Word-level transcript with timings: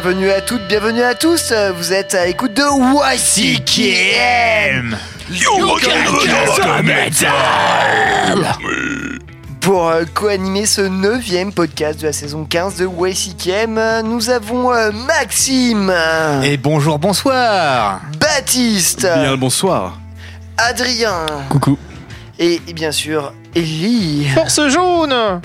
Bienvenue 0.00 0.30
à 0.30 0.40
toutes, 0.40 0.62
bienvenue 0.68 1.02
à 1.02 1.16
tous. 1.16 1.52
Vous 1.76 1.92
êtes 1.92 2.14
à 2.14 2.24
l'écoute 2.24 2.54
de 2.54 2.62
YCKM. 3.16 4.96
Pour 9.60 9.88
euh, 9.88 10.04
co-animer 10.14 10.66
ce 10.66 10.82
neuvième 10.82 11.52
podcast 11.52 12.00
de 12.00 12.06
la 12.06 12.12
saison 12.12 12.44
15 12.44 12.76
de 12.76 12.86
YCKM, 12.86 13.76
euh, 13.76 14.02
nous 14.02 14.30
avons 14.30 14.72
euh, 14.72 14.92
Maxime, 14.92 15.92
Et 16.44 16.56
bonjour, 16.58 17.00
bonsoir. 17.00 18.00
Baptiste, 18.20 19.00
Bien 19.00 19.32
le 19.32 19.36
bonsoir. 19.36 19.98
Adrien. 20.58 21.26
Coucou. 21.48 21.76
Et, 22.38 22.60
et 22.68 22.72
bien 22.72 22.92
sûr 22.92 23.32
Ellie. 23.58 24.28
Force 24.34 24.68
jaune 24.68 25.40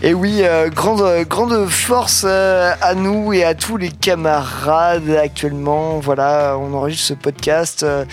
Et 0.00 0.14
oui, 0.14 0.42
euh, 0.42 0.68
grande, 0.68 1.02
grande 1.28 1.66
force 1.66 2.22
euh, 2.24 2.72
à 2.80 2.94
nous 2.94 3.32
et 3.32 3.42
à 3.42 3.54
tous 3.54 3.76
les 3.76 3.88
camarades 3.88 5.10
actuellement. 5.10 5.98
Voilà, 5.98 6.56
on 6.60 6.72
enregistre 6.74 7.08
ce 7.08 7.14
podcast. 7.14 7.82
Euh, 7.82 8.04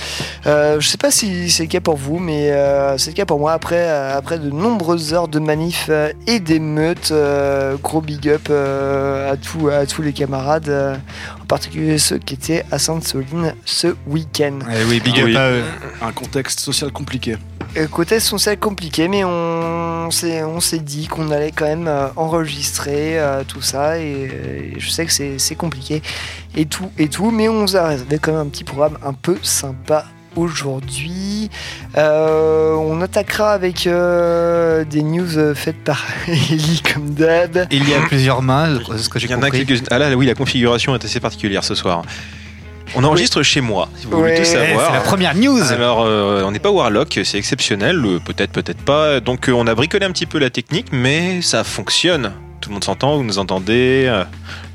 euh, 0.48 0.80
je 0.80 0.88
sais 0.88 0.98
pas 0.98 1.12
si 1.12 1.52
c'est 1.52 1.64
le 1.64 1.70
cas 1.70 1.82
pour 1.82 1.98
vous, 1.98 2.18
mais 2.18 2.52
c'est 2.98 3.12
le 3.12 3.16
cas 3.16 3.26
pour 3.26 3.38
moi. 3.38 3.52
Après, 3.52 3.88
après 3.88 4.40
de 4.40 4.50
nombreuses 4.50 5.14
heures 5.14 5.28
de 5.28 5.38
manifs 5.38 5.92
et 6.26 6.40
d'émeutes, 6.40 7.14
gros 7.84 8.02
big 8.02 8.30
up 8.30 8.50
à, 8.50 9.38
tous, 9.38 9.70
à 9.70 9.86
tous 9.86 10.02
les 10.02 10.14
camarades, 10.14 11.00
en 11.44 11.46
particulier 11.46 11.98
ceux 11.98 12.18
qui 12.18 12.36
étaient 12.36 12.64
à 12.72 12.80
Sainte-Soline 12.80 13.54
ce 13.66 13.96
week-end. 14.08 14.60
Eh 14.74 14.86
oui, 14.86 15.02
big 15.02 15.14
Ah 15.18 15.20
up 15.22 15.26
oui. 15.26 15.36
à 15.38 15.50
eux. 15.52 15.64
Un 16.02 16.12
contexte 16.14 16.60
social 16.62 16.92
compliqué. 16.92 17.38
Euh, 17.76 17.88
Côté 17.88 18.20
sont 18.20 18.38
celles 18.38 18.60
compliquées, 18.60 19.08
mais 19.08 19.24
on 19.26 20.10
s'est 20.12 20.44
on 20.44 20.60
s'est 20.60 20.80
dit 20.80 21.08
qu'on 21.08 21.32
allait 21.32 21.52
quand 21.52 21.66
même 21.66 21.88
euh, 21.88 22.08
enregistrer 22.16 23.20
euh, 23.20 23.44
tout 23.46 23.62
ça 23.62 23.98
et, 24.00 24.30
euh, 24.32 24.72
je 24.78 24.90
sais 24.90 25.06
que 25.06 25.12
c'est 25.12 25.38
c'est 25.40 25.56
compliqué 25.56 26.02
et 26.56 26.66
tout 26.66 26.90
et 26.98 27.08
tout, 27.10 27.32
mais 27.32 27.50
on 27.50 27.62
vous 27.62 27.76
a 27.76 27.88
réservé 27.88 28.20
quand 28.20 28.32
même 28.32 28.42
un 28.42 28.50
petit 28.50 28.64
programme 28.64 28.98
un 29.04 29.14
peu 29.14 29.38
sympa 29.42 30.06
aujourd'hui. 30.36 31.50
Euh, 31.98 32.74
on 32.74 33.02
attaquera 33.02 33.52
avec 33.52 33.88
euh, 33.88 34.84
des 34.86 35.04
news 35.04 35.38
euh, 35.38 35.54
faites 35.56 35.84
par 35.84 36.04
Ellie 36.28 36.82
comme 36.94 37.10
d'hab. 37.14 37.68
Il 37.72 37.88
y 37.88 37.94
a 37.94 38.02
plusieurs 38.02 38.42
mains, 38.42 38.80
c'est 38.92 38.98
ce 39.04 39.10
que 39.10 39.20
j'ai 39.20 39.28
Il 39.28 39.32
y 39.32 39.36
en 39.36 39.42
a 39.42 39.46
compris. 39.50 39.66
quelques 39.66 39.84
Ah 39.92 40.00
là, 40.00 40.14
oui, 40.16 40.26
la 40.26 40.36
configuration 40.36 40.96
est 40.96 41.04
assez 41.06 41.20
particulière 41.20 41.64
ce 41.64 41.76
soir. 41.76 42.02
On 42.96 43.04
enregistre 43.04 43.42
chez 43.42 43.62
moi, 43.62 43.90
si 43.96 44.06
vous 44.06 44.12
voulez 44.18 44.24
Ouais. 44.32 44.36
tout 44.36 44.42
Eh, 44.44 44.46
c'est 44.46 44.68
savoir. 44.68 44.94
la 44.94 45.00
première 45.00 45.36
news 45.36 45.64
Alors, 45.72 46.04
euh, 46.04 46.44
on 46.46 46.52
n'est 46.52 46.60
pas 46.60 46.70
Warlock, 46.70 47.20
c'est 47.24 47.38
exceptionnel, 47.40 48.00
peut-être, 48.24 48.52
peut-être 48.52 48.84
pas. 48.84 49.20
Donc, 49.20 49.50
euh, 49.50 49.54
on 49.54 49.66
a 49.66 49.74
bricolé 49.74 50.06
un 50.06 50.12
petit 50.12 50.28
peu 50.28 50.38
la 50.38 50.52
technique, 50.52 50.88
mais 50.92 51.42
ça 51.42 51.64
fonctionne. 51.64 52.34
Tout 52.62 52.70
le 52.70 52.74
monde 52.76 52.84
s'entend, 52.84 53.18
vous 53.18 53.24
nous 53.24 53.40
entendez. 53.40 54.12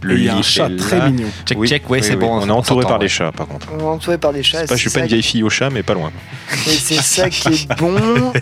Le 0.03 0.17
il 0.17 0.25
y 0.25 0.29
a 0.29 0.35
un 0.35 0.37
lit 0.39 0.43
chat 0.43 0.69
est 0.71 0.77
très 0.77 0.99
là. 0.99 1.11
mignon. 1.11 1.29
Check, 1.45 1.59
Oui, 1.59 1.69
check, 1.69 1.91
ouais, 1.91 1.99
oui, 1.99 2.05
c'est 2.05 2.15
oui. 2.15 2.21
bon. 2.21 2.41
On 2.41 2.47
est 2.47 2.51
entouré 2.51 2.83
par 2.85 2.99
ouais. 2.99 3.05
les 3.05 3.09
chats, 3.09 3.33
par 3.33 3.47
contre. 3.49 3.67
On 3.75 3.79
est 3.81 3.83
entouré 3.83 4.19
par 4.19 4.33
des 4.33 4.43
chats. 4.43 4.65
Pas, 4.67 4.77
je 4.77 4.81
suis 4.81 4.91
pas 4.91 5.01
une 5.01 5.07
vieille 5.07 5.23
fille 5.23 5.43
au 5.43 5.51
chat, 5.51 5.71
mais 5.71 5.83
pas 5.83 5.95
loin. 5.95 6.11
Et 6.67 6.71
c'est 6.71 6.95
ça 7.03 7.29
qui 7.31 7.49
est 7.49 7.69
bon. 7.79 7.95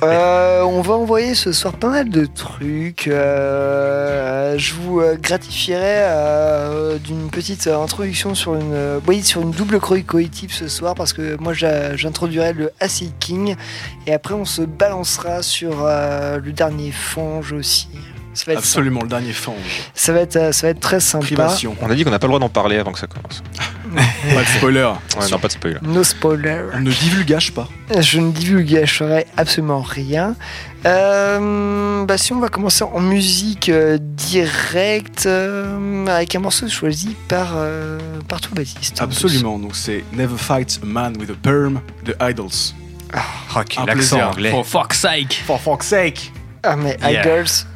Euh, 0.03 0.63
on 0.63 0.81
va 0.83 0.95
envoyer 0.95 1.35
ce 1.35 1.53
soir 1.53 1.75
pas 1.75 1.89
mal 1.91 2.09
de 2.11 2.27
trucs. 2.27 3.09
Euh, 3.09 4.59
je 4.59 4.75
vous 4.75 5.01
euh, 5.01 5.17
gratifierai 5.21 5.81
euh, 5.83 6.99
d'une 6.99 7.29
petite 7.31 7.67
introduction 7.67 8.35
sur 8.35 8.55
une, 8.55 9.01
oui, 9.07 9.23
sur 9.23 9.43
une 9.43 9.51
double 9.51 9.81
chronique 9.81 10.07
collective 10.07 10.53
ce 10.53 10.69
soir 10.69 10.95
parce 10.95 11.13
que 11.13 11.37
moi 11.41 11.53
j'introduirai 11.53 12.53
le 12.53 12.71
Acid 12.81 13.13
King 13.19 13.57
et 14.07 14.13
après 14.13 14.35
on 14.35 14.45
se 14.45 14.63
balancera 14.63 15.43
sur 15.43 15.85
euh, 15.85 16.39
le 16.39 16.53
dernier 16.53 16.93
Fange 16.93 17.53
aussi. 17.53 17.89
Ça 18.37 18.45
va 18.47 18.53
être, 18.53 18.59
Absolument 18.59 19.01
le 19.03 19.09
dernier 19.09 19.33
fange. 19.33 19.57
ça 19.95 20.13
va 20.13 20.21
être, 20.21 20.37
euh, 20.37 20.53
ça 20.53 20.67
va 20.67 20.71
être 20.73 20.81
très 20.81 21.01
sympa. 21.01 21.25
Privation. 21.27 21.75
On 21.81 21.91
a 21.91 21.95
dit 21.95 22.05
qu'on 22.05 22.11
n'a 22.11 22.19
pas 22.19 22.27
le 22.27 22.33
droit 22.33 22.39
d'en 22.41 22.49
parler 22.51 22.77
avant 22.77 22.93
que 22.93 22.99
ça 22.99 23.07
commence. 23.07 23.43
Pas 24.35 24.43
de 24.43 24.49
spoiler. 24.59 24.83
Ouais, 25.19 25.29
non, 25.31 25.39
pas 25.39 25.49
de 25.49 25.53
spoil. 25.53 25.79
No 25.83 26.05
spoiler. 26.05 26.61
On 26.75 26.81
ne 26.81 26.91
divulgage 26.91 27.53
pas. 27.53 27.69
Je 27.99 28.21
ne 28.21 28.31
divulguerai 28.33 29.27
absolument 29.37 29.81
rien. 29.81 30.35
Euh, 30.85 32.05
bah 32.05 32.19
si 32.19 32.33
on 32.33 32.41
va 32.41 32.49
commencer 32.49 32.85
en 32.85 33.01
musique 33.01 33.69
euh, 33.69 33.99
directe 34.01 35.27
euh, 35.27 36.07
avec 36.07 36.35
un 36.35 36.41
morceau 36.41 36.69
choisi 36.69 37.17
par, 37.29 37.53
euh, 37.57 37.99
par 38.29 38.41
toi 38.41 38.53
Baptiste. 38.57 39.01
en 39.01 39.05
Absolument. 39.05 39.59
Donc 39.59 39.75
c'est 39.77 40.05
Never 40.13 40.37
Fight 40.37 40.79
a 40.83 40.87
Man 40.87 41.17
with 41.19 41.31
a 41.31 41.35
Perm 41.35 41.81
de 42.05 42.15
Idols. 42.21 42.75
Oh, 43.15 43.61
quel 43.69 43.83
Un 43.85 43.87
accent 43.89 43.95
plaisir. 43.95 44.29
anglais. 44.29 44.51
For 44.51 44.65
fuck's 44.67 44.99
sake. 44.99 45.33
For 45.47 45.59
fuck's 45.61 45.87
sake. 45.87 46.33
Ah 46.63 46.77
mais 46.77 46.97
Yeah. 47.01 47.23
Idols, 47.23 47.67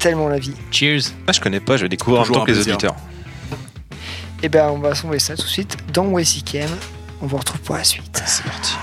tellement 0.00 0.28
la 0.28 0.38
vie. 0.38 0.54
Cheers. 0.72 1.12
Ah, 1.26 1.32
je 1.32 1.40
connais 1.40 1.60
pas, 1.60 1.76
je 1.76 1.82
vais 1.82 1.88
découvrir 1.88 2.22
en 2.22 2.24
temps 2.24 2.44
que 2.44 2.50
les 2.50 2.58
auditeurs. 2.58 2.96
Et 4.42 4.48
ben 4.48 4.70
on 4.70 4.78
va 4.78 4.94
s'envoyer 4.94 5.20
ça 5.20 5.36
tout 5.36 5.42
de 5.42 5.48
suite 5.48 5.76
dans 5.92 6.06
WCKM. 6.06 6.70
On 7.20 7.26
vous 7.26 7.36
retrouve 7.36 7.60
pour 7.60 7.76
la 7.76 7.84
suite. 7.84 8.22
C'est 8.26 8.44
parti. 8.44 8.74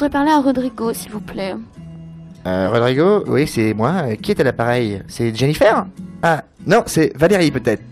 Voudrais 0.00 0.18
parler 0.18 0.30
à 0.30 0.40
Rodrigo, 0.40 0.94
s'il 0.94 1.12
vous 1.12 1.20
plaît. 1.20 1.54
Euh, 2.46 2.70
Rodrigo, 2.70 3.22
oui, 3.26 3.46
c'est 3.46 3.74
moi. 3.74 3.92
Euh, 4.04 4.14
Qui 4.14 4.30
est 4.30 4.40
à 4.40 4.44
l'appareil? 4.44 5.02
C'est 5.08 5.34
Jennifer? 5.36 5.84
Ah, 6.22 6.42
non, 6.66 6.84
c'est 6.86 7.14
Valérie 7.18 7.50
peut-être. 7.50 7.82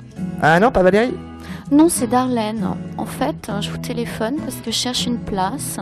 Ah 0.40 0.58
non, 0.58 0.70
pas 0.70 0.82
Valérie? 0.82 1.12
Non, 1.70 1.90
c'est 1.90 2.06
Darlene. 2.06 2.66
En 2.96 3.05
fait, 3.05 3.50
euh, 3.50 3.60
je 3.60 3.70
vous 3.70 3.76
téléphone 3.76 4.37
parce 4.38 4.56
que 4.56 4.70
je 4.70 4.76
cherche 4.76 5.05
une 5.05 5.19
place. 5.19 5.78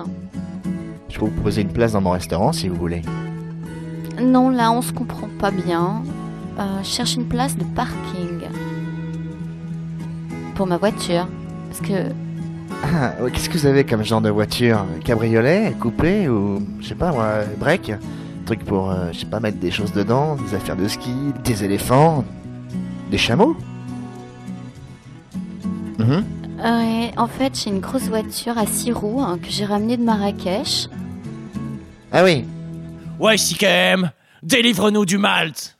Je 1.08 1.16
peux 1.16 1.26
vous 1.26 1.30
proposer 1.30 1.62
une 1.62 1.72
place 1.72 1.92
dans 1.92 2.00
mon 2.00 2.10
restaurant 2.10 2.52
si 2.52 2.68
vous 2.68 2.74
voulez. 2.74 3.02
Non, 4.20 4.50
là, 4.50 4.72
on 4.72 4.82
se 4.82 4.92
comprend 4.92 5.28
pas 5.38 5.52
bien. 5.52 6.02
Euh, 6.58 6.82
je 6.82 6.88
cherche 6.88 7.14
une 7.14 7.28
place 7.28 7.56
de 7.56 7.62
parking. 7.62 8.40
Pour 10.56 10.66
ma 10.66 10.76
voiture. 10.76 11.28
Parce 11.68 11.88
que... 11.88 12.25
Ah, 12.84 13.12
ouais, 13.20 13.30
qu'est-ce 13.30 13.48
que 13.48 13.58
vous 13.58 13.66
avez 13.66 13.84
comme 13.84 14.04
genre 14.04 14.20
de 14.20 14.30
voiture 14.30 14.84
Cabriolet, 15.04 15.74
coupé 15.80 16.28
ou, 16.28 16.62
je 16.80 16.88
sais 16.88 16.94
pas 16.94 17.12
moi, 17.12 17.40
break 17.58 17.92
Truc 18.44 18.64
pour, 18.64 18.90
euh, 18.90 19.10
je 19.12 19.20
sais 19.20 19.26
pas, 19.26 19.40
mettre 19.40 19.58
des 19.58 19.70
choses 19.72 19.92
dedans, 19.92 20.36
des 20.36 20.54
affaires 20.54 20.76
de 20.76 20.86
ski, 20.86 21.12
des 21.44 21.64
éléphants, 21.64 22.24
des 23.10 23.18
chameaux 23.18 23.56
Mhm. 25.98 26.24
Ouais, 26.62 27.10
en 27.16 27.26
fait, 27.26 27.58
j'ai 27.58 27.70
une 27.70 27.80
grosse 27.80 28.08
voiture 28.08 28.56
à 28.58 28.66
six 28.66 28.92
roues 28.92 29.20
hein, 29.22 29.38
que 29.42 29.48
j'ai 29.50 29.64
ramenée 29.64 29.96
de 29.96 30.02
Marrakech. 30.04 30.88
Ah 32.12 32.22
oui, 32.22 32.44
Ouais, 33.18 33.36
CKM 33.38 34.10
Délivre-nous 34.42 35.06
du 35.06 35.16
Malte 35.18 35.75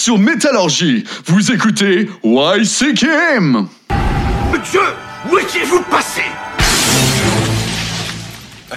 sur 0.00 0.18
Métallurgie. 0.18 1.04
Vous 1.26 1.52
écoutez 1.52 2.08
YCKM. 2.24 3.68
Dieu, 4.70 4.80
où 5.30 5.38
étiez-vous 5.38 5.82
passé? 5.82 6.22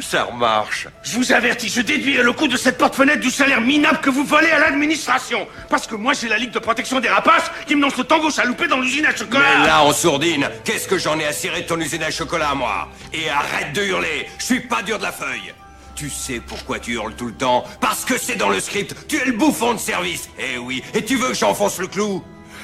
Ça 0.00 0.24
remarche. 0.24 0.88
Je 1.04 1.16
vous 1.16 1.32
avertis, 1.32 1.68
je 1.68 1.80
déduirai 1.80 2.22
le 2.22 2.32
coût 2.32 2.48
de 2.48 2.56
cette 2.56 2.78
porte-fenêtre 2.78 3.20
du 3.20 3.30
salaire 3.30 3.60
minable 3.60 4.00
que 4.00 4.10
vous 4.10 4.24
volez 4.24 4.50
à 4.50 4.58
l'administration. 4.58 5.46
Parce 5.70 5.86
que 5.86 5.94
moi, 5.94 6.12
j'ai 6.14 6.28
la 6.28 6.36
Ligue 6.36 6.50
de 6.50 6.58
protection 6.58 6.98
des 7.00 7.08
rapaces 7.08 7.50
qui 7.66 7.76
me 7.76 7.82
lance 7.82 7.96
le 7.96 8.04
tango 8.04 8.30
chaloupé 8.30 8.66
dans 8.66 8.80
l'usine 8.80 9.06
à 9.06 9.14
chocolat. 9.14 9.60
Mais 9.60 9.66
là, 9.66 9.84
en 9.84 9.92
sourdine, 9.92 10.48
qu'est-ce 10.64 10.88
que 10.88 10.98
j'en 10.98 11.18
ai 11.18 11.26
à 11.26 11.32
cirer 11.32 11.62
de 11.62 11.66
ton 11.66 11.80
usine 11.80 12.02
à 12.02 12.10
chocolat, 12.10 12.54
moi? 12.54 12.88
Et 13.12 13.28
arrête 13.30 13.72
de 13.72 13.82
hurler, 13.82 14.26
je 14.38 14.44
suis 14.44 14.60
pas 14.60 14.82
dur 14.82 14.98
de 14.98 15.04
la 15.04 15.12
feuille 15.12 15.54
Tu 15.94 16.10
sais 16.10 16.40
pourquoi 16.44 16.78
tu 16.78 16.92
hurles 16.92 17.14
tout 17.14 17.26
le 17.26 17.34
temps. 17.34 17.64
Parce 17.80 18.04
que 18.04 18.18
c'est 18.18 18.36
dans 18.36 18.48
le 18.48 18.60
script, 18.60 18.94
tu 19.08 19.16
es 19.16 19.24
le 19.24 19.32
bouffon 19.32 19.74
de 19.74 19.78
service. 19.78 20.28
Eh 20.38 20.58
oui, 20.58 20.82
et 20.92 21.04
tu 21.04 21.16
veux 21.16 21.28
que 21.28 21.34
j'enfonce 21.34 21.78
le 21.78 21.86
clou? 21.86 22.22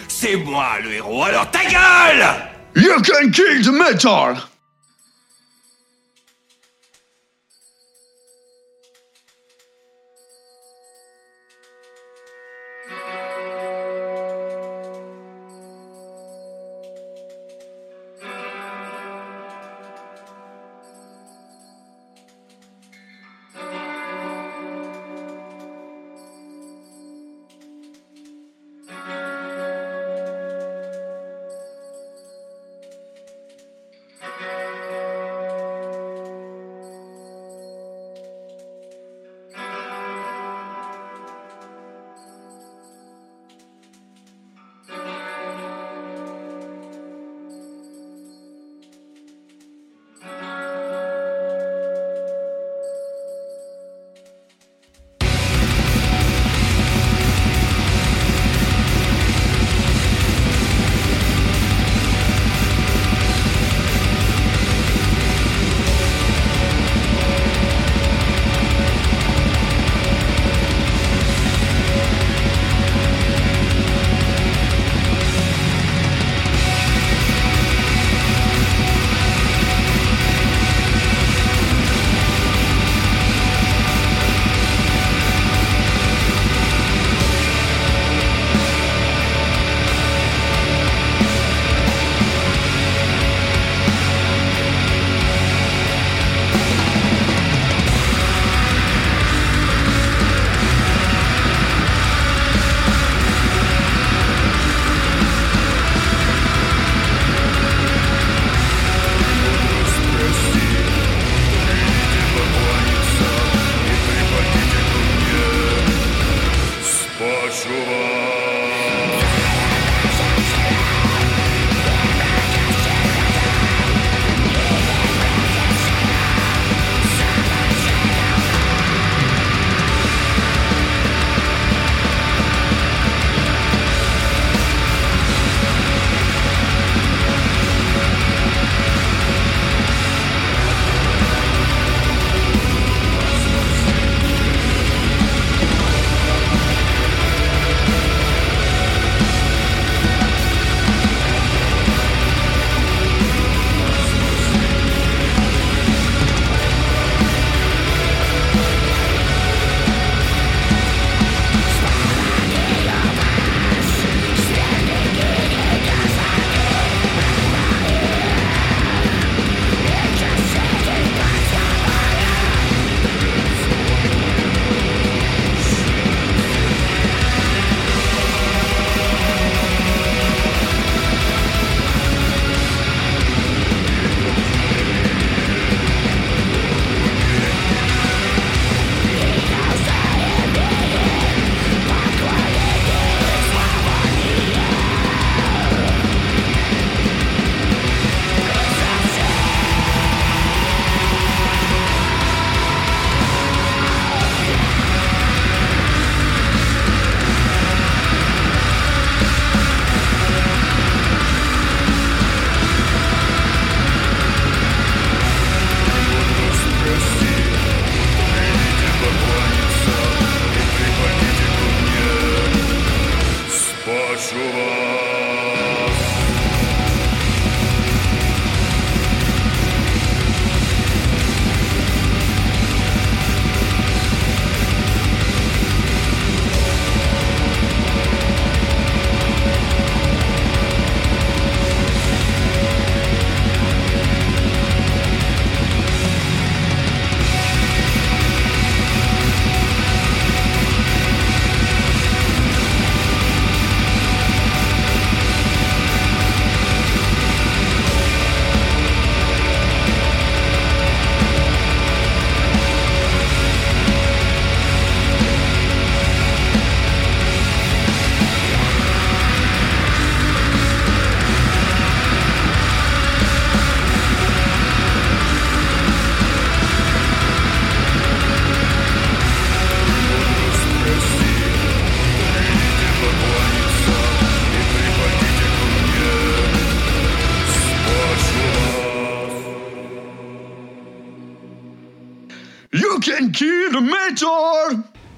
C'est 0.08 0.36
moi 0.36 0.66
le 0.82 0.92
héros, 0.94 1.22
alors 1.22 1.50
ta 1.50 1.64
gueule! 1.64 2.26
You 2.74 3.00
can 3.02 3.30
kill 3.30 3.62
the 3.62 3.72
metal! 3.72 4.49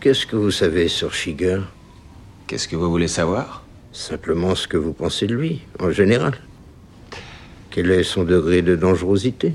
Qu'est-ce 0.02 0.26
que 0.26 0.34
vous 0.34 0.50
savez 0.50 0.88
sur 0.88 1.14
Shiger? 1.14 1.60
Qu'est-ce 2.48 2.66
que 2.66 2.74
vous 2.74 2.90
voulez 2.90 3.06
savoir? 3.06 3.62
Simplement 3.92 4.56
ce 4.56 4.66
que 4.66 4.76
vous 4.76 4.92
pensez 4.92 5.28
de 5.28 5.34
lui, 5.36 5.62
en 5.78 5.92
général. 5.92 6.34
Quel 7.70 7.88
est 7.92 8.02
son 8.02 8.24
degré 8.24 8.62
de 8.62 8.74
dangerosité? 8.74 9.52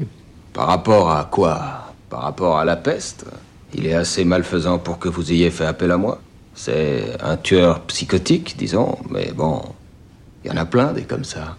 Par 0.54 0.68
rapport 0.68 1.12
à 1.12 1.26
quoi? 1.26 1.94
Par 2.10 2.22
rapport 2.22 2.58
à 2.60 2.64
la 2.64 2.78
peste? 2.78 3.26
Il 3.74 3.88
est 3.88 3.94
assez 3.94 4.24
malfaisant 4.24 4.80
pour 4.80 5.00
que 5.00 5.10
vous 5.10 5.34
ayez 5.34 5.52
fait 5.52 5.66
appel 5.66 5.92
à 5.92 5.98
moi. 5.98 6.22
C'est 6.56 7.04
un 7.22 7.36
tueur 7.36 7.82
psychotique, 7.82 8.56
disons, 8.58 8.98
mais 9.10 9.34
bon, 9.34 9.62
il 10.46 10.50
y 10.50 10.54
en 10.54 10.56
a 10.56 10.66
plein 10.66 10.94
des 10.94 11.04
comme 11.04 11.26
ça. 11.26 11.58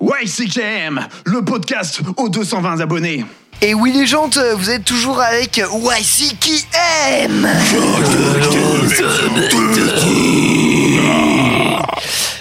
YCKM, 0.00 1.06
le 1.24 1.42
podcast 1.42 2.00
aux 2.16 2.28
220 2.28 2.80
abonnés. 2.80 3.24
Et 3.62 3.72
oui 3.72 3.92
les 3.92 4.06
gens, 4.06 4.28
vous 4.56 4.70
êtes 4.70 4.84
toujours 4.84 5.20
avec 5.20 5.56
YC 5.56 6.38
qui 6.38 6.64
aime 7.18 7.48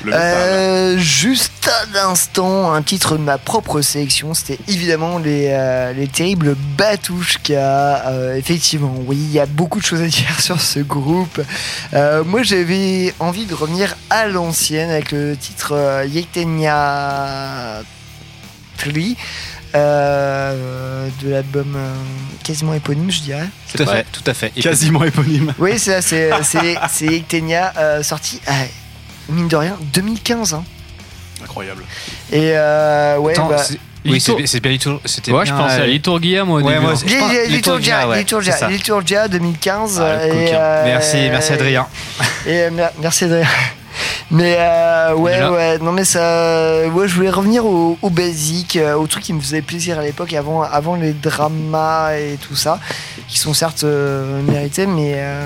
Euh, 0.07 0.97
Juste 0.97 1.51
un 1.67 2.09
instant, 2.09 2.73
un 2.73 2.81
titre 2.81 3.17
de 3.17 3.21
ma 3.23 3.37
propre 3.37 3.81
sélection, 3.81 4.33
c'était 4.33 4.59
évidemment 4.67 5.17
les, 5.17 5.47
euh, 5.49 5.93
les 5.93 6.07
terribles 6.07 6.55
Batouchka. 6.77 8.07
Euh, 8.07 8.35
effectivement, 8.35 8.93
oui, 9.05 9.17
il 9.17 9.31
y 9.31 9.39
a 9.39 9.45
beaucoup 9.45 9.79
de 9.79 9.85
choses 9.85 10.01
à 10.01 10.07
dire 10.07 10.39
sur 10.39 10.59
ce 10.61 10.79
groupe. 10.79 11.41
Euh, 11.93 12.23
moi, 12.23 12.43
j'avais 12.43 13.13
envie 13.19 13.45
de 13.45 13.53
revenir 13.53 13.95
à 14.09 14.27
l'ancienne 14.27 14.89
avec 14.89 15.11
le 15.11 15.35
titre 15.37 15.73
euh, 15.73 16.05
Yektenia 16.05 17.81
Tri. 18.77 19.17
euh, 19.75 21.09
de 21.21 21.29
l'album 21.29 21.73
euh, 21.75 21.93
quasiment 22.43 22.73
éponyme, 22.73 23.11
je 23.11 23.21
dirais. 23.21 23.47
Tout 23.75 23.83
à 23.83 23.85
fait, 23.85 24.05
tout 24.11 24.23
à 24.25 24.33
fait. 24.33 24.49
Quasiment 24.51 25.03
éponyme. 25.03 25.53
Oui, 25.59 25.79
c'est 25.79 26.01
ça, 26.01 26.39
c'est 26.89 27.07
Ectenia, 27.07 27.73
euh, 27.77 28.03
sorti, 28.03 28.39
mine 29.29 29.47
de 29.47 29.55
rien, 29.55 29.77
2015. 29.93 30.53
hein. 30.53 30.63
Incroyable. 31.45 31.83
Et 32.31 32.51
euh, 32.55 33.17
ouais, 33.17 33.33
Attends, 33.33 33.47
bah, 33.47 33.57
c'est- 33.63 33.79
oui, 34.05 34.19
c'est 34.19 34.35
bien 34.35 34.45
C'était 35.05 35.31
Ouais, 35.31 35.45
je 35.45 35.51
pensais 35.53 35.75
à 35.81 35.83
euh, 35.83 35.85
Liturgia, 35.87 36.43
moi, 36.43 36.59
au 36.59 36.63
Ouais, 36.63 36.73
début. 36.73 36.85
moi. 36.85 36.93
Je 36.95 37.01
pense- 37.01 37.11
Liturgia, 37.11 37.47
Liturgia, 37.47 38.07
ouais, 38.09 38.17
Liturgia. 38.19 38.67
Liturgia 38.69 39.27
2015. 39.27 39.99
Ah, 40.03 40.27
et, 40.27 40.49
euh, 40.53 40.83
Merci, 40.85 41.17
merci 41.31 41.53
Adrien. 41.53 41.87
Et 42.45 42.49
euh, 42.63 42.71
mer- 42.71 42.91
merci 43.01 43.23
Adrien. 43.25 43.47
Mais 44.31 44.55
euh, 44.59 45.13
ouais, 45.15 45.33
Déjà. 45.33 45.51
ouais, 45.51 45.77
non 45.79 45.91
mais 45.91 46.03
ça, 46.03 46.87
ouais, 46.87 47.07
je 47.07 47.15
voulais 47.15 47.29
revenir 47.29 47.65
au, 47.65 47.97
au 48.01 48.09
basique, 48.09 48.75
euh, 48.77 48.95
au 48.95 49.07
truc 49.07 49.23
qui 49.23 49.33
me 49.33 49.39
faisait 49.41 49.61
plaisir 49.61 49.99
à 49.99 50.03
l'époque, 50.03 50.33
avant, 50.33 50.61
avant 50.61 50.95
les 50.95 51.13
dramas 51.13 52.13
et 52.15 52.37
tout 52.47 52.55
ça, 52.55 52.79
qui 53.27 53.37
sont 53.39 53.53
certes 53.53 53.83
euh, 53.83 54.41
mérités, 54.41 54.85
mais 54.87 55.13
euh, 55.15 55.45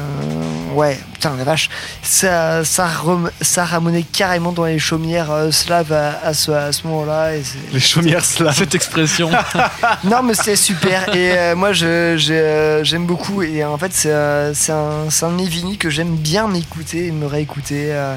ouais, 0.74 0.98
putain 1.14 1.36
la 1.38 1.44
vache, 1.44 1.70
ça, 2.02 2.64
ça, 2.64 2.88
rem- 2.88 3.32
ça 3.42 3.66
ramonait 3.66 4.04
carrément 4.04 4.52
dans 4.52 4.66
les 4.66 4.80
chaumières 4.80 5.32
euh, 5.32 5.52
slaves 5.52 5.92
à, 5.94 6.20
à 6.24 6.34
ce, 6.34 6.52
à 6.52 6.72
ce 6.72 6.88
moment-là. 6.88 7.32
c'est- 7.44 7.74
Les 7.74 7.80
chaumières 7.80 8.24
slaves. 8.26 8.56
Cette 8.56 8.76
expression. 8.76 9.30
non 10.06 10.24
mais 10.24 10.34
c'était 10.34 10.56
super 10.56 11.14
et 11.16 11.38
euh, 11.38 11.56
moi 11.56 11.74
je, 11.74 11.86
euh, 12.32 12.84
j'aime 12.84 13.06
beaucoup 13.06 13.42
et 13.42 13.64
en 13.64 13.78
fait 13.78 13.92
c'est, 13.94 14.54
c'est 14.54 14.72
un, 14.72 15.10
c'est 15.10 15.26
un 15.26 15.30
de 15.32 15.36
mes 15.36 15.46
vinyles 15.48 15.78
que 15.78 15.90
j'aime 15.90 16.16
bien 16.16 16.48
m'écouter 16.48 17.08
et 17.08 17.12
me 17.12 17.26
réécouter 17.26 17.88
euh, 17.92 18.16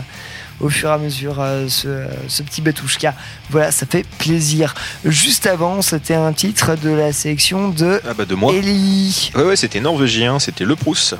au 0.62 0.68
fur 0.70 0.88
et 0.88 0.92
à 0.92 0.98
mesure 0.98 1.36
euh, 1.40 1.66
ce, 1.68 2.06
ce 2.28 2.42
petit 2.42 2.62
Batouchka. 2.62 3.14
Voilà, 3.50 3.70
ça 3.70 3.84
fait 3.84 4.06
plaisir. 4.18 4.74
Juste 5.04 5.46
avant, 5.46 5.82
c'était 5.82 6.14
un 6.14 6.32
titre 6.32 6.76
de 6.76 6.90
la 6.90 7.12
sélection 7.12 7.68
de 7.68 8.00
Ah 8.08 8.14
bah 8.14 8.24
de 8.24 8.34
moi. 8.34 8.52
Ellie. 8.54 9.30
Ouais 9.34 9.42
ouais, 9.44 9.56
c'était 9.56 9.80
norvégien, 9.80 10.38
c'était 10.38 10.64
Le 10.64 10.76
Prousse. 10.76 11.14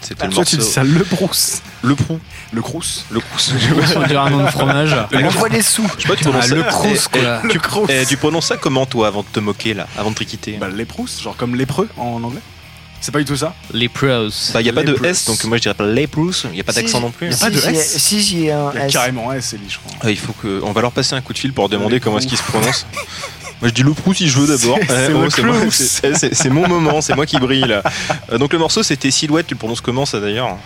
C'était 0.00 0.26
le 0.26 0.32
Toi, 0.34 0.44
tu 0.44 0.56
dis 0.58 0.64
ça, 0.66 0.84
le 0.84 1.02
brousse. 1.02 1.62
Le 1.82 1.94
Prou. 1.94 2.20
Le 2.52 2.60
crous. 2.60 3.06
Le 3.10 3.20
Prousse. 3.20 3.54
On 3.96 4.02
dirait 4.06 4.16
un 4.16 4.28
nom 4.28 4.44
de 4.44 4.50
fromage. 4.50 4.94
On 5.14 5.28
voit 5.30 5.48
les 5.48 5.62
sous. 5.62 5.88
Je 5.96 6.02
sais 6.02 6.08
pas, 6.08 6.14
tu 6.16 6.24
Ah, 6.26 6.28
prononces 6.30 6.48
le 6.50 6.60
ça- 6.62 6.68
Crous, 6.68 7.08
eh, 7.14 7.18
quoi. 7.18 7.40
eh, 7.42 7.48
tu, 7.48 7.54
Le 7.54 7.60
crous. 7.60 7.86
eh, 7.88 8.04
tu 8.06 8.16
prononces 8.18 8.46
ça 8.48 8.58
comment 8.58 8.84
toi 8.84 9.08
avant 9.08 9.22
de 9.22 9.26
te 9.32 9.40
moquer 9.40 9.72
là, 9.72 9.86
avant 9.96 10.10
de 10.10 10.14
triquiter 10.14 10.58
Bah, 10.60 10.68
les 10.68 10.86
genre 11.22 11.36
comme 11.38 11.56
lépreux 11.56 11.88
en 11.96 12.22
anglais. 12.22 12.42
C'est 13.04 13.12
pas 13.12 13.18
du 13.18 13.26
tout 13.26 13.36
ça 13.36 13.54
Les 13.74 13.90
pros. 13.90 14.06
Bah 14.54 14.62
y 14.62 14.68
a 14.70 14.72
pas 14.72 14.82
de 14.82 14.98
S, 15.04 15.26
donc 15.26 15.44
moi 15.44 15.58
je 15.58 15.62
dirais 15.62 15.74
pas 15.74 15.84
les 15.84 16.06
Prousse, 16.06 16.46
y 16.54 16.60
a 16.60 16.64
pas 16.64 16.72
Si, 16.72 16.80
d'accent 16.80 17.00
non 17.02 17.10
plus. 17.10 17.30
y 17.30 17.34
a 17.34 17.36
pas 17.36 17.50
de 17.50 17.58
si, 17.60 17.68
S 17.68 17.98
Si, 17.98 18.22
si, 18.22 18.34
il 18.36 18.44
y 18.46 18.50
a 18.50 18.58
un 18.58 18.72
Il 18.72 18.78
y 18.78 18.82
a 18.82 18.86
S. 18.86 18.92
carrément 18.94 19.30
un 19.30 19.34
S, 19.34 19.52
Ellie, 19.52 19.68
je 19.68 19.76
crois. 19.76 19.92
Ah, 20.00 20.10
il 20.10 20.16
faut 20.18 20.32
que, 20.32 20.62
on 20.64 20.72
va 20.72 20.80
leur 20.80 20.90
passer 20.90 21.14
un 21.14 21.20
coup 21.20 21.34
de 21.34 21.38
fil 21.38 21.52
pour 21.52 21.68
demander 21.68 21.96
Les 21.96 22.00
comment 22.00 22.16
est-ce 22.16 22.26
Prousse. 22.28 22.38
qu'il 22.40 22.46
se 22.46 22.50
prononce. 22.50 22.86
Moi 23.60 23.68
je 23.68 23.74
dis 23.74 23.82
le 23.82 23.92
Prou 23.92 24.14
si 24.14 24.26
je 24.26 24.38
veux 24.38 24.46
d'abord. 24.56 24.78
C'est- 24.88 26.00
Eh, 26.02 26.08
le 26.08 26.34
c'est 26.34 26.48
mon 26.48 26.66
moment, 26.66 27.02
c'est 27.02 27.14
moi 27.14 27.26
qui 27.26 27.38
brille 27.38 27.66
là. 27.68 27.82
Euh, 28.32 28.38
donc 28.38 28.54
le 28.54 28.58
morceau 28.58 28.82
c'était 28.82 29.10
Silhouette, 29.10 29.48
tu 29.48 29.52
le 29.54 29.58
prononces 29.58 29.82
comment 29.82 30.06
ça 30.06 30.18
d'ailleurs 30.18 30.56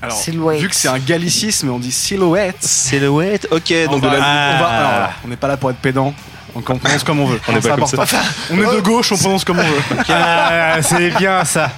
Alors, 0.00 0.16
Silhouette. 0.16 0.60
vu 0.62 0.70
que 0.70 0.74
c'est 0.74 0.88
un 0.88 0.98
gallicisme, 0.98 1.68
on 1.68 1.78
dit 1.78 1.92
silhouette. 1.92 2.56
Silhouette, 2.60 3.48
ok, 3.50 3.74
On 3.88 3.92
donc 3.92 4.00
de 4.02 4.06
va- 4.08 4.12
la. 4.14 4.18
on 4.18 4.62
va- 4.62 4.66
alors 4.66 4.90
là, 4.92 5.10
on 5.26 5.28
n'est 5.28 5.36
pas 5.36 5.48
là 5.48 5.58
pour 5.58 5.70
être 5.70 5.76
pédant. 5.76 6.14
Donc 6.54 6.68
on 6.68 6.76
prononce 6.78 7.02
comme 7.04 7.20
on 7.20 7.26
veut. 7.26 7.40
On 7.48 7.56
est 7.56 7.60
pas 7.66 7.76
comme 7.76 7.86
ça. 7.86 8.04
On 8.50 8.58
est 8.60 8.76
de 8.76 8.80
gauche, 8.80 9.10
on 9.12 9.16
prononce 9.16 9.44
comme 9.44 9.58
on 9.58 9.62
veut. 9.62 10.04
Ah, 10.08 10.82
c'est 10.82 11.10
bien 11.16 11.44
ça. 11.44 11.70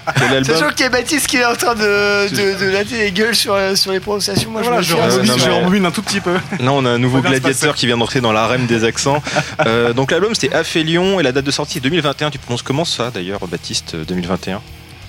Sachant 0.44 0.68
qu'il 0.70 0.80
y 0.80 0.84
a 0.84 0.88
Baptiste 0.88 1.26
qui 1.28 1.36
est 1.36 1.44
en 1.44 1.54
train 1.54 1.74
de, 1.74 2.28
de, 2.28 2.58
de 2.58 2.70
latter 2.70 2.98
les 2.98 3.12
gueules 3.12 3.34
sur, 3.36 3.54
euh, 3.54 3.74
sur 3.76 3.92
les 3.92 4.00
prononciations. 4.00 4.50
Moi, 4.50 4.62
Voilà, 4.62 4.82
je 4.82 4.94
rembobine, 4.94 5.26
non, 5.26 5.36
mais- 5.36 5.52
rembobine 5.52 5.86
un 5.86 5.90
tout 5.90 6.02
petit 6.02 6.20
peu. 6.20 6.34
Là, 6.34 6.72
on 6.72 6.84
a 6.84 6.90
un 6.90 6.98
nouveau 6.98 7.20
gladiateur 7.20 7.74
qui 7.74 7.86
vient 7.86 7.96
d'entrer 7.96 8.20
dans 8.20 8.32
l'arène 8.32 8.66
des 8.66 8.84
accents. 8.84 9.22
Euh, 9.66 9.92
donc 9.92 10.10
l'album 10.10 10.34
c'était 10.34 10.54
Aphélion 10.54 11.20
et 11.20 11.22
la 11.22 11.32
date 11.32 11.44
de 11.44 11.50
sortie 11.50 11.78
est 11.78 11.80
2021. 11.82 12.30
Tu 12.30 12.38
prononces 12.38 12.62
comment 12.62 12.84
ça 12.84 13.10
d'ailleurs, 13.12 13.40
Baptiste 13.46 13.94
euh, 13.94 14.04
2021 14.04 14.60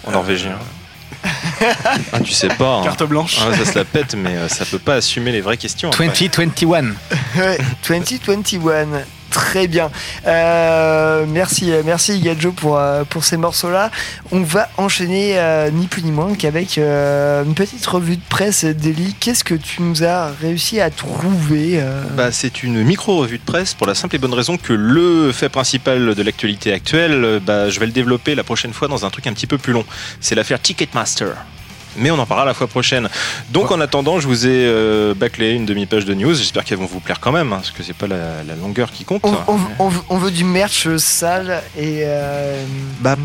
en 0.07 0.11
norvégien 0.11 0.57
Ah, 2.13 2.19
tu 2.23 2.31
sais 2.33 2.49
pas. 2.49 2.75
hein. 2.77 2.83
Carte 2.83 3.03
blanche. 3.03 3.37
Ah, 3.41 3.55
ça 3.55 3.71
se 3.71 3.77
la 3.77 3.85
pète, 3.85 4.15
mais 4.15 4.35
euh, 4.35 4.47
ça 4.47 4.65
peut 4.65 4.77
pas 4.79 4.95
assumer 4.95 5.31
les 5.31 5.41
vraies 5.41 5.57
questions. 5.57 5.89
après. 5.89 6.05
2021. 6.07 6.93
Ouais, 7.37 7.57
2021. 7.87 9.05
Très 9.35 9.67
bien. 9.67 9.91
Euh, 10.25 11.25
merci, 11.27 11.69
merci 11.83 12.21
Gadjo 12.21 12.53
pour, 12.53 12.77
euh, 12.77 13.03
pour 13.03 13.25
ces 13.25 13.35
morceaux-là. 13.35 13.91
On 14.31 14.39
va 14.43 14.69
enchaîner 14.77 15.37
euh, 15.37 15.69
ni 15.71 15.87
plus 15.87 16.03
ni 16.03 16.11
moins 16.13 16.35
qu'avec 16.35 16.77
une 16.77 17.53
petite 17.53 17.85
revue 17.85 18.15
de 18.15 18.21
presse 18.29 18.63
d'Eli. 18.63 19.13
Qu'est-ce 19.19 19.43
que 19.43 19.55
tu 19.55 19.81
nous 19.81 20.05
as 20.05 20.31
réussi 20.41 20.79
à 20.79 20.89
trouver 20.89 21.83
Bah, 22.15 22.31
c'est 22.31 22.63
une 22.63 22.81
micro-revue 22.81 23.39
de 23.39 23.43
presse 23.43 23.73
pour 23.73 23.87
la 23.87 23.93
simple 23.93 24.15
et 24.15 24.19
bonne 24.19 24.33
raison 24.33 24.55
que 24.55 24.71
le 24.71 25.33
fait 25.33 25.49
principal 25.49 26.15
de 26.15 26.23
l'actualité 26.23 26.71
actuelle, 26.71 27.41
bah, 27.45 27.69
je 27.69 27.77
vais 27.81 27.87
le 27.87 27.91
développer 27.91 28.35
la 28.35 28.45
prochaine 28.45 28.71
fois 28.71 28.87
dans 28.87 29.05
un 29.05 29.09
truc 29.09 29.27
un 29.27 29.33
petit 29.33 29.47
peu 29.47 29.57
plus 29.57 29.73
long. 29.73 29.83
C'est 30.21 30.35
l'affaire 30.35 30.61
Ticketmaster. 30.61 31.35
Mais 31.97 32.11
on 32.11 32.19
en 32.19 32.25
parlera 32.25 32.45
la 32.45 32.53
fois 32.53 32.67
prochaine. 32.67 33.09
Donc 33.51 33.71
en 33.71 33.79
attendant, 33.81 34.19
je 34.19 34.27
vous 34.27 34.45
ai 34.47 34.49
euh, 34.65 35.13
bâclé 35.13 35.51
une 35.51 35.65
demi-page 35.65 36.05
de 36.05 36.13
news. 36.13 36.33
J'espère 36.33 36.63
qu'elles 36.63 36.77
vont 36.77 36.85
vous 36.85 36.99
plaire 36.99 37.19
quand 37.19 37.31
même, 37.31 37.51
hein, 37.53 37.57
parce 37.57 37.71
que 37.71 37.83
c'est 37.83 37.93
pas 37.95 38.07
la, 38.07 38.43
la 38.47 38.55
longueur 38.55 38.91
qui 38.91 39.03
compte. 39.05 39.21
on, 39.23 39.33
on- 39.47 39.59
on 39.79 39.87
veut- 39.89 40.01
on 40.09 40.17
veut 40.17 40.31
du 40.31 40.43
merch 40.43 40.87
sale 40.97 41.61
et, 41.77 42.01
euh, 42.03 42.63
Bah, 42.99 43.15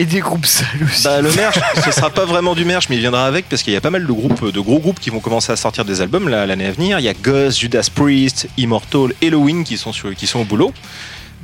et 0.00 0.04
des 0.06 0.20
groupes 0.20 0.46
sales 0.46 0.66
aussi. 0.84 1.02
Bah, 1.04 1.20
le 1.20 1.32
merch, 1.32 1.58
ce 1.84 1.90
sera 1.90 2.10
pas 2.10 2.24
vraiment 2.24 2.54
du 2.54 2.64
merch, 2.64 2.88
mais 2.88 2.96
il 2.96 3.00
viendra 3.00 3.26
avec 3.26 3.48
parce 3.48 3.62
qu'il 3.62 3.72
y 3.72 3.76
a 3.76 3.80
pas 3.80 3.90
mal 3.90 4.06
de 4.06 4.12
groupes, 4.12 4.52
de 4.52 4.60
gros 4.60 4.78
groupes 4.78 5.00
qui 5.00 5.10
vont 5.10 5.20
commencer 5.20 5.50
à 5.52 5.56
sortir 5.56 5.84
des 5.84 6.00
albums 6.00 6.28
l'année 6.28 6.66
à 6.66 6.70
venir. 6.72 6.98
Il 7.00 7.04
y 7.04 7.08
a 7.08 7.14
Ghost, 7.14 7.58
Judas 7.58 7.88
Priest, 7.94 8.48
Immortal, 8.56 9.12
Halloween 9.22 9.64
qui 9.64 9.76
sont, 9.76 9.92
sur, 9.92 10.14
qui 10.14 10.26
sont 10.28 10.40
au 10.40 10.44
boulot, 10.44 10.72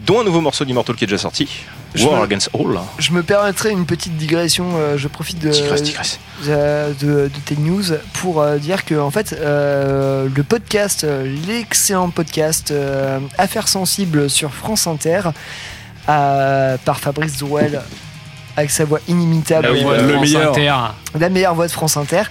dont 0.06 0.20
un 0.20 0.24
nouveau 0.24 0.40
morceau 0.40 0.64
d'Immortal 0.64 0.96
qui 0.96 1.04
est 1.04 1.06
déjà 1.06 1.18
sorti, 1.18 1.48
Je 1.94 2.04
War 2.06 2.18
me- 2.18 2.24
Against 2.24 2.50
All. 2.54 2.78
Je 2.98 3.12
me 3.12 3.22
permettrai 3.22 3.70
une 3.70 3.86
petite 3.86 4.16
digression. 4.16 4.66
euh, 4.76 4.96
je 4.98 5.06
profite 5.08 5.38
de, 5.38 5.50
de, 5.50 6.94
de- 7.00 7.28
de 7.28 7.40
tes 7.44 7.56
news 7.56 7.84
pour 8.14 8.40
euh, 8.42 8.58
dire 8.58 8.84
que 8.84 8.94
en 8.96 9.10
fait 9.10 9.32
euh, 9.32 10.28
le 10.34 10.42
podcast, 10.42 11.06
l'excellent 11.46 12.10
podcast 12.10 12.72
Affaires 13.38 13.68
sensibles 13.68 14.28
sur 14.28 14.52
France 14.52 14.86
Inter 14.86 15.22
par 16.06 17.00
Fabrice 17.00 17.38
Drouel 17.38 17.80
avec 18.56 18.70
sa 18.70 18.84
voix 18.84 19.00
inimitable, 19.08 19.66
La 19.66 19.72
oui, 19.72 19.82
voix 19.82 19.96
de 19.98 20.02
le 20.02 20.08
France 20.14 20.22
meilleur. 20.22 20.50
Inter. 20.52 20.74
la 21.18 21.28
meilleure 21.28 21.54
voix 21.54 21.66
de 21.66 21.72
France 21.72 21.96
Inter, 21.96 22.22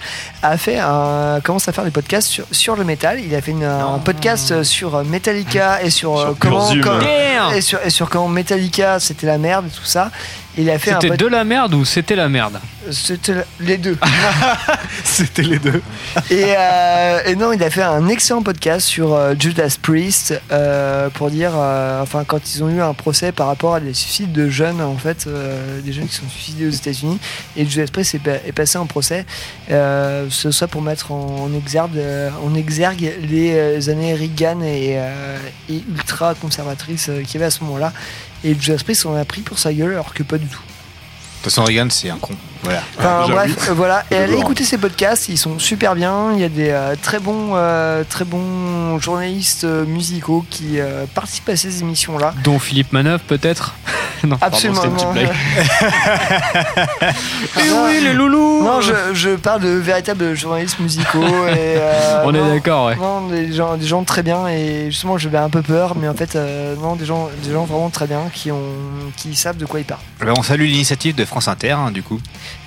a 0.42 0.56
fait 0.56 0.78
un, 0.78 1.40
commence 1.42 1.68
à 1.68 1.72
faire 1.72 1.84
des 1.84 1.90
podcasts 1.90 2.28
sur, 2.28 2.44
sur 2.50 2.76
le 2.76 2.84
métal. 2.84 3.20
Il 3.20 3.34
a 3.34 3.40
fait 3.42 3.50
une- 3.50 3.64
un 3.64 3.98
podcast 3.98 4.62
sur 4.62 5.02
Metallica 5.04 5.82
et 5.82 5.90
sur, 5.90 6.18
euh, 6.18 6.26
Sur 6.28 6.38
comment, 6.38 6.58
Burzum. 6.72 6.80
comment- 6.80 6.98
Damn 6.98 7.54
et 7.54 7.60
sur, 7.60 7.78
et 7.84 7.90
sur 7.90 8.08
comment 8.08 8.28
Metallica 8.28 8.98
c'était 9.00 9.26
la 9.26 9.38
merde 9.38 9.66
et 9.66 9.70
tout 9.70 9.84
ça. 9.84 10.10
Il 10.56 10.70
a 10.70 10.78
fait 10.78 10.92
C'était 10.92 11.08
pod- 11.08 11.16
de 11.18 11.26
la 11.26 11.42
merde 11.44 11.74
ou 11.74 11.84
c'était 11.84 12.14
la 12.16 12.28
merde? 12.28 12.60
C'était 12.90 13.34
les 13.60 13.76
deux. 13.78 13.96
C'était 15.04 15.42
les 15.42 15.58
deux. 15.58 15.82
et, 16.30 16.54
euh, 16.56 17.20
et 17.26 17.34
non, 17.34 17.52
il 17.52 17.62
a 17.62 17.70
fait 17.70 17.82
un 17.82 18.08
excellent 18.08 18.42
podcast 18.42 18.86
sur 18.86 19.14
euh, 19.14 19.34
Judas 19.38 19.76
Priest 19.80 20.40
euh, 20.52 21.08
pour 21.10 21.30
dire, 21.30 21.52
euh, 21.54 22.02
enfin, 22.02 22.24
quand 22.24 22.54
ils 22.54 22.62
ont 22.62 22.68
eu 22.68 22.80
un 22.80 22.94
procès 22.94 23.32
par 23.32 23.46
rapport 23.48 23.74
à 23.74 23.80
des 23.80 23.94
suicides 23.94 24.32
de 24.32 24.48
jeunes, 24.48 24.80
en 24.80 24.96
fait, 24.96 25.24
euh, 25.26 25.80
des 25.80 25.92
jeunes 25.92 26.06
qui 26.06 26.14
sont 26.14 26.28
suicidés 26.28 26.66
aux 26.68 26.70
États-Unis. 26.70 27.18
Et 27.56 27.66
Judas 27.66 27.86
Priest 27.92 28.14
est, 28.14 28.18
pa- 28.18 28.30
est 28.46 28.52
passé 28.52 28.78
en 28.78 28.86
procès, 28.86 29.24
euh, 29.70 30.26
ce 30.30 30.50
soit 30.50 30.68
pour 30.68 30.82
mettre 30.82 31.10
en, 31.10 31.48
en 31.50 31.54
exergue, 31.56 31.96
euh, 31.96 32.30
en 32.46 32.54
exergue 32.54 33.12
les 33.28 33.88
années 33.88 34.14
Reagan 34.14 34.60
et, 34.60 34.94
euh, 34.98 35.38
et 35.70 35.82
ultra 35.90 36.34
conservatrices 36.34 37.08
euh, 37.08 37.22
qu'il 37.22 37.34
y 37.34 37.36
avait 37.38 37.46
à 37.46 37.50
ce 37.50 37.64
moment-là. 37.64 37.92
Et 38.44 38.54
Judas 38.58 38.82
Priest 38.84 39.06
en 39.06 39.16
a 39.16 39.24
pris 39.24 39.40
pour 39.40 39.58
sa 39.58 39.72
gueule, 39.72 39.92
alors 39.92 40.12
que 40.12 40.22
pas 40.22 40.38
du 40.38 40.46
tout. 40.46 40.60
De 40.60 41.42
toute 41.42 41.44
façon, 41.44 41.64
Reagan, 41.64 41.88
c'est 41.90 42.10
un 42.10 42.18
con. 42.18 42.34
Voilà. 42.64 42.82
Enfin, 42.98 43.26
bref, 43.28 43.68
euh, 43.68 43.74
voilà. 43.74 44.04
Et 44.10 44.16
allez 44.16 44.36
écouter 44.38 44.64
ces 44.64 44.78
podcasts, 44.78 45.28
ils 45.28 45.36
sont 45.38 45.58
super 45.58 45.94
bien. 45.94 46.32
Il 46.32 46.40
y 46.40 46.44
a 46.44 46.48
des 46.48 46.70
euh, 46.70 46.94
très 47.00 47.18
bons, 47.18 47.50
euh, 47.54 48.02
très 48.08 48.24
bons 48.24 48.98
journalistes 49.00 49.64
euh, 49.64 49.84
musicaux 49.84 50.44
qui 50.50 50.80
euh, 50.80 51.04
participent 51.14 51.48
à 51.50 51.56
ces 51.56 51.80
émissions-là. 51.82 52.34
Dont 52.42 52.58
Philippe 52.58 52.92
Manœuvre, 52.92 53.22
peut-être 53.26 53.74
Non, 54.24 54.38
pardon, 54.38 54.56
Absolument. 54.56 54.80
c'était 54.80 54.88
une 54.88 54.94
petite 54.94 55.12
blague. 55.12 55.34
Et 57.58 57.70
oui, 57.70 58.00
les 58.02 58.12
loulous 58.14 58.62
Non, 58.64 58.80
je, 58.80 58.92
je 59.12 59.30
parle 59.36 59.60
de 59.60 59.68
véritables 59.68 60.34
journalistes 60.34 60.78
musicaux. 60.80 61.22
Et, 61.48 61.76
euh, 61.76 62.22
On 62.24 62.34
est 62.34 62.54
d'accord, 62.54 62.86
ouais. 62.86 62.96
Non, 62.96 63.28
des 63.28 63.52
gens, 63.52 63.76
des 63.76 63.86
gens 63.86 64.02
très 64.04 64.22
bien. 64.22 64.48
Et 64.48 64.86
justement, 64.90 65.18
j'avais 65.18 65.36
un 65.38 65.50
peu 65.50 65.60
peur, 65.60 65.94
mais 65.96 66.08
en 66.08 66.14
fait, 66.14 66.36
euh, 66.36 66.74
non, 66.76 66.96
des 66.96 67.04
gens, 67.04 67.28
des 67.42 67.52
gens 67.52 67.64
vraiment 67.64 67.90
très 67.90 68.06
bien 68.06 68.22
qui, 68.32 68.50
ont, 68.50 68.62
qui 69.16 69.34
savent 69.34 69.58
de 69.58 69.66
quoi 69.66 69.80
ils 69.80 69.84
parlent. 69.84 70.00
Eh 70.22 70.24
ben, 70.24 70.32
on 70.38 70.42
salue 70.42 70.64
l'initiative 70.64 71.14
de 71.14 71.24
France 71.26 71.48
Inter, 71.48 71.72
hein, 71.72 71.90
du 71.90 72.02
coup. 72.02 72.18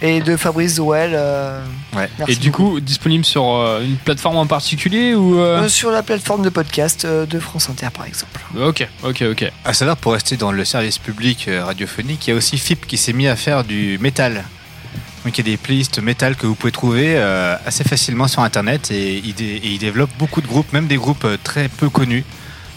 Et 0.01 0.21
de 0.21 0.37
Fabrice 0.37 0.75
Zoel. 0.75 1.11
euh, 1.15 1.63
Ouais. 1.95 2.09
Et 2.27 2.35
du 2.35 2.51
coup, 2.51 2.79
disponible 2.79 3.25
sur 3.25 3.55
euh, 3.55 3.81
une 3.83 3.95
plateforme 3.97 4.37
en 4.37 4.45
particulier 4.45 5.15
ou 5.15 5.39
euh 5.39 5.63
euh, 5.63 5.69
sur 5.69 5.89
la 5.89 6.03
plateforme 6.03 6.43
de 6.43 6.49
podcast 6.49 7.05
euh, 7.05 7.25
de 7.25 7.39
France 7.39 7.69
Inter, 7.69 7.87
par 7.91 8.05
exemple. 8.05 8.39
Ok, 8.61 8.87
ok, 9.03 9.23
ok. 9.31 9.51
À 9.65 9.73
savoir, 9.73 9.97
pour 9.97 10.13
rester 10.13 10.37
dans 10.37 10.51
le 10.51 10.63
service 10.65 10.97
public 10.99 11.47
euh, 11.47 11.63
radiophonique, 11.65 12.27
il 12.27 12.31
y 12.31 12.33
a 12.33 12.35
aussi 12.37 12.57
FIP 12.57 12.85
qui 12.85 12.97
s'est 12.97 13.13
mis 13.13 13.27
à 13.27 13.35
faire 13.35 13.63
du 13.63 13.97
métal. 13.99 14.43
Donc 15.25 15.37
il 15.37 15.45
y 15.45 15.49
a 15.49 15.51
des 15.51 15.57
playlists 15.57 15.99
métal 15.99 16.35
que 16.35 16.45
vous 16.45 16.55
pouvez 16.55 16.71
trouver 16.71 17.15
euh, 17.17 17.55
assez 17.65 17.83
facilement 17.83 18.27
sur 18.27 18.43
internet 18.43 18.91
et 18.91 19.17
il, 19.25 19.33
dé- 19.33 19.59
et 19.63 19.67
il 19.71 19.79
développe 19.79 20.11
beaucoup 20.19 20.41
de 20.41 20.47
groupes, 20.47 20.71
même 20.71 20.87
des 20.87 20.95
groupes 20.95 21.25
euh, 21.25 21.37
très 21.43 21.67
peu 21.67 21.89
connus. 21.89 22.23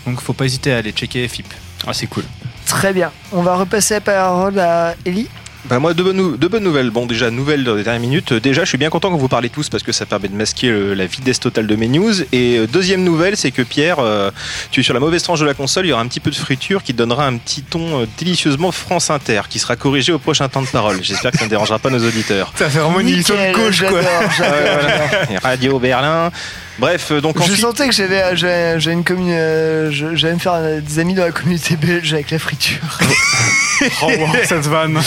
Donc 0.07 0.21
faut 0.21 0.33
pas 0.33 0.47
hésiter 0.47 0.73
à 0.73 0.79
aller 0.79 0.91
checker 0.93 1.29
FIP. 1.29 1.47
Ah, 1.87 1.93
c'est 1.93 2.07
cool. 2.07 2.25
Très 2.67 2.93
bien. 2.93 3.13
On 3.33 3.43
va 3.43 3.55
repasser 3.57 3.95
la 3.95 4.01
parole 4.01 4.59
à 4.59 4.95
Ellie. 5.05 5.29
Bah 5.67 5.79
moi 5.79 5.93
deux 5.95 6.03
bonnes, 6.03 6.17
nou- 6.17 6.37
deux 6.37 6.49
bonnes 6.49 6.65
nouvelles. 6.65 6.91
Bon 6.91 7.07
déjà 7.07 7.31
nouvelles 7.31 7.65
dans 7.65 7.75
les 7.75 7.83
dernières 7.85 8.01
minutes. 8.01 8.33
Euh, 8.33 8.41
Déjà 8.41 8.65
je 8.65 8.69
suis 8.71 8.79
bien 8.79 8.89
content 8.91 9.13
que 9.15 9.21
vous 9.21 9.29
parlez 9.29 9.51
tous 9.51 9.69
parce 9.69 9.83
que 9.83 9.93
ça 9.93 10.07
permet 10.07 10.29
de 10.29 10.35
masquer 10.35 10.73
la 10.95 11.07
vitesse 11.07 11.39
totale 11.39 11.67
de 11.67 11.77
mes 11.77 11.87
news. 11.87 12.23
Et 12.33 12.57
euh, 12.59 12.67
deuxième 12.67 13.05
nouvelle 13.05 13.37
c'est 13.37 13.51
que 13.51 13.63
Pierre, 13.63 13.99
euh, 13.99 14.31
tu 14.71 14.81
es 14.81 14.83
sur 14.83 14.95
la 14.95 15.01
mauvaise 15.01 15.23
tranche 15.23 15.41
de 15.41 15.45
la 15.45 15.55
console. 15.55 15.87
Il 15.87 15.91
y 15.91 15.93
aura 15.93 16.01
un 16.03 16.09
petit 16.09 16.19
peu 16.21 16.31
de 16.31 16.35
friture 16.37 16.83
qui 16.83 16.95
donnera 16.95 17.27
un 17.27 17.37
petit 17.37 17.63
ton 17.63 18.03
euh, 18.03 18.07
délicieusement 18.19 18.73
France 18.73 19.11
Inter 19.11 19.43
qui 19.51 19.59
sera 19.59 19.77
corrigé 19.77 20.13
au 20.13 20.19
prochain 20.19 20.49
temps 20.49 20.63
de 20.63 20.67
parole. 20.67 20.99
J'espère 21.03 21.31
que 21.33 21.39
ça 21.39 21.45
ne 21.45 21.51
dérangera 21.51 21.79
pas 21.79 21.91
nos 21.91 22.05
auditeurs. 22.07 22.53
Ça 22.57 22.71
fait 22.71 22.79
vraiment 22.79 23.01
une 23.01 23.09
émission 23.09 23.35
de 23.35 23.41
Nickel, 23.41 23.55
gauche 23.57 23.81
quoi. 23.83 24.01
j'adore, 24.01 24.31
j'adore. 24.37 25.31
Et 25.31 25.37
Radio 25.39 25.79
Berlin. 25.79 26.31
Bref 26.81 27.09
euh, 27.13 27.21
donc 27.21 27.37
Je 27.39 27.43
ensuite. 27.43 27.61
sentais 27.61 27.87
que 27.89 27.95
j'avais, 27.95 28.35
j'avais, 28.37 28.81
j'avais 28.81 28.95
une 28.97 29.05
commune, 29.05 29.29
euh, 29.31 29.91
je- 29.93 30.15
j'allais 30.17 30.35
me 30.35 30.39
faire 30.39 30.59
des 30.81 30.99
amis 30.99 31.15
dans 31.15 31.25
la 31.25 31.31
communauté 31.31 31.77
belge 31.77 32.13
avec 32.15 32.31
la 32.31 32.39
friture. 32.39 32.79
Oh, 34.03 34.07
wow, 34.19 34.29
cette 34.45 34.67
vanne. 34.67 34.93
Mais- 34.93 35.01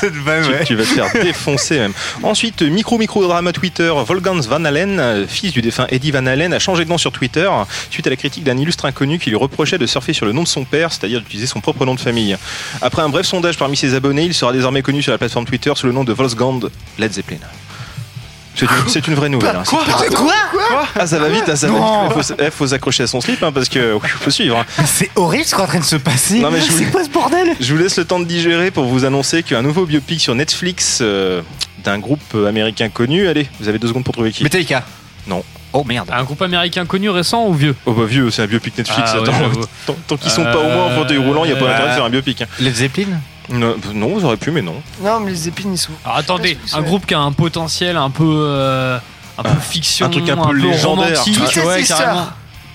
Cette 0.00 0.14
vanne, 0.14 0.44
tu, 0.44 0.50
ouais. 0.52 0.64
tu 0.64 0.74
vas 0.74 0.82
te 0.84 0.88
faire 0.88 1.22
défoncer 1.22 1.78
même. 1.78 1.92
Ensuite, 2.22 2.62
micro 2.62 2.98
micro 2.98 3.22
drama 3.26 3.52
Twitter, 3.52 3.90
Wolfgang 4.06 4.40
Van 4.42 4.64
Allen, 4.64 5.26
fils 5.28 5.52
du 5.52 5.62
défunt 5.62 5.86
Eddie 5.90 6.10
Van 6.10 6.26
Allen, 6.26 6.52
a 6.52 6.58
changé 6.58 6.84
de 6.84 6.90
nom 6.90 6.98
sur 6.98 7.12
Twitter 7.12 7.48
suite 7.90 8.06
à 8.06 8.10
la 8.10 8.16
critique 8.16 8.44
d'un 8.44 8.56
illustre 8.58 8.84
inconnu 8.86 9.18
qui 9.18 9.30
lui 9.30 9.36
reprochait 9.36 9.78
de 9.78 9.86
surfer 9.86 10.12
sur 10.12 10.26
le 10.26 10.32
nom 10.32 10.42
de 10.42 10.48
son 10.48 10.64
père, 10.64 10.92
c'est-à-dire 10.92 11.20
d'utiliser 11.20 11.46
son 11.46 11.60
propre 11.60 11.84
nom 11.86 11.94
de 11.94 12.00
famille. 12.00 12.36
Après 12.82 13.02
un 13.02 13.08
bref 13.08 13.26
sondage 13.26 13.56
parmi 13.58 13.76
ses 13.76 13.94
abonnés, 13.94 14.24
il 14.24 14.34
sera 14.34 14.52
désormais 14.52 14.82
connu 14.82 15.02
sur 15.02 15.12
la 15.12 15.18
plateforme 15.18 15.44
Twitter 15.46 15.72
sous 15.76 15.86
le 15.86 15.92
nom 15.92 16.04
de 16.04 16.12
Wolfgang 16.12 16.62
Led 16.98 17.12
Zeppelin. 17.12 17.38
C'est 18.56 18.66
une, 18.66 18.88
c'est 18.88 19.08
une 19.08 19.14
vraie 19.14 19.28
nouvelle. 19.28 19.56
hein. 19.56 19.62
Quoi 19.66 19.84
Quoi 20.16 20.86
Ah, 20.98 21.06
ça 21.06 21.18
va 21.18 21.28
vite, 21.28 21.48
hein, 21.48 21.56
ça 21.56 21.66
va 21.68 21.74
vite. 21.74 22.12
Faut, 22.22 22.34
eh, 22.38 22.50
faut 22.50 22.66
s'accrocher 22.66 23.02
à 23.02 23.06
son 23.06 23.20
slip 23.20 23.42
hein, 23.42 23.50
parce 23.52 23.68
que 23.68 23.94
oui, 23.94 24.08
faut 24.20 24.30
suivre. 24.30 24.58
hein. 24.58 24.84
C'est 24.86 25.10
horrible 25.16 25.44
ce 25.44 25.54
qui 25.54 25.60
est 25.60 25.64
en 25.64 25.66
train 25.66 25.80
de 25.80 25.84
se 25.84 25.96
passer. 25.96 26.38
Non, 26.40 26.50
mais 26.50 26.60
je 26.60 26.66
C'est 26.72 26.84
vous- 26.84 26.90
quoi 26.92 27.04
ce 27.04 27.10
bordel 27.10 27.54
Je 27.60 27.74
vous 27.74 27.80
laisse 27.82 27.96
le 27.98 28.04
temps 28.04 28.20
de 28.20 28.24
digérer 28.24 28.70
pour 28.70 28.84
vous 28.84 29.04
annoncer 29.04 29.42
qu'un 29.42 29.62
nouveau 29.62 29.86
biopic 29.86 30.20
sur 30.20 30.34
Netflix 30.34 30.98
euh, 31.02 31.42
d'un 31.84 31.98
groupe 31.98 32.20
euh, 32.34 32.46
américain 32.48 32.88
connu. 32.88 33.26
Allez, 33.28 33.48
vous 33.60 33.68
avez 33.68 33.78
deux 33.78 33.88
secondes 33.88 34.04
pour 34.04 34.14
trouver 34.14 34.30
qui. 34.30 34.42
Metallica. 34.44 34.84
Non. 35.26 35.42
Oh 35.72 35.82
merde. 35.84 36.10
Un 36.12 36.22
groupe 36.22 36.42
américain 36.42 36.86
connu 36.86 37.10
récent 37.10 37.46
ou 37.46 37.54
vieux 37.54 37.74
Oh 37.86 37.92
bah 37.92 38.04
vieux, 38.04 38.30
c'est 38.30 38.42
un 38.42 38.46
biopic 38.46 38.78
Netflix. 38.78 39.10
Ah 39.14 39.18
Attends, 39.18 39.32
tant, 39.86 39.96
tant 40.06 40.16
qu'ils 40.16 40.30
sont 40.30 40.44
pas 40.44 40.58
au 40.58 40.68
moins 40.70 40.84
en 40.84 40.90
fauteuil 40.90 41.16
roulant, 41.18 41.44
il 41.44 41.50
n'y 41.50 41.56
a 41.56 41.56
pas 41.58 41.64
Euh, 41.64 41.68
d'intérêt 41.70 41.88
de 41.90 41.94
faire 41.94 42.04
un 42.04 42.10
biopic. 42.10 42.42
hein. 42.42 42.46
Led 42.60 42.74
Zeppelin 42.76 43.06
Non, 43.50 43.74
non, 43.92 44.08
vous 44.08 44.24
auriez 44.24 44.36
pu, 44.36 44.50
mais 44.50 44.62
non. 44.62 44.76
Non, 45.02 45.20
mais 45.20 45.30
les 45.32 45.48
épines, 45.48 45.72
ils 45.74 45.78
sont. 45.78 45.92
Alors 46.04 46.16
attendez, 46.18 46.58
un 46.72 46.82
groupe 46.82 47.06
qui 47.06 47.14
a 47.14 47.20
un 47.20 47.32
potentiel 47.32 47.96
un 47.96 48.10
peu, 48.10 48.24
euh, 48.26 48.98
un 49.38 49.42
peu 49.42 49.60
fiction, 49.60 50.06
un 50.06 50.10
truc 50.10 50.28
un 50.28 50.36
peu 50.36 50.52
légendaire. 50.54 51.08
romantique, 51.18 51.34
Twisted 51.36 51.64
ouais, 51.66 51.78
Sister. 51.80 51.94
carrément. 51.94 52.26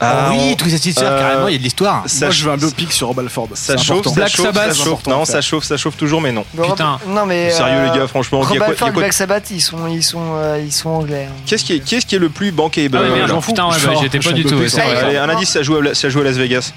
Ah, 0.01 0.27
oui, 0.31 0.37
on- 0.53 0.55
tous 0.55 0.69
ces 0.69 0.87
histoires, 0.87 1.11
euh, 1.11 1.19
carrément, 1.19 1.47
il 1.49 1.51
y 1.51 1.55
a 1.55 1.57
de 1.57 1.63
l'histoire. 1.63 2.03
Ça, 2.05 2.27
Moi, 2.27 2.33
je 2.33 2.45
veux 2.45 2.51
un 2.53 2.55
biopic 2.57 2.93
sur 2.93 3.07
Rob 3.07 3.19
Alford. 3.19 3.49
ça 3.55 3.75
C'est 3.75 3.83
chauffe, 3.83 3.89
important. 3.97 4.09
ça 4.11 4.15
Black 4.15 4.29
chauffe, 4.31 4.45
Sabbath. 4.45 4.63
ça 4.69 4.73
C'est 4.75 4.83
chauffe. 4.89 5.07
Non, 5.07 5.25
ça 5.25 5.41
chauffe, 5.41 5.63
ça 5.65 5.75
chauffe 5.75 5.97
toujours, 5.97 6.21
mais 6.21 6.31
non. 6.31 6.45
Rob- 6.57 6.69
Putain. 6.69 6.99
Non, 7.05 7.25
mais. 7.25 7.49
Sérieux, 7.51 7.79
euh, 7.79 7.91
les 7.91 7.99
gars, 7.99 8.07
franchement, 8.07 8.39
il 8.39 8.43
y 8.43 8.45
a 8.45 8.47
Rob 8.47 8.47
quoi- 8.47 8.55
il 8.55 8.59
y 8.59 8.63
a 8.63 8.65
Alford 8.71 8.87
et 8.87 8.91
quoi- 8.93 9.01
Black 9.01 9.13
Sabbath, 9.13 9.51
ils 9.51 9.59
sont, 9.59 9.87
ils 9.87 10.01
sont, 10.03 10.35
euh, 10.35 10.61
ils 10.63 10.71
sont 10.71 10.89
anglais. 10.89 11.27
hein. 11.29 11.35
Qu'est-ce 11.45 11.65
qui, 11.65 11.73
est- 11.73 11.79
qu'est-ce 11.79 12.05
qui 12.05 12.15
est 12.15 12.19
le 12.19 12.29
plus 12.29 12.53
bankable 12.53 12.95
Ah 12.97 13.01
ouais, 13.01 13.07
euh, 13.09 13.15
merde, 13.27 13.43
putain, 13.43 13.65
ouais, 13.67 13.71
bah, 13.83 13.93
j'y 13.99 14.05
étais 14.05 14.19
pas 14.19 14.31
du 14.31 14.43
tout. 14.43 14.49
biopic 14.49 14.63
ouais, 14.63 14.69
sur 14.69 14.77
c'est 14.79 14.85
Rob 14.85 14.93
vrai. 14.95 15.03
Allez, 15.07 15.17
un 15.17 15.29
indice, 15.29 15.49
ça 15.49 15.63
joue, 15.63 15.75
à, 15.75 15.93
ça 15.93 16.07
joue 16.09 16.21
à 16.21 16.23
Las 16.23 16.37
Vegas 16.37 16.71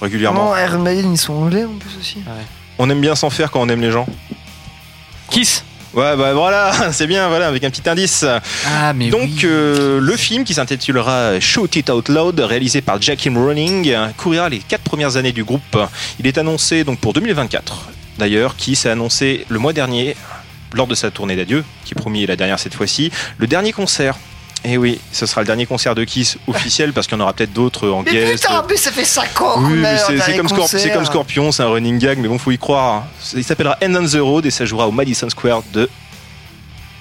régulièrement. 0.00 0.50
Non, 0.54 0.56
Iron 0.56 0.78
Maiden, 0.78 1.12
ils 1.12 1.18
sont 1.18 1.32
anglais 1.34 1.64
en 1.64 1.74
plus 1.76 1.98
aussi. 1.98 2.18
On 2.82 2.88
aime 2.88 3.02
bien 3.02 3.14
s'en 3.14 3.28
faire 3.28 3.50
quand 3.50 3.60
on 3.60 3.68
aime 3.68 3.82
les 3.82 3.90
gens. 3.90 4.06
Kiss 5.30 5.64
Ouais, 5.92 6.16
bah 6.16 6.32
voilà, 6.32 6.72
c'est 6.92 7.06
bien, 7.06 7.28
voilà, 7.28 7.48
avec 7.48 7.62
un 7.62 7.68
petit 7.68 7.86
indice. 7.86 8.24
Ah, 8.66 8.94
mais 8.94 9.10
Donc, 9.10 9.28
oui. 9.28 9.40
euh, 9.44 10.00
le 10.00 10.16
film 10.16 10.44
qui 10.44 10.54
s'intitulera 10.54 11.38
Shoot 11.40 11.76
It 11.76 11.90
Out 11.90 12.08
Loud, 12.08 12.40
réalisé 12.40 12.80
par 12.80 13.02
Jackie 13.02 13.28
euh, 13.28 14.06
couvrira 14.16 14.48
les 14.48 14.60
quatre 14.60 14.82
premières 14.82 15.18
années 15.18 15.32
du 15.32 15.44
groupe. 15.44 15.76
Il 16.20 16.26
est 16.26 16.38
annoncé 16.38 16.82
donc 16.84 17.00
pour 17.00 17.12
2024. 17.12 17.90
D'ailleurs, 18.18 18.56
qui 18.56 18.76
s'est 18.76 18.88
annoncé 18.88 19.44
le 19.50 19.58
mois 19.58 19.74
dernier, 19.74 20.16
lors 20.72 20.86
de 20.86 20.94
sa 20.94 21.10
tournée 21.10 21.36
d'adieu, 21.36 21.64
qui 21.84 21.94
promis 21.94 22.22
est 22.22 22.28
la 22.28 22.36
dernière 22.36 22.58
cette 22.58 22.74
fois-ci, 22.74 23.12
le 23.36 23.46
dernier 23.46 23.72
concert. 23.72 24.16
Et 24.64 24.76
oui, 24.76 25.00
ce 25.10 25.24
sera 25.24 25.40
le 25.40 25.46
dernier 25.46 25.64
concert 25.64 25.94
de 25.94 26.04
Kiss 26.04 26.36
officiel 26.46 26.92
parce 26.92 27.06
qu'il 27.06 27.16
y 27.16 27.20
en 27.20 27.24
aura 27.24 27.32
peut-être 27.32 27.52
d'autres 27.52 27.88
en 27.88 28.02
Mais 28.02 28.12
guest. 28.12 28.42
putain, 28.42 28.62
mais 28.68 28.76
ça 28.76 28.90
fait 28.90 29.04
5 29.06 29.40
ans 29.40 29.54
Oui, 29.58 29.82
c'est 30.06 30.36
comme, 30.36 30.66
c'est 30.66 30.90
comme 30.90 31.06
Scorpion, 31.06 31.50
c'est 31.50 31.62
un 31.62 31.68
running 31.68 31.98
gag, 31.98 32.18
mais 32.18 32.28
bon, 32.28 32.38
faut 32.38 32.50
y 32.50 32.58
croire. 32.58 33.06
Il 33.34 33.42
s'appellera 33.44 33.78
End 33.82 33.94
on 33.94 34.06
the 34.06 34.20
Road 34.20 34.44
et 34.44 34.50
ça 34.50 34.66
jouera 34.66 34.86
au 34.86 34.90
Madison 34.92 35.30
Square 35.30 35.62
de 35.72 35.88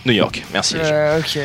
New 0.05 0.13
York. 0.13 0.41
Merci. 0.53 0.75
Euh, 0.81 1.19
ok. 1.19 1.39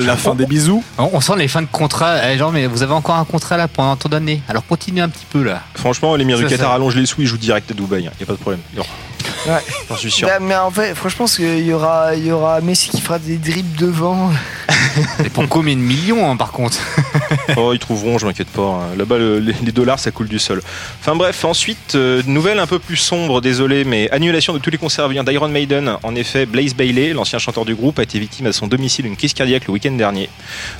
La 0.00 0.16
fin 0.16 0.34
des 0.34 0.44
bisous. 0.44 0.84
On, 0.98 1.08
on 1.14 1.20
sent 1.22 1.32
les 1.38 1.48
fins 1.48 1.62
de 1.62 1.66
contrat. 1.72 2.30
Eh, 2.30 2.36
genre, 2.36 2.52
mais 2.52 2.66
vous 2.66 2.82
avez 2.82 2.92
encore 2.92 3.16
un 3.16 3.24
contrat 3.24 3.56
là 3.56 3.66
pendant 3.66 3.96
tant 3.96 4.10
d'années. 4.10 4.42
Alors 4.48 4.66
continuez 4.66 5.00
un 5.00 5.08
petit 5.08 5.24
peu 5.30 5.42
là. 5.42 5.62
Franchement, 5.74 6.14
les 6.14 6.26
du 6.26 6.36
Ça, 6.36 6.42
Qatar 6.42 6.68
ça. 6.68 6.74
allongent 6.74 6.96
les 6.96 7.06
sous, 7.06 7.22
ils 7.22 7.26
jouent 7.26 7.38
direct 7.38 7.70
à 7.70 7.74
Dubaï, 7.74 8.02
il 8.02 8.22
a 8.22 8.26
pas 8.26 8.32
de 8.34 8.38
problème. 8.38 8.60
Non. 8.76 8.84
Ouais. 9.46 9.60
J'en 9.90 9.96
suis 9.96 10.10
sûr. 10.10 10.26
Bah, 10.28 10.38
mais 10.40 10.54
en 10.56 10.70
fait, 10.70 10.94
franchement, 10.94 11.26
parce 11.26 11.36
qu'il 11.36 11.66
y 11.66 11.72
aura, 11.72 12.14
il 12.14 12.26
y 12.26 12.32
aura 12.32 12.60
Messi 12.62 12.88
qui 12.88 13.00
fera 13.00 13.18
des 13.18 13.36
dribbles 13.36 13.76
devant. 13.78 14.30
Et 15.24 15.28
pour 15.28 15.46
combien 15.48 15.74
de 15.74 15.80
millions 15.80 16.30
hein, 16.30 16.36
par 16.36 16.52
contre 16.52 16.78
Oh, 17.56 17.72
ils 17.74 17.78
trouveront, 17.78 18.16
je 18.18 18.26
m'inquiète 18.26 18.48
pas. 18.48 18.62
hein. 18.62 18.80
Là-bas, 18.96 19.18
le- 19.18 19.38
les, 19.40 19.72
dollars, 19.72 19.98
ça 19.98 20.10
coule 20.12 20.28
du 20.28 20.38
sol. 20.38 20.62
Enfin 21.00 21.14
bref, 21.16 21.44
ensuite, 21.44 21.94
euh, 21.94 22.22
nouvelle 22.26 22.58
un 22.58 22.66
peu 22.66 22.78
plus 22.78 22.96
sombre, 22.96 23.40
désolé, 23.40 23.84
mais 23.84 24.08
annulation 24.12 24.52
de 24.54 24.58
tous 24.58 24.70
les 24.70 24.78
concerts 24.78 25.08
d'Iron 25.08 25.48
Maiden. 25.48 25.96
En 26.02 26.14
effet, 26.14 26.46
Blaze 26.46 26.74
Bailey, 26.74 27.12
l'ancien 27.12 27.38
chanteur 27.38 27.64
du 27.64 27.74
groupe, 27.74 27.98
a 27.98 28.02
été 28.04 28.18
victime 28.18 28.46
à 28.46 28.52
son 28.52 28.66
domicile 28.66 29.04
d'une 29.04 29.16
crise 29.16 29.34
cardiaque 29.34 29.66
le 29.66 29.72
week-end 29.72 29.92
dernier. 29.92 30.30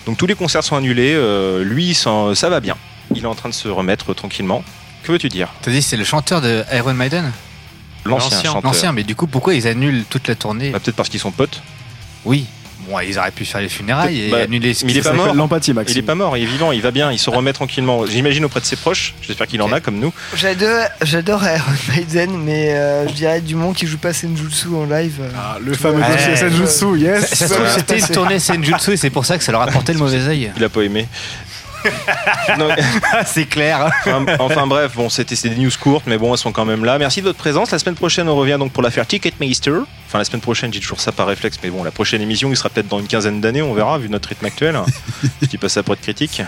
Donc 0.07 0.17
tous 0.17 0.27
les 0.27 0.35
concerts 0.37 0.65
sont 0.65 0.77
annulés. 0.77 1.13
euh, 1.15 1.65
lui, 1.65 1.93
ça, 1.95 2.11
ça 2.35 2.49
va 2.49 2.61
bien. 2.61 2.77
Il 3.15 3.23
est 3.25 3.27
en 3.27 3.35
train 3.35 3.49
de 3.51 3.55
se 3.55 3.69
remettre 3.69 4.15
tranquillement. 4.15 4.63
Que 5.03 5.13
veux-tu 5.13 5.29
dire? 5.29 5.49
T'as 5.61 5.71
dit 5.71 5.83
c'est 5.83 5.97
le 5.99 6.05
chanteur 6.05 6.41
de 6.41 6.63
Iron 6.73 6.95
Maiden? 6.95 7.31
L'ancien 8.05 8.31
L'ancien. 8.37 8.53
chanteur. 8.53 8.71
L'ancien, 8.73 8.93
mais 8.93 9.03
du 9.03 9.15
coup 9.15 9.27
pourquoi 9.27 9.55
ils 9.55 9.67
annulent 9.67 10.05
toute 10.11 10.29
la 10.29 10.35
tournée 10.35 10.71
Bah, 10.71 10.79
Peut-être 10.81 10.97
parce 10.97 11.09
qu'ils 11.09 11.21
sont 11.21 11.31
potes. 11.33 11.63
Oui. 12.25 12.47
Bon, 12.87 13.01
ils 13.01 13.19
auraient 13.19 13.31
pu 13.31 13.47
faire 13.47 13.63
les 13.63 13.71
funérailles 13.71 14.25
et 14.27 14.31
Bah, 14.31 14.41
annuler 14.43 14.75
ce 14.75 14.85
mais 14.85 14.93
qui 14.93 14.99
il 14.99 15.01
est 15.01 15.09
pas 15.09 15.15
mort. 15.15 15.33
L'empathie, 15.35 15.73
Il 15.89 15.97
est 15.99 16.03
pas 16.03 16.15
mort, 16.15 16.37
il 16.37 16.43
est 16.43 16.47
vivant, 16.47 16.71
il 16.71 16.83
va 16.83 16.91
bien, 16.91 17.11
il 17.13 17.19
se 17.19 17.31
remet 17.31 17.55
tranquillement. 17.55 18.05
J'imagine 18.05 18.45
auprès 18.45 18.61
de 18.61 18.67
ses 18.67 18.77
proches. 18.77 19.15
J'espère 19.23 19.47
qu'il 19.47 19.63
en 19.63 19.73
a 19.73 19.81
comme 19.81 19.99
nous. 19.99 20.13
J'adore, 20.37 20.85
j'adore 21.01 21.43
Iron 21.45 21.73
Maiden, 21.97 22.37
mais 22.45 22.75
euh, 22.75 23.09
je 23.09 23.15
dirais 23.15 23.41
du 23.41 23.55
monde 23.55 23.75
qui 23.75 23.87
joue 23.87 23.97
pas 23.97 24.13
Senjutsu 24.13 24.69
en 24.69 24.85
live. 24.85 25.17
euh, 25.23 25.31
Ah, 25.35 25.57
le 25.65 25.73
fameux 25.73 26.03
Ouais. 26.03 26.13
dossier 26.15 26.37
Senjutsu, 26.37 26.99
yes. 26.99 27.27
Ça, 27.31 27.37
ça 27.37 27.49
se 27.49 27.55
trouve, 27.55 27.69
c'était 27.75 27.99
une 28.01 28.07
tournée 28.09 28.39
Senjutsu 28.39 28.93
et 28.93 28.97
c'est 28.99 29.09
pour 29.09 29.25
ça 29.25 29.39
que 29.39 29.45
ça 29.45 29.53
leur 29.53 29.63
a 29.63 29.69
porté 29.69 29.95
le 29.95 29.99
mauvais 29.99 30.21
œil. 30.29 30.53
Il 30.55 30.63
a 30.63 30.69
pas 30.69 30.83
aimé. 30.83 31.07
C'est 33.27 33.47
clair. 33.47 33.91
enfin, 34.07 34.25
enfin, 34.39 34.67
bref, 34.67 34.93
bon, 34.95 35.09
c'était 35.09 35.35
des 35.49 35.57
news 35.57 35.71
courtes, 35.81 36.05
mais 36.07 36.19
bon, 36.19 36.33
elles 36.33 36.39
sont 36.39 36.53
quand 36.53 36.65
même 36.65 36.85
là. 36.85 36.99
Merci 36.99 37.21
de 37.21 37.27
votre 37.27 37.39
présence. 37.39 37.71
La 37.71 37.79
semaine 37.79 37.95
prochaine, 37.95 38.29
on 38.29 38.37
revient 38.37 38.57
donc 38.59 38.73
pour 38.73 38.83
l'affaire 38.83 39.07
Ticketmaster. 39.07 39.83
Enfin, 40.07 40.19
la 40.19 40.25
semaine 40.25 40.41
prochaine, 40.41 40.73
j'ai 40.73 40.81
toujours 40.81 41.01
ça 41.01 41.13
par 41.13 41.27
réflexe, 41.27 41.59
mais 41.63 41.71
bon, 41.71 41.83
la 41.83 41.91
prochaine 41.91 42.23
émission, 42.23 42.51
il 42.51 42.57
sera 42.57 42.69
peut-être 42.69 42.89
dans 42.89 43.01
une 43.01 43.09
quinzaine 43.09 43.41
d'années, 43.41 43.63
on 43.63 43.75
verra, 43.75 43.99
vu 43.99 44.09
notre 44.09 44.29
rythme 44.29 44.47
actuel. 44.47 44.79
Je 45.43 45.47
dis 45.47 45.59
pas 45.59 45.69
ça 45.69 45.83
pour 45.83 45.95
être 45.95 46.03
critique. 46.03 46.43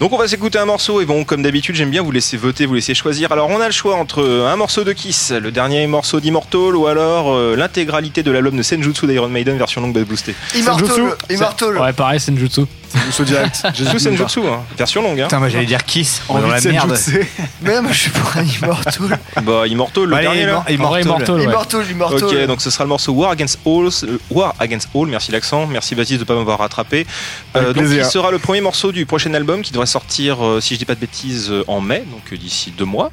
Donc 0.00 0.14
on 0.14 0.16
va 0.16 0.26
s'écouter 0.26 0.58
un 0.58 0.64
morceau 0.64 1.02
et 1.02 1.04
bon 1.04 1.24
comme 1.24 1.42
d'habitude 1.42 1.74
j'aime 1.74 1.90
bien 1.90 2.00
vous 2.00 2.10
laisser 2.10 2.38
voter, 2.38 2.64
vous 2.64 2.72
laisser 2.72 2.94
choisir. 2.94 3.32
Alors 3.32 3.50
on 3.50 3.60
a 3.60 3.66
le 3.66 3.72
choix 3.72 3.96
entre 3.96 4.24
un 4.24 4.56
morceau 4.56 4.82
de 4.82 4.94
Kiss, 4.94 5.30
le 5.30 5.52
dernier 5.52 5.86
morceau 5.86 6.20
d'Immortal 6.20 6.74
ou 6.74 6.86
alors 6.86 7.34
euh, 7.34 7.54
l'intégralité 7.54 8.22
de 8.22 8.30
l'album 8.30 8.56
de 8.56 8.62
Senjutsu 8.62 9.06
d'Iron 9.06 9.28
Maiden 9.28 9.58
version 9.58 9.82
longue 9.82 9.92
bass 9.92 10.04
boostée. 10.04 10.34
Immortal. 10.54 11.16
Immortal. 11.28 11.76
Ouais, 11.76 11.92
pareil, 11.92 12.18
Senjutsu. 12.18 12.62
Senjutsu 12.92 13.24
direct. 13.24 13.54
Senjutsu 13.56 13.98
Senjutsu, 13.98 14.40
hein, 14.48 14.60
version 14.76 15.02
longue. 15.02 15.20
Hein. 15.20 15.24
Putain, 15.24 15.38
moi 15.38 15.48
j'allais 15.48 15.66
dire 15.66 15.84
Kiss. 15.84 16.22
On 16.28 16.38
est 16.38 16.40
dans 16.42 16.46
Envie 16.48 16.54
la 16.54 16.60
de 16.60 16.68
merde. 16.70 16.96
Senjutsu. 16.96 17.30
Mais 17.62 17.74
non, 17.76 17.82
moi 17.82 17.92
je 17.92 17.98
suis 17.98 18.10
pour 18.10 18.36
un 18.36 18.42
Immortal. 18.44 19.18
Bah 19.42 19.66
Immortal 19.66 20.04
le 20.04 20.14
Allez, 20.16 20.26
dernier 20.26 20.46
là. 20.46 20.64
Immor- 20.68 20.84
En 20.84 20.88
vrai, 20.88 21.02
Immortal, 21.02 21.34
ouais. 21.36 21.42
Immortal, 21.44 21.90
Immortal. 21.90 22.24
Ok, 22.24 22.46
donc 22.46 22.60
ce 22.60 22.70
sera 22.70 22.84
le 22.84 22.88
morceau 22.88 23.12
War 23.12 23.30
Against 23.30 23.58
All. 23.66 23.88
euh, 24.04 24.18
War 24.30 24.54
Against 24.58 24.88
All, 24.94 25.06
merci 25.06 25.30
l'accent, 25.32 25.66
merci 25.66 25.94
Baptiste 25.94 26.20
de 26.20 26.24
pas 26.24 26.34
m'avoir 26.34 26.58
rattrapé. 26.58 27.06
Avec 27.54 27.68
donc 27.68 27.76
plaisir. 27.76 28.04
il 28.06 28.10
sera 28.10 28.30
le 28.30 28.38
premier 28.38 28.60
morceau 28.60 28.92
du 28.92 29.06
prochain 29.06 29.32
album 29.34 29.62
qui 29.62 29.72
devrait 29.72 29.86
sortir, 29.86 30.44
euh, 30.44 30.60
si 30.60 30.74
je 30.74 30.78
dis 30.80 30.84
pas 30.84 30.94
de 30.94 31.00
bêtises, 31.00 31.48
euh, 31.50 31.64
en 31.68 31.80
mai, 31.80 32.04
donc 32.10 32.22
euh, 32.32 32.36
d'ici 32.36 32.72
deux 32.76 32.84
mois. 32.84 33.10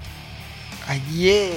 Ah 0.89 0.93
yeah. 1.13 1.49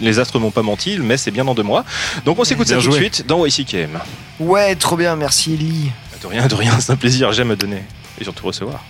Les 0.00 0.18
astres 0.18 0.38
m'ont 0.38 0.50
pas 0.50 0.62
menti, 0.62 0.96
le 0.96 1.02
mai 1.04 1.18
c'est 1.18 1.30
bien 1.30 1.44
dans 1.44 1.54
deux 1.54 1.62
mois. 1.62 1.84
Donc 2.24 2.38
on 2.38 2.44
s'écoute 2.44 2.66
ça 2.66 2.74
Bien 2.76 2.82
tout 2.82 2.88
de 2.88 2.92
joué. 2.94 3.00
suite 3.02 3.26
dans 3.26 3.44
YCKM. 3.44 3.98
Ouais, 4.40 4.74
trop 4.76 4.96
bien, 4.96 5.14
merci 5.14 5.52
Ellie. 5.54 5.90
De 6.22 6.26
rien, 6.26 6.46
de 6.46 6.54
rien, 6.54 6.78
c'est 6.80 6.92
un 6.92 6.96
plaisir, 6.96 7.32
j'aime 7.32 7.54
donner 7.54 7.82
et 8.20 8.24
surtout 8.24 8.46
recevoir. 8.46 8.82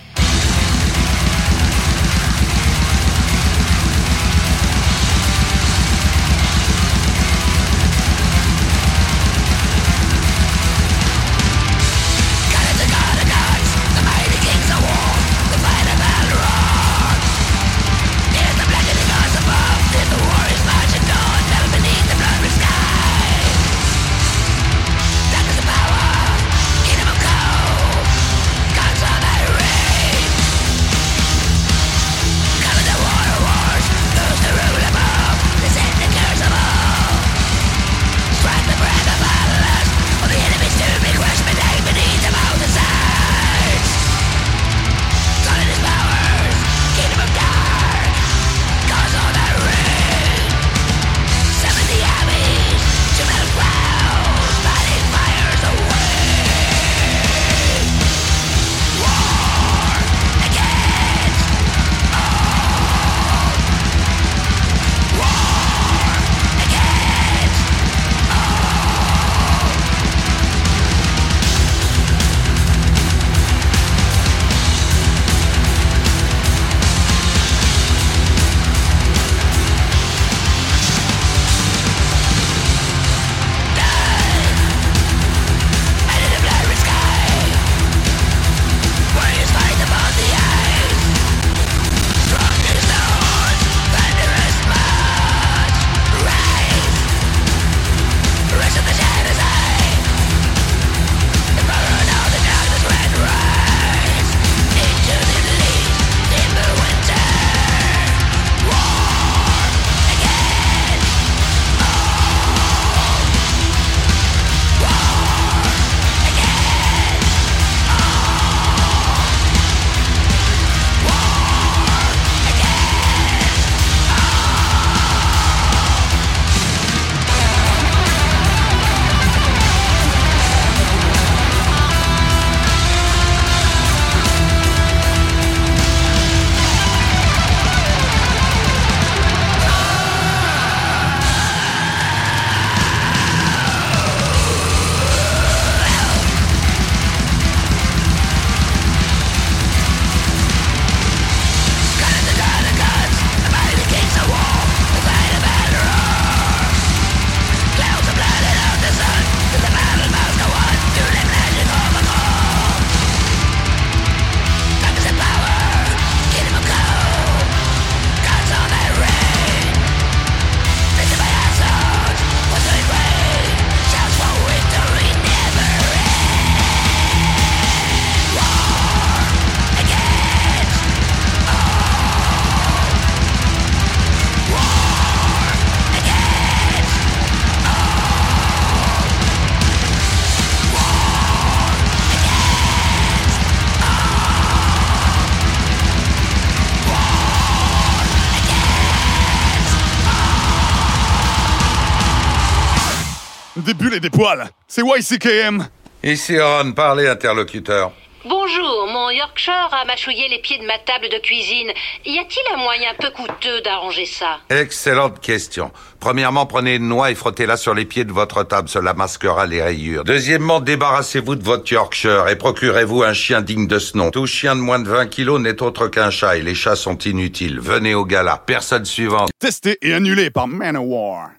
Et 203.99 204.01
des 204.01 204.11
poils. 204.11 204.49
C'est 204.69 204.83
YCKM. 204.83 205.67
Ici 206.05 206.39
Ron, 206.39 206.71
parlez 206.71 207.09
interlocuteur. 207.09 207.91
Bonjour, 208.25 208.87
mon 208.93 209.11
Yorkshire 209.11 209.71
a 209.73 209.85
mâchouillé 209.87 210.29
les 210.29 210.39
pieds 210.39 210.59
de 210.59 210.67
ma 210.67 210.79
table 210.79 211.09
de 211.11 211.19
cuisine. 211.19 211.73
Y 212.07 212.19
a-t-il 212.21 212.55
un 212.55 212.59
moyen 212.59 212.91
peu 213.01 213.11
coûteux 213.11 213.61
d'arranger 213.63 214.07
ça? 214.07 214.39
Excellente 214.51 215.19
question. 215.21 215.73
Premièrement, 215.99 216.47
prenez 216.47 216.77
une 216.77 216.87
noix 216.87 217.11
et 217.11 217.17
frottez-la 217.17 217.57
sur 217.57 217.75
les 217.75 217.87
pieds 217.87 218.05
de 218.05 218.13
votre 218.13 218.45
table, 218.45 218.69
cela 218.69 218.95
masquera 218.95 219.47
les 219.47 219.61
rayures. 219.61 220.05
Deuxièmement, 220.05 220.61
débarrassez-vous 220.61 221.35
de 221.35 221.43
votre 221.43 221.73
Yorkshire 221.73 222.29
et 222.29 222.37
procurez-vous 222.37 223.03
un 223.03 223.15
chien 223.15 223.41
digne 223.41 223.67
de 223.67 223.81
ce 223.81 223.97
nom. 223.97 224.13
Tout 224.13 224.27
chien 224.27 224.55
de 224.55 224.61
moins 224.61 224.79
de 224.79 224.89
20 224.89 225.07
kilos 225.07 225.41
n'est 225.41 225.61
autre 225.61 225.89
qu'un 225.89 226.11
chat 226.11 226.37
et 226.37 226.43
les 226.43 226.55
chats 226.55 226.77
sont 226.77 226.99
inutiles. 226.99 227.59
Venez 227.59 227.97
au 227.97 228.05
gala. 228.05 228.41
Personne 228.47 228.85
suivante. 228.85 229.31
Testé 229.41 229.77
et 229.83 229.93
annulé 229.93 230.31
par 230.31 230.47
Manowar. 230.47 231.31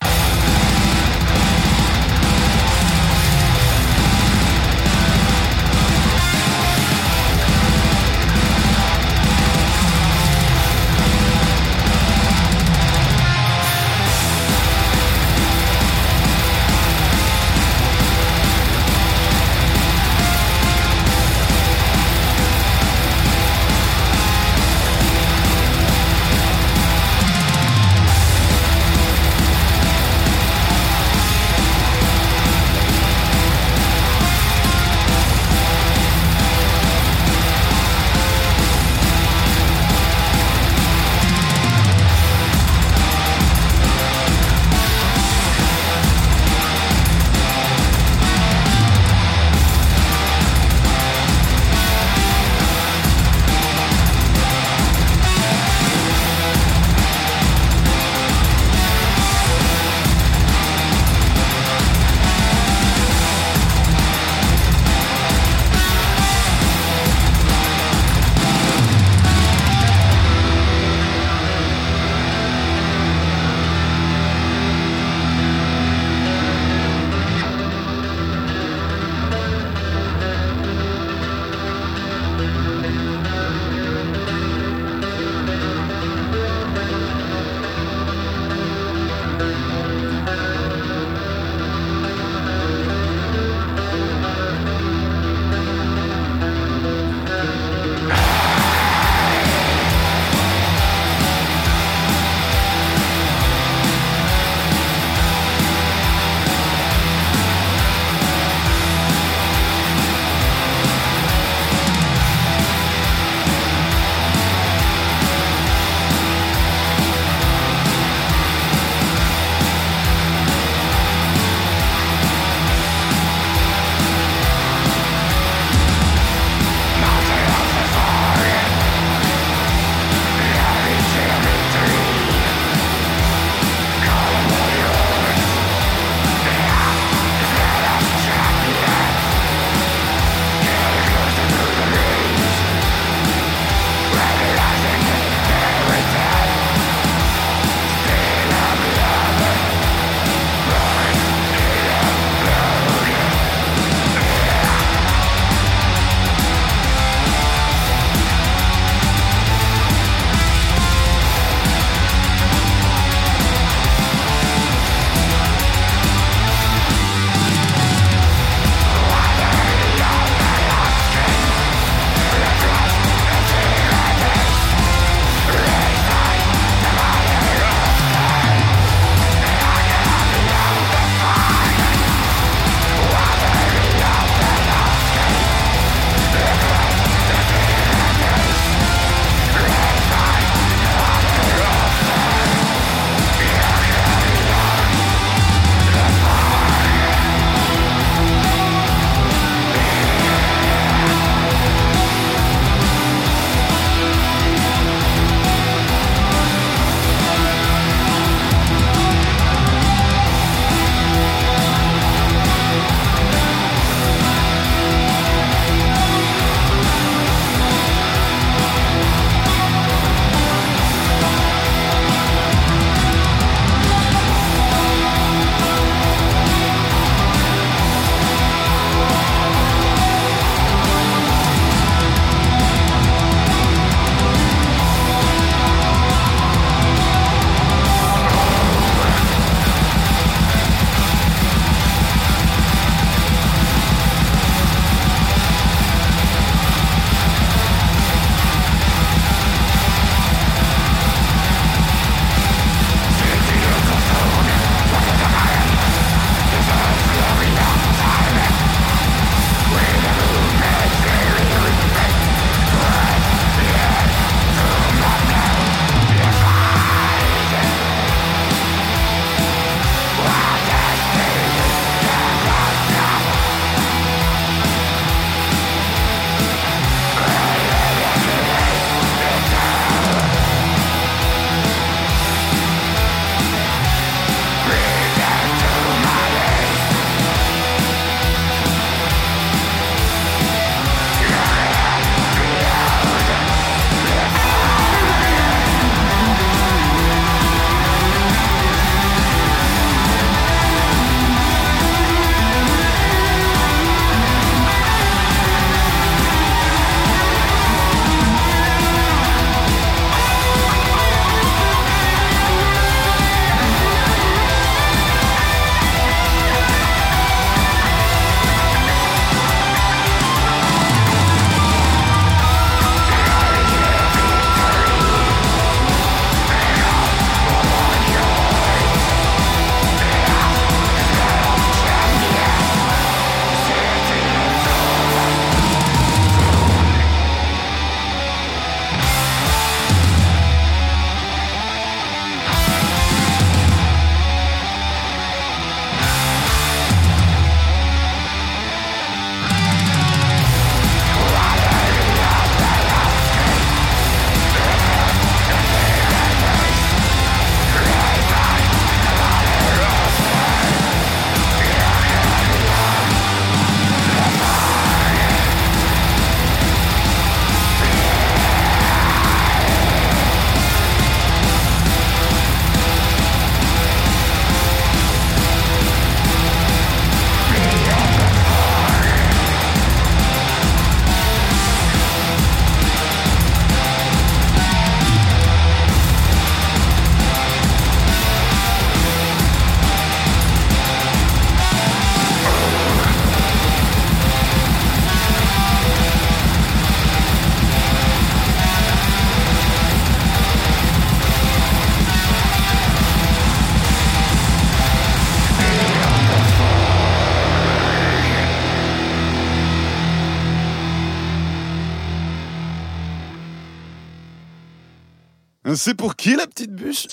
C'est 415.82 415.94
pour 415.94 416.18
qui 416.18 416.36
la 416.36 416.46
petite 416.46 416.74
bûche? 416.74 417.08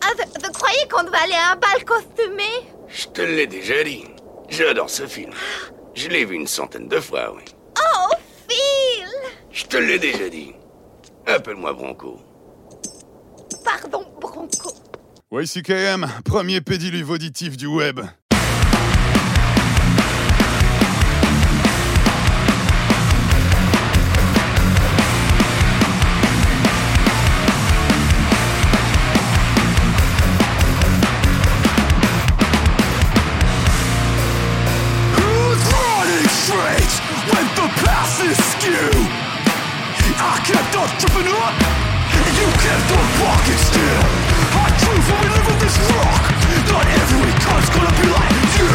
Ah, 0.00 0.12
vous, 0.16 0.24
vous 0.42 0.52
croyez 0.52 0.88
qu'on 0.90 1.02
devait 1.02 1.18
aller 1.18 1.34
à 1.34 1.52
un 1.52 1.56
bal 1.56 1.84
costumé? 1.84 2.72
Je 2.88 3.06
te 3.08 3.20
l'ai 3.20 3.46
déjà 3.46 3.84
dit. 3.84 4.06
J'adore 4.48 4.88
ce 4.88 5.06
film. 5.06 5.30
Je 5.94 6.08
l'ai 6.08 6.24
vu 6.24 6.36
une 6.36 6.46
centaine 6.46 6.88
de 6.88 7.00
fois, 7.00 7.34
oui. 7.34 7.42
Oh, 7.76 8.14
Phil 8.48 9.10
Je 9.52 9.64
te 9.66 9.76
l'ai 9.76 9.98
déjà 9.98 10.30
dit. 10.30 10.54
Appelle-moi 11.26 11.74
Bronco. 11.74 12.18
Pardon, 13.62 14.06
Bronco. 14.18 14.72
YCKM, 15.30 16.06
premier 16.24 16.62
pédiluve 16.62 17.10
auditif 17.10 17.58
du 17.58 17.66
web. 17.66 18.00
Up, 40.98 41.54
and 42.10 42.34
you 42.34 42.48
kept 42.58 42.90
on 42.90 43.06
walking 43.22 43.60
still. 43.70 44.02
I 44.58 44.66
choose 44.82 45.06
when 45.06 45.18
we 45.22 45.28
live 45.30 45.46
on 45.46 45.58
this 45.62 45.78
rock. 45.94 46.22
Not 46.66 46.86
every 46.90 47.32
cunt's 47.38 47.70
gonna 47.70 47.94
be 48.02 48.08
like 48.10 48.38
you. 48.58 48.74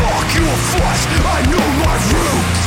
Fuck 0.00 0.28
your 0.32 0.56
flesh, 0.72 1.02
I 1.28 1.40
know 1.52 1.66
my 1.84 1.96
roots. 2.08 2.62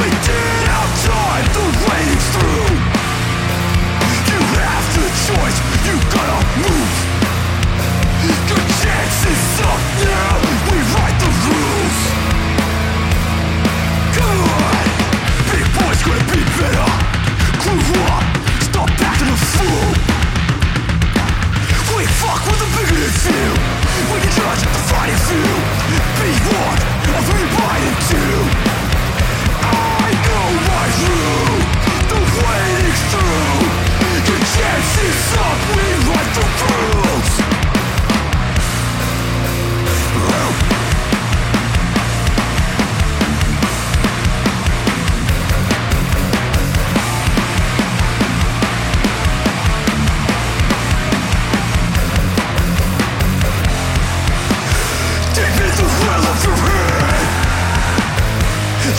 We 0.00 0.08
did 0.24 0.64
have 0.72 0.92
time, 1.04 1.46
the 1.52 1.64
waiting's 1.84 2.28
through. 2.32 2.72
You 4.32 4.40
have 4.64 4.86
the 4.96 5.06
choice, 5.28 5.58
you 5.84 5.94
gotta 6.08 6.40
move. 6.64 6.92
Your 8.48 8.64
chance 8.80 9.18
is 9.28 9.60
up 9.60 9.82
now. 10.08 10.33
We 21.94 22.02
fuck 22.18 22.42
with 22.46 22.58
the 22.58 22.68
bigger 22.74 23.10
few. 23.22 23.50
We 24.10 24.18
can 24.20 24.32
judge 24.34 24.62
the 24.66 24.82
fighting 24.90 25.20
few. 25.28 25.54
Be 26.18 26.30
one 26.58 26.78
of 27.14 27.22
everybody 27.22 27.90
two. 28.10 28.34
I 29.62 30.10
know 30.26 30.46
my. 30.68 30.84
The 32.10 32.18
waiting's 32.18 33.02
through. 33.12 33.58
Your 34.26 34.42
chance 34.54 34.92
is 35.06 35.36
up. 35.38 35.58
We 35.76 35.86
write 36.08 36.32
the 36.34 36.44
rules. 36.60 37.43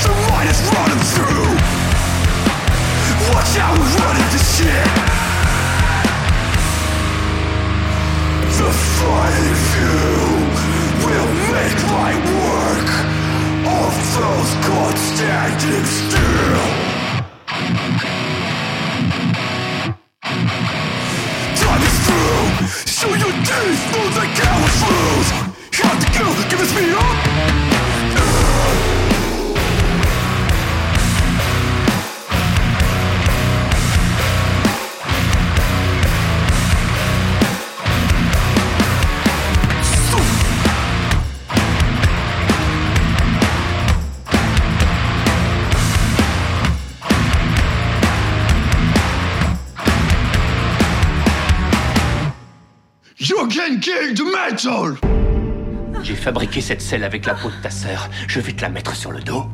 The 0.06 0.14
is 0.50 0.62
running 0.70 1.02
through 1.14 1.50
Watch 3.34 3.58
we're 3.58 4.38
shit. 4.54 4.90
The 8.58 8.70
fighting 8.98 9.58
few 9.72 10.06
Will 11.06 11.32
make 11.54 11.80
light 11.90 12.22
work 12.38 12.90
Of 13.82 13.94
those 14.16 14.52
caught 14.66 14.98
standing 15.10 15.86
still. 16.00 16.66
Time 21.62 21.82
is 21.90 21.98
through 22.06 22.46
Show 22.86 23.12
your 23.24 23.34
teeth, 23.50 23.82
know 23.92 24.08
the 24.18 24.26
cowards. 24.38 24.80
Lose 24.86 25.30
Have 25.82 26.00
to 26.00 26.08
go, 26.20 26.26
give 26.50 26.62
us 26.62 26.72
me 26.76 26.86
up 26.94 27.16
J'ai 56.04 56.16
fabriqué 56.16 56.62
cette 56.62 56.82
selle 56.82 57.04
avec 57.04 57.26
la 57.26 57.34
peau 57.34 57.50
de 57.50 57.56
ta 57.64 57.72
sœur. 57.72 58.10
Je 58.28 58.40
vais 58.40 58.52
te 58.52 58.62
la 58.62 58.70
mettre 58.70 58.96
sur 58.96 59.12
le 59.12 59.20
dos. 59.22 59.48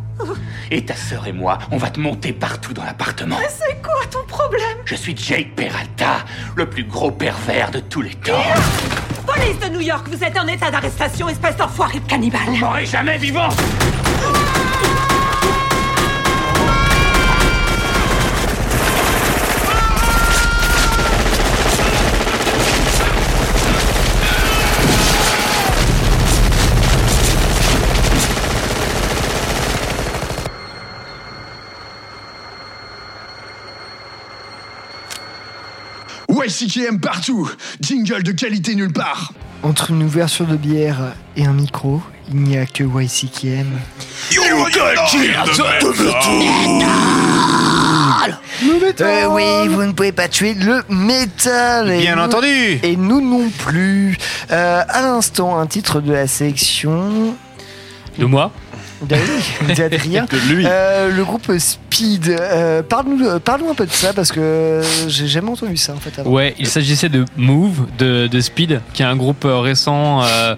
Et 0.70 0.84
ta 0.84 0.96
sœur 0.96 1.28
et 1.28 1.32
moi, 1.32 1.60
on 1.72 1.78
va 1.78 1.90
te 1.90 2.00
monter 2.00 2.34
partout 2.34 2.74
dans 2.74 2.84
l'appartement. 2.84 3.38
Mais 3.40 3.48
c'est 3.50 3.82
quoi 3.82 4.06
ton 4.12 4.26
problème? 4.28 4.78
Je 4.84 4.96
suis 4.96 5.16
Jake 5.16 5.56
Peralta, 5.56 6.26
le 6.56 6.70
plus 6.70 6.84
gros 6.84 7.12
pervers 7.12 7.72
de 7.72 7.80
tous 7.80 8.02
les 8.02 8.16
temps. 8.16 8.44
Police 9.26 9.60
de 9.60 9.70
New 9.70 9.82
York, 9.82 10.08
vous 10.10 10.24
êtes 10.24 10.38
en 10.38 10.48
état 10.48 10.70
d'arrestation, 10.70 11.30
espèce 11.30 11.56
d'enfoiré 11.56 12.00
de 12.00 12.08
cannibale. 12.08 12.42
Vous 12.48 12.58
m'aurez 12.58 12.86
jamais 12.86 13.18
vivant 13.18 13.50
YCKM 36.62 37.00
partout 37.00 37.50
Jingle 37.82 38.22
de 38.24 38.32
qualité 38.32 38.76
nulle 38.76 38.94
part 38.94 39.34
Entre 39.64 39.90
une 39.92 40.04
ouverture 40.04 40.46
de 40.46 40.56
bière 40.56 41.14
et 41.36 41.46
un 41.46 41.54
micro, 41.54 42.02
il 42.30 42.38
n'y 42.42 42.58
a 42.58 42.66
que 42.68 42.84
YCKM. 42.84 43.68
You 44.32 44.42
kill 45.08 45.34
the 45.44 45.62
Euh, 49.02 49.26
oui, 49.30 49.68
vous 49.70 49.84
ne 49.84 49.92
pouvez 49.94 50.12
pas 50.12 50.28
tuer 50.28 50.54
le 50.54 50.84
métal. 50.90 51.90
Et 51.92 52.00
Bien 52.02 52.16
nous- 52.18 52.22
entendu. 52.22 52.80
Et 52.84 52.96
nous 52.96 53.20
non 53.22 53.50
plus. 53.50 54.16
Euh, 54.52 54.84
à 54.88 55.02
l'instant, 55.02 55.58
un 55.58 55.66
titre 55.66 56.00
de 56.02 56.12
la 56.14 56.28
sélection. 56.28 57.36
De 58.20 58.26
moi 58.26 58.52
d'Adrien. 59.02 60.26
De 60.26 60.54
lui. 60.54 60.66
Euh, 60.68 61.16
le 61.16 61.24
groupe 61.24 61.52
Speed. 61.58 62.30
Euh, 62.30 62.82
Parle-nous 62.84 63.40
parle-nous 63.40 63.70
un 63.70 63.76
peu 63.76 63.86
de 63.86 63.92
ça 63.92 64.14
parce 64.14 64.32
que 64.32 64.82
j'ai 65.08 65.28
jamais 65.28 65.50
entendu 65.50 65.78
ça 65.78 65.94
en 65.94 65.98
fait 65.98 66.20
avant. 66.20 66.30
Ouais, 66.32 66.56
il 66.60 66.68
s'agissait 66.68 67.10
de 67.10 67.26
Move, 67.38 67.88
de, 67.98 68.28
de 68.28 68.40
Speed, 68.42 68.82
qui 68.94 69.02
est 69.02 69.06
un 69.06 69.16
groupe 69.16 69.46
euh, 69.46 69.60
récent 69.60 70.24
euh, 70.24 70.56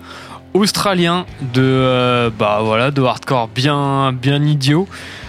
australien 0.53 1.25
de, 1.53 1.61
euh, 1.61 2.29
bah, 2.37 2.59
voilà, 2.63 2.91
de 2.91 3.01
hardcore 3.01 3.47
bien, 3.47 4.13
bien 4.13 4.43
idiot. 4.43 4.87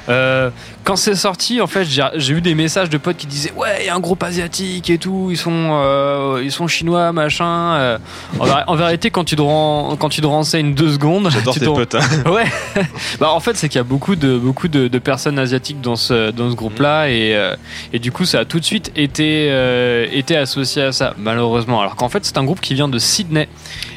Euh, 0.08 0.50
quand 0.84 0.96
c'est 0.96 1.14
sorti, 1.14 1.60
en 1.62 1.66
fait, 1.66 1.84
j'ai 1.84 2.32
eu 2.34 2.40
des 2.42 2.54
messages 2.54 2.90
de 2.90 2.98
potes 2.98 3.16
qui 3.16 3.26
disaient 3.26 3.52
ouais, 3.56 3.78
il 3.80 3.86
y 3.86 3.88
a 3.88 3.94
un 3.94 4.00
groupe 4.00 4.22
asiatique 4.22 4.90
et 4.90 4.98
tout, 4.98 5.28
ils 5.30 5.36
sont, 5.38 5.50
euh, 5.72 6.42
ils 6.44 6.52
sont 6.52 6.66
chinois, 6.68 7.10
machin. 7.12 7.46
Euh, 7.74 7.98
en, 8.38 8.44
vé- 8.46 8.64
en 8.66 8.74
vérité, 8.76 9.10
quand 9.10 9.24
tu 9.24 9.34
te 9.36 9.40
ren- 9.40 9.96
quand 9.98 10.10
tu 10.10 10.20
te 10.20 10.26
renseignes 10.26 10.74
deux 10.74 10.92
secondes, 10.92 11.30
J'adore 11.30 11.54
tes 11.54 11.60
te- 11.60 11.64
potes, 11.66 11.94
hein. 11.94 12.00
Ouais. 12.30 12.44
bah 13.18 13.30
en 13.32 13.40
fait, 13.40 13.56
c'est 13.56 13.68
qu'il 13.70 13.78
y 13.78 13.80
a 13.80 13.84
beaucoup 13.84 14.14
de 14.14 14.36
beaucoup 14.36 14.68
de, 14.68 14.88
de 14.88 14.98
personnes 14.98 15.38
asiatiques 15.38 15.80
dans 15.80 15.96
ce 15.96 16.30
dans 16.32 16.50
ce 16.50 16.54
groupe-là 16.56 17.08
et 17.08 17.34
euh, 17.34 17.56
et 17.94 17.98
du 17.98 18.12
coup, 18.12 18.26
ça 18.26 18.40
a 18.40 18.44
tout 18.44 18.60
de 18.60 18.64
suite 18.64 18.92
été 18.96 19.48
euh, 19.50 20.06
été 20.12 20.36
associé 20.36 20.82
à 20.82 20.92
ça, 20.92 21.14
malheureusement. 21.16 21.80
Alors 21.80 21.96
qu'en 21.96 22.10
fait, 22.10 22.24
c'est 22.26 22.36
un 22.36 22.44
groupe 22.44 22.60
qui 22.60 22.74
vient 22.74 22.88
de 22.88 22.98
Sydney. 22.98 23.48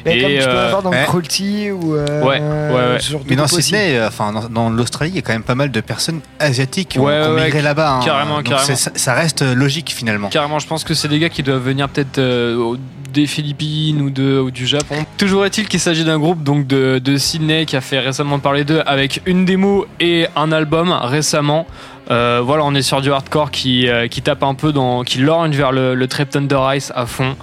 Mais 0.06 0.20
comme 0.22 0.30
tu 0.30 0.38
peux 0.38 0.44
euh, 0.48 0.66
avoir 0.68 0.82
dans 0.82 0.90
ouais. 0.90 1.04
Cruelty 1.06 1.70
ou. 1.70 1.94
euh, 1.96 2.22
Ouais, 2.22 2.40
ouais, 2.40 2.92
ouais. 2.94 2.98
ce 3.00 3.12
genre 3.12 3.20
de 3.22 3.26
Mais 3.28 3.36
dans. 3.36 3.46
Sydney, 3.46 4.00
enfin 4.06 4.32
dans, 4.32 4.48
dans 4.48 4.70
l'Australie, 4.70 5.10
il 5.10 5.16
y 5.16 5.18
a 5.18 5.22
quand 5.22 5.32
même 5.34 5.42
pas 5.42 5.54
mal 5.54 5.70
de 5.70 5.80
personnes 5.80 5.97
personnes 5.98 6.20
asiatiques 6.38 6.96
Ouais, 7.00 7.60
là-bas. 7.60 7.94
hein. 7.96 8.00
carrément, 8.04 8.36
Donc 8.36 8.44
carrément. 8.44 8.76
Ça, 8.76 8.90
ça 8.94 9.14
reste 9.14 9.42
logique 9.42 9.90
finalement. 9.90 10.28
Carrément, 10.28 10.58
je 10.60 10.66
pense 10.68 10.84
que 10.84 10.94
c'est 10.94 11.08
des 11.08 11.18
gars 11.18 11.28
qui 11.28 11.42
doivent 11.42 11.62
venir 11.64 11.88
peut-être 11.88 12.18
euh, 12.18 12.76
des 13.12 13.26
Philippines 13.26 14.00
ou, 14.00 14.10
de, 14.10 14.38
ou 14.38 14.50
du 14.52 14.66
Japon. 14.66 14.94
Toujours 15.16 15.44
est-il 15.44 15.66
qu'il 15.66 15.80
s'agit 15.80 16.04
d'un 16.04 16.18
groupe 16.18 16.42
donc 16.44 16.66
de, 16.66 17.00
de 17.02 17.16
Sydney 17.16 17.66
qui 17.66 17.74
a 17.76 17.80
fait 17.80 17.98
récemment 17.98 18.38
parler 18.38 18.64
d'eux 18.64 18.82
avec 18.86 19.20
une 19.26 19.44
démo 19.44 19.86
et 19.98 20.26
un 20.36 20.52
album 20.52 20.92
récemment. 21.02 21.66
Euh, 22.10 22.40
voilà, 22.42 22.64
on 22.64 22.74
est 22.74 22.82
sur 22.82 23.00
du 23.02 23.12
hardcore 23.12 23.50
qui, 23.50 23.88
euh, 23.88 24.06
qui 24.08 24.22
tape 24.22 24.42
un 24.42 24.54
peu 24.54 24.72
dans, 24.72 25.02
qui 25.02 25.18
lorgne 25.18 25.52
vers 25.54 25.72
le, 25.72 25.94
le 25.94 26.06
Trap 26.06 26.30
Thunder 26.30 26.60
Ice 26.76 26.90
à 26.94 27.04
fond. 27.06 27.34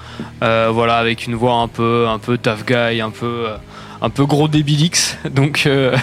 Euh, 0.43 0.69
voilà, 0.71 0.95
avec 0.97 1.27
une 1.27 1.35
voix 1.35 1.55
un 1.55 1.67
peu, 1.67 2.07
un 2.07 2.17
peu 2.19 2.37
tough 2.37 2.65
guy, 2.65 2.99
un 3.01 3.11
peu, 3.11 3.25
euh, 3.49 3.57
un 4.01 4.09
peu 4.09 4.25
gros 4.25 4.47
débilix. 4.47 5.17
Donc, 5.29 5.63
euh, 5.65 5.95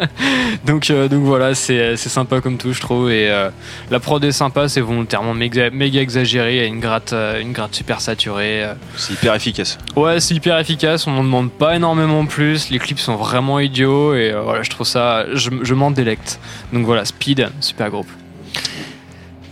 donc, 0.64 0.90
euh, 0.90 1.08
donc 1.08 1.22
voilà, 1.24 1.54
c'est 1.54 1.96
c'est 1.96 2.08
sympa 2.08 2.40
comme 2.40 2.56
tout, 2.58 2.72
je 2.72 2.80
trouve. 2.80 3.10
Et 3.10 3.30
euh, 3.30 3.50
la 3.90 4.00
prod 4.00 4.22
est 4.24 4.32
sympa, 4.32 4.68
c'est 4.68 4.80
volontairement 4.80 5.34
méga, 5.34 5.70
méga 5.70 6.00
exagéré, 6.00 6.56
il 6.56 6.58
y 6.58 6.64
a 6.64 6.66
une 6.66 6.80
gratte, 6.80 7.12
euh, 7.12 7.40
une 7.40 7.52
gratte 7.52 7.74
super 7.74 8.00
saturée. 8.00 8.64
euh. 8.64 8.74
C'est 8.96 9.14
hyper 9.14 9.34
efficace. 9.34 9.78
Ouais, 9.96 10.20
c'est 10.20 10.34
hyper 10.34 10.58
efficace, 10.58 11.06
on 11.06 11.12
n'en 11.12 11.24
demande 11.24 11.50
pas 11.50 11.76
énormément 11.76 12.24
plus, 12.26 12.70
les 12.70 12.78
clips 12.78 12.98
sont 13.00 13.16
vraiment 13.16 13.60
idiots 13.60 14.14
et 14.14 14.30
euh, 14.32 14.40
voilà, 14.42 14.62
je 14.62 14.70
trouve 14.70 14.86
ça, 14.86 15.26
je, 15.34 15.50
je 15.62 15.74
m'en 15.74 15.90
délecte. 15.90 16.38
Donc 16.72 16.84
voilà, 16.86 17.04
Speed, 17.04 17.48
super 17.60 17.90
groupe. 17.90 18.08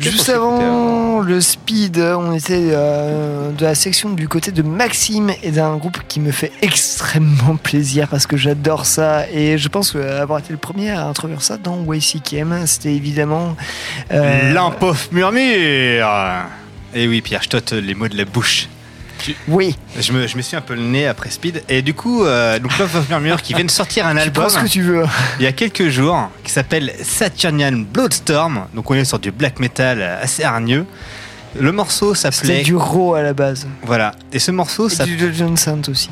Juste 0.02 0.28
avant 0.28 1.20
le 1.20 1.40
speed, 1.40 1.98
on 1.98 2.32
était 2.32 2.70
euh, 2.72 3.52
de 3.52 3.64
la 3.64 3.74
section 3.74 4.10
du 4.10 4.28
côté 4.28 4.50
de 4.50 4.62
Maxime 4.62 5.32
et 5.42 5.50
d'un 5.50 5.76
groupe 5.76 5.98
qui 6.08 6.20
me 6.20 6.32
fait 6.32 6.52
extrêmement 6.60 7.56
plaisir 7.56 8.08
parce 8.08 8.26
que 8.26 8.36
j'adore 8.36 8.86
ça. 8.86 9.28
Et 9.30 9.58
je 9.58 9.68
pense 9.68 9.92
que 9.92 9.98
avoir 9.98 10.40
été 10.40 10.52
le 10.52 10.58
premier 10.58 10.90
à 10.90 11.06
introduire 11.06 11.42
ça 11.42 11.56
dans 11.56 11.84
YCKM, 11.92 12.66
c'était 12.66 12.94
évidemment 12.94 13.56
euh, 14.12 14.52
L'impof 14.52 15.10
murmure. 15.12 16.10
Et 16.94 17.08
oui, 17.08 17.20
Pierre, 17.20 17.42
je 17.42 17.48
t'ôte 17.48 17.72
les 17.72 17.94
mots 17.94 18.08
de 18.08 18.16
la 18.16 18.24
bouche. 18.24 18.68
Oui. 19.48 19.76
Je 19.98 20.12
me, 20.12 20.26
je 20.26 20.36
me 20.36 20.42
suis 20.42 20.56
un 20.56 20.60
peu 20.60 20.74
le 20.74 20.82
nez 20.82 21.06
après 21.06 21.30
Speed. 21.30 21.62
Et 21.68 21.82
du 21.82 21.94
coup, 21.94 22.24
euh, 22.24 22.58
donc 22.58 22.76
Love 22.78 22.96
of 22.96 23.08
Murmure 23.08 23.42
qui 23.42 23.54
vient 23.54 23.64
de 23.64 23.70
sortir 23.70 24.06
un 24.06 24.12
Tu 24.16 24.20
album. 24.20 24.44
prends 24.44 24.48
ce 24.52 24.58
que 24.58 24.68
tu 24.68 24.82
veux. 24.82 25.04
Il 25.38 25.44
y 25.44 25.46
a 25.46 25.52
quelques 25.52 25.88
jours, 25.88 26.30
qui 26.44 26.50
s'appelle 26.52 26.92
Saturnian 27.02 27.72
Bloodstorm. 27.92 28.66
Donc 28.74 28.90
on 28.90 28.94
est 28.94 29.04
sur 29.04 29.18
du 29.18 29.30
black 29.30 29.58
metal 29.60 30.02
assez 30.02 30.42
hargneux. 30.44 30.86
Le 31.58 31.70
morceau 31.72 32.14
C'était 32.14 32.32
s'appelait. 32.32 32.62
du 32.62 32.74
raw 32.76 33.14
à 33.14 33.22
la 33.22 33.34
base. 33.34 33.66
Voilà. 33.82 34.12
Et 34.32 34.38
ce 34.38 34.50
morceau 34.50 34.88
Et 34.88 34.94
s'appelle. 34.94 35.16
du 35.16 35.34
John 35.34 35.56
Sant 35.56 35.88
aussi. 35.88 36.08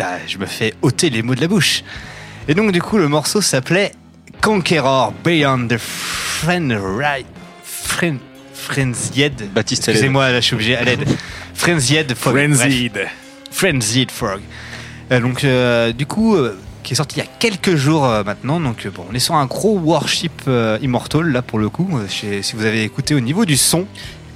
Ah, 0.00 0.18
je 0.26 0.38
me 0.38 0.46
fais 0.46 0.74
ôter 0.82 1.10
les 1.10 1.22
mots 1.22 1.34
de 1.34 1.40
la 1.40 1.48
bouche. 1.48 1.82
Et 2.48 2.54
donc, 2.54 2.72
du 2.72 2.80
coup, 2.82 2.98
le 2.98 3.08
morceau 3.08 3.40
s'appelait 3.40 3.92
Conqueror 4.40 5.12
Beyond 5.24 5.68
the 5.68 5.78
Friend 5.78 6.72
Right. 6.98 7.26
Friend. 7.64 8.18
Frenzied. 8.54 9.52
Baptiste. 9.54 9.88
Excusez-moi, 9.88 10.30
là, 10.30 10.40
je 10.40 10.44
suis 10.46 10.54
obligé. 10.54 10.76
À 10.76 10.84
l'aide. 10.84 11.04
Frenzied 11.64 12.14
Frog. 12.14 12.34
Frenzied. 12.34 12.92
Bref. 12.92 13.10
Frenzied 13.50 14.10
Frog. 14.10 14.40
Euh, 15.10 15.20
donc, 15.20 15.44
euh, 15.44 15.92
du 15.92 16.04
coup, 16.04 16.36
euh, 16.36 16.58
qui 16.82 16.92
est 16.92 16.96
sorti 16.96 17.16
il 17.16 17.20
y 17.20 17.26
a 17.26 17.30
quelques 17.38 17.74
jours 17.74 18.04
euh, 18.04 18.22
maintenant. 18.22 18.60
Donc, 18.60 18.84
euh, 18.84 18.90
bon, 18.90 19.06
on 19.10 19.14
est 19.14 19.18
sur 19.18 19.34
un 19.34 19.46
gros 19.46 19.78
worship 19.78 20.42
euh, 20.46 20.76
Immortal, 20.82 21.32
là, 21.32 21.40
pour 21.40 21.58
le 21.58 21.70
coup. 21.70 21.88
Euh, 21.94 22.04
si 22.42 22.54
vous 22.54 22.66
avez 22.66 22.82
écouté 22.82 23.14
au 23.14 23.20
niveau 23.20 23.46
du 23.46 23.56
son, 23.56 23.86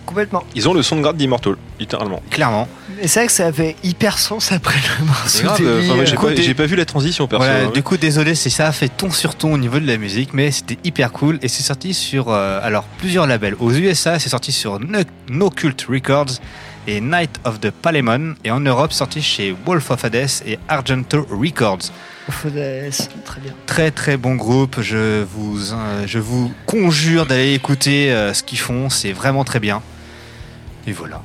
Complètement. 0.06 0.42
Ils 0.54 0.66
ont 0.66 0.72
le 0.72 0.82
son 0.82 0.96
de 0.96 1.02
grade 1.02 1.18
d'Immortal, 1.18 1.56
littéralement. 1.78 2.22
clairement. 2.30 2.66
Et 3.02 3.08
c'est 3.08 3.20
vrai 3.20 3.26
que 3.26 3.32
ça 3.32 3.44
avait 3.48 3.76
hyper 3.84 4.18
sens 4.18 4.52
après 4.52 4.78
le 4.98 5.04
morceau. 5.04 5.22
C'est 5.26 5.42
grave, 5.42 5.60
enfin, 5.60 6.04
j'ai 6.06 6.16
pas, 6.16 6.34
j'ai 6.34 6.54
pas 6.54 6.64
vu 6.64 6.76
la 6.76 6.86
transition 6.86 7.28
perso. 7.28 7.44
Voilà, 7.44 7.66
hein. 7.66 7.70
du 7.74 7.82
coup, 7.82 7.98
désolé 7.98 8.34
si 8.34 8.48
ça 8.48 8.68
a 8.68 8.72
fait 8.72 8.88
ton 8.88 9.10
sur 9.10 9.34
ton 9.34 9.52
au 9.52 9.58
niveau 9.58 9.78
de 9.78 9.86
la 9.86 9.98
musique, 9.98 10.30
mais 10.32 10.50
c'était 10.50 10.78
hyper 10.82 11.12
cool 11.12 11.38
et 11.42 11.48
c'est 11.48 11.62
sorti 11.62 11.92
sur 11.92 12.30
euh, 12.30 12.58
alors 12.62 12.84
plusieurs 12.96 13.26
labels. 13.26 13.54
Aux 13.60 13.70
USA, 13.70 14.18
c'est 14.18 14.30
sorti 14.30 14.50
sur 14.50 14.80
No, 14.80 15.00
No 15.28 15.50
Cult 15.50 15.84
Records 15.90 16.40
et 16.88 17.02
Night 17.02 17.38
of 17.44 17.60
the 17.60 17.70
Palemon, 17.70 18.34
et 18.44 18.50
en 18.50 18.60
Europe, 18.60 18.92
sorti 18.92 19.20
chez 19.20 19.54
Wolf 19.66 19.90
of 19.90 20.04
Hades 20.04 20.42
et 20.46 20.58
Argento 20.68 21.26
Records. 21.30 21.92
Fodès, 22.30 22.90
très 23.24 23.40
bien. 23.40 23.52
Très 23.66 23.90
très 23.90 24.16
bon 24.16 24.34
groupe. 24.34 24.80
Je 24.80 25.22
vous 25.22 25.72
euh, 25.72 26.06
je 26.06 26.18
vous 26.18 26.52
conjure 26.66 27.26
d'aller 27.26 27.54
écouter 27.54 28.12
euh, 28.12 28.34
ce 28.34 28.42
qu'ils 28.42 28.58
font. 28.58 28.88
C'est 28.90 29.12
vraiment 29.12 29.44
très 29.44 29.60
bien. 29.60 29.82
Et 30.86 30.92
voilà. 30.92 31.22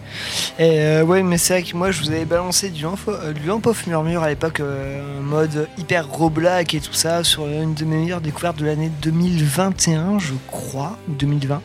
Et 0.59 0.79
euh, 0.81 1.03
ouais, 1.03 1.23
mais 1.23 1.37
c'est 1.37 1.53
vrai 1.53 1.63
que 1.63 1.75
moi 1.77 1.91
je 1.91 2.01
vous 2.01 2.09
avais 2.09 2.25
balancé 2.25 2.69
du 2.69 2.83
Lamp 2.83 2.97
euh, 3.07 3.59
of 3.65 3.87
Murmure 3.87 4.23
à 4.23 4.29
l'époque, 4.29 4.59
euh, 4.59 5.19
en 5.19 5.21
mode 5.21 5.67
hyper 5.77 6.09
roblack 6.09 6.73
et 6.73 6.79
tout 6.81 6.93
ça, 6.93 7.23
sur 7.23 7.47
une 7.47 7.73
de 7.73 7.85
mes 7.85 7.97
meilleures 7.97 8.19
découvertes 8.21 8.57
de 8.57 8.65
l'année 8.65 8.91
2021, 9.01 10.19
je 10.19 10.33
crois, 10.47 10.97
ou 11.09 11.13
2020, 11.13 11.61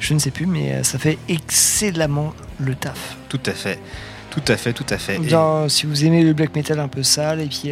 je 0.00 0.14
ne 0.14 0.18
sais 0.18 0.30
plus, 0.32 0.46
mais 0.46 0.72
euh, 0.72 0.82
ça 0.82 0.98
fait 0.98 1.18
excellemment 1.28 2.34
le 2.58 2.74
taf. 2.74 3.16
Tout 3.28 3.40
à 3.46 3.52
fait. 3.52 3.78
Tout 4.30 4.42
à 4.48 4.56
fait, 4.56 4.72
tout 4.72 4.86
à 4.90 4.98
fait. 4.98 5.16
Et- 5.16 5.68
si 5.68 5.86
vous 5.86 6.04
aimez 6.04 6.22
le 6.22 6.32
black 6.32 6.54
metal 6.54 6.80
un 6.80 6.88
peu 6.88 7.02
sale, 7.02 7.40
et 7.40 7.46
puis 7.46 7.70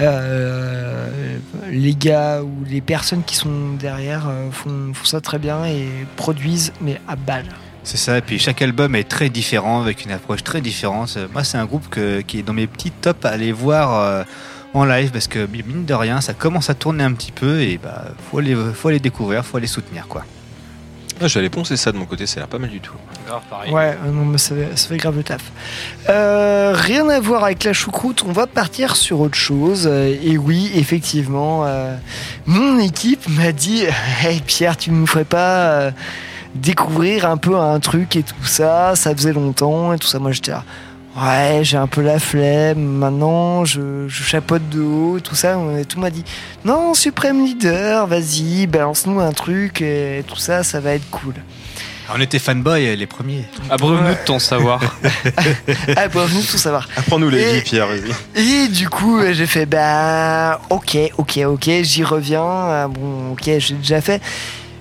euh, 0.00 1.08
les 1.70 1.94
gars 1.94 2.42
ou 2.42 2.64
les 2.68 2.80
personnes 2.80 3.22
qui 3.24 3.36
sont 3.36 3.72
derrière 3.78 4.30
font, 4.52 4.92
font 4.94 5.04
ça 5.04 5.20
très 5.20 5.38
bien 5.38 5.64
et 5.64 5.88
produisent, 6.16 6.72
mais 6.80 7.00
à 7.08 7.16
balle. 7.16 7.48
C'est 7.82 7.96
ça, 7.96 8.18
et 8.18 8.20
puis 8.20 8.38
chaque 8.38 8.60
album 8.62 8.94
est 8.94 9.08
très 9.08 9.30
différent, 9.30 9.80
avec 9.80 10.04
une 10.04 10.10
approche 10.12 10.44
très 10.44 10.60
différente. 10.60 11.16
Moi, 11.32 11.44
c'est 11.44 11.58
un 11.58 11.64
groupe 11.64 11.88
que- 11.88 12.20
qui 12.20 12.38
est 12.40 12.42
dans 12.42 12.52
mes 12.52 12.66
petits 12.66 12.90
tops 12.90 13.24
à 13.24 13.30
aller 13.30 13.52
voir 13.52 13.94
euh, 13.98 14.22
en 14.74 14.84
live, 14.84 15.10
parce 15.10 15.26
que 15.28 15.46
mine 15.46 15.84
de 15.86 15.94
rien, 15.94 16.20
ça 16.20 16.34
commence 16.34 16.68
à 16.70 16.74
tourner 16.74 17.02
un 17.04 17.12
petit 17.12 17.32
peu, 17.32 17.60
et 17.62 17.78
bah, 17.82 18.04
faut 18.30 18.38
aller, 18.38 18.54
faut 18.74 18.88
aller 18.88 19.00
découvrir, 19.00 19.44
faut 19.44 19.56
aller 19.56 19.66
soutenir, 19.66 20.06
quoi. 20.08 20.24
Ah, 21.22 21.26
J'allais 21.28 21.50
poncer 21.50 21.76
ça 21.76 21.90
de 21.92 21.98
mon 21.98 22.06
côté, 22.06 22.26
ça 22.26 22.36
a 22.36 22.38
l'air 22.40 22.48
pas 22.48 22.58
mal 22.58 22.70
du 22.70 22.80
tout. 22.80 22.94
Grave, 23.26 23.42
pareil. 23.50 23.70
Ouais, 23.72 23.96
euh, 24.06 24.10
non, 24.10 24.24
mais 24.24 24.38
ça, 24.38 24.54
fait- 24.54 24.76
ça 24.76 24.88
fait 24.88 24.96
grave 24.96 25.16
le 25.16 25.22
taf. 25.22 25.42
Euh, 26.08 26.72
rien 26.74 27.08
à 27.10 27.18
voir 27.20 27.44
avec 27.44 27.64
la 27.64 27.72
choucroute, 27.74 28.24
on 28.26 28.32
va 28.32 28.46
partir 28.46 28.94
sur 28.96 29.20
autre 29.20 29.34
chose. 29.36 29.86
Et 29.86 30.38
oui, 30.38 30.70
effectivement, 30.74 31.64
euh, 31.66 31.94
mon 32.46 32.78
équipe 32.78 33.28
m'a 33.28 33.52
dit 33.52 33.84
Hey 34.22 34.40
Pierre, 34.46 34.76
tu 34.78 34.90
nous 34.92 35.06
ferais 35.06 35.24
pas 35.26 35.72
euh, 35.72 35.90
découvrir 36.54 37.26
un 37.28 37.36
peu 37.36 37.56
un 37.56 37.78
truc 37.80 38.16
et 38.16 38.22
tout 38.22 38.44
ça 38.44 38.94
Ça 38.96 39.14
faisait 39.14 39.32
longtemps 39.32 39.92
et 39.92 39.98
tout 39.98 40.06
ça. 40.06 40.18
Moi 40.18 40.32
j'étais 40.32 40.50
là. 40.52 40.64
Ouais, 41.20 41.60
j'ai 41.64 41.76
un 41.76 41.88
peu 41.88 42.02
la 42.02 42.20
flemme. 42.20 42.78
Maintenant, 42.78 43.64
je, 43.64 44.06
je 44.06 44.22
chapeaute 44.22 44.68
de 44.68 44.80
haut, 44.80 45.18
tout 45.18 45.34
ça. 45.34 45.56
Et 45.78 45.84
tout 45.84 45.98
m'a 45.98 46.08
dit 46.10 46.24
Non, 46.64 46.94
Suprême 46.94 47.44
Leader, 47.44 48.06
vas-y, 48.06 48.68
balance-nous 48.68 49.18
un 49.20 49.32
truc 49.32 49.82
et 49.82 50.22
tout 50.28 50.36
ça, 50.36 50.62
ça 50.62 50.78
va 50.78 50.92
être 50.94 51.10
cool. 51.10 51.34
On 52.12 52.20
était 52.20 52.38
fanboy 52.40 52.96
les 52.96 53.06
premiers. 53.06 53.44
Abreuve-nous 53.70 54.04
Ouais. 54.06 54.14
de 54.20 54.24
ton 54.26 54.38
savoir. 54.40 54.80
Ah, 55.96 56.08
bah, 56.08 56.26
nous 56.32 56.42
tout 56.42 56.58
savoir. 56.58 56.88
Apprends-nous 56.96 57.30
la 57.30 57.38
Et- 57.38 57.54
vie, 57.54 57.60
Pierre, 57.62 57.86
vas-y. 57.86 58.10
Et 58.64 58.68
du 58.68 58.88
coup, 58.88 59.20
j'ai 59.32 59.46
fait 59.46 59.66
bah 59.66 60.60
ok, 60.70 60.96
ok, 61.18 61.40
ok, 61.46 61.70
j'y 61.82 62.04
reviens. 62.04 62.42
Euh, 62.44 62.88
Bon, 62.88 63.32
ok, 63.32 63.50
j'ai 63.58 63.74
déjà 63.74 64.00
fait. 64.00 64.20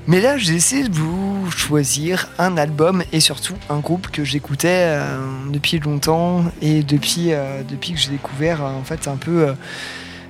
Mais 0.09 0.21
là, 0.21 0.39
j'ai 0.39 0.55
essayé 0.55 0.87
de 0.87 0.95
vous 0.95 1.51
choisir 1.51 2.29
un 2.39 2.57
album 2.57 3.03
et 3.13 3.19
surtout 3.19 3.53
un 3.69 3.77
groupe 3.77 4.07
que 4.09 4.23
j'écoutais 4.23 4.85
euh, 4.87 5.19
depuis 5.51 5.77
longtemps 5.77 6.45
et 6.63 6.81
depuis, 6.81 7.31
euh, 7.31 7.61
depuis 7.61 7.93
que 7.93 7.99
j'ai 7.99 8.09
découvert 8.09 8.65
euh, 8.65 8.69
en 8.69 8.83
fait 8.83 9.07
un 9.07 9.17
peu 9.17 9.53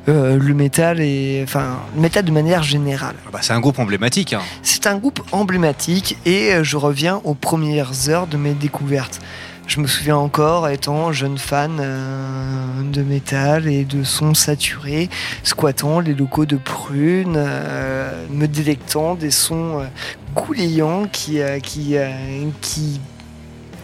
euh, 0.09 0.38
le 0.38 0.53
métal 0.53 0.99
et 0.99 1.39
enfin 1.45 1.80
le 1.95 2.01
métal 2.01 2.25
de 2.25 2.32
manière 2.32 2.61
générale. 2.61 3.15
Bah, 3.32 3.39
c'est 3.41 3.53
un 3.53 3.61
groupe 3.61 3.80
emblématique. 3.80 4.34
hein. 4.34 4.41
C'est 4.63 4.86
un 4.86 4.97
groupe 4.97 5.21
emblématique 5.32 6.17
et 6.25 6.51
je 6.61 6.75
reviens 6.75 7.21
aux 7.23 7.34
premières 7.34 8.09
heures 8.09 8.27
de 8.27 8.36
mes 8.36 8.55
découvertes. 8.55 9.21
Je 9.70 9.80
me 9.80 9.86
souviens 9.86 10.17
encore 10.17 10.67
étant 10.67 11.11
jeune 11.11 11.38
fan 11.38 11.78
euh, 11.80 12.82
de 12.91 13.03
métal 13.03 13.67
et 13.67 13.86
de 13.86 14.03
sons 14.03 14.34
saturés, 14.34 15.09
squattant 15.43 15.99
les 15.99 16.15
locaux 16.15 16.47
de 16.47 16.55
Prune, 16.55 17.36
euh, 17.38 18.26
me 18.32 18.47
délectant 18.47 19.13
des 19.13 19.30
sons 19.30 19.82
euh, 19.82 19.86
goulayants 20.34 21.05
qui, 21.05 21.39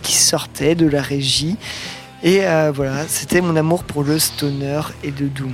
sortaient 0.01 0.73
de 0.73 0.87
la 0.87 1.03
régie. 1.03 1.55
Et 2.23 2.39
voilà, 2.73 3.07
c'était 3.07 3.41
mon 3.41 3.55
amour 3.55 3.83
pour 3.83 4.03
le 4.03 4.17
stoner 4.17 4.81
et 5.03 5.11
le 5.11 5.27
doom. 5.27 5.53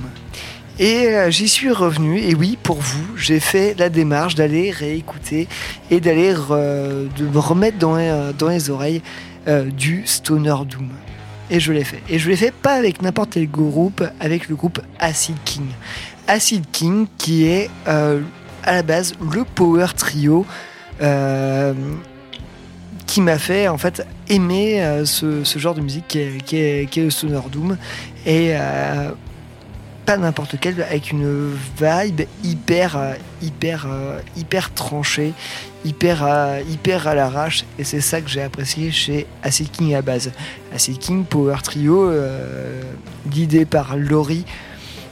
Et 0.78 1.08
j'y 1.28 1.48
suis 1.48 1.70
revenu, 1.70 2.18
et 2.20 2.34
oui, 2.34 2.56
pour 2.62 2.78
vous, 2.78 3.18
j'ai 3.18 3.40
fait 3.40 3.74
la 3.78 3.90
démarche 3.90 4.34
d'aller 4.34 4.70
réécouter 4.70 5.48
et 5.90 6.00
d'aller 6.00 6.32
de 6.32 7.26
me 7.26 7.38
remettre 7.38 7.76
dans 7.76 7.98
dans 8.32 8.48
les 8.48 8.70
oreilles 8.70 9.02
euh, 9.48 9.64
du 9.64 10.02
Stoner 10.06 10.54
Doom. 10.68 10.88
Et 11.50 11.60
je 11.60 11.72
l'ai 11.72 11.84
fait. 11.84 12.02
Et 12.08 12.18
je 12.18 12.28
l'ai 12.30 12.36
fait 12.36 12.52
pas 12.52 12.74
avec 12.74 13.02
n'importe 13.02 13.30
quel 13.32 13.50
groupe, 13.50 14.02
avec 14.20 14.48
le 14.48 14.54
groupe 14.54 14.80
Acid 14.98 15.36
King. 15.44 15.66
Acid 16.28 16.64
King 16.70 17.06
qui 17.18 17.46
est 17.46 17.68
euh, 17.88 18.20
à 18.62 18.72
la 18.72 18.82
base 18.82 19.14
le 19.20 19.44
power 19.44 19.88
trio 19.96 20.46
euh, 21.02 21.74
qui 23.06 23.20
m'a 23.20 23.38
fait 23.38 23.68
en 23.68 23.76
fait 23.76 24.06
aimer 24.28 25.02
ce, 25.04 25.42
genre 25.56 25.74
de 25.74 25.80
musique 25.80 26.06
qui 26.08 26.18
est, 26.20 26.44
qui 26.44 26.56
est- 26.56 26.96
le 26.96 27.10
Stoner 27.10 27.40
Doom. 27.50 27.76
Et 28.24 28.54
pas 30.06 30.16
n'importe 30.16 30.56
quel, 30.60 30.80
avec 30.82 31.10
une 31.10 31.52
vibe 31.78 32.22
hyper, 32.42 33.16
hyper, 33.42 33.86
hyper 34.36 34.72
tranchée, 34.72 35.32
hyper, 35.84 36.24
euh, 36.24 36.60
hyper 36.68 37.06
à 37.08 37.14
l'arrache. 37.14 37.64
Et 37.78 37.84
c'est 37.84 38.00
ça 38.00 38.20
que 38.20 38.28
j'ai 38.28 38.42
apprécié 38.42 38.90
chez 38.90 39.26
Acid 39.42 39.70
King 39.70 39.94
à 39.94 40.02
base. 40.02 40.30
Acid 40.74 40.98
King 40.98 41.24
Power 41.24 41.56
Trio, 41.62 42.08
euh, 42.08 42.80
guidé 43.26 43.64
par 43.64 43.96
Laurie. 43.96 44.44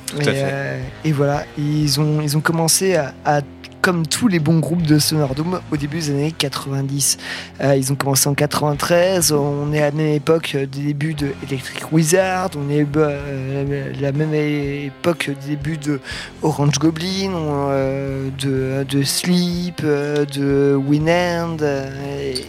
Tout 0.06 0.18
à 0.18 0.22
et, 0.22 0.24
fait. 0.24 0.34
euh, 0.44 0.82
et 1.04 1.12
voilà, 1.12 1.44
ils 1.58 2.00
ont, 2.00 2.20
ils 2.20 2.36
ont 2.36 2.40
commencé 2.40 2.96
à, 2.96 3.14
à- 3.24 3.40
comme 3.80 4.06
tous 4.06 4.28
les 4.28 4.38
bons 4.38 4.58
groupes 4.58 4.82
de 4.82 4.98
Sonordome, 4.98 5.60
au 5.72 5.76
début 5.76 5.98
des 5.98 6.10
années 6.10 6.34
90. 6.36 7.18
Euh, 7.60 7.76
ils 7.76 7.92
ont 7.92 7.96
commencé 7.96 8.28
en 8.28 8.34
93, 8.34 9.32
on 9.32 9.72
est 9.72 9.78
à 9.78 9.86
la 9.86 9.92
même 9.92 10.14
époque 10.14 10.56
des 10.56 10.66
débuts 10.66 11.14
de 11.14 11.32
Electric 11.46 11.92
Wizard, 11.92 12.50
on 12.56 12.70
est 12.70 12.86
euh, 12.96 13.92
la 14.00 14.12
même 14.12 14.34
époque 14.34 15.30
des 15.42 15.56
débuts 15.56 15.78
de 15.78 16.00
Orange 16.42 16.78
Goblin, 16.78 17.32
euh, 17.34 18.30
de, 18.38 19.02
Sleep, 19.02 19.80
euh, 19.84 20.24
de 20.26 20.74
Winand, 20.76 21.56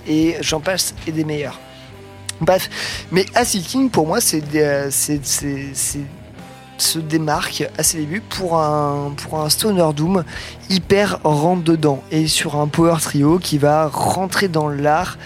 et, 0.07 0.29
et 0.29 0.38
j'en 0.41 0.59
passe 0.59 0.93
et 1.07 1.11
des 1.11 1.23
meilleurs. 1.23 1.59
Bref, 2.39 2.69
mais 3.11 3.25
Acid 3.36 3.63
King 3.63 3.89
pour 3.89 4.07
moi 4.07 4.19
c'est 4.19 4.41
se 6.82 6.99
démarque 6.99 7.69
à 7.77 7.84
ses 7.84 7.99
débuts 7.99 8.21
pour 8.21 8.59
un, 8.59 9.13
pour 9.15 9.39
un 9.39 9.49
Stoner 9.49 9.93
Doom 9.95 10.23
hyper 10.69 11.19
rentre 11.23 11.63
dedans 11.63 12.03
et 12.11 12.27
sur 12.27 12.55
un 12.55 12.67
power 12.67 12.97
trio 12.99 13.39
qui 13.39 13.57
va 13.57 13.88
rentrer 13.88 14.47
dans 14.47 14.67
l'art 14.67 15.17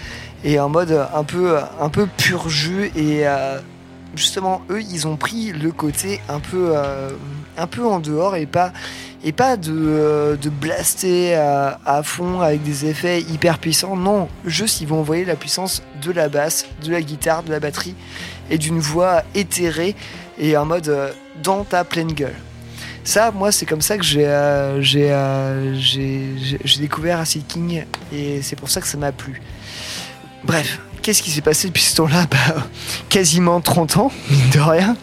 et 0.44 0.60
en 0.60 0.68
mode 0.68 1.06
un 1.14 1.24
peu, 1.24 1.58
un 1.80 1.88
peu 1.88 2.06
pur 2.06 2.48
jus 2.48 2.92
et 2.94 3.26
euh, 3.26 3.58
justement 4.14 4.62
eux 4.70 4.82
ils 4.82 5.08
ont 5.08 5.16
pris 5.16 5.52
le 5.52 5.72
côté 5.72 6.20
un 6.28 6.40
peu, 6.40 6.72
euh, 6.74 7.10
en 7.58 8.00
dehors 8.00 8.36
et 8.36 8.44
pas, 8.44 8.72
et 9.24 9.32
pas 9.32 9.56
de, 9.56 9.72
euh, 9.74 10.36
blaster 10.60 11.34
à, 11.34 11.80
à 11.86 12.02
fond 12.02 12.42
avec 12.42 12.62
des 12.62 12.84
effets 12.84 13.22
hyper 13.22 13.58
puissants. 13.58 13.96
Non 13.96 14.28
juste 14.44 14.82
ils 14.82 14.86
vont 14.86 15.00
envoyer 15.00 15.24
la 15.24 15.36
puissance 15.36 15.82
de 16.02 16.12
la 16.12 16.28
basse 16.28 16.66
de 16.84 16.92
la 16.92 17.00
guitare 17.00 17.42
de 17.42 17.50
la 17.50 17.60
batterie 17.60 17.94
et 18.50 18.58
d'une 18.58 18.78
voix 18.78 19.22
éthérée 19.34 19.96
et 20.38 20.56
en 20.56 20.64
mode 20.66 20.88
euh, 20.88 21.10
dans 21.42 21.64
ta 21.64 21.84
pleine 21.84 22.12
gueule 22.12 22.34
ça, 23.04 23.30
moi, 23.30 23.52
c'est 23.52 23.66
comme 23.66 23.82
ça 23.82 23.96
que 23.96 24.02
j'ai 24.02 24.26
euh, 24.26 24.82
j'ai 24.82 25.12
euh, 25.12 25.76
j'ai- 25.78 26.58
j'ai- 26.64 26.80
découvert 26.80 27.20
Acid 27.20 27.46
King 27.46 27.84
et 28.12 28.42
c'est 28.42 28.56
pour 28.56 28.68
ça 28.68 28.80
que 28.80 28.88
ça 28.88 28.98
m'a 28.98 29.12
plu. 29.12 29.40
Bref, 30.42 30.80
qu'est-ce 31.02 31.22
qui 31.22 31.30
s'est 31.30 31.40
passé 31.40 31.68
depuis 31.68 31.84
ce 31.84 31.94
temps-là? 31.96 32.26
Bah, 32.30 32.36
Quasiment 33.08 33.60
30 33.60 33.96
ans, 33.98 34.10
mine 34.28 34.50
de 34.52 34.58
rien. 34.58 34.96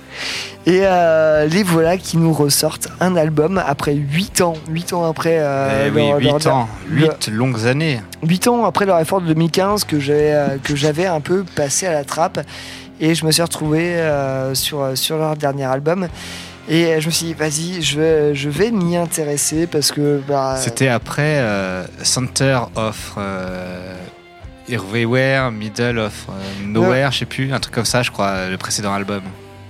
Et 0.66 0.82
euh, 0.84 1.46
les 1.46 1.64
voilà 1.64 1.96
qui 1.98 2.18
nous 2.18 2.34
ressortent 2.34 2.90
un 3.00 3.16
album 3.16 3.62
après 3.66 3.94
8 3.96 4.42
ans. 4.42 4.56
8 4.70 4.92
ans 4.92 5.06
après. 5.10 5.38
euh, 5.40 5.88
Eh 5.88 5.90
oui, 5.92 6.08
leur- 6.10 6.18
8 6.20 6.26
leur- 6.46 6.56
ans, 6.56 6.70
leur- 6.90 7.12
8 7.14 7.28
longues 7.30 7.66
années. 7.68 8.02
8 8.22 8.48
ans 8.50 8.66
après 8.66 8.86
leur 8.86 9.00
effort 9.00 9.22
de 9.22 9.28
2015 9.28 9.86
que 9.86 10.00
j'avais 10.02 10.34
euh, 10.34 10.58
que 10.62 10.76
j'avais 10.76 11.06
un 11.06 11.22
peu 11.22 11.46
passé 11.56 11.86
à 11.88 11.94
la 11.94 12.04
trappe 12.04 12.40
et 13.04 13.16
je 13.16 13.26
me 13.26 13.32
suis 13.32 13.42
retrouvé 13.42 13.96
euh, 13.98 14.56
sur, 14.56 14.98
sur 14.98 15.18
leur 15.18 15.36
dernier 15.36 15.66
album 15.66 16.08
et 16.70 16.86
euh, 16.86 17.02
je 17.02 17.08
me 17.08 17.12
suis 17.12 17.26
dit 17.28 17.34
vas-y 17.34 17.82
je 17.82 18.00
vais, 18.00 18.34
je 18.34 18.50
vais 18.50 18.72
m'y 18.72 18.96
intéresser 18.96 19.68
parce 19.68 19.92
que 19.92 20.22
bah, 20.26 20.56
C'était 20.58 20.88
après 20.88 21.40
euh, 21.40 21.86
Center 22.02 22.60
of 22.76 23.16
euh, 23.18 23.98
Everywhere, 24.70 25.52
Middle 25.52 26.00
of 26.00 26.28
euh, 26.30 26.66
Nowhere, 26.66 27.12
je 27.12 27.20
sais 27.20 27.26
plus, 27.26 27.52
un 27.52 27.60
truc 27.60 27.76
comme 27.76 27.86
ça, 27.86 28.02
je 28.02 28.12
crois, 28.12 28.48
le 28.50 28.58
précédent 28.58 28.94
album. 28.94 29.24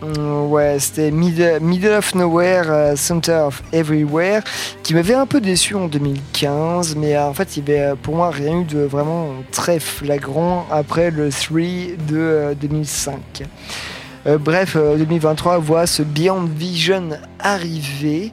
Mm, 0.03 0.33
Ouais, 0.51 0.77
c'était 0.79 1.11
Middle, 1.11 1.93
of 1.97 2.13
Nowhere, 2.15 2.65
euh, 2.69 2.95
Center 2.95 3.43
of 3.47 3.63
Everywhere, 3.71 4.41
qui 4.83 4.93
m'avait 4.93 5.13
un 5.13 5.25
peu 5.25 5.41
déçu 5.41 5.75
en 5.75 5.87
2015, 5.87 6.95
mais 6.95 7.15
euh, 7.15 7.27
en 7.27 7.33
fait, 7.33 7.55
il 7.57 7.67
y 7.67 7.71
avait 7.71 7.81
euh, 7.81 7.95
pour 7.95 8.15
moi 8.15 8.29
rien 8.29 8.59
eu 8.59 8.63
de 8.65 8.79
vraiment 8.81 9.29
très 9.51 9.79
flagrant 9.79 10.65
après 10.69 11.09
le 11.09 11.29
3 11.29 11.59
de 12.07 12.17
euh, 12.17 12.53
2005. 12.55 13.43
Euh, 14.27 14.37
bref, 14.37 14.75
euh, 14.75 14.97
2023 14.97 15.57
voit 15.57 15.87
ce 15.87 16.03
Beyond 16.03 16.43
Vision 16.55 17.09
arriver. 17.39 18.31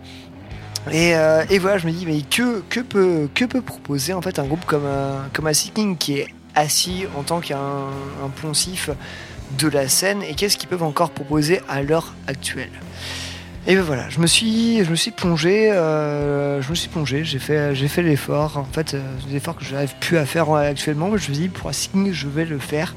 Et, 0.93 1.15
euh, 1.15 1.45
et 1.51 1.59
voilà, 1.59 1.79
je 1.79 1.87
me 1.87 1.93
dis, 1.93 2.07
mais 2.07 2.23
que, 2.23 2.61
que, 2.69 2.81
peut, 2.81 3.29
que 3.35 3.45
peut 3.45 3.61
proposer 3.63 4.13
en 4.13 4.23
fait 4.23 4.39
un 4.39 4.45
groupe 4.45 4.65
comme, 4.67 4.87
euh, 4.87 5.19
comme 5.33 5.51
qui 5.99 6.19
est 6.19 6.29
assis 6.55 7.05
en 7.17 7.23
tant 7.23 7.41
qu'un 7.41 7.57
un 7.57 8.29
poncif 8.43 8.91
de 9.59 9.69
la 9.69 9.89
scène 9.89 10.23
et 10.23 10.35
qu'est-ce 10.35 10.57
qu'ils 10.57 10.69
peuvent 10.69 10.83
encore 10.83 11.11
proposer 11.11 11.61
à 11.69 11.83
l'heure 11.83 12.15
actuelle 12.27 12.71
et 13.67 13.75
ben 13.77 13.83
voilà, 13.83 14.09
je 14.09 14.21
me 14.21 14.27
suis, 14.27 14.83
je 14.87 14.91
me 14.91 14.97
suis 14.97 15.11
plongé, 15.11 15.71
euh, 15.71 16.63
je 16.63 16.71
me 16.71 16.75
suis 16.75 16.89
plongé, 16.89 17.25
j'ai 17.25 17.39
fait, 17.39 17.75
j'ai 17.75 17.89
fait 17.89 18.01
l'effort. 18.03 18.57
En 18.57 18.65
fait, 18.65 18.95
euh, 18.95 19.03
l'effort 19.31 19.55
que 19.55 19.65
je 19.67 19.75
n'arrive 19.75 19.93
plus 20.01 20.17
à 20.17 20.25
faire 20.25 20.49
euh, 20.51 20.71
actuellement, 20.71 21.09
mais 21.11 21.19
je 21.19 21.29
me 21.29 21.35
suis 21.35 21.43
dit 21.43 21.49
pour 21.51 21.69
un 21.69 21.73
signe, 21.75 22.11
je 22.11 22.27
vais 22.27 22.47
le 22.47 22.59
faire. 22.59 22.95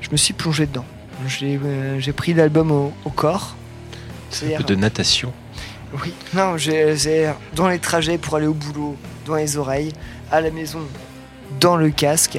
Je 0.00 0.08
me 0.12 0.16
suis 0.16 0.32
plongé 0.32 0.66
dedans. 0.66 0.84
J'ai, 1.26 1.58
euh, 1.62 1.98
j'ai 1.98 2.12
pris 2.12 2.32
l'album 2.32 2.70
au, 2.70 2.92
au 3.04 3.10
corps. 3.10 3.56
Un 3.56 3.96
C'est-à-dire- 4.30 4.58
peu 4.58 4.64
de 4.64 4.76
natation. 4.76 5.32
oui, 6.04 6.14
non, 6.32 6.56
j'ai 6.58 6.96
c'est 6.96 7.34
dans 7.56 7.68
les 7.68 7.80
trajets 7.80 8.16
pour 8.16 8.36
aller 8.36 8.46
au 8.46 8.54
boulot, 8.54 8.96
dans 9.26 9.34
les 9.34 9.56
oreilles, 9.56 9.92
à 10.30 10.40
la 10.40 10.52
maison, 10.52 10.78
dans 11.58 11.76
le 11.76 11.90
casque. 11.90 12.36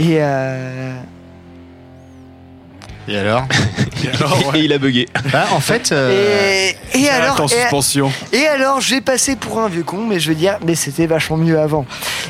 Et 0.00 0.16
euh, 0.18 0.98
Et 3.08 3.18
alors 3.18 3.44
Et 4.54 4.58
il 4.60 4.72
a 4.72 4.78
bugué. 4.78 5.08
Bah, 5.32 5.46
en 5.52 5.60
fait, 5.60 5.90
euh, 5.92 6.70
Et, 6.92 7.00
et 7.00 7.08
alors, 7.08 7.40
en 7.40 7.46
et- 7.46 7.48
suspension. 7.48 8.12
Et, 8.32 8.46
alors, 8.46 8.80
j'ai 8.82 9.00
passé 9.00 9.34
pour 9.34 9.60
un 9.60 9.68
vieux 9.68 9.82
con, 9.82 10.04
mais 10.06 10.20
je 10.20 10.28
veux 10.28 10.34
dire, 10.34 10.58
mais 10.64 10.74
c'était 10.74 11.06
vachement 11.06 11.38
mieux 11.38 11.58
avant. 11.58 11.86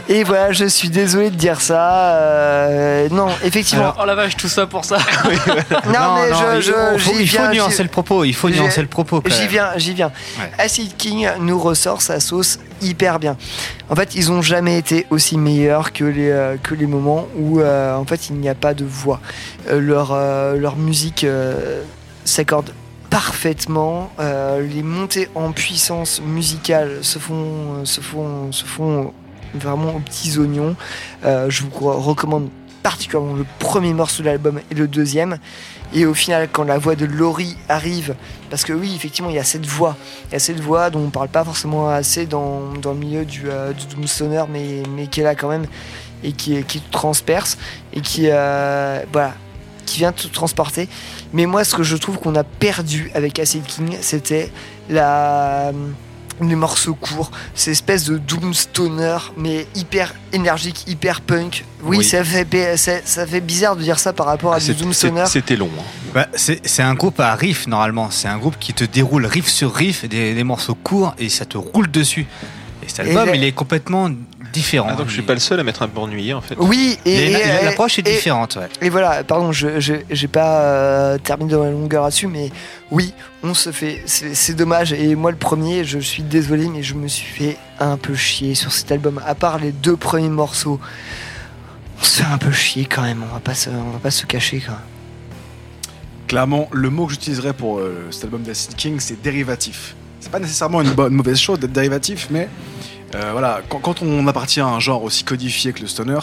Et 0.08 0.22
voilà, 0.22 0.52
je 0.52 0.66
suis 0.66 0.88
désolé 0.90 1.30
de 1.30 1.36
dire 1.36 1.60
ça. 1.60 2.14
euh, 2.14 3.08
non, 3.10 3.26
effectivement. 3.44 3.92
oh 4.00 4.04
la 4.06 4.14
vache, 4.14 4.36
tout 4.36 4.48
ça 4.48 4.66
pour 4.66 4.84
ça. 4.84 4.98
non, 5.86 6.14
mais 6.14 6.28
je, 6.32 6.56
il 6.56 6.62
je- 6.62 6.72
faut, 6.72 6.98
j'y 6.98 7.22
il 7.22 7.28
faut 7.28 7.36
viens, 7.38 7.50
nuancer 7.52 7.82
le 7.82 7.88
propos, 7.88 8.24
il 8.24 8.34
faut 8.34 8.48
nuancer 8.50 8.80
le 8.80 8.86
propos. 8.88 9.22
J'y 9.26 9.48
viens, 9.48 9.70
j'y 9.76 9.94
viens. 9.94 10.12
Ouais. 10.38 10.50
Acid 10.64 10.96
King 10.96 11.28
nous 11.40 11.58
ressort 11.58 12.02
sa 12.02 12.20
sauce 12.20 12.58
hyper 12.80 13.18
bien. 13.18 13.36
En 13.91 13.95
fait, 13.95 14.14
ils 14.14 14.32
ont 14.32 14.41
jamais 14.41 14.78
été 14.78 15.07
aussi 15.11 15.37
meilleurs 15.37 15.93
que 15.93 16.05
les, 16.05 16.30
euh, 16.30 16.57
que 16.57 16.74
les 16.74 16.87
moments 16.87 17.28
où 17.37 17.61
euh, 17.61 17.95
en 17.95 18.05
fait 18.05 18.30
il 18.30 18.37
n'y 18.37 18.49
a 18.49 18.55
pas 18.55 18.72
de 18.72 18.85
voix. 18.85 19.20
Euh, 19.68 19.80
leur, 19.80 20.16
leur 20.57 20.76
musique 20.76 21.26
s'accorde 22.24 22.72
parfaitement. 23.11 24.11
Les 24.18 24.82
montées 24.82 25.28
en 25.35 25.53
puissance 25.53 26.20
musicale 26.22 26.99
se 27.03 27.18
font, 27.18 27.85
se 27.85 28.01
font, 28.01 28.51
se 28.53 28.64
font 28.64 29.12
vraiment 29.55 29.95
aux 29.95 30.01
petits 30.01 30.39
oignons. 30.39 30.74
Je 31.22 31.62
vous 31.62 31.70
recommande 31.80 32.49
particulièrement 32.82 33.35
le 33.35 33.47
premier 33.59 33.95
morceau 33.95 34.22
de 34.22 34.28
l'album 34.28 34.61
et 34.70 34.74
le 34.74 34.89
deuxième. 34.89 35.39
Et 35.95 36.07
au 36.07 36.14
final, 36.14 36.49
quand 36.51 36.64
la 36.64 36.76
voix 36.76 36.97
de 36.97 37.05
Laurie 37.05 37.57
arrive, 37.68 38.16
parce 38.51 38.64
que 38.64 38.72
oui, 38.72 38.92
effectivement, 38.97 39.30
il 39.30 39.36
y 39.36 39.38
a 39.38 39.45
cette 39.45 39.64
voix, 39.64 39.97
il 40.28 40.32
y 40.32 40.36
a 40.36 40.40
cette 40.40 40.59
voix 40.59 40.90
dont 40.90 40.99
on 40.99 41.11
parle 41.11 41.28
pas 41.28 41.45
forcément 41.45 41.88
assez 41.88 42.26
dans, 42.26 42.72
dans 42.82 42.92
le 42.92 42.99
milieu 42.99 43.24
du, 43.24 43.49
euh, 43.49 43.72
du 43.72 43.86
Doom 43.86 44.47
mais, 44.51 44.82
mais 44.97 45.07
qui 45.07 45.20
est 45.20 45.24
là 45.24 45.36
quand 45.36 45.49
même 45.49 45.66
et 46.24 46.32
qui, 46.32 46.62
qui 46.64 46.80
transperce 46.80 47.57
et 47.92 48.01
qui, 48.01 48.26
euh, 48.28 49.03
voilà, 49.12 49.34
qui 49.86 49.99
vient 49.99 50.11
te 50.11 50.26
transporter. 50.26 50.88
Mais 51.32 51.47
moi, 51.47 51.62
ce 51.62 51.76
que 51.76 51.84
je 51.84 51.97
trouve 51.97 52.18
qu'on 52.18 52.34
a 52.34 52.45
perdu 52.45 53.12
avec 53.14 53.38
Acid 53.38 53.64
King, 53.64 53.97
c'était 54.01 54.51
la 54.88 55.70
les 56.41 56.55
morceaux 56.57 56.95
courts, 56.95 57.30
ces 57.55 57.70
espèces 57.70 58.05
de 58.05 58.18
doom 58.18 58.53
stoner, 58.55 59.18
mais 59.37 59.66
hyper 59.74 60.14
énergique, 60.32 60.85
hyper 60.89 61.20
punk. 61.20 61.64
Oui, 61.82 61.99
Oui. 61.99 62.05
Ça, 62.05 62.24
fait, 62.24 62.76
ça, 62.76 62.93
ça 63.05 63.26
fait 63.26 63.41
bizarre 63.41 63.76
de 63.76 63.82
dire 63.82 63.99
ça 63.99 64.12
par 64.12 64.26
rapport 64.26 64.53
à 64.55 64.59
du 64.59 64.64
C'est- 64.66 64.74
doom 64.74 64.93
c'est- 64.93 65.07
stoner. 65.09 65.26
C'était 65.26 65.57
long. 65.57 65.70
hein. 65.78 65.82
Bah, 66.14 66.26
c'est 66.35 66.82
un 66.82 66.95
groupe 66.95 67.20
à 67.20 67.35
riff 67.35 67.66
normalement. 67.66 68.09
C'est 68.11 68.28
un 68.28 68.39
groupe 68.39 68.57
qui 68.59 68.72
te 68.72 68.85
déroule 68.85 69.26
riff 69.26 69.49
sur 69.49 69.74
riff, 69.74 70.09
des, 70.09 70.35
des 70.35 70.45
morceaux 70.45 70.74
courts 70.76 71.14
et 71.18 71.28
ça 71.28 71.45
te 71.45 71.57
roule 71.59 71.91
dessus. 71.91 72.26
Et 72.82 72.89
cet 72.89 73.01
album, 73.01 73.30
il 73.35 73.43
est 73.45 73.53
complètement 73.53 74.11
différent. 74.55 74.88
Ah, 74.90 74.94
donc 74.94 75.09
je 75.09 75.12
suis 75.12 75.22
pas 75.22 75.34
le 75.34 75.40
seul 75.40 75.61
à 75.61 75.62
m'être 75.64 75.82
un 75.82 75.88
peu 75.88 76.00
ennuyé 76.00 76.32
en 76.32 76.40
fait. 76.40 76.55
Oui, 76.59 76.98
et, 77.05 77.12
Et 77.28 77.30
la- 77.32 77.62
et- 77.62 77.64
l'approche 77.66 77.98
est 77.98 78.09
et- 78.09 78.12
différente, 78.14 78.57
ouais. 78.57 78.68
Et 78.80 78.88
voilà, 78.88 79.22
pardon, 79.24 79.52
je 79.52 79.80
j'ai 80.11 80.28
pas 80.28 80.61
euh, 80.62 81.18
terminé 81.18 81.52
dans 81.52 81.64
la 81.64 81.70
longueur 81.70 82.05
là-dessus, 82.05 82.28
mais 82.28 82.50
oui, 82.90 83.12
on 83.42 83.52
se 83.55 83.70
fait, 83.72 84.02
c'est 84.07 84.55
dommage. 84.55 84.92
Et 84.92 85.14
moi, 85.16 85.30
le 85.30 85.36
premier, 85.36 85.84
je 85.84 85.98
suis 85.98 86.22
désolé, 86.22 86.68
mais 86.68 86.82
je 86.82 86.94
me 86.94 87.09
suis 87.09 87.26
fait 87.26 87.57
un 87.80 87.96
peu 87.96 88.14
chier 88.14 88.55
sur 88.55 88.72
cet 88.72 88.90
album. 88.92 89.20
À 89.26 89.34
part 89.34 89.59
les 89.59 89.72
deux 89.72 89.96
premiers 89.96 90.28
morceaux, 90.30 90.80
on 92.00 92.05
se 92.05 92.22
fait 92.22 92.32
un 92.32 92.38
peu 92.38 92.52
chier 92.52 92.86
quand 92.86 93.02
même. 93.02 93.22
On 93.28 93.34
va 93.34 93.40
pas 93.40 93.55
se, 93.55 93.68
on 93.70 93.90
va 93.90 93.98
pas 93.98 94.11
se 94.11 94.24
cacher 94.26 94.61
quand 94.64 94.72
même. 94.72 94.80
Clairement, 96.26 96.68
le 96.72 96.88
mot 96.90 97.07
que 97.07 97.12
j'utiliserais 97.12 97.52
pour 97.52 97.78
euh, 97.78 98.07
cet 98.11 98.24
album 98.24 98.42
d'Acid 98.42 98.74
King, 98.74 98.96
c'est 98.98 99.20
dérivatif. 99.20 99.94
C'est 100.20 100.30
pas 100.32 100.38
nécessairement 100.40 100.80
une, 100.80 100.90
bonne- 100.92 101.11
une 101.12 101.18
mauvaise 101.18 101.38
chose 101.38 101.59
d'être 101.61 101.72
dérivatif, 101.72 102.28
mais 102.30 102.48
euh, 103.14 103.30
voilà, 103.32 103.60
quand, 103.68 103.78
quand 103.78 104.02
on 104.02 104.26
appartient 104.26 104.60
à 104.60 104.66
un 104.66 104.80
genre 104.80 105.02
aussi 105.04 105.24
codifié 105.24 105.72
que 105.72 105.80
le 105.80 105.86
stoner, 105.86 106.18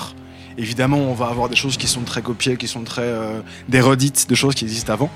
évidemment, 0.57 0.97
on 0.97 1.13
va 1.13 1.27
avoir 1.27 1.49
des 1.49 1.55
choses 1.55 1.77
qui 1.77 1.87
sont 1.87 2.01
très 2.01 2.21
copiées, 2.21 2.57
qui 2.57 2.67
sont 2.67 2.83
très 2.83 3.01
euh, 3.03 3.39
des 3.69 3.81
redites 3.81 4.29
de 4.29 4.35
choses 4.35 4.55
qui 4.55 4.65
existent 4.65 4.93
avant. 4.93 5.09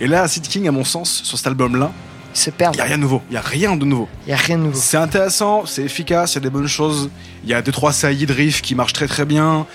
Et 0.00 0.06
là, 0.06 0.22
Acid 0.22 0.46
King, 0.46 0.66
à 0.68 0.72
mon 0.72 0.84
sens, 0.84 1.22
sur 1.24 1.36
cet 1.38 1.46
album-là. 1.46 1.92
Il 2.56 2.76
y 2.76 2.80
a 2.80 2.84
rien 2.84 2.96
de 2.96 3.02
nouveau. 3.02 3.22
Il 3.28 3.34
y 3.34 3.36
a 3.36 3.40
rien 3.40 3.76
de 3.76 3.84
nouveau. 3.84 4.08
Il 4.24 4.30
y 4.30 4.32
a 4.32 4.36
rien 4.36 4.56
de 4.56 4.62
nouveau. 4.62 4.78
C'est 4.80 4.96
intéressant, 4.96 5.66
c'est 5.66 5.82
efficace, 5.82 6.34
il 6.34 6.36
y 6.36 6.38
a 6.38 6.40
des 6.42 6.50
bonnes 6.50 6.68
choses. 6.68 7.10
Il 7.42 7.50
y 7.50 7.54
a 7.54 7.60
deux 7.60 7.72
trois 7.72 7.92
saillies 7.92 8.24
de 8.26 8.32
riff 8.32 8.62
qui 8.62 8.76
marchent 8.76 8.92
très 8.92 9.08
très 9.08 9.24
bien. 9.24 9.66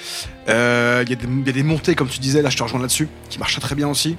Euh, 0.47 1.03
Il 1.05 1.09
y, 1.09 1.13
a 1.13 1.15
des- 1.17 1.25
il 1.27 1.45
y 1.45 1.49
a 1.49 1.51
des 1.51 1.63
montées, 1.63 1.95
comme 1.95 2.07
tu 2.07 2.19
disais, 2.19 2.41
là 2.41 2.49
je 2.49 2.55
te 2.55 2.63
rejoins 2.63 2.79
là-dessus, 2.79 3.09
qui 3.29 3.39
marchent 3.39 3.53
très 3.55 3.61
très 3.61 3.75
bien 3.75 3.89
aussi. 3.89 4.15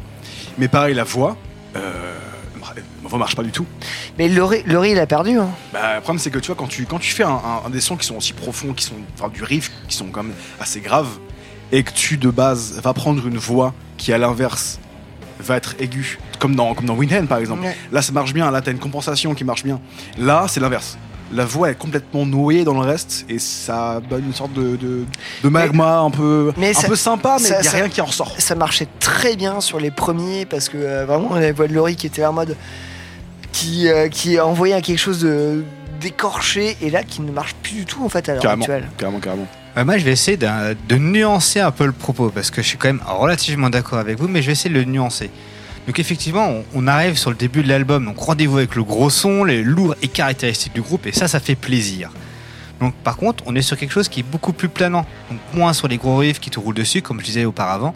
Mais 0.58 0.68
pareil, 0.68 0.94
la 0.94 1.04
voix, 1.04 1.38
euh, 1.76 2.14
ma 3.06 3.10
voix 3.10 3.18
marche 3.20 3.36
pas 3.36 3.42
du 3.42 3.52
tout. 3.52 3.66
Mais 4.18 4.28
Laurie, 4.28 4.62
Laurie, 4.66 4.90
il 4.90 4.98
a 4.98 5.06
perdu. 5.06 5.38
Hein. 5.38 5.48
Bah, 5.72 5.94
le 5.96 6.00
problème, 6.00 6.18
c'est 6.18 6.30
que 6.30 6.38
tu 6.38 6.46
vois, 6.48 6.56
quand 6.56 6.66
tu, 6.66 6.84
quand 6.86 6.98
tu 6.98 7.12
fais 7.12 7.22
un, 7.22 7.30
un- 7.30 7.66
un 7.66 7.70
des 7.70 7.80
sons 7.80 7.96
qui 7.96 8.06
sont 8.06 8.16
aussi 8.16 8.32
profonds, 8.32 8.72
qui 8.72 8.84
sont, 8.84 8.94
enfin, 9.18 9.28
du 9.28 9.42
riff, 9.44 9.70
qui 9.88 9.96
sont 9.96 10.06
quand 10.06 10.22
même 10.24 10.34
assez 10.60 10.80
graves, 10.80 11.18
et 11.72 11.82
que 11.82 11.92
tu, 11.92 12.16
de 12.16 12.30
base, 12.30 12.80
vas 12.82 12.92
prendre 12.94 13.26
une 13.26 13.38
voix 13.38 13.72
qui, 13.96 14.12
à 14.12 14.18
l'inverse, 14.18 14.78
va 15.40 15.56
être 15.56 15.74
aiguë, 15.80 16.18
comme 16.38 16.54
dans, 16.56 16.74
comme 16.74 16.86
dans 16.86 16.94
Windhand, 16.94 17.26
par 17.26 17.38
exemple. 17.38 17.62
Ouais. 17.62 17.76
Là, 17.92 18.02
ça 18.02 18.12
marche 18.12 18.32
bien, 18.32 18.50
là, 18.50 18.60
t'as 18.62 18.72
une 18.72 18.78
compensation 18.78 19.34
qui 19.34 19.44
marche 19.44 19.62
bien. 19.64 19.80
Là, 20.18 20.46
c'est 20.48 20.60
l'inverse. 20.60 20.98
La 21.32 21.44
voix 21.44 21.70
est 21.72 21.74
complètement 21.74 22.24
noyée 22.24 22.62
dans 22.62 22.72
le 22.74 22.86
reste, 22.86 23.26
et 23.28 23.40
ça 23.40 24.00
donne 24.08 24.26
une 24.26 24.32
sorte 24.32 24.52
de, 24.52 24.76
de, 24.76 25.04
de 25.42 25.48
magma 25.48 25.98
un 25.98 26.10
peu, 26.10 26.52
un 26.56 26.72
ça- 26.72 26.86
peu 26.86 26.94
sympa, 26.94 27.38
mais 27.40 27.48
il 27.48 27.50
n'y 27.50 27.56
a 27.56 27.62
ça- 27.64 27.76
rien 27.78 27.88
qui 27.88 28.00
en 28.00 28.04
ressort. 28.04 28.32
Ça 28.38 28.54
marchait 28.54 28.86
très 29.00 29.34
bien 29.34 29.60
sur 29.60 29.80
les 29.80 29.90
premiers 29.90 30.46
parce 30.46 30.68
que 30.68 30.76
euh, 30.78 31.04
vraiment 31.04 31.34
la 31.34 31.50
voix 31.52 31.66
de 31.66 31.74
Laurie 31.74 31.96
qui 31.96 32.06
était 32.06 32.24
en 32.24 32.32
mode 32.32 32.56
qui 33.56 33.88
euh, 33.88 34.08
qui 34.08 34.38
envoyait 34.38 34.80
quelque 34.82 34.98
chose 34.98 35.20
de 35.20 35.64
d'écorché 36.00 36.76
et 36.82 36.90
là 36.90 37.02
qui 37.02 37.22
ne 37.22 37.32
marche 37.32 37.54
plus 37.62 37.72
du 37.72 37.84
tout 37.86 38.04
en 38.04 38.08
fait 38.10 38.28
à 38.28 38.34
l'heure 38.34 38.42
Carrément, 38.42 38.62
actuelle. 38.64 38.88
carrément, 38.98 39.18
carrément. 39.20 39.46
Euh, 39.78 39.84
moi, 39.84 39.96
je 39.98 40.04
vais 40.04 40.12
essayer 40.12 40.36
de 40.36 40.96
nuancer 40.96 41.60
un 41.60 41.70
peu 41.70 41.86
le 41.86 41.92
propos 41.92 42.30
parce 42.30 42.50
que 42.50 42.60
je 42.62 42.66
suis 42.68 42.76
quand 42.78 42.88
même 42.88 43.02
relativement 43.06 43.70
d'accord 43.70 43.98
avec 43.98 44.18
vous, 44.18 44.28
mais 44.28 44.42
je 44.42 44.46
vais 44.46 44.52
essayer 44.52 44.74
de 44.74 44.78
le 44.78 44.84
nuancer. 44.84 45.30
Donc, 45.86 45.98
effectivement, 45.98 46.48
on, 46.48 46.64
on 46.74 46.86
arrive 46.86 47.16
sur 47.16 47.30
le 47.30 47.36
début 47.36 47.62
de 47.62 47.68
l'album, 47.68 48.04
donc 48.04 48.18
rendez-vous 48.18 48.58
avec 48.58 48.74
le 48.74 48.82
gros 48.84 49.08
son, 49.10 49.44
les 49.44 49.62
lourds 49.62 49.94
et 50.02 50.08
caractéristiques 50.08 50.74
du 50.74 50.82
groupe, 50.82 51.06
et 51.06 51.12
ça, 51.12 51.28
ça 51.28 51.40
fait 51.40 51.54
plaisir. 51.54 52.10
Donc, 52.80 52.94
par 52.94 53.16
contre, 53.16 53.44
on 53.46 53.54
est 53.54 53.62
sur 53.62 53.76
quelque 53.78 53.92
chose 53.92 54.08
qui 54.08 54.20
est 54.20 54.28
beaucoup 54.30 54.52
plus 54.52 54.68
planant, 54.68 55.06
donc 55.30 55.40
moins 55.54 55.72
sur 55.72 55.88
les 55.88 55.96
gros 55.98 56.16
riffs 56.18 56.40
qui 56.40 56.50
te 56.50 56.58
roulent 56.58 56.74
dessus, 56.74 57.00
comme 57.02 57.20
je 57.20 57.24
disais 57.26 57.44
auparavant. 57.46 57.94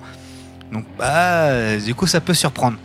Donc, 0.72 0.84
bah, 0.98 1.76
du 1.78 1.94
coup, 1.94 2.06
ça 2.06 2.20
peut 2.20 2.34
surprendre. 2.34 2.76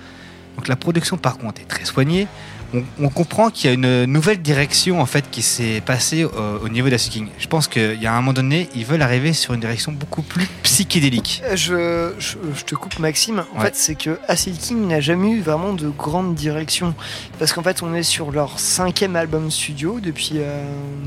Donc, 0.57 0.67
la 0.67 0.75
production, 0.75 1.17
par 1.17 1.37
contre, 1.37 1.61
est 1.61 1.65
très 1.67 1.85
soignée. 1.85 2.27
On, 2.75 3.05
on 3.05 3.09
comprend 3.09 3.49
qu'il 3.49 3.69
y 3.69 3.71
a 3.71 3.73
une 3.73 4.05
nouvelle 4.11 4.41
direction 4.41 4.99
en 4.99 5.05
fait 5.05 5.29
qui 5.31 5.41
s'est 5.41 5.81
passée 5.85 6.23
euh, 6.23 6.57
au 6.61 6.67
niveau 6.69 6.89
d'Acid 6.89 7.11
King. 7.13 7.27
Je 7.39 7.47
pense 7.47 7.67
qu'il 7.67 8.01
y 8.01 8.05
a 8.07 8.13
un 8.13 8.17
moment 8.17 8.33
donné, 8.33 8.67
ils 8.75 8.85
veulent 8.85 9.01
arriver 9.01 9.33
sur 9.33 9.53
une 9.53 9.59
direction 9.61 9.91
beaucoup 9.91 10.21
plus 10.23 10.45
psychédélique. 10.63 11.41
Euh, 11.45 11.55
Je, 11.55 12.13
je, 12.19 12.37
je 12.57 12.63
te 12.65 12.75
coupe 12.75 12.99
Maxime. 12.99 13.43
En 13.55 13.59
Ouais. 13.59 13.65
fait, 13.67 13.75
c'est 13.75 13.95
que 13.95 14.19
Acid 14.27 14.57
King 14.57 14.87
n'a 14.87 14.99
jamais 14.99 15.29
eu 15.31 15.41
vraiment 15.41 15.73
de 15.73 15.89
grande 15.89 16.35
direction. 16.35 16.93
Parce 17.39 17.53
qu'en 17.53 17.63
fait, 17.63 17.81
on 17.83 17.93
est 17.93 18.03
sur 18.03 18.31
leur 18.31 18.59
cinquième 18.59 19.15
album 19.15 19.49
studio 19.51 19.99
depuis, 20.01 20.33
euh, 20.35 20.63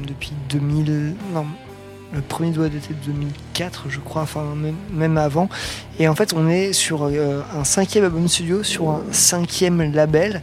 depuis 0.06 0.32
2000. 0.48 1.14
Non, 1.34 1.44
le 2.14 2.20
premier 2.22 2.50
doit 2.52 2.68
dater 2.68 2.94
de 2.94 3.12
2004, 3.12 3.84
je 3.90 3.98
crois, 3.98 4.22
enfin 4.22 4.42
même, 4.56 4.76
même 4.94 5.18
avant. 5.18 5.48
Et 5.98 6.08
en 6.08 6.14
fait, 6.14 6.32
on 6.34 6.48
est 6.48 6.72
sur 6.72 7.04
euh, 7.04 7.42
un 7.54 7.64
cinquième 7.64 8.04
album 8.04 8.26
studio, 8.28 8.62
sur 8.62 8.88
un 8.88 9.02
cinquième 9.12 9.92
label. 9.92 10.42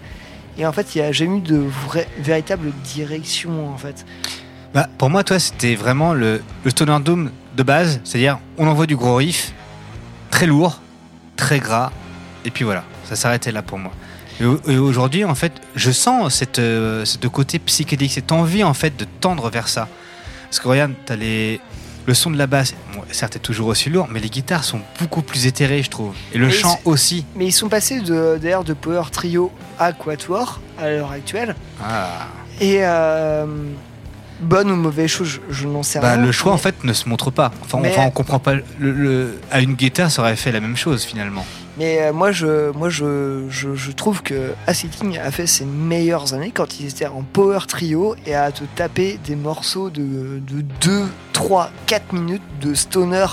Et 0.58 0.66
en 0.66 0.72
fait, 0.72 0.96
il 0.96 1.02
n'y 1.02 1.08
a 1.08 1.12
jamais 1.12 1.38
eu 1.38 1.42
de 1.42 1.58
vraie, 1.58 2.08
véritable 2.20 2.72
direction, 2.84 3.74
en 3.74 3.78
fait. 3.78 4.06
Bah, 4.74 4.88
pour 4.98 5.10
moi, 5.10 5.24
toi, 5.24 5.40
c'était 5.40 5.76
vraiment 5.76 6.14
le, 6.14 6.42
le 6.64 6.70
Stoner 6.70 6.98
Doom 7.04 7.32
de 7.56 7.64
base, 7.64 8.02
c'est-à-dire 8.04 8.40
on 8.58 8.68
envoie 8.68 8.86
du 8.86 8.96
gros 8.96 9.16
riff, 9.16 9.54
très 10.32 10.46
lourd, 10.46 10.82
très 11.38 11.60
gras, 11.60 11.92
et 12.46 12.52
puis 12.52 12.64
voilà, 12.66 12.84
ça 13.06 13.16
s'arrêtait 13.16 13.52
là 13.52 13.62
pour 13.62 13.78
moi. 13.80 13.92
Et, 14.42 14.46
au- 14.46 14.60
et 14.68 14.78
aujourd'hui, 14.78 15.24
en 15.24 15.36
fait, 15.36 15.54
je 15.76 15.92
sens 15.92 16.36
cette, 16.36 16.60
euh, 16.60 17.06
ce 17.06 17.18
côté 17.28 17.58
psychédélique, 17.60 18.14
cette 18.14 18.32
envie 18.34 18.64
en 18.64 18.74
fait 18.74 18.96
de 18.98 19.06
tendre 19.22 19.50
vers 19.50 19.68
ça. 19.70 19.88
Parce 20.44 20.60
que 20.60 20.68
regarde, 20.68 20.94
t'as 21.06 21.16
les, 21.16 21.60
le 22.08 22.14
son 22.14 22.30
de 22.32 22.38
la 22.38 22.48
basse, 22.48 22.76
bon, 22.94 23.02
certes, 23.12 23.36
est 23.36 23.40
toujours 23.40 23.68
aussi 23.68 23.90
lourd, 23.90 24.08
mais 24.12 24.20
les 24.20 24.30
guitares 24.30 24.64
sont 24.64 24.80
beaucoup 25.00 25.22
plus 25.22 25.48
éthérées, 25.48 25.82
je 25.84 25.90
trouve. 25.90 26.14
Et 26.34 26.38
le 26.38 26.48
Mais 26.48 26.52
chant 26.54 26.80
aussi. 26.86 27.26
Mais 27.36 27.46
ils 27.48 27.52
sont 27.52 27.70
passés 27.70 28.00
d'ailleurs 28.02 28.64
de 28.64 28.74
Power 28.74 29.04
Trio 29.12 29.52
à 29.80 29.92
Quatuor 29.94 30.60
à 30.80 30.90
l'heure 30.90 31.12
actuelle. 31.12 31.56
Ah. 31.84 32.28
Et 32.62 32.78
euh, 32.82 33.46
bonne 34.40 34.70
ou 34.72 34.76
mauvaise 34.76 35.10
chose, 35.10 35.28
je, 35.50 35.54
je 35.54 35.68
n'en 35.68 35.84
sais 35.84 36.00
Bah, 36.00 36.14
rien. 36.14 36.22
le 36.26 36.32
choix 36.32 36.54
en 36.54 36.58
fait 36.58 36.84
ne 36.84 36.94
se 36.94 37.10
montre 37.10 37.32
pas. 37.32 37.52
Enfin, 37.64 37.80
Mais- 37.82 37.90
enfin 37.92 38.04
on 38.08 38.12
comprend 38.12 38.40
pas. 38.40 38.54
Le, 38.56 38.64
le- 38.80 39.40
à 39.52 39.62
une 39.62 39.74
guitare, 39.74 40.12
ça 40.12 40.22
aurait 40.22 40.36
fait 40.36 40.52
la 40.52 40.60
même 40.60 40.78
chose 40.78 41.04
finalement. 41.04 41.46
Mais 41.78 42.02
euh, 42.02 42.14
moi, 42.14 42.32
je, 42.32 42.72
moi 42.72 42.90
je, 42.90 43.46
je, 43.50 43.76
je 43.76 43.92
trouve 43.92 44.24
que 44.24 44.54
Acid 44.68 44.92
King 44.92 45.18
a 45.18 45.30
fait 45.32 45.48
ses 45.48 45.66
meilleures 45.66 46.34
années 46.34 46.52
quand 46.54 46.80
ils 46.80 46.88
étaient 46.88 47.08
en 47.08 47.22
Power 47.22 47.60
Trio 47.68 48.16
et 48.26 48.34
à 48.36 48.52
te 48.52 48.64
taper 48.76 49.20
des 49.26 49.36
morceaux 49.36 49.90
de, 49.90 50.40
de 50.40 50.62
2, 50.82 51.04
3, 51.34 51.72
4 51.88 52.14
minutes 52.14 52.44
de 52.62 52.74
stoner. 52.74 53.26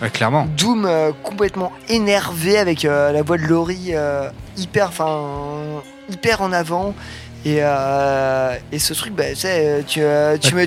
Ouais, 0.00 0.08
clairement. 0.08 0.46
Doom 0.56 0.86
euh, 0.86 1.12
complètement 1.22 1.72
énervé 1.88 2.56
avec 2.56 2.84
euh, 2.84 3.12
la 3.12 3.22
voix 3.22 3.36
de 3.36 3.42
Laurie 3.42 3.90
euh, 3.90 4.30
hyper, 4.56 4.88
enfin, 4.88 5.82
hyper 6.08 6.40
en 6.40 6.52
avant. 6.52 6.94
Et, 7.44 7.58
euh, 7.60 8.54
et 8.70 8.78
ce 8.78 8.92
truc, 8.92 9.14
bah, 9.14 9.24
tu 9.86 10.00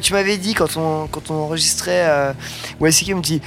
tu, 0.02 0.14
m'avais 0.14 0.38
dit 0.38 0.54
quand 0.54 0.78
on, 0.78 1.08
quand 1.08 1.30
on 1.30 1.36
enregistrait, 1.36 2.06
euh, 2.08 2.34
ouais, 2.80 2.90
me 2.90 3.22
dit 3.22 3.42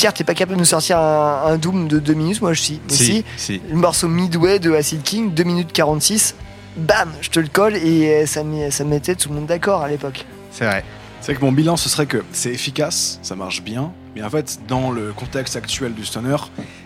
Pierre, 0.00 0.14
t'es 0.14 0.24
pas 0.24 0.32
capable 0.32 0.54
de 0.54 0.60
nous 0.60 0.64
sortir 0.64 0.98
un, 0.98 1.42
un 1.44 1.56
Doom 1.58 1.86
de 1.86 1.98
2 1.98 2.14
minutes 2.14 2.40
Moi, 2.40 2.54
je 2.54 2.60
suis. 2.62 2.80
Si, 2.88 3.04
si. 3.04 3.24
si. 3.36 3.60
Le 3.68 3.76
morceau 3.76 4.08
Midway 4.08 4.58
de 4.58 4.72
Acid 4.72 5.02
King, 5.02 5.34
2 5.34 5.42
minutes 5.44 5.72
46. 5.74 6.36
Bam, 6.78 7.12
je 7.20 7.28
te 7.28 7.38
le 7.38 7.48
colle 7.48 7.76
et 7.76 8.22
euh, 8.22 8.26
ça, 8.26 8.42
met- 8.42 8.70
ça 8.70 8.84
mettait 8.84 9.14
tout 9.14 9.28
le 9.28 9.34
monde 9.34 9.44
d'accord 9.46 9.82
à 9.82 9.88
l'époque. 9.88 10.24
C'est 10.52 10.64
vrai. 10.64 10.84
C'est 11.20 11.34
que 11.34 11.40
mon 11.44 11.52
bilan, 11.52 11.76
ce 11.76 11.90
serait 11.90 12.06
que 12.06 12.24
c'est 12.32 12.48
efficace, 12.48 13.18
ça 13.20 13.36
marche 13.36 13.60
bien, 13.62 13.92
mais 14.16 14.22
en 14.22 14.30
fait, 14.30 14.60
dans 14.66 14.90
le 14.90 15.12
contexte 15.12 15.54
actuel 15.54 15.92
du 15.92 16.06
stoner, 16.06 16.36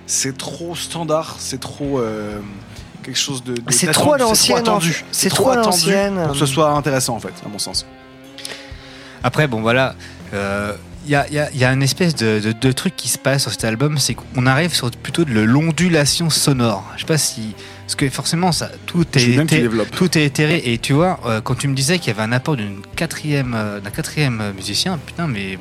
c'est 0.09 0.37
trop 0.37 0.75
standard, 0.75 1.37
c'est 1.39 1.61
trop 1.61 2.01
euh, 2.01 2.41
quelque 3.05 3.17
chose 3.19 3.45
de. 3.45 3.55
de- 3.55 3.63
C'est 3.71 3.93
trop 3.93 4.15
à 4.15 4.19
l'ancienne, 4.19 4.57
C'est 4.57 4.65
trop 4.65 4.71
attendu. 4.73 4.91
en 4.91 4.93
fait. 4.93 5.05
C'est 5.13 5.29
trop 5.29 5.51
à 5.51 5.55
l'ancienne. 5.57 6.21
Pour 6.25 6.33
que 6.33 6.39
ce 6.39 6.47
soit 6.47 6.71
intéressant, 6.71 7.15
en 7.15 7.21
fait, 7.21 7.33
à 7.47 7.49
mon 7.49 7.61
sens. 7.61 7.87
Après, 9.23 9.47
bon 9.47 9.61
voilà, 9.63 9.95
euh, 10.33 10.75
il 11.05 11.11
y, 11.11 11.15
a, 11.15 11.29
y 11.31 11.39
a- 11.39 11.51
il 11.53 11.59
y 11.59 11.65
a 11.65 11.73
une 11.73 11.83
espèce 11.83 12.15
de, 12.15 12.41
de- 12.41 12.53
de 12.53 12.73
truc 12.73 12.97
qui 12.97 13.09
se 13.09 13.19
passe 13.19 13.43
sur 13.43 13.51
cet 13.51 13.65
album, 13.65 13.99
c'est 13.99 14.15
qu'on 14.15 14.47
arrive 14.47 14.75
sur 14.75 14.91
plutôt 14.91 15.25
de 15.25 15.33
l'ondulation 15.41 16.31
sonore. 16.31 16.85
Je 16.97 17.01
sais 17.01 17.07
pas 17.07 17.19
si. 17.19 17.55
Parce 17.87 17.97
que 17.97 18.09
forcément, 18.09 18.51
ça, 18.53 18.71
tout, 18.87 19.05
est, 19.19 19.27
bien 19.27 19.45
que 19.45 19.51
tu 19.51 19.55
éthé- 19.57 19.61
développes. 19.63 19.91
tout 19.91 20.17
est 20.19 20.25
éthéré. 20.25 20.63
Et 20.65 20.79
tu 20.79 20.93
vois, 20.95 21.21
euh, 21.27 21.41
quand 21.43 21.55
tu 21.55 21.69
me 21.69 21.75
disais 21.75 21.99
qu'il 21.99 22.09
y 22.09 22.11
avait 22.11 22.23
un 22.23 22.33
apport 22.33 22.57
d'une 22.57 22.81
quatrième, 22.97 23.55
euh, 23.55 23.81
d'un 23.81 23.91
quatrième 23.91 24.41
euh, 24.41 24.53
musicien, 24.53 24.99
putain, 25.05 25.27
mais. 25.27 25.59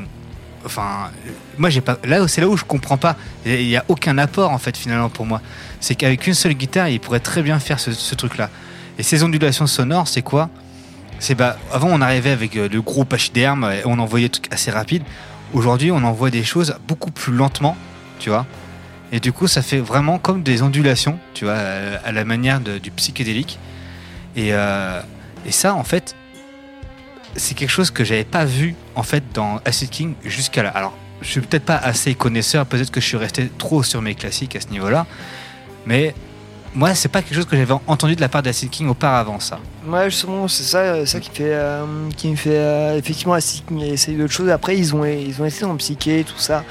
Enfin, 0.65 1.11
moi, 1.57 1.69
j'ai 1.69 1.81
pas. 1.81 1.97
Là, 2.05 2.25
c'est 2.29 2.39
là 2.39 2.47
où 2.47 2.55
je 2.55 2.63
comprends 2.63 2.95
pas. 2.97 3.17
Il 3.45 3.65
n'y 3.67 3.75
a 3.75 3.83
aucun 3.89 4.17
apport, 4.17 4.51
en 4.51 4.57
fait, 4.57 4.77
finalement, 4.77 5.09
pour 5.09 5.25
moi. 5.25 5.41
C'est 5.81 5.95
qu'avec 5.95 6.25
une 6.25 6.33
seule 6.33 6.53
guitare, 6.53 6.87
il 6.87 7.01
pourrait 7.01 7.19
très 7.19 7.41
bien 7.41 7.59
faire 7.59 7.81
ce, 7.81 7.91
ce 7.91 8.15
truc-là. 8.15 8.49
Et 8.97 9.03
ces 9.03 9.23
ondulations 9.23 9.67
sonores, 9.67 10.07
c'est 10.07 10.21
quoi? 10.21 10.49
C'est 11.19 11.35
bah 11.35 11.57
avant 11.71 11.87
on 11.91 12.01
arrivait 12.01 12.31
avec 12.31 12.55
le 12.55 12.81
gros 12.81 13.05
et 13.33 13.81
on 13.85 13.99
envoyait 13.99 14.27
des 14.27 14.31
trucs 14.31 14.51
assez 14.53 14.71
rapides. 14.71 15.03
Aujourd'hui 15.53 15.91
on 15.91 16.03
envoie 16.03 16.31
des 16.31 16.43
choses 16.43 16.75
beaucoup 16.87 17.11
plus 17.11 17.33
lentement, 17.33 17.77
tu 18.19 18.29
vois. 18.29 18.45
Et 19.11 19.19
du 19.19 19.31
coup 19.31 19.47
ça 19.47 19.61
fait 19.61 19.77
vraiment 19.79 20.17
comme 20.17 20.41
des 20.41 20.63
ondulations, 20.63 21.19
tu 21.35 21.45
vois, 21.45 21.53
euh, 21.53 21.97
à 22.03 22.11
la 22.11 22.25
manière 22.25 22.59
du 22.59 22.91
psychédélique. 22.91 23.59
Et, 24.35 24.53
euh, 24.53 24.99
et 25.45 25.51
ça 25.51 25.75
en 25.75 25.83
fait 25.83 26.15
c'est 27.35 27.55
quelque 27.55 27.69
chose 27.69 27.91
que 27.91 28.03
j'avais 28.03 28.23
pas 28.23 28.45
vu 28.45 28.75
en 28.95 29.03
fait 29.03 29.23
dans 29.33 29.59
Acid 29.65 29.89
King 29.89 30.15
jusqu'à 30.23 30.63
là. 30.63 30.69
Alors 30.69 30.97
je 31.21 31.29
suis 31.29 31.41
peut-être 31.41 31.65
pas 31.65 31.77
assez 31.77 32.15
connaisseur, 32.15 32.65
peut-être 32.65 32.91
que 32.91 32.99
je 32.99 33.05
suis 33.05 33.17
resté 33.17 33.49
trop 33.57 33.83
sur 33.83 34.01
mes 34.01 34.15
classiques 34.15 34.55
à 34.55 34.61
ce 34.61 34.67
niveau-là, 34.69 35.05
mais 35.85 36.13
moi 36.75 36.93
c'est 36.95 37.07
pas 37.09 37.21
quelque 37.21 37.35
chose 37.35 37.45
que 37.45 37.55
j'avais 37.55 37.73
entendu 37.87 38.15
de 38.15 38.21
la 38.21 38.29
part 38.29 38.41
d'Acid 38.43 38.69
King 38.69 38.87
auparavant 38.89 39.39
ça. 39.39 39.59
Moi, 39.85 40.09
justement, 40.09 40.47
c'est 40.47 40.63
ça, 40.63 41.05
ça 41.05 41.19
qui, 41.19 41.29
fait, 41.29 41.53
euh, 41.53 41.85
qui 42.17 42.29
me 42.29 42.35
fait 42.35 42.49
euh, 42.57 42.97
effectivement 42.97 43.33
Acid 43.33 43.65
King 43.65 43.81
essayer 43.81 44.17
d'autres 44.17 44.33
choses. 44.33 44.49
Après, 44.49 44.77
ils 44.77 44.95
ont, 44.95 45.03
ils 45.05 45.41
ont 45.41 45.45
essayé 45.45 45.65
dans 45.65 45.73
le 45.73 45.77
psyché, 45.77 46.23
tout 46.27 46.37
ça. 46.39 46.63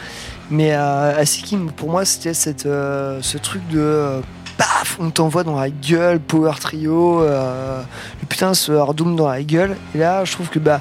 Mais 0.50 0.72
euh, 0.74 1.18
Acid 1.18 1.44
King, 1.44 1.70
pour 1.70 1.90
moi, 1.90 2.04
c'était 2.04 2.34
cette, 2.34 2.66
euh, 2.66 3.18
ce 3.22 3.38
truc 3.38 3.66
de 3.68 3.78
euh, 3.80 4.20
paf, 4.58 4.96
on 4.98 5.10
t'envoie 5.10 5.44
dans 5.44 5.58
la 5.58 5.70
gueule, 5.70 6.20
Power 6.20 6.52
Trio, 6.60 7.22
euh, 7.22 7.80
le 8.20 8.26
putain, 8.26 8.54
ce 8.54 8.72
Hard 8.72 8.96
Doom 8.96 9.14
dans 9.16 9.28
la 9.28 9.42
gueule. 9.42 9.76
Et 9.94 9.98
là, 9.98 10.24
je 10.24 10.32
trouve 10.32 10.48
que 10.48 10.58
bah, 10.58 10.80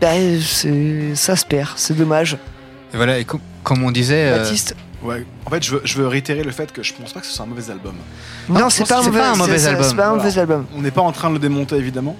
bah, 0.00 0.08
c'est- 0.42 1.14
ça 1.14 1.36
se 1.36 1.44
perd, 1.46 1.70
c'est 1.76 1.96
dommage. 1.96 2.34
Et 2.92 2.96
voilà, 2.96 3.18
et 3.18 3.24
com- 3.24 3.40
comme 3.62 3.82
on 3.84 3.90
disait. 3.90 4.30
euh, 4.32 4.38
Baptiste 4.38 4.74
Ouais. 5.02 5.26
En 5.46 5.50
fait, 5.50 5.62
je 5.64 5.72
veux, 5.72 5.80
je 5.84 5.96
veux 5.98 6.06
réitérer 6.06 6.42
le 6.44 6.52
fait 6.52 6.72
que 6.72 6.82
je 6.82 6.92
pense 6.94 7.12
pas 7.12 7.20
que 7.20 7.26
ce 7.26 7.32
soit 7.32 7.44
un 7.44 7.48
mauvais 7.48 7.70
album. 7.70 7.94
Non, 8.48 8.70
c'est 8.70 8.86
pas, 8.88 8.98
un 9.00 9.02
mauvais, 9.02 9.20
c'est- 9.20 9.58
c'est- 9.58 9.82
c'est 9.82 9.94
pas 9.96 10.06
un 10.08 10.10
mauvais 10.14 10.28
Voilà. 10.30 10.40
album. 10.40 10.66
On 10.76 10.80
n'est 10.80 10.90
pas 10.92 11.00
en 11.02 11.12
train 11.12 11.28
de 11.28 11.34
le 11.34 11.40
démonter 11.40 11.76
évidemment, 11.76 12.16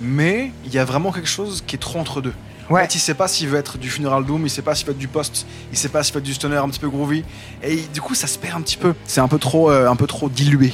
mais 0.00 0.52
il 0.64 0.72
y 0.72 0.78
a 0.78 0.84
vraiment 0.84 1.12
quelque 1.12 1.28
chose 1.28 1.62
qui 1.66 1.76
est 1.76 1.78
trop 1.78 1.98
entre 1.98 2.20
deux. 2.20 2.32
En 2.70 2.76
fait, 2.76 2.94
il 2.94 2.98
sait 2.98 3.14
pas 3.14 3.28
s'il 3.28 3.48
veut 3.48 3.58
être 3.58 3.78
du 3.78 3.88
funeral 3.88 4.24
doom, 4.26 4.42
il 4.44 4.50
sait 4.50 4.60
pas 4.62 4.74
s'il 4.74 4.86
veut 4.86 4.92
être 4.92 4.98
du 4.98 5.08
post, 5.08 5.46
il 5.72 5.78
sait 5.78 5.88
pas 5.88 6.02
s'il 6.02 6.12
veut 6.14 6.18
être 6.20 6.24
du 6.26 6.34
stoner 6.34 6.56
un 6.56 6.68
petit 6.68 6.80
peu 6.80 6.88
groovy, 6.90 7.24
et 7.62 7.74
il- 7.74 7.90
du 7.90 8.00
coup 8.02 8.14
ça 8.14 8.26
se 8.26 8.38
perd 8.38 8.58
un 8.58 8.60
petit 8.60 8.76
peu. 8.76 8.94
C'est 9.06 9.20
un 9.20 9.28
peu 9.28 9.38
trop, 9.38 9.70
euh, 9.70 9.88
un 9.88 9.96
peu 9.96 10.06
trop 10.06 10.28
dilué. 10.28 10.72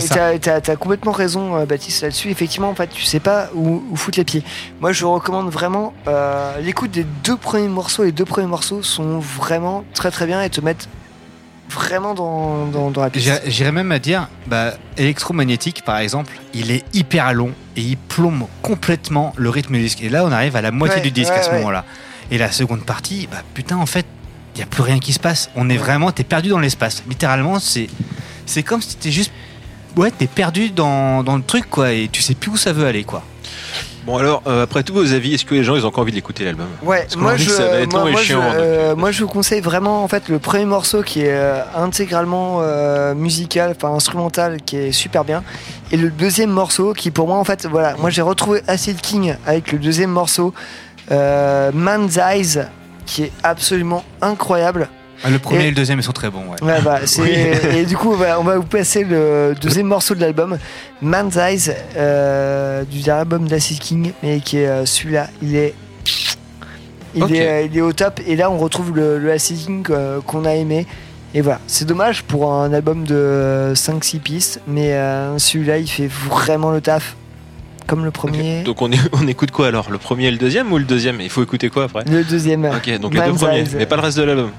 Ça. 0.00 0.38
t'as, 0.38 0.60
t'as 0.60 0.76
complètement 0.76 1.12
raison, 1.12 1.56
euh, 1.56 1.64
Baptiste, 1.66 2.02
là-dessus. 2.02 2.30
Effectivement, 2.30 2.68
en 2.68 2.74
fait, 2.74 2.88
tu 2.88 3.04
sais 3.04 3.20
pas 3.20 3.48
où, 3.54 3.82
où 3.90 3.96
foutre 3.96 4.18
les 4.18 4.24
pieds. 4.24 4.42
Moi, 4.80 4.92
je 4.92 5.04
recommande 5.04 5.50
vraiment 5.50 5.94
euh, 6.08 6.58
l'écoute 6.60 6.90
des 6.90 7.04
deux 7.24 7.36
premiers 7.36 7.68
morceaux. 7.68 8.02
Les 8.04 8.12
deux 8.12 8.24
premiers 8.24 8.48
morceaux 8.48 8.82
sont 8.82 9.18
vraiment 9.20 9.84
très 9.94 10.10
très 10.10 10.26
bien 10.26 10.42
et 10.42 10.50
te 10.50 10.60
mettent 10.60 10.88
vraiment 11.70 12.14
dans, 12.14 12.66
dans, 12.66 12.90
dans 12.90 13.02
la 13.02 13.10
piste. 13.10 13.42
J'irais 13.46 13.72
même 13.72 13.92
à 13.92 13.98
dire, 13.98 14.28
bah, 14.46 14.72
électromagnétique 14.96 15.84
par 15.84 15.98
exemple, 15.98 16.32
il 16.54 16.70
est 16.70 16.82
hyper 16.94 17.32
long 17.34 17.52
et 17.76 17.82
il 17.82 17.96
plombe 17.96 18.46
complètement 18.62 19.32
le 19.36 19.50
rythme 19.50 19.74
du 19.74 19.80
disque. 19.82 20.02
Et 20.02 20.08
là, 20.08 20.24
on 20.24 20.32
arrive 20.32 20.56
à 20.56 20.62
la 20.62 20.70
moitié 20.70 20.96
Ouais, 20.96 21.02
du 21.02 21.10
disque 21.10 21.32
ouais, 21.32 21.38
à 21.38 21.42
ce 21.42 21.50
ouais. 21.50 21.58
moment-là. 21.58 21.84
Et 22.30 22.38
la 22.38 22.50
seconde 22.52 22.84
partie, 22.84 23.28
bah 23.30 23.42
putain, 23.54 23.76
en 23.76 23.86
fait, 23.86 24.06
il 24.56 24.60
y 24.60 24.62
a 24.62 24.66
plus 24.66 24.82
rien 24.82 24.98
qui 24.98 25.12
se 25.12 25.20
passe. 25.20 25.50
On 25.56 25.68
est 25.70 25.76
vraiment, 25.76 26.10
t'es 26.10 26.24
perdu 26.24 26.48
dans 26.48 26.58
l'espace. 26.58 27.02
Littéralement, 27.08 27.58
c'est, 27.60 27.88
c'est 28.46 28.62
comme 28.62 28.80
si 28.82 28.96
t'étais 28.96 29.10
juste, 29.12 29.30
ouais, 29.98 30.10
t'es 30.10 30.26
perdu 30.26 30.70
dans, 30.70 31.22
dans 31.22 31.36
le 31.36 31.42
truc 31.42 31.68
quoi, 31.68 31.92
et 31.92 32.08
tu 32.10 32.22
sais 32.22 32.34
plus 32.34 32.50
où 32.52 32.56
ça 32.56 32.72
veut 32.72 32.86
aller 32.86 33.04
quoi. 33.04 33.22
Bon 34.06 34.16
alors, 34.16 34.42
euh, 34.46 34.62
après 34.62 34.82
tous 34.84 34.94
vos 34.94 35.12
avis, 35.12 35.34
est-ce 35.34 35.44
que 35.44 35.54
les 35.54 35.64
gens 35.64 35.76
ils 35.76 35.84
ont 35.84 35.88
encore 35.88 36.02
envie 36.02 36.12
d'écouter 36.12 36.44
l'album? 36.44 36.68
Ouais, 36.82 37.06
moi 37.18 37.36
je, 37.36 37.44
que 37.44 37.50
ça 37.50 37.66
va 37.68 37.80
être 37.80 37.92
moi, 37.92 38.00
long 38.00 38.06
et 38.06 38.12
moi, 38.12 38.20
chiant, 38.22 38.42
je, 38.52 38.58
euh, 38.58 38.96
moi, 38.96 39.10
je 39.10 39.22
vous 39.22 39.28
conseille 39.28 39.60
vraiment 39.60 40.02
en 40.02 40.08
fait 40.08 40.28
le 40.28 40.38
premier 40.38 40.64
morceau 40.64 41.02
qui 41.02 41.22
est 41.22 41.34
euh, 41.34 41.60
intégralement 41.76 42.60
euh, 42.62 43.14
musical, 43.14 43.74
enfin 43.76 43.94
instrumental, 43.94 44.62
qui 44.64 44.76
est 44.76 44.92
super 44.92 45.24
bien, 45.24 45.42
et 45.92 45.98
le 45.98 46.10
deuxième 46.10 46.50
morceau 46.50 46.94
qui 46.94 47.10
pour 47.10 47.26
moi 47.26 47.36
en 47.36 47.44
fait 47.44 47.66
voilà, 47.66 47.96
moi 47.98 48.08
j'ai 48.08 48.22
retrouvé 48.22 48.62
Acid 48.66 48.98
King 49.00 49.34
avec 49.46 49.72
le 49.72 49.78
deuxième 49.78 50.10
morceau 50.10 50.54
euh, 51.10 51.70
Man's 51.74 52.16
Eyes 52.16 52.66
qui 53.04 53.24
est 53.24 53.32
absolument 53.42 54.04
incroyable. 54.22 54.88
Ah, 55.24 55.30
le 55.30 55.38
premier 55.38 55.64
Et- 55.64 55.66
et 55.66 55.70
le 55.70 55.74
deuxième 55.76 55.98
ils 55.98 56.02
sont 56.04 56.12
très 56.12 56.30
bons. 56.30 56.44
Ouais. 56.48 56.62
Ouais, 56.62 56.80
bah, 56.82 57.00
c'est- 57.06 57.22
Oui. 57.22 57.30
Et 57.76 57.84
du 57.84 57.96
coup, 57.96 58.12
voilà, 58.12 58.38
on 58.40 58.44
va 58.44 58.56
vous 58.56 58.62
passer 58.62 59.02
le 59.04 59.54
deuxième 59.60 59.86
morceau 59.86 60.14
de 60.14 60.20
l'album, 60.20 60.58
Man's 61.02 61.36
Eyes, 61.36 61.72
euh, 61.96 62.84
du 62.84 63.00
dernier 63.00 63.20
album 63.22 63.48
d'Acid 63.48 63.78
King, 63.80 64.12
mais 64.22 64.40
qui 64.40 64.58
est 64.58 64.66
euh, 64.68 64.86
celui-là, 64.86 65.28
il 65.42 65.56
est. 65.56 65.74
Il, 67.14 67.34
est, 67.34 67.48
euh, 67.48 67.62
il 67.70 67.76
est 67.76 67.80
au 67.80 67.92
top, 67.92 68.20
et 68.26 68.36
là 68.36 68.50
on 68.50 68.58
retrouve 68.58 68.94
le, 68.94 69.18
le 69.18 69.32
Acid 69.32 69.56
King 69.64 69.84
euh, 69.90 70.20
qu'on 70.20 70.44
a 70.44 70.54
aimé. 70.54 70.86
Et 71.34 71.40
voilà, 71.40 71.58
c'est 71.66 71.84
dommage 71.86 72.22
pour 72.22 72.52
un 72.52 72.72
album 72.72 73.04
de 73.04 73.72
5-6 73.74 74.18
pistes, 74.20 74.60
mais 74.66 74.92
euh, 74.92 75.36
celui-là 75.38 75.78
il 75.78 75.88
fait 75.88 76.06
vraiment 76.06 76.70
le 76.70 76.80
taf, 76.80 77.16
comme 77.86 78.04
le 78.04 78.10
premier. 78.10 78.62
Donc 78.62 78.82
on, 78.82 78.92
est- 78.92 78.98
on 79.12 79.26
écoute 79.26 79.50
quoi 79.50 79.66
alors? 79.68 79.90
Le 79.90 79.98
premier 79.98 80.26
et 80.26 80.30
le 80.30 80.36
deuxième 80.38 80.70
ou 80.72 80.78
le 80.78 80.84
deuxième? 80.84 81.20
Il 81.20 81.30
faut 81.30 81.42
écouter 81.42 81.70
quoi 81.70 81.84
après? 81.84 82.04
Le 82.10 82.22
deuxième. 82.24 82.66
Ok, 82.66 82.98
donc 83.00 83.14
les 83.14 83.20
deux 83.20 83.32
premiers, 83.32 83.58
Eyes. 83.60 83.68
mais 83.76 83.86
pas 83.86 83.96
le 83.96 84.02
reste 84.02 84.18
de 84.18 84.22
l'album. 84.22 84.50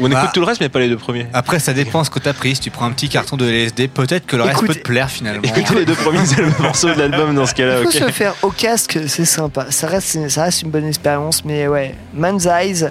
On 0.00 0.08
Bah. 0.08 0.18
écoute 0.22 0.30
tout 0.34 0.40
le 0.40 0.46
reste, 0.46 0.60
mais 0.60 0.68
pas 0.68 0.78
les 0.80 0.88
deux 0.88 0.96
premiers. 0.96 1.26
Après, 1.32 1.58
ça 1.58 1.72
dépend 1.72 2.02
ce 2.04 2.10
que 2.10 2.18
t'as 2.18 2.32
pris. 2.32 2.54
Si 2.54 2.60
tu 2.62 2.70
prends 2.70 2.86
un 2.86 2.92
petit 2.92 3.08
carton 3.08 3.36
de 3.36 3.44
LSD, 3.46 3.88
peut-être 3.88 4.26
que 4.26 4.36
le 4.36 4.42
reste 4.42 4.56
Écoute- 4.56 4.68
peut 4.68 4.74
te 4.74 4.80
plaire 4.80 5.10
finalement. 5.10 5.42
Écoutez 5.56 5.74
les 5.74 5.84
deux 5.84 5.94
premiers 5.94 6.20
morceaux 6.60 6.88
de 6.88 6.98
l'album 6.98 7.34
dans 7.34 7.46
ce 7.46 7.54
cas-là, 7.54 7.78
Il 7.80 7.82
faut 7.84 7.88
ok 7.88 8.08
se 8.08 8.10
faire 8.12 8.34
au 8.42 8.50
casque, 8.50 8.98
c'est 9.06 9.24
sympa. 9.24 9.66
Ça 9.70 9.86
reste, 9.88 10.28
ça 10.28 10.44
reste 10.44 10.62
une 10.62 10.70
bonne 10.70 10.86
expérience, 10.86 11.44
mais 11.44 11.68
ouais, 11.68 11.94
Man's 12.14 12.46
Eyes 12.46 12.88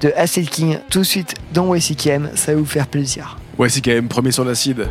de 0.00 0.12
Acid 0.16 0.48
King, 0.50 0.78
tout 0.90 1.00
de 1.00 1.04
suite 1.04 1.34
dans 1.52 1.74
YCKM, 1.74 2.30
ça 2.34 2.52
va 2.52 2.58
vous 2.58 2.66
faire 2.66 2.86
plaisir. 2.86 3.38
Même 3.86 4.08
premier 4.08 4.30
sur 4.32 4.44
l'acide. 4.44 4.88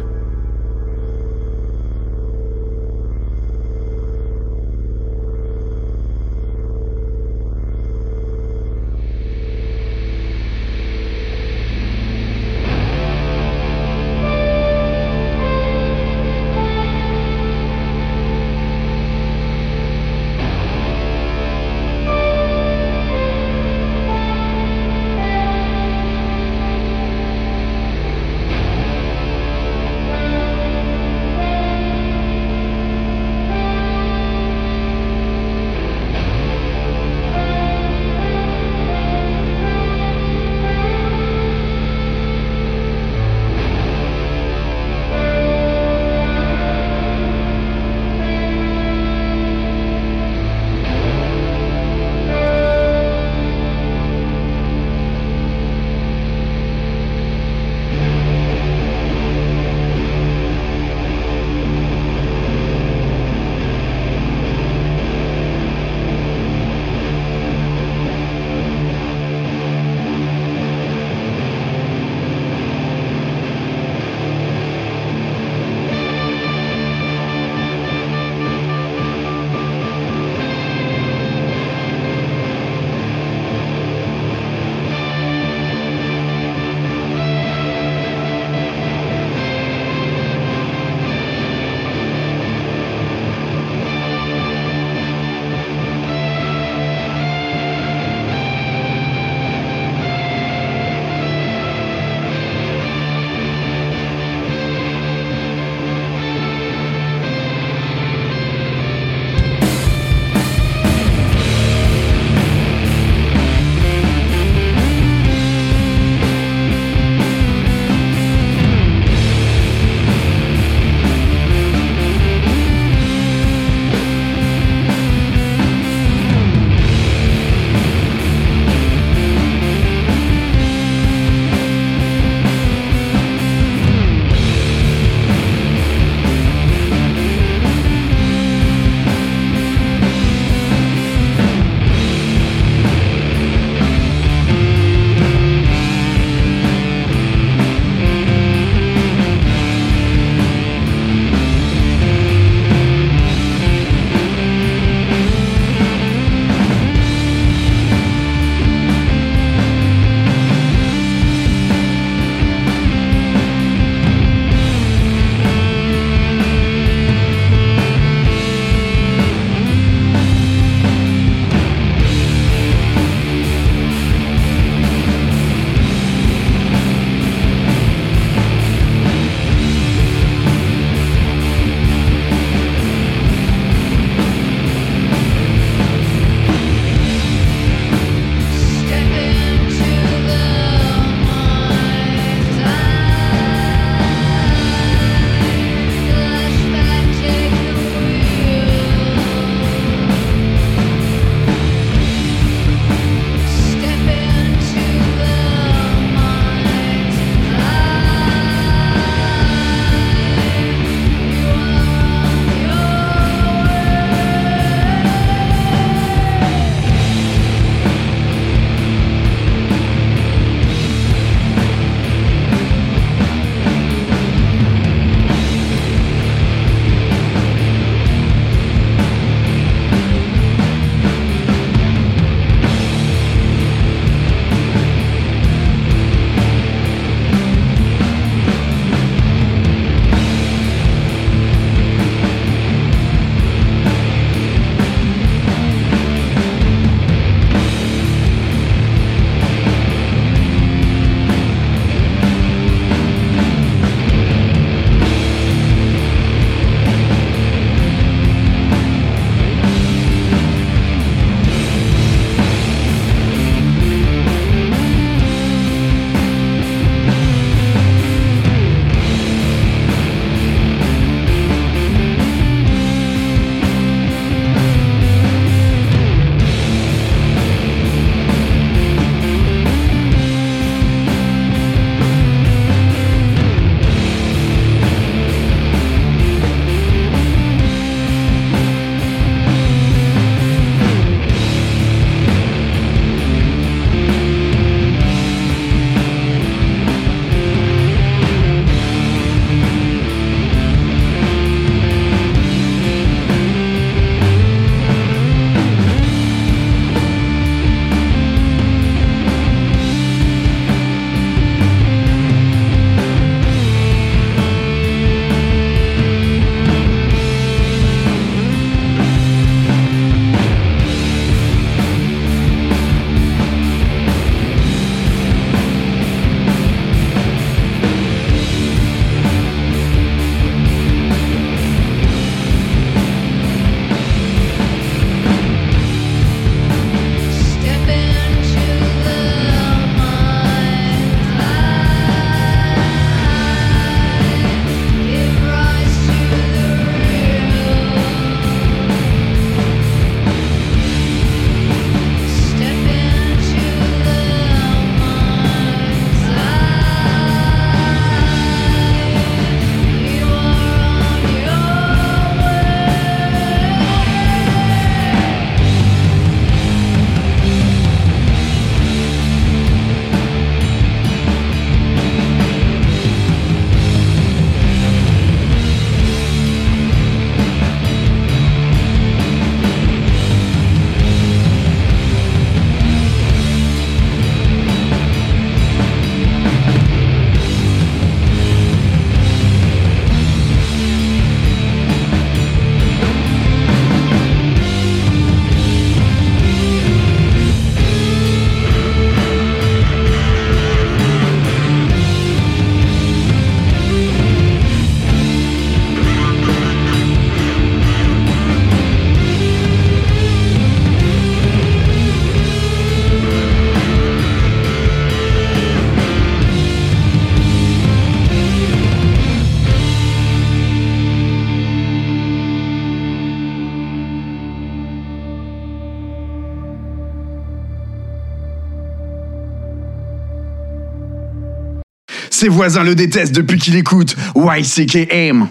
Ses 432.43 432.49
voisins 432.49 432.83
le 432.83 432.93
détestent 432.93 433.31
depuis 433.31 433.57
qu'il 433.57 433.77
écoute 433.77 434.17
YCKM. 434.35 435.47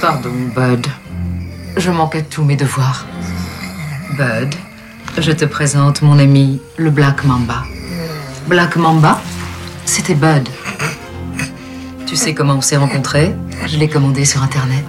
Pardon, 0.00 0.32
Bud. 0.56 0.86
Je 1.76 1.90
manque 1.90 2.16
à 2.16 2.22
tous 2.22 2.44
mes 2.44 2.56
devoirs. 2.56 3.04
Bud, 4.16 4.54
je 5.18 5.32
te 5.32 5.44
présente 5.44 6.00
mon 6.00 6.18
ami, 6.18 6.62
le 6.78 6.88
Black 6.88 7.24
Mamba. 7.24 7.62
Black 8.46 8.76
Mamba, 8.76 9.20
c'était 9.84 10.14
Bud. 10.14 10.48
Tu 12.06 12.16
sais 12.16 12.32
comment 12.32 12.54
on 12.54 12.62
s'est 12.62 12.78
rencontrés? 12.78 13.34
Je 13.66 13.76
l'ai 13.76 13.90
commandé 13.90 14.24
sur 14.24 14.42
Internet. 14.42 14.86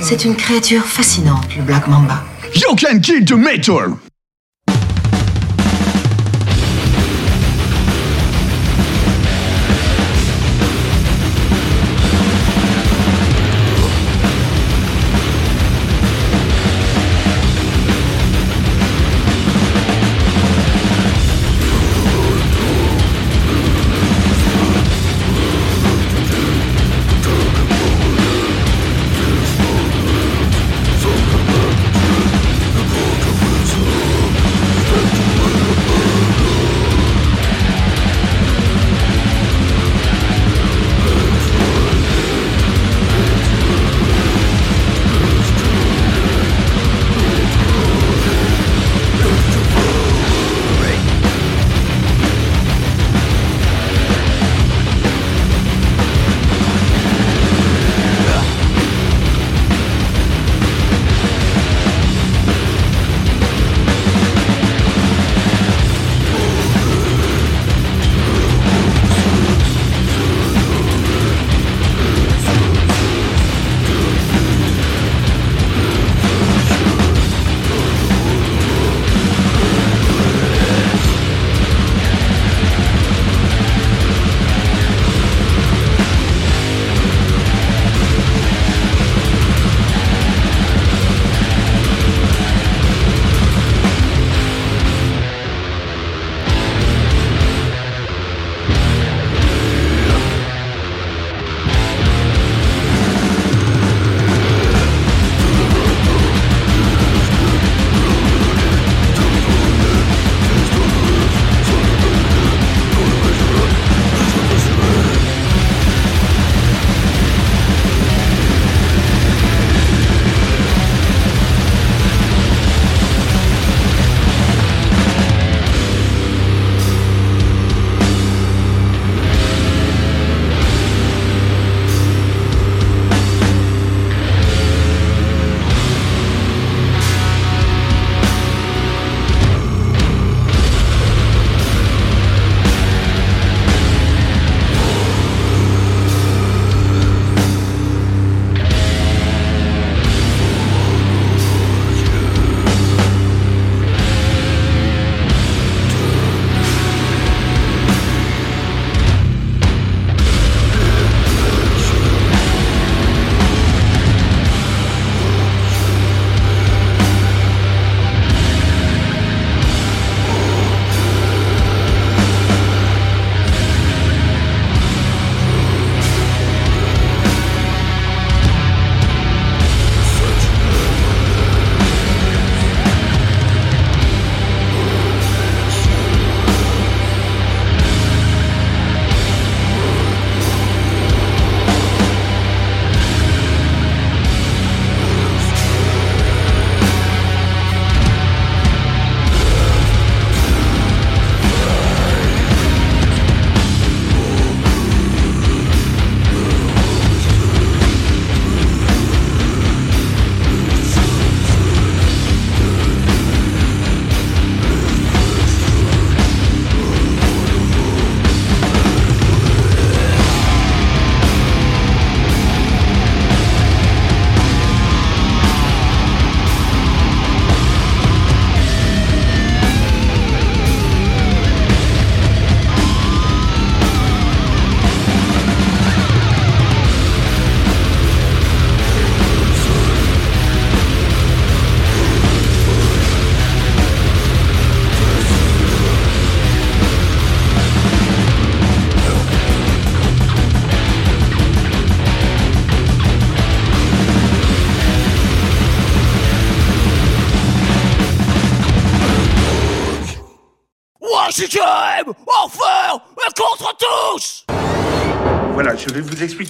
C'est 0.00 0.24
une 0.24 0.34
créature 0.34 0.86
fascinante, 0.86 1.54
le 1.58 1.62
Black 1.62 1.88
Mamba. 1.88 2.24
You 2.54 2.74
can 2.74 3.00
kill 3.00 3.22
the 3.22 3.32
metal. 3.32 3.98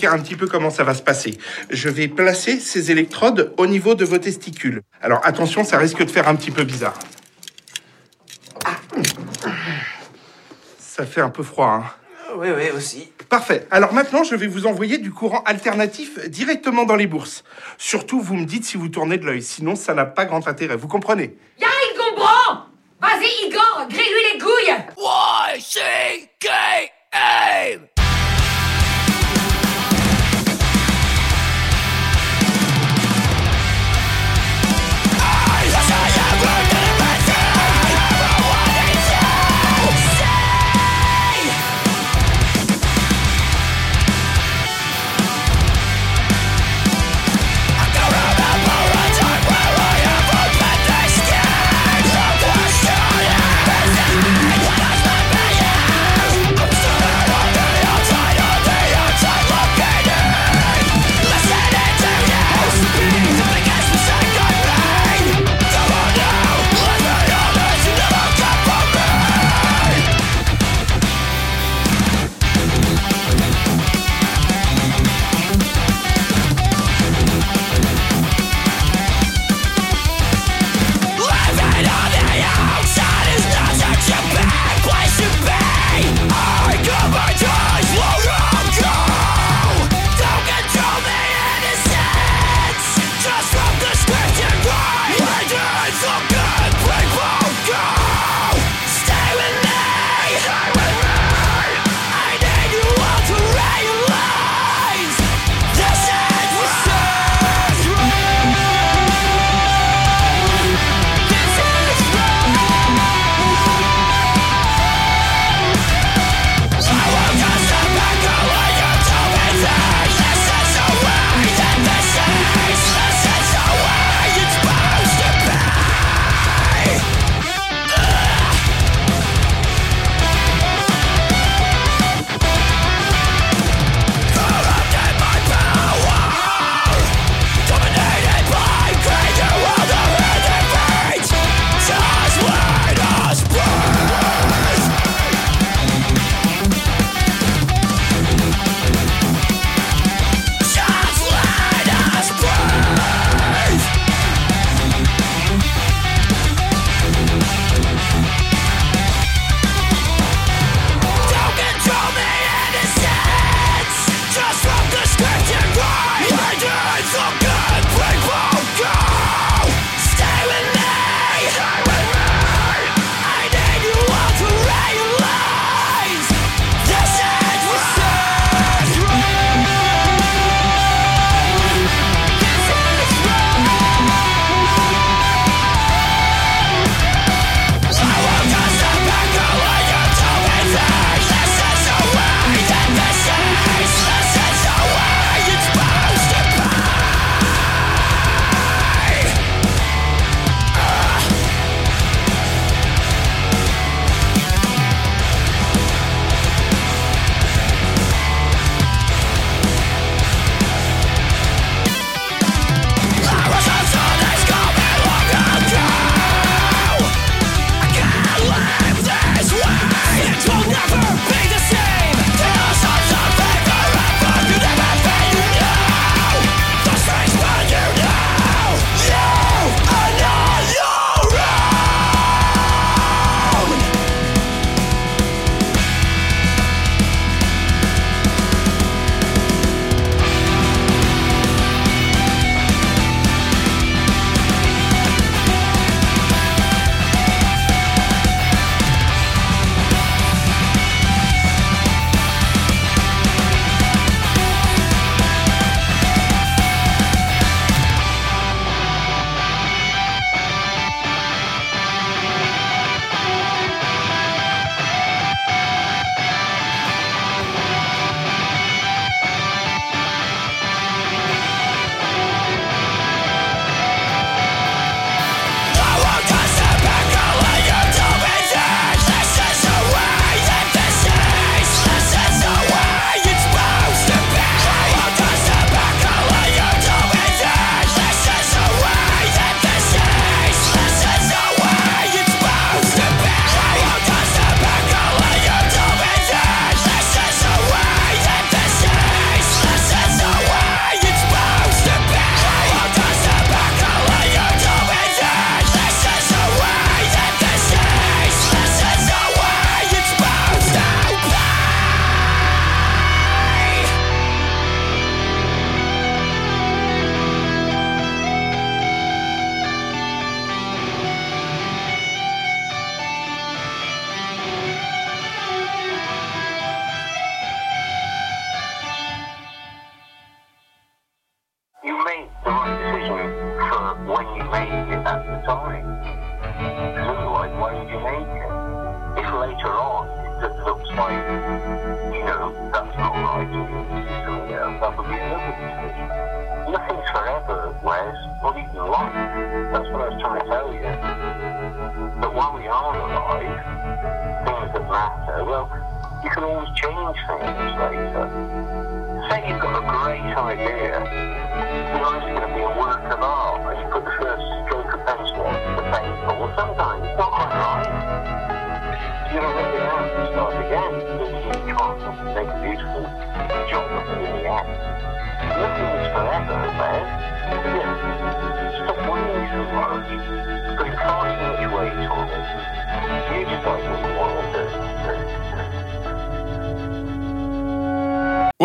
Un 0.07 0.19
petit 0.19 0.37
peu 0.37 0.47
comment 0.47 0.71
ça 0.71 0.85
va 0.85 0.95
se 0.95 1.03
passer. 1.03 1.37
Je 1.71 1.89
vais 1.89 2.09
placer 2.09 2.59
ces 2.59 2.91
électrodes 2.91 3.55
au 3.57 3.67
niveau 3.67 3.95
de 3.95 4.05
vos 4.05 4.19
testicules. 4.19 4.83
Alors 5.01 5.21
attention, 5.25 5.65
ça 5.65 5.79
risque 5.79 6.05
de 6.05 6.11
faire 6.11 6.29
un 6.29 6.35
petit 6.35 6.51
peu 6.51 6.65
bizarre. 6.65 6.95
Ça 10.79 11.07
fait 11.07 11.21
un 11.21 11.31
peu 11.31 11.43
froid, 11.43 11.67
hein 11.67 11.85
Oui, 12.37 12.49
oui, 12.55 12.71
aussi. 12.77 13.11
Parfait. 13.29 13.67
Alors 13.71 13.95
maintenant, 13.95 14.25
je 14.25 14.35
vais 14.37 14.47
vous 14.47 14.67
envoyer 14.67 14.99
du 14.99 15.11
courant 15.11 15.43
alternatif 15.45 16.19
directement 16.29 16.85
dans 16.85 16.97
les 16.97 17.07
bourses. 17.07 17.45
Surtout, 17.79 18.21
vous 18.21 18.35
me 18.35 18.45
dites 18.45 18.65
si 18.65 18.77
vous 18.77 18.89
tournez 18.89 19.17
de 19.17 19.25
l'œil, 19.25 19.43
sinon 19.43 19.75
ça 19.75 19.95
n'a 19.95 20.05
pas 20.05 20.27
grand 20.27 20.47
intérêt. 20.49 20.77
Vous 20.77 20.89
comprenez? 20.89 21.35
Y'a, 21.59 21.69
il 21.91 21.97
comprend 21.99 22.67
Vas-y, 23.01 23.49
Igor, 23.49 23.87
grille-lui 23.89 24.35
les 24.35 24.39
couilles 24.39 24.75
Y-C-K-A 25.57 26.91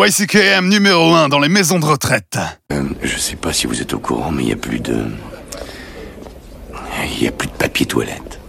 YCKM 0.08 0.70
numéro 0.70 1.12
1 1.12 1.28
dans 1.28 1.38
les 1.38 1.50
maisons 1.50 1.78
de 1.78 1.84
retraite. 1.84 2.38
Euh, 2.72 2.82
je 3.02 3.18
sais 3.18 3.36
pas 3.36 3.52
si 3.52 3.66
vous 3.66 3.82
êtes 3.82 3.92
au 3.92 3.98
courant, 3.98 4.30
mais 4.30 4.42
il 4.42 4.48
y 4.48 4.52
a 4.52 4.56
plus 4.56 4.80
de. 4.80 5.04
Il 7.14 7.24
y 7.24 7.28
a 7.28 7.30
plus 7.30 7.48
de 7.48 7.52
papier 7.52 7.84
toilette. 7.84 8.40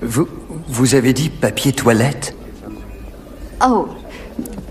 Vous, 0.00 0.28
vous 0.68 0.94
avez 0.94 1.12
dit 1.12 1.28
papier 1.28 1.72
toilette? 1.72 2.36
Oh, 3.66 3.88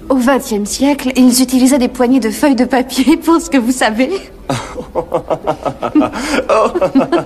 au 0.08 0.16
XXe 0.16 0.64
siècle, 0.64 1.12
ils 1.18 1.42
utilisaient 1.42 1.80
des 1.80 1.90
poignées 1.90 2.22
de 2.22 2.30
feuilles 2.30 2.56
de 2.56 2.64
papier 2.64 3.18
pour 3.18 3.42
ce 3.42 3.50
que 3.50 3.58
vous 3.58 3.74
savez. 3.74 4.10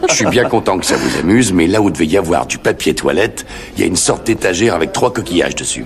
Je 0.10 0.14
suis 0.16 0.26
bien 0.26 0.46
content 0.46 0.80
que 0.80 0.86
ça 0.88 0.98
vous 0.98 1.20
amuse, 1.20 1.54
mais 1.54 1.68
là 1.68 1.80
où 1.80 1.92
devait 1.92 2.08
y 2.08 2.18
avoir 2.18 2.48
du 2.48 2.58
papier 2.58 2.96
toilette, 2.96 3.46
il 3.76 3.82
y 3.82 3.84
a 3.84 3.88
une 3.88 3.96
sorte 3.96 4.26
d'étagère 4.26 4.74
avec 4.74 4.94
trois 4.94 5.14
coquillages 5.14 5.54
dessus. 5.54 5.86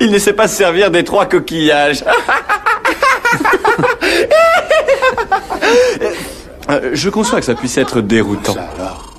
Il 0.00 0.10
ne 0.10 0.18
sait 0.18 0.32
pas 0.32 0.48
se 0.48 0.56
servir 0.56 0.90
des 0.90 1.04
trois 1.04 1.26
coquillages. 1.26 2.04
Euh, 6.70 6.90
Je 6.92 7.08
conçois 7.08 7.40
que 7.40 7.46
ça 7.46 7.54
puisse 7.54 7.78
être 7.78 8.02
déroutant. 8.02 8.54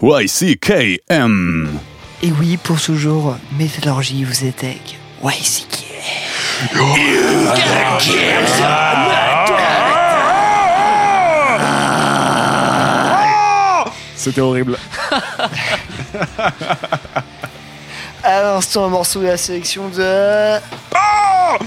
YCKM. 0.04 1.80
Et 2.22 2.32
oui, 2.40 2.58
pour 2.58 2.80
ce 2.80 2.94
jour, 2.94 3.36
métallurgie 3.58 4.24
vous 4.24 4.46
êtes 4.46 4.64
avec 4.64 5.00
YCK. 5.24 5.86
C'était 14.16 14.42
horrible. 14.42 14.78
À 18.32 18.44
l'instant, 18.44 18.86
un 18.86 18.90
morceau 18.90 19.22
de 19.22 19.26
la 19.26 19.38
sélection 19.38 19.90
de. 19.90 20.60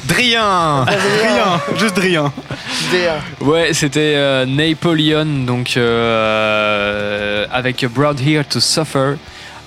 Drien 0.04 0.84
Drien. 0.84 1.60
Juste 1.76 1.96
Drien. 1.96 2.32
Drien. 2.90 3.14
Ouais, 3.40 3.70
c'était 3.72 4.14
euh, 4.14 4.46
Napoleon, 4.46 5.26
donc 5.44 5.76
euh, 5.76 7.46
avec 7.52 7.84
Broad 7.86 8.20
Here 8.20 8.44
to 8.44 8.60
Suffer. 8.60 9.14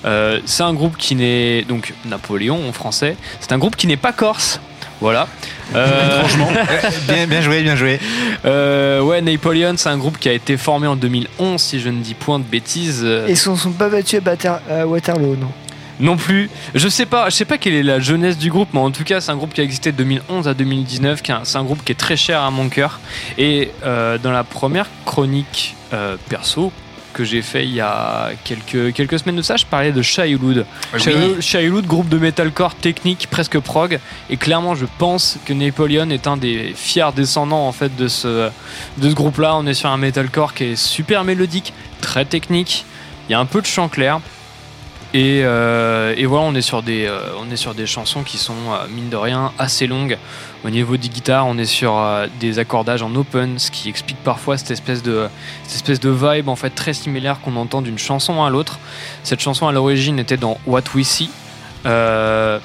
Euh, 0.05 0.39
c'est 0.45 0.63
un 0.63 0.73
groupe 0.73 0.95
qui 0.95 1.15
n'est 1.15 1.63
donc 1.63 1.93
Napoléon 2.05 2.61
en 2.69 2.71
français. 2.71 3.17
C'est 3.41 3.51
un 3.51 3.57
groupe 3.57 3.75
qui 3.75 3.87
n'est 3.87 3.97
pas 3.97 4.13
corse. 4.13 4.61
Voilà. 5.01 5.27
Euh, 5.75 6.19
Franchement. 6.21 6.47
bien, 7.09 7.27
bien 7.27 7.41
joué, 7.41 7.61
bien 7.61 7.75
joué. 7.75 7.99
Euh, 8.45 9.01
ouais, 9.01 9.21
Napoleon, 9.21 9.73
c'est 9.75 9.89
un 9.89 9.97
groupe 9.97 10.17
qui 10.17 10.29
a 10.29 10.33
été 10.33 10.55
formé 10.55 10.87
en 10.87 10.95
2011, 10.95 11.59
si 11.61 11.81
je 11.81 11.89
ne 11.89 12.01
dis 12.01 12.13
point 12.13 12.39
de 12.39 12.45
bêtises. 12.45 13.01
Euh, 13.03 13.25
Ils 13.27 13.31
ne 13.31 13.35
sont 13.57 13.71
pas 13.71 13.89
battus 13.89 14.19
à, 14.19 14.21
Bater- 14.21 14.59
à 14.71 14.87
Waterloo, 14.87 15.35
non? 15.35 15.51
Non 15.99 16.17
plus. 16.17 16.49
Je 16.73 16.87
sais 16.89 17.05
pas, 17.05 17.29
je 17.29 17.35
sais 17.35 17.45
pas 17.45 17.57
quelle 17.57 17.73
est 17.73 17.83
la 17.83 17.99
jeunesse 17.99 18.37
du 18.37 18.49
groupe, 18.49 18.69
mais 18.73 18.79
en 18.79 18.91
tout 18.91 19.03
cas, 19.03 19.21
c'est 19.21 19.31
un 19.31 19.37
groupe 19.37 19.53
qui 19.53 19.61
a 19.61 19.63
existé 19.63 19.91
de 19.91 19.97
2011 19.97 20.47
à 20.47 20.53
2019. 20.53 21.21
qui 21.21 21.31
est 21.31 21.35
un- 21.35 21.41
C'est 21.45 21.57
un 21.57 21.63
groupe 21.63 21.83
qui 21.85 21.91
est 21.91 21.95
très 21.95 22.17
cher 22.17 22.41
à 22.41 22.51
mon 22.51 22.67
cœur. 22.69 22.99
Et 23.37 23.71
euh, 23.85 24.17
dans 24.17 24.31
la 24.31 24.43
première 24.43 24.87
chronique 25.05 25.75
euh, 25.93 26.17
perso 26.29 26.71
que 27.13 27.23
j'ai 27.23 27.41
fait 27.41 27.63
il 27.63 27.71
y 27.73 27.79
a 27.79 28.31
quelques, 28.43 28.93
quelques 28.93 29.17
semaines 29.19 29.37
de 29.37 29.41
ça, 29.41 29.55
je 29.55 29.65
parlais 29.65 29.93
de 29.93 30.01
Shailoud. 30.01 30.65
Oui. 30.93 30.99
Shailoud, 30.99 31.39
Shailoud, 31.41 31.85
groupe 31.85 32.09
de 32.09 32.17
metalcore 32.17 32.75
technique 32.75 33.27
presque 33.31 33.57
prog. 33.59 33.99
Et 34.29 34.35
clairement, 34.35 34.75
je 34.75 34.85
pense 34.97 35.37
que 35.45 35.53
Napoleon 35.53 36.09
est 36.09 36.27
un 36.27 36.35
des 36.35 36.73
fiers 36.75 37.11
descendants 37.15 37.65
en 37.65 37.71
fait 37.71 37.95
de 37.95 38.09
ce, 38.09 38.49
de 38.97 39.09
ce 39.09 39.15
groupe-là. 39.15 39.55
On 39.55 39.65
est 39.65 39.73
sur 39.73 39.89
un 39.89 39.95
metalcore 39.97 40.53
qui 40.53 40.65
est 40.65 40.75
super 40.75 41.23
mélodique, 41.23 41.71
très 42.01 42.25
technique. 42.25 42.83
Il 43.29 43.31
y 43.31 43.35
a 43.35 43.39
un 43.39 43.45
peu 43.45 43.61
de 43.61 43.65
chant 43.65 43.87
clair. 43.87 44.19
Et, 45.15 45.43
euh, 45.45 46.13
et 46.17 46.25
voilà, 46.25 46.43
on 46.43 46.53
est 46.55 46.61
sur 46.61 46.83
des, 46.83 47.05
euh, 47.05 47.21
on 47.39 47.49
est 47.49 47.55
sur 47.55 47.73
des 47.73 47.87
chansons 47.87 48.23
qui 48.23 48.37
sont 48.37 48.53
euh, 48.53 48.85
mine 48.93 49.07
de 49.07 49.15
rien 49.15 49.53
assez 49.57 49.87
longues. 49.87 50.17
Au 50.65 50.69
niveau 50.69 50.97
des 50.97 51.07
guitares, 51.07 51.47
on 51.47 51.57
est 51.57 51.63
sur 51.63 52.03
des 52.41 52.59
accordages 52.59 53.01
en 53.01 53.15
open, 53.15 53.57
ce 53.57 53.71
qui 53.71 53.87
explique 53.87 54.17
parfois 54.25 54.57
cette 54.57 54.71
espèce 54.71 55.01
de, 55.03 55.29
cette 55.63 55.75
espèce 55.75 55.99
de 56.01 56.09
vibe 56.09 56.49
en 56.49 56.57
fait 56.57 56.71
très 56.71 56.91
similaire 56.91 57.39
qu'on 57.39 57.55
entend 57.55 57.81
d'une 57.81 57.97
chanson 57.97 58.43
à 58.43 58.49
l'autre. 58.49 58.77
Cette 59.23 59.39
chanson 59.39 59.69
à 59.69 59.71
l'origine 59.71 60.19
était 60.19 60.35
dans 60.35 60.59
What 60.65 60.83
We 60.93 61.07
See. 61.07 61.29
Je 61.85 62.59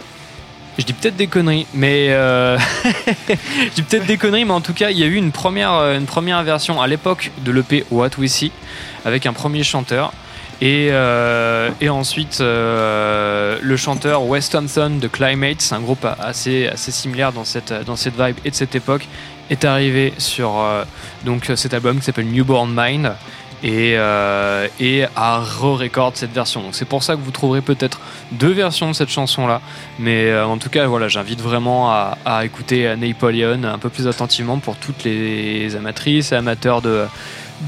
dis 0.84 0.92
peut-être 0.92 1.16
des 1.16 1.28
conneries, 1.28 1.68
mais 1.72 2.08
euh, 2.08 2.58
je 3.28 3.74
dis 3.76 3.82
peut-être 3.82 4.06
des 4.06 4.16
conneries, 4.16 4.44
mais 4.44 4.52
en 4.52 4.60
tout 4.60 4.74
cas, 4.74 4.90
il 4.90 4.98
y 4.98 5.04
a 5.04 5.06
eu 5.06 5.14
une 5.14 5.30
première, 5.30 5.74
une 5.94 6.06
première 6.06 6.42
version 6.42 6.82
à 6.82 6.88
l'époque 6.88 7.30
de 7.44 7.52
l'EP 7.52 7.84
What 7.92 8.10
We 8.18 8.28
See 8.28 8.50
avec 9.04 9.26
un 9.26 9.34
premier 9.34 9.62
chanteur. 9.62 10.12
Et, 10.60 10.88
euh, 10.90 11.70
et 11.80 11.88
ensuite, 11.88 12.40
euh, 12.40 13.58
le 13.62 13.76
chanteur 13.76 14.24
Wes 14.24 14.50
Thompson 14.50 14.98
de 15.00 15.08
Climate, 15.08 15.62
c'est 15.62 15.74
un 15.74 15.80
groupe 15.80 16.06
assez, 16.20 16.68
assez 16.68 16.90
similaire 16.90 17.32
dans 17.32 17.44
cette, 17.44 17.72
dans 17.86 17.96
cette 17.96 18.20
vibe 18.20 18.36
et 18.44 18.50
de 18.50 18.54
cette 18.54 18.74
époque, 18.74 19.08
est 19.48 19.64
arrivé 19.64 20.12
sur 20.18 20.58
euh, 20.58 20.84
donc, 21.24 21.50
cet 21.56 21.72
album 21.72 21.98
qui 21.98 22.04
s'appelle 22.04 22.30
Newborn 22.30 22.72
Mind 22.76 23.14
et, 23.62 23.94
euh, 23.96 24.68
et 24.78 25.04
a 25.16 25.40
re-record 25.40 26.12
cette 26.14 26.32
version. 26.32 26.62
Donc 26.62 26.74
c'est 26.74 26.84
pour 26.84 27.02
ça 27.02 27.16
que 27.16 27.20
vous 27.20 27.30
trouverez 27.30 27.62
peut-être 27.62 28.00
deux 28.32 28.52
versions 28.52 28.88
de 28.88 28.94
cette 28.94 29.08
chanson-là. 29.08 29.60
Mais 29.98 30.30
euh, 30.30 30.46
en 30.46 30.58
tout 30.58 30.68
cas, 30.70 30.86
voilà, 30.86 31.08
j'invite 31.08 31.40
vraiment 31.40 31.90
à, 31.90 32.18
à 32.24 32.44
écouter 32.44 32.94
Napoleon 32.96 33.64
un 33.64 33.78
peu 33.78 33.88
plus 33.88 34.06
attentivement 34.08 34.58
pour 34.58 34.76
toutes 34.76 35.04
les 35.04 35.74
amatrices 35.74 36.32
et 36.32 36.36
amateurs 36.36 36.80
de, 36.82 37.06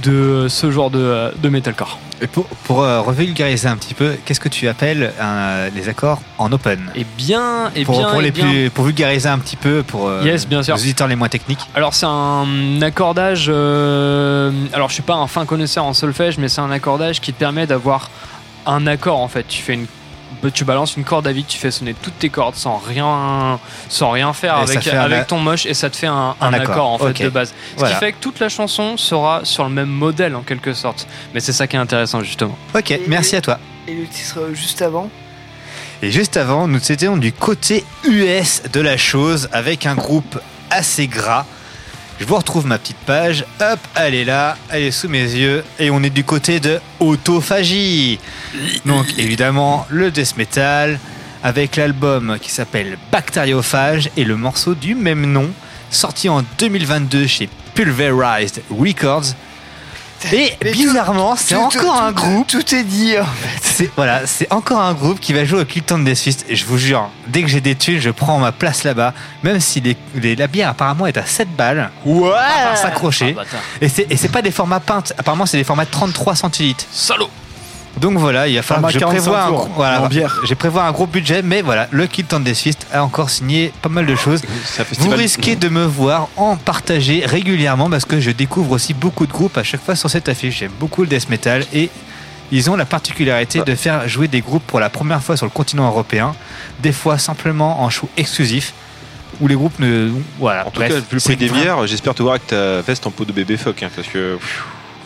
de 0.02 0.46
ce 0.48 0.70
genre 0.70 0.90
de, 0.90 1.32
de 1.36 1.48
metalcore. 1.48 1.98
Et 2.20 2.26
pour, 2.28 2.46
pour 2.46 2.82
euh, 2.82 3.00
revulgariser 3.00 3.66
un 3.68 3.76
petit 3.76 3.94
peu, 3.94 4.14
qu'est-ce 4.24 4.38
que 4.40 4.48
tu 4.48 4.68
appelles 4.68 5.12
un- 5.20 5.68
les 5.74 5.88
accords 5.88 6.20
en 6.38 6.52
open? 6.52 6.80
Et 6.94 7.04
bien, 7.18 7.70
et 7.74 7.84
pour, 7.84 7.98
bien, 7.98 8.08
pour 8.10 8.20
et 8.20 8.24
les 8.24 8.30
bien. 8.30 8.46
plus, 8.48 8.70
pour 8.70 8.84
vulgariser 8.84 9.28
un 9.28 9.38
petit 9.38 9.56
peu 9.56 9.82
pour 9.82 10.06
euh, 10.08 10.22
Yes, 10.24 10.46
bien 10.46 10.62
sûr. 10.62 10.76
les 10.76 10.82
auditeurs 10.82 11.08
les 11.08 11.16
moins 11.16 11.28
techniques. 11.28 11.58
Alors 11.74 11.94
c'est 11.94 12.06
un 12.06 12.80
accordage. 12.80 13.46
euh, 13.48 14.50
alors 14.72 14.88
je 14.88 14.94
suis 14.94 15.02
pas 15.02 15.14
un 15.14 15.26
fin 15.26 15.44
connaisseur 15.46 15.84
en 15.84 15.92
solfège, 15.94 16.38
mais 16.38 16.48
c'est 16.48 16.60
un 16.60 16.70
accordage 16.70 17.20
qui 17.20 17.32
te 17.32 17.38
permet 17.38 17.66
d'avoir 17.66 18.08
un 18.66 18.86
accord 18.86 19.18
en 19.20 19.28
fait. 19.28 19.44
Tu 19.48 19.60
fais 19.62 19.74
une, 19.74 19.86
tu 20.50 20.64
balances 20.64 20.96
une 20.96 21.04
corde 21.04 21.26
à 21.26 21.32
vide, 21.32 21.46
tu 21.46 21.58
fais 21.58 21.70
sonner 21.70 21.94
toutes 21.94 22.18
tes 22.18 22.28
cordes 22.28 22.54
sans 22.54 22.76
rien, 22.78 23.58
sans 23.88 24.10
rien 24.10 24.32
faire 24.32 24.56
Et 24.58 24.62
avec, 24.62 24.86
un 24.88 25.24
ton 25.24 25.38
moche 25.38 25.66
et 25.66 25.74
ça 25.74 25.90
te 25.90 25.96
fait 25.96 26.06
un, 26.06 26.34
Un 26.40 26.46
un 26.48 26.52
accord. 26.54 26.70
accord 26.74 26.88
en 26.90 26.98
fait 26.98 27.22
de 27.22 27.28
base. 27.28 27.50
Ce 27.74 27.78
Voilà. 27.78 27.94
qui 27.94 28.00
fait 28.00 28.12
que 28.12 28.18
toute 28.20 28.40
la 28.40 28.48
chanson 28.48 28.96
sera 28.96 29.40
sur 29.44 29.64
le 29.64 29.70
même 29.70 29.88
modèle 29.88 30.34
en 30.34 30.42
quelque 30.42 30.72
sorte. 30.74 31.06
Mais 31.34 31.40
c'est 31.40 31.52
ça 31.52 31.66
qui 31.66 31.76
est 31.76 31.80
intéressant 31.80 32.22
justement. 32.22 32.56
Ok, 32.74 32.98
merci 33.08 33.36
à 33.36 33.40
toi. 33.40 33.58
Et 33.88 33.94
le 33.94 34.06
titre 34.06 34.38
euh, 34.40 34.54
juste 34.54 34.82
avant 34.82 35.08
Et 36.02 36.10
juste 36.10 36.36
avant, 36.36 36.66
nous 36.68 36.92
étions 36.92 37.16
du 37.16 37.32
côté 37.32 37.84
US 38.04 38.62
de 38.72 38.80
la 38.80 38.96
chose 38.96 39.48
avec 39.52 39.86
un 39.86 39.94
groupe 39.94 40.40
assez 40.70 41.06
gras. 41.06 41.44
Je 42.22 42.26
vous 42.28 42.36
retrouve 42.36 42.68
ma 42.68 42.78
petite 42.78 42.98
page. 42.98 43.44
Hop, 43.60 43.80
elle 43.96 44.14
est 44.14 44.24
là, 44.24 44.56
elle 44.68 44.84
est 44.84 44.92
sous 44.92 45.08
mes 45.08 45.24
yeux. 45.24 45.64
Et 45.80 45.90
on 45.90 46.04
est 46.04 46.10
du 46.10 46.22
côté 46.22 46.60
de 46.60 46.78
Autophagie. 47.00 48.20
Donc 48.86 49.06
évidemment, 49.18 49.88
le 49.90 50.12
death 50.12 50.36
metal 50.36 51.00
avec 51.42 51.74
l'album 51.74 52.38
qui 52.40 52.52
s'appelle 52.52 52.96
Bactériophage 53.10 54.08
et 54.16 54.22
le 54.22 54.36
morceau 54.36 54.76
du 54.76 54.94
même 54.94 55.26
nom, 55.26 55.50
sorti 55.90 56.28
en 56.28 56.44
2022 56.58 57.26
chez 57.26 57.48
Pulverized 57.74 58.62
Records. 58.70 59.34
Et 60.32 60.52
bizarrement, 60.72 61.34
c'est 61.36 61.54
encore 61.56 61.70
tout- 61.82 61.90
un 62.04 62.12
groupe. 62.12 62.46
Tout 62.46 62.74
est 62.74 62.84
dit 62.84 63.14
en 63.18 63.24
fait. 63.24 63.58
C'est 63.62 63.90
voilà, 63.96 64.26
c'est 64.26 64.52
encore 64.52 64.80
un 64.80 64.94
groupe 64.94 65.18
qui 65.20 65.32
va 65.32 65.44
jouer 65.44 65.60
au 65.60 65.64
Kilton 65.64 65.98
Death 66.00 66.18
Fest. 66.18 66.44
Et 66.48 66.56
je 66.56 66.64
vous 66.66 66.78
jure, 66.78 67.08
dès 67.28 67.42
que 67.42 67.48
j'ai 67.48 67.60
des 67.60 67.74
thunes, 67.74 68.00
je 68.00 68.10
prends 68.10 68.38
ma 68.38 68.52
place 68.52 68.84
là-bas. 68.84 69.14
Même 69.42 69.60
si 69.60 69.80
les, 69.80 69.96
les- 70.14 70.36
la 70.36 70.46
bière 70.46 70.68
apparemment 70.68 71.06
est 71.06 71.16
à 71.16 71.24
7 71.26 71.48
balles. 71.56 71.90
Ouais 72.04 72.30
Ah, 72.36 72.62
À 72.62 72.68
part 72.68 72.76
s'accrocher. 72.78 73.36
et 73.80 73.88
c'est 73.88 74.06
et 74.10 74.16
c'est 74.16 74.28
pas 74.28 74.42
des 74.42 74.50
formats 74.50 74.80
peintes. 74.80 75.12
Apparemment, 75.18 75.46
c'est 75.46 75.56
des 75.58 75.64
formats 75.64 75.84
de 75.86 75.90
33 75.90 76.36
centilitres. 76.36 76.84
Salaud 76.92 77.30
Donc 78.00 78.16
voilà, 78.18 78.48
il 78.48 78.56
va 78.56 78.62
falloir 78.62 78.88
que 78.90 78.94
je 78.94 78.98
45 78.98 79.20
prévois 79.22 79.42
un, 79.42 79.48
tours, 79.48 79.58
gros- 79.66 79.68
voilà, 79.76 80.02
en 80.02 80.08
bière. 80.08 80.40
j'ai 80.44 80.54
prévu 80.54 80.78
un 80.78 80.90
gros 80.92 81.06
budget, 81.06 81.42
mais 81.42 81.60
voilà, 81.62 81.88
le 81.90 82.06
Kill 82.06 82.24
Tendez 82.24 82.54
Fist 82.54 82.86
a 82.92 83.04
encore 83.04 83.28
signé 83.30 83.72
pas 83.82 83.88
mal 83.90 84.06
de 84.06 84.14
choses. 84.16 84.42
Vous 84.98 85.10
risquez 85.10 85.56
de 85.56 85.68
me 85.68 85.84
voir 85.84 86.28
en 86.36 86.56
partager 86.56 87.22
régulièrement 87.26 87.90
parce 87.90 88.04
que 88.06 88.18
je 88.18 88.30
découvre 88.30 88.72
aussi 88.72 88.94
beaucoup 88.94 89.26
de 89.26 89.32
groupes 89.32 89.58
à 89.58 89.62
chaque 89.62 89.82
fois 89.84 89.94
sur 89.94 90.08
cette 90.10 90.28
affiche. 90.28 90.58
J'aime 90.58 90.72
beaucoup 90.80 91.02
le 91.02 91.08
death 91.08 91.28
metal 91.28 91.64
et 91.74 91.90
ils 92.50 92.70
ont 92.70 92.76
la 92.76 92.84
particularité 92.86 93.60
de 93.60 93.74
faire 93.74 94.08
jouer 94.08 94.26
des 94.28 94.40
groupes 94.40 94.66
pour 94.66 94.80
la 94.80 94.88
première 94.90 95.22
fois 95.22 95.36
sur 95.36 95.46
le 95.46 95.50
continent 95.50 95.86
européen, 95.86 96.34
des 96.82 96.92
fois 96.92 97.18
simplement 97.18 97.82
en 97.82 97.90
show 97.90 98.08
exclusif 98.16 98.72
où 99.40 99.48
les 99.48 99.54
groupes 99.54 99.78
ne 99.78 100.10
voilà. 100.38 100.66
En 100.66 100.70
tout 100.70 100.80
cas, 100.80 100.88
vu 100.88 101.02
le 101.12 101.20
prix 101.20 101.36
des 101.36 101.48
bières, 101.48 101.86
j'espère 101.86 102.14
te 102.14 102.22
voir 102.22 102.34
avec 102.36 102.46
ta 102.46 102.80
veste 102.80 103.06
en 103.06 103.10
peau 103.10 103.24
de 103.24 103.32
bébé 103.32 103.56
phoque, 103.56 103.82
hein, 103.82 103.90
parce 103.94 104.08
que 104.08 104.38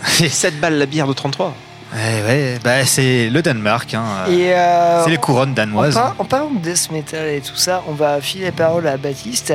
c'est 0.05 0.29
7 0.31 0.61
balles 0.61 0.79
la 0.79 0.87
bière 0.87 1.07
de 1.07 1.13
33. 1.13 1.55
Ouais, 1.95 2.23
ouais, 2.27 2.59
bah 2.63 2.85
c'est 2.85 3.31
le 3.31 3.43
Danemark. 3.43 3.95
Hein. 3.95 4.05
Et 4.29 4.53
euh, 4.53 5.05
c'est 5.05 5.11
les 5.11 5.17
couronnes 5.19 5.55
danoises. 5.55 5.97
En, 5.97 6.01
par- 6.01 6.15
en 6.19 6.25
parlant 6.25 6.51
de 6.51 6.59
death 6.59 6.91
metal 6.91 7.29
et 7.29 7.41
tout 7.41 7.57
ça, 7.57 7.83
on 7.89 7.93
va 7.93 8.21
filer 8.21 8.47
la 8.47 8.53
parole 8.53 8.87
à 8.89 8.97
Baptiste. 8.97 9.55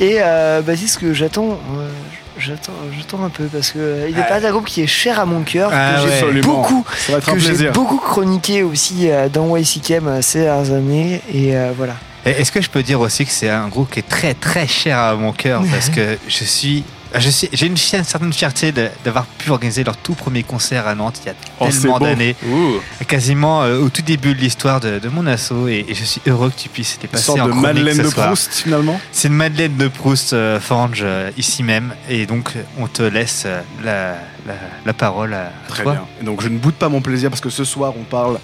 Et 0.00 0.18
euh, 0.20 0.62
Baptiste, 0.62 0.98
que 1.00 1.12
j'attends, 1.12 1.58
euh, 1.76 1.90
j'attends, 2.38 2.72
j'attends 2.96 3.24
un 3.24 3.28
peu 3.30 3.44
parce 3.46 3.72
que 3.72 3.78
euh, 3.78 4.08
il 4.08 4.18
est 4.18 4.22
pas 4.28 4.36
un 4.46 4.50
groupe 4.52 4.66
qui 4.66 4.80
est 4.82 4.86
cher 4.86 5.18
à 5.18 5.26
mon 5.26 5.42
cœur, 5.42 5.70
Ah 5.72 5.96
que 6.04 6.08
ouais. 6.26 6.32
j'ai 6.34 6.40
beaucoup, 6.40 6.84
que 7.26 7.38
j'ai 7.38 7.70
beaucoup 7.70 7.98
chroniqué 7.98 8.62
aussi 8.62 9.10
euh, 9.10 9.28
dans 9.28 9.54
YCKM 9.56 10.06
euh, 10.06 10.22
ces 10.22 10.42
dernières 10.42 10.72
années. 10.72 11.20
Et 11.34 11.56
euh, 11.56 11.72
voilà. 11.76 11.94
Est-ce 12.24 12.52
que 12.52 12.60
je 12.62 12.70
peux 12.70 12.84
dire 12.84 13.00
aussi 13.00 13.26
que 13.26 13.32
c'est 13.32 13.50
un 13.50 13.66
groupe 13.66 13.90
qui 13.90 13.98
est 13.98 14.08
très 14.08 14.34
très 14.34 14.68
cher 14.68 14.96
à 14.98 15.14
mon 15.16 15.32
cœur 15.32 15.62
parce 15.72 15.88
que 15.88 16.16
je 16.28 16.44
suis, 16.44 16.84
j'ai 17.18 17.66
une, 17.66 17.76
certaine 17.76 18.32
fierté 18.32 18.72
d'avoir 19.04 19.26
pu 19.26 19.50
organiser 19.50 19.84
leur 19.84 19.96
tout 19.96 20.14
premier 20.14 20.42
concert 20.42 20.86
à 20.86 20.94
Nantes 20.94 21.20
il 21.24 21.26
y 21.26 21.30
a 21.30 21.34
Oh, 21.60 21.68
tellement 21.68 21.98
d'années, 22.00 22.34
quasiment 23.06 23.62
euh, 23.62 23.80
au 23.80 23.88
tout 23.88 24.02
début 24.02 24.34
de 24.34 24.40
l'histoire 24.40 24.80
de, 24.80 24.98
de 24.98 25.08
mon 25.08 25.26
asso 25.26 25.68
et, 25.68 25.84
et 25.88 25.94
je 25.94 26.04
suis 26.04 26.20
heureux 26.26 26.50
que 26.50 26.58
tu 26.60 26.68
puisses 26.68 26.98
t'es 26.98 27.06
Une 27.06 27.10
passé 27.10 27.24
sorte 27.24 27.40
en 27.40 27.48
de 27.48 27.52
Madeleine 27.52 27.96
ce 27.96 28.02
de 28.02 28.08
soir. 28.08 28.26
Proust 28.28 28.52
finalement. 28.54 29.00
C'est 29.12 29.28
une 29.28 29.34
Madeleine 29.34 29.76
de 29.76 29.88
Proust, 29.88 30.32
euh, 30.32 30.58
Fange, 30.60 31.00
euh, 31.02 31.30
ici 31.36 31.62
même 31.62 31.94
et 32.08 32.26
donc 32.26 32.54
on 32.78 32.86
te 32.88 33.02
laisse 33.02 33.44
euh, 33.46 33.60
la, 33.84 34.12
la, 34.46 34.54
la 34.84 34.92
parole 34.92 35.34
à, 35.34 35.46
à 35.46 35.68
Très 35.68 35.82
toi. 35.84 35.92
bien. 35.92 36.04
Et 36.20 36.24
donc 36.24 36.42
je 36.42 36.48
ne 36.48 36.58
boude 36.58 36.74
pas 36.74 36.88
mon 36.88 37.00
plaisir 37.00 37.30
parce 37.30 37.40
que 37.42 37.50
ce 37.50 37.64
soir 37.64 37.92
on 37.98 38.04
parle 38.04 38.38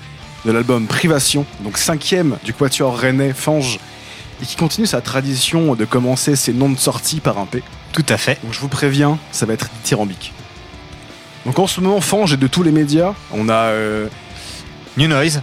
de 0.45 0.53
l'album 0.53 0.87
Privation, 0.87 1.45
donc 1.65 1.79
cinquième 1.79 2.37
du 2.45 2.53
quatuor 2.55 2.97
rennais 2.97 3.33
Fange, 3.33 3.81
et 4.41 4.47
qui 4.47 4.55
continue 4.55 4.87
sa 4.87 5.01
tradition 5.01 5.75
de 5.75 5.85
commencer 5.85 6.37
ses 6.37 6.53
noms 6.53 6.71
de 6.71 6.79
sortie 6.79 7.19
par 7.21 7.39
un 7.39 7.47
P. 7.47 7.63
Tout 7.93 8.05
à 8.09 8.17
fait. 8.17 8.39
Donc 8.43 8.53
je 8.53 8.61
vous 8.61 8.69
préviens, 8.69 9.19
ça 9.33 9.47
va 9.47 9.55
être 9.55 9.69
dithyrambique. 9.83 10.33
Donc 11.47 11.59
en 11.59 11.67
ce 11.67 11.81
moment, 11.81 12.01
Fange 12.01 12.33
est 12.35 12.37
de 12.37 12.47
tous 12.47 12.63
les 12.63 12.73
médias. 12.73 13.15
On 13.33 13.49
a. 13.49 13.55
euh, 13.55 14.09
New 14.97 15.09
Noise. 15.09 15.43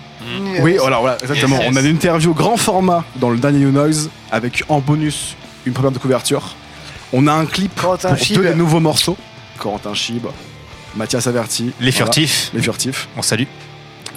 Oui, 0.62 0.76
voilà, 0.80 1.00
voilà, 1.00 1.18
exactement. 1.22 1.60
Yes. 1.60 1.68
On 1.72 1.76
a 1.76 1.82
une 1.82 1.88
interview 1.96 2.34
grand 2.34 2.58
format 2.58 3.04
dans 3.16 3.30
le 3.30 3.38
dernier 3.38 3.60
New 3.60 3.72
Noise 3.72 4.10
avec 4.32 4.64
en 4.70 4.80
bonus 4.80 5.36
une 5.66 5.74
première 5.74 5.92
de 5.92 5.98
couverture. 5.98 6.56
On 7.14 7.28
a 7.28 7.34
un 7.34 7.46
clip 7.46 7.74
Corentin 7.76 8.16
pour 8.16 8.28
deux 8.36 8.44
des 8.44 8.56
nouveaux 8.56 8.80
morceaux. 8.80 9.18
Corentin 9.58 9.94
Chib, 9.94 10.26
Mathias 10.96 11.28
Averti. 11.28 11.72
Les 11.80 11.92
voilà, 11.92 11.92
Furtifs. 11.92 12.52
les 12.54 12.62
Furtifs. 12.62 13.08
On 13.16 13.22
salue. 13.22 13.46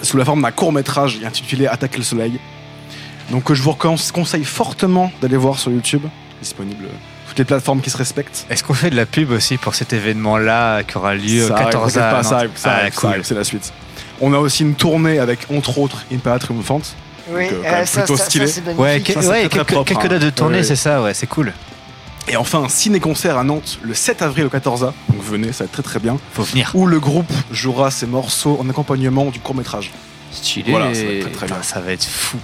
Sous 0.01 0.17
la 0.17 0.25
forme 0.25 0.41
d'un 0.41 0.51
court 0.51 0.73
métrage 0.73 1.19
intitulé 1.23 1.67
Attaquer 1.67 1.97
le 1.97 2.03
soleil. 2.03 2.39
Donc 3.31 3.49
euh, 3.49 3.53
je 3.53 3.61
vous 3.61 3.73
conseille 3.73 4.43
fortement 4.43 5.11
d'aller 5.21 5.37
voir 5.37 5.57
sur 5.59 5.71
YouTube. 5.71 6.03
Disponible 6.41 6.87
les 7.39 7.45
plateformes 7.45 7.81
qui 7.81 7.89
se 7.89 7.97
respectent. 7.97 8.45
Est-ce 8.49 8.63
qu'on 8.63 8.73
fait 8.73 8.89
de 8.91 8.95
la 8.95 9.05
pub 9.05 9.31
aussi 9.31 9.57
pour 9.57 9.73
cet 9.75 9.91
événement-là 9.93 10.83
qui 10.83 10.97
aura 10.97 11.15
lieu 11.15 11.47
Ça 11.47 11.53
au 11.53 11.53
arrive, 11.55 11.65
14 11.65 11.93
t'inquiète 11.93 12.03
à 12.03 12.15
pas, 12.15 12.23
ça 12.23 12.29
Nantes 12.29 12.33
arrive, 12.39 12.51
ça 12.55 12.69
Ah, 12.71 12.77
arrive, 12.79 12.93
ça 12.93 12.99
cool. 13.01 13.09
arrive, 13.09 13.23
c'est 13.23 13.35
la 13.35 13.43
suite. 13.43 13.73
On 14.21 14.33
a 14.33 14.37
aussi 14.37 14.63
une 14.63 14.75
tournée 14.75 15.19
avec 15.19 15.39
entre 15.51 15.79
autres 15.79 16.03
Impala 16.13 16.39
Triumphante. 16.39 16.95
Oui, 17.31 17.45
Donc, 17.49 17.53
euh, 17.53 17.67
euh, 17.67 17.85
ça, 17.85 18.01
plutôt 18.01 18.17
ça, 18.17 18.25
stylé. 18.25 18.47
c'est. 18.47 18.63
Ouais, 18.75 18.99
que- 19.01 19.13
Ça, 19.13 19.21
c'est 19.21 19.27
ouais, 19.27 19.39
très, 19.41 19.49
très 19.49 19.57
quelques, 19.59 19.71
propre, 19.73 19.85
quelques 19.87 20.05
hein. 20.05 20.07
dates 20.07 20.21
de 20.21 20.29
tournée, 20.29 20.57
Ouais. 20.59 20.63
c'est 20.63 20.75
ça, 20.75 21.01
ouais, 21.01 21.13
c'est 21.13 21.27
cool. 21.27 21.53
Et 22.27 22.35
enfin, 22.35 22.63
un 22.63 22.69
ciné-concert 22.69 23.37
à 23.37 23.43
Nantes 23.43 23.79
le 23.81 23.93
7 23.93 24.21
avril 24.21 24.45
au 24.45 24.49
14A. 24.49 24.93
Donc 25.09 25.23
venez, 25.23 25.51
ça 25.51 25.63
va 25.63 25.65
être 25.65 25.71
très 25.71 25.83
très 25.83 25.99
bien. 25.99 26.17
Faut 26.33 26.43
venir. 26.43 26.71
Où 26.75 26.85
le 26.85 26.99
groupe 26.99 27.31
jouera 27.51 27.89
ses 27.91 28.05
morceaux 28.07 28.57
en 28.61 28.69
accompagnement 28.69 29.25
du 29.25 29.39
court-métrage. 29.39 29.91
Stylé. 30.31 30.69
Voilà, 30.71 30.93
ça 30.93 31.03
va 31.05 31.11
être 31.11 31.21
très 31.23 31.31
très 31.31 31.47
bien. 31.47 31.55
Ça 31.63 31.79
va 31.79 31.91
être 31.91 32.05
fou. 32.05 32.37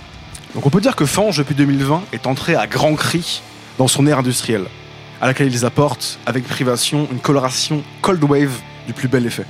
Donc 0.55 0.65
on 0.65 0.69
peut 0.69 0.81
dire 0.81 0.95
que 0.95 1.05
Fange, 1.05 1.37
depuis 1.37 1.53
2020, 1.55 2.01
est 2.13 2.25
entré 2.27 2.55
à 2.55 2.65
grands 2.65 2.95
cris 2.95 3.41
dans 3.77 3.87
son 3.87 4.07
ère 4.07 4.19
industrielle, 4.19 4.63
à 5.25 5.29
laquelle 5.29 5.51
ils 5.51 5.65
apportent, 5.65 6.19
avec 6.27 6.47
privation, 6.47 7.07
une 7.11 7.17
coloration 7.17 7.81
cold 8.03 8.23
wave 8.25 8.51
du 8.85 8.93
plus 8.93 9.07
bel 9.07 9.25
effet. 9.25 9.45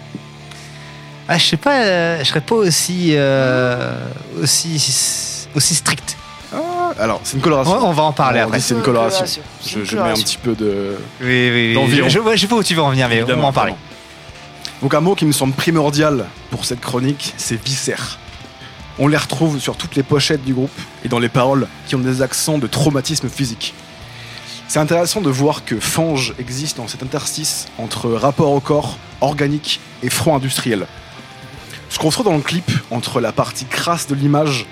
Ah, 1.28 1.38
je 1.38 1.46
sais 1.48 1.58
pas, 1.58 1.82
euh, 1.84 2.20
je 2.20 2.24
serais 2.24 2.40
pas 2.40 2.56
aussi, 2.56 3.10
euh, 3.12 3.94
aussi, 4.42 5.46
aussi 5.54 5.76
strict. 5.76 6.16
Alors, 6.98 7.20
c'est 7.26 7.36
une 7.36 7.42
coloration. 7.42 7.74
On- 7.74 7.90
on 7.90 7.92
va 7.92 8.04
en 8.04 8.14
parler 8.14 8.40
On 8.40 8.46
après. 8.46 8.62
C'est 8.62 8.74
une 8.74 8.82
coloration. 8.84 9.26
Je, 9.66 9.80
une 9.80 9.86
je 9.86 9.98
mets 9.98 10.12
un 10.12 10.14
petit 10.14 10.38
peu 10.38 10.56
de. 10.56 10.96
Oui, 11.20 11.28
oui, 11.28 11.52
oui. 11.70 11.74
d'environ. 11.74 12.08
Je, 12.08 12.14
je, 12.14 12.20
ouais, 12.20 12.38
je 12.38 12.42
sais 12.44 12.48
pas 12.48 12.56
où 12.56 12.64
tu 12.64 12.74
veux 12.74 12.82
en 12.82 12.92
venir, 12.92 13.10
mais 13.10 13.22
on 13.24 13.26
va 13.26 13.48
en 13.48 13.52
parler. 13.52 13.74
Donc 14.82 14.94
un 14.94 15.02
mot 15.02 15.14
qui 15.14 15.26
me 15.26 15.34
semble 15.34 15.52
primordial 15.56 16.26
pour 16.52 16.64
cette 16.64 16.80
chronique, 16.80 17.34
c'est 17.36 17.62
viscère. 17.62 18.18
On 18.98 19.10
les 19.10 19.18
retrouve 19.18 19.60
sur 19.60 19.76
toutes 19.76 19.98
les 19.98 20.04
pochettes 20.04 20.46
du 20.46 20.54
groupe 20.54 20.72
et 21.04 21.10
dans 21.10 21.20
les 21.20 21.28
paroles 21.28 21.68
qui 21.86 21.96
ont 21.96 22.00
des 22.00 22.22
accents 22.22 22.60
de 22.60 22.68
traumatisme 22.68 23.28
physique. 23.28 23.74
C'est 24.68 24.80
intéressant 24.80 25.22
de 25.22 25.30
voir 25.30 25.64
que 25.64 25.80
Fange 25.80 26.34
existe 26.40 26.78
dans 26.78 26.88
cet 26.88 27.04
interstice 27.04 27.68
entre 27.78 28.10
rapport 28.12 28.52
au 28.52 28.60
corps, 28.60 28.98
organique 29.22 29.80
et 30.02 30.10
front 30.10 30.36
industriel. 30.36 30.88
Ce 31.90 32.00
qu'on 32.00 32.08
retrouve 32.08 32.26
dans 32.26 32.36
le 32.36 32.42
clip 32.42 32.70
entre 32.90 33.22
la 33.22 33.32
partie 33.32 33.66
crasse 33.66 34.08
de 34.08 34.16
l'image 34.16 34.66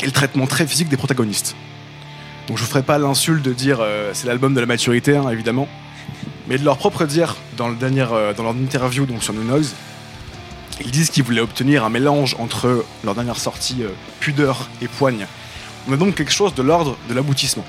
et 0.00 0.06
le 0.06 0.12
traitement 0.12 0.46
très 0.46 0.66
physique 0.66 0.88
des 0.88 0.98
protagonistes. 0.98 1.56
Donc 2.46 2.58
je 2.58 2.62
vous 2.62 2.68
ferai 2.68 2.82
pas 2.82 2.98
l'insulte 2.98 3.42
de 3.42 3.52
dire 3.52 3.78
euh, 3.80 4.10
c'est 4.12 4.26
l'album 4.26 4.54
de 4.54 4.60
la 4.60 4.66
maturité, 4.66 5.16
hein, 5.16 5.30
évidemment, 5.30 5.66
mais 6.46 6.58
de 6.58 6.64
leur 6.64 6.76
propre 6.76 7.04
dire, 7.06 7.36
dans, 7.56 7.68
le 7.68 7.74
dernier, 7.74 8.06
euh, 8.12 8.34
dans 8.34 8.44
leur 8.44 8.52
interview 8.52 9.06
donc 9.06 9.22
sur 9.22 9.32
New 9.32 9.42
Noise, 9.42 9.74
ils 10.84 10.90
disent 10.90 11.10
qu'ils 11.10 11.24
voulaient 11.24 11.40
obtenir 11.40 11.84
un 11.84 11.88
mélange 11.88 12.36
entre 12.38 12.84
leur 13.02 13.14
dernière 13.14 13.38
sortie 13.38 13.82
euh, 13.82 13.88
Pudeur 14.20 14.68
et 14.82 14.88
Poigne. 14.88 15.26
On 15.88 15.92
a 15.94 15.96
donc 15.96 16.14
quelque 16.14 16.32
chose 16.32 16.54
de 16.54 16.62
l'ordre 16.62 16.96
de 17.08 17.14
l'aboutissement. 17.14 17.64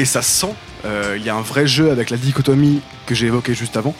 Et 0.00 0.06
ça 0.06 0.22
se 0.22 0.30
sent, 0.46 0.54
euh, 0.86 1.16
il 1.18 1.24
y 1.26 1.28
a 1.28 1.34
un 1.34 1.42
vrai 1.42 1.66
jeu 1.66 1.90
avec 1.90 2.08
la 2.08 2.16
dichotomie 2.16 2.80
que 3.04 3.14
j'ai 3.14 3.26
évoquée 3.26 3.52
juste 3.52 3.76
avant. 3.76 3.94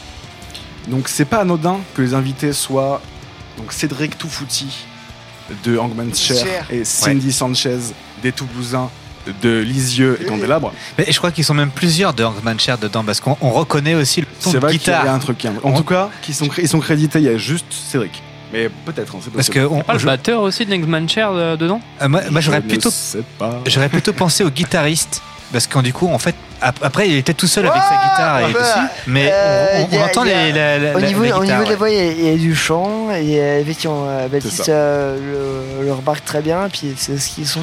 Donc 0.89 1.09
c'est 1.09 1.27
pas 1.27 1.41
anodin 1.41 1.79
que 1.95 2.01
les 2.01 2.15
invités 2.15 2.55
soient 2.55 3.03
donc 3.59 3.71
Cédric 3.75 4.17
Toufouti 4.17 4.87
de 5.63 5.77
Hangman's 5.77 6.19
Chair 6.19 6.65
et 6.71 6.87
Cindy 6.87 7.33
Sanchez 7.33 7.77
des 8.23 8.33
Toulousains 8.33 8.89
de 9.43 9.59
Lisieux 9.59 10.19
et 10.23 10.25
Candélabre. 10.25 10.73
Mais 10.97 11.05
je 11.11 11.19
crois 11.19 11.33
qu'ils 11.33 11.45
sont 11.45 11.53
même 11.53 11.71
plusieurs 11.71 12.15
de 12.15 12.25
Hangman 12.25 12.59
Chair 12.59 12.79
dedans 12.79 13.05
parce 13.05 13.21
qu'on 13.21 13.37
on 13.43 13.51
reconnaît 13.51 13.95
aussi 13.95 14.23
le 14.23 14.27
son 14.39 14.53
C'est 14.53 14.57
de 14.57 14.61
vrai 14.63 14.71
qu'il 14.73 14.81
y 14.81 14.85
guitare. 14.85 15.07
a 15.07 15.13
un 15.13 15.19
truc. 15.19 15.37
qui 15.37 15.49
est- 15.49 15.51
En 15.51 15.55
On- 15.65 15.73
tout 15.77 15.85
cas, 15.85 16.09
sont, 16.33 16.49
ils 16.57 16.67
sont 16.69 16.81
crédités, 16.81 17.19
il 17.19 17.27
y 17.27 17.29
a 17.29 17.37
juste 17.37 17.67
Cédric. 17.71 18.23
Mais 18.55 18.71
peut-être, 18.87 19.15
hein, 19.15 19.19
c'est 19.23 19.31
Parce 19.33 19.51
que 19.51 19.61
on- 19.61 19.83
Pas 19.83 19.93
le 19.95 19.99
batteur 20.01 20.41
aussi 20.41 20.65
de 20.65 20.75
Man 20.77 21.07
Chair 21.09 21.31
euh, 21.33 21.57
dedans? 21.59 21.83
Euh, 22.01 22.09
moi, 22.09 22.23
moi, 22.31 22.41
j'aurais 22.41 22.63
plutôt, 22.63 22.91
sais 22.91 23.23
pas. 23.39 23.61
j'aurais 23.67 23.91
plutôt 23.91 24.15
pensé 24.15 24.43
au 24.45 24.51
guitariste 24.51 25.23
parce 25.53 25.67
qu'en 25.67 25.83
du 25.83 25.93
coup, 25.93 26.09
en 26.09 26.19
fait, 26.19 26.35
ap- 26.61 26.79
après, 26.83 27.09
il 27.09 27.17
était 27.17 27.35
tout 27.35 27.47
seul 27.47 27.67
avec 27.67 27.81
sa 27.83 27.89
guitare 27.89 28.41
et 28.49 28.53
bah, 28.53 28.61
dessus, 28.61 28.87
mais 29.07 29.29
euh, 29.33 29.85
on, 29.91 29.97
on- 29.97 30.01
entend 30.03 30.23
les, 30.25 30.53
la, 30.53 30.79
la- 30.79 30.97
au 30.97 31.01
niveau, 31.01 31.25
la 31.25 31.39
au 31.39 31.43
guitare, 31.43 31.61
niveau 31.61 31.65
de 31.65 31.65
la 31.65 31.71
ouais. 31.71 31.75
voix, 31.77 31.91
il 31.91 31.97
y, 31.97 32.01
a- 32.01 32.13
il 32.13 32.25
y 32.27 32.29
a 32.35 32.37
du 32.37 32.55
chant 32.55 33.11
et 33.11 33.41
euh, 33.41 33.61
effectivement, 33.61 34.05
euh, 34.07 34.29
Baptiste 34.29 34.69
euh, 34.69 35.77
le, 35.81 35.85
le 35.87 35.93
remarque 35.93 36.25
très 36.25 36.41
bien. 36.43 36.69
Puis 36.71 36.95
c'est 36.97 37.19
ce 37.19 37.29
qu'ils 37.31 37.47
sont, 37.49 37.61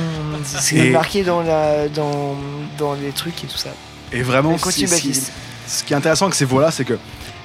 Et- 0.73 0.87
est 0.87 0.89
marqué 0.91 1.23
dans 1.23 1.41
la, 1.41 1.87
dans, 1.89 2.35
dans 2.77 2.93
les 2.93 3.11
trucs 3.11 3.43
et 3.43 3.47
tout 3.47 3.57
ça. 3.57 3.69
Et 4.11 4.21
vraiment, 4.21 4.57
si- 4.57 4.71
si- 4.71 4.85
Baptiste. 4.87 5.31
ce 5.67 5.83
qui 5.83 5.93
est 5.93 5.97
intéressant 5.97 6.25
avec 6.25 6.35
ces 6.35 6.45
voix-là, 6.45 6.71
c'est 6.71 6.85
que 6.85 6.97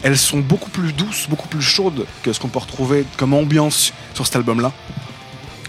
elles 0.05 0.19
sont 0.19 0.39
beaucoup 0.39 0.71
plus 0.71 0.93
douces, 0.93 1.27
beaucoup 1.29 1.47
plus 1.49 1.63
chaudes 1.63 2.07
que 2.25 2.33
ce 2.33 2.41
qu'on 2.41 2.49
peut 2.49 2.59
retrouver 2.59 3.05
comme 3.17 3.35
ambiance 3.35 3.93
sur 4.15 4.27
cet 4.27 4.35
album-là. 4.37 4.73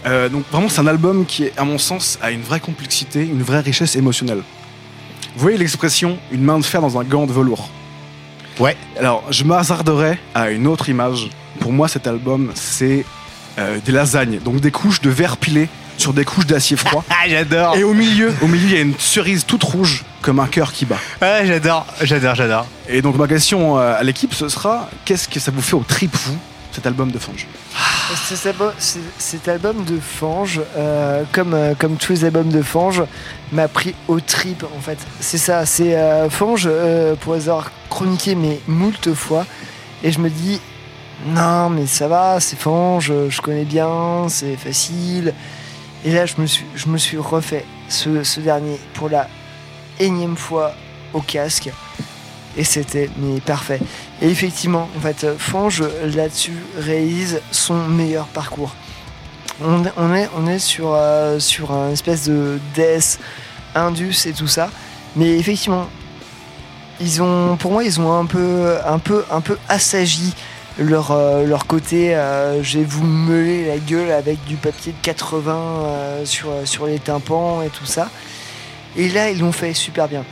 Euh, 0.05 0.27
donc 0.27 0.43
vraiment, 0.51 0.67
c'est 0.69 0.81
un 0.81 0.87
album 0.87 1.25
qui, 1.25 1.49
à 1.55 1.63
mon 1.63 1.77
sens, 1.77 2.17
a 2.21 2.31
une 2.31 2.41
vraie 2.41 2.59
complexité, 2.59 3.21
une 3.21 3.43
vraie 3.43 3.59
richesse 3.61 3.95
émotionnelle. 3.95 4.41
Vous 5.35 5.41
voyez 5.41 5.57
l'expression 5.57 6.18
«une 6.31 6.43
main 6.43 6.60
de 6.60 6.64
fer 6.65 6.81
dans 6.81 6.99
un 6.99 7.03
gant 7.03 7.26
de 7.26 7.31
velours» 7.31 7.69
Ouais. 8.60 8.77
Alors, 8.99 9.23
je 9.31 9.43
m'hasarderais 9.43 10.19
à 10.35 10.51
une 10.51 10.68
autre 10.68 10.89
image. 10.89 11.30
Pour 11.60 11.72
moi, 11.72 11.88
cet 11.88 12.05
album, 12.05 12.51
c'est 12.53 13.03
euh, 13.57 13.80
des 13.84 13.91
lasagnes, 13.91 14.39
donc 14.39 14.60
des 14.60 14.69
couches 14.72 15.01
de 15.01 15.10
verre 15.10 15.38
pilé 15.38 15.69
sur 15.97 16.14
des 16.14 16.23
couches 16.26 16.45
d'acier 16.45 16.77
froid. 16.77 17.03
Ah, 17.10 17.27
j'adore. 17.27 17.76
Et 17.77 17.84
au 17.84 17.93
milieu, 17.93 18.34
au 18.41 18.47
milieu, 18.47 18.68
il 18.68 18.73
y 18.73 18.77
a 18.77 18.81
une 18.81 18.97
cerise 18.99 19.45
toute 19.45 19.64
rouge, 19.64 20.03
comme 20.22 20.39
un 20.39 20.47
cœur 20.47 20.72
qui 20.72 20.85
bat. 20.85 20.97
Ouais, 21.22 21.45
j'adore, 21.45 21.85
j'adore, 22.01 22.35
j'adore. 22.35 22.65
Et 22.89 23.01
donc 23.01 23.15
ma 23.18 23.27
question 23.27 23.80
euh, 23.80 23.95
à 23.97 24.03
l'équipe, 24.03 24.34
ce 24.34 24.49
sera 24.49 24.89
qu'est-ce 25.05 25.27
que 25.27 25.39
ça 25.39 25.51
vous 25.51 25.61
fait 25.61 25.76
au 25.76 25.84
trip, 25.88 26.15
vous, 26.26 26.38
cet 26.72 26.85
album 26.85 27.11
de 27.11 27.19
Fange? 27.19 27.47
Cet 28.15 29.48
album, 29.48 29.84
de 29.85 29.99
Fange, 29.99 30.61
euh, 30.77 31.23
comme, 31.31 31.53
euh, 31.53 31.73
comme 31.77 31.95
tous 31.95 32.14
les 32.14 32.26
albums 32.26 32.49
de 32.49 32.61
Fange, 32.61 33.03
m'a 33.52 33.68
pris 33.68 33.95
au 34.07 34.19
trip 34.19 34.64
en 34.76 34.80
fait. 34.80 34.98
C'est 35.19 35.38
ça, 35.38 35.65
c'est 35.65 35.95
euh, 35.95 36.30
Fange, 36.30 36.69
pour 37.22 37.35
les 37.35 37.49
avoir 37.49 37.72
chroniqué 37.90 38.35
mais 38.35 38.60
moult 38.68 39.14
fois, 39.14 39.45
et 40.03 40.11
je 40.11 40.19
me 40.19 40.30
dis, 40.30 40.60
non, 41.27 41.69
mais 41.69 41.85
ça 41.85 42.07
va, 42.07 42.40
c'est 42.40 42.57
Fange, 42.57 43.11
je 43.30 43.41
connais 43.41 43.65
bien, 43.65 44.27
c'est 44.30 44.57
facile. 44.57 45.34
Et 46.06 46.14
là, 46.14 46.26
je 46.26 46.35
me 46.38 46.45
suis, 46.45 46.65
je 46.76 46.88
me 46.88 46.98
suis 46.98 47.18
refait 47.18 47.65
ce, 47.88 48.23
ce 48.23 48.40
dernier 48.40 48.80
pour 48.94 49.10
la 49.10 49.27
énième 49.99 50.38
fois 50.38 50.73
au 51.14 51.22
casque. 51.22 51.72
Et 52.57 52.63
c'était 52.63 53.09
mais 53.17 53.39
parfait. 53.39 53.80
Et 54.21 54.30
effectivement, 54.30 54.89
en 54.95 54.99
fait, 54.99 55.25
Fange 55.38 55.84
là-dessus 56.03 56.57
réalise 56.77 57.41
son 57.51 57.88
meilleur 57.88 58.27
parcours. 58.27 58.75
On, 59.61 59.84
est, 60.13 60.30
euh, 60.81 61.39
sur 61.39 61.71
un 61.71 61.91
espèce 61.91 62.27
de 62.27 62.59
death, 62.75 63.19
indus 63.75 64.25
et 64.25 64.34
tout 64.34 64.47
ça. 64.47 64.69
Mais 65.15 65.38
effectivement, 65.38 65.88
ils 66.99 67.21
ont, 67.21 67.57
pour 67.57 67.71
moi, 67.71 67.84
ils 67.84 67.99
ont 67.99 68.17
un 68.17 68.25
peu, 68.25 68.77
un 68.85 68.99
peu, 68.99 69.23
un 69.31 69.41
peu 69.41 69.57
assagi 69.69 70.34
leur, 70.77 71.11
euh, 71.11 71.57
côté. 71.67 72.15
euh, 72.15 72.63
je 72.63 72.80
vais 72.80 72.85
vous 72.85 73.05
meuler 73.05 73.67
la 73.67 73.77
gueule 73.77 74.11
avec 74.11 74.43
du 74.45 74.55
papier 74.55 74.91
de 74.91 74.97
80 75.01 75.55
euh, 75.55 76.25
sur, 76.25 76.49
sur 76.65 76.85
les 76.88 76.99
tympans 76.99 77.61
et 77.61 77.69
tout 77.69 77.85
ça. 77.85 78.09
Et 78.95 79.09
là, 79.09 79.30
ils 79.30 79.39
l'ont 79.39 79.51
fait 79.51 79.73
super 79.73 80.07
bien. 80.07 80.23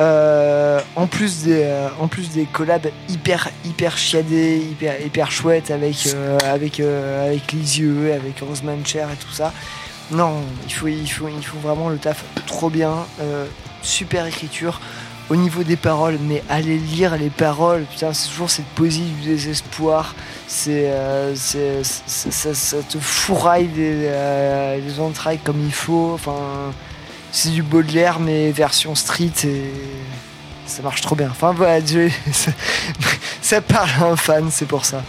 Euh, 0.00 0.80
en 0.94 1.08
plus 1.08 1.42
des 1.42 1.62
euh, 1.64 1.88
en 2.00 2.06
plus 2.06 2.30
des 2.30 2.44
collabs 2.44 2.88
hyper 3.08 3.48
hyper 3.64 3.98
chiadés 3.98 4.58
hyper 4.58 5.00
hyper 5.04 5.32
chouettes 5.32 5.72
avec 5.72 6.06
euh, 6.06 6.38
avec 6.44 6.78
euh, 6.78 7.26
avec 7.26 7.52
les 7.52 7.80
yeux 7.80 8.12
avec 8.12 8.40
et 8.40 9.16
tout 9.16 9.32
ça 9.32 9.52
non 10.12 10.34
il 10.66 10.72
faut 10.72 10.86
il 10.86 11.08
faut 11.08 11.26
il 11.28 11.44
faut 11.44 11.58
vraiment 11.58 11.88
le 11.88 11.98
taf 11.98 12.24
trop 12.46 12.70
bien 12.70 13.06
super 13.82 14.26
écriture. 14.26 14.80
Au 15.30 15.36
niveau 15.36 15.62
des 15.62 15.76
paroles 15.76 16.18
mais 16.22 16.42
allez 16.48 16.78
lire 16.78 17.16
les 17.16 17.28
paroles 17.28 17.82
putain 17.82 18.12
c'est 18.12 18.28
toujours 18.30 18.50
cette 18.50 18.66
poésie 18.66 19.02
du 19.20 19.28
désespoir 19.28 20.14
c'est 20.46 20.90
ça, 21.34 22.76
te 22.88 22.98
fourraille 22.98 23.66
des, 23.66 24.10
les 24.86 25.00
entrailles 25.00 25.40
comme 25.44 25.60
il 25.62 25.74
faut 25.74 26.12
enfin 26.14 26.72
c'est 27.32 27.50
du 27.50 27.62
Baudelaire 27.62 28.20
mais 28.20 28.50
version 28.50 28.94
street 28.94 29.32
et 29.44 29.70
ça 30.66 30.82
marche 30.82 31.00
trop 31.00 31.14
bien. 31.14 31.28
Enfin 31.30 31.52
voilà, 31.52 31.80
je- 31.84 32.10
ça, 33.42 33.60
parle 33.60 33.90
à 34.00 34.04
un 34.06 34.16
fan, 34.16 34.48
c'est 34.50 34.66
pour 34.66 34.84
ça. 34.84 35.02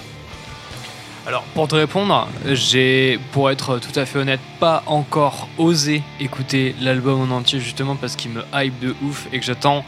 Alors, 1.27 1.43
pour 1.53 1.67
te 1.67 1.75
répondre, 1.75 2.27
j'ai, 2.45 3.19
pour 3.33 3.51
être 3.51 3.77
tout 3.77 3.97
à 3.99 4.05
fait 4.07 4.17
honnête, 4.17 4.39
pas 4.59 4.81
encore 4.87 5.47
osé 5.59 6.01
écouter 6.19 6.73
l'album 6.81 7.21
en 7.31 7.35
entier, 7.35 7.59
justement 7.59 7.95
parce 7.95 8.15
qu'il 8.15 8.31
me 8.31 8.43
hype 8.53 8.79
de 8.79 8.95
ouf 9.03 9.27
et 9.31 9.39
que 9.39 9.45
j'attends. 9.45 9.85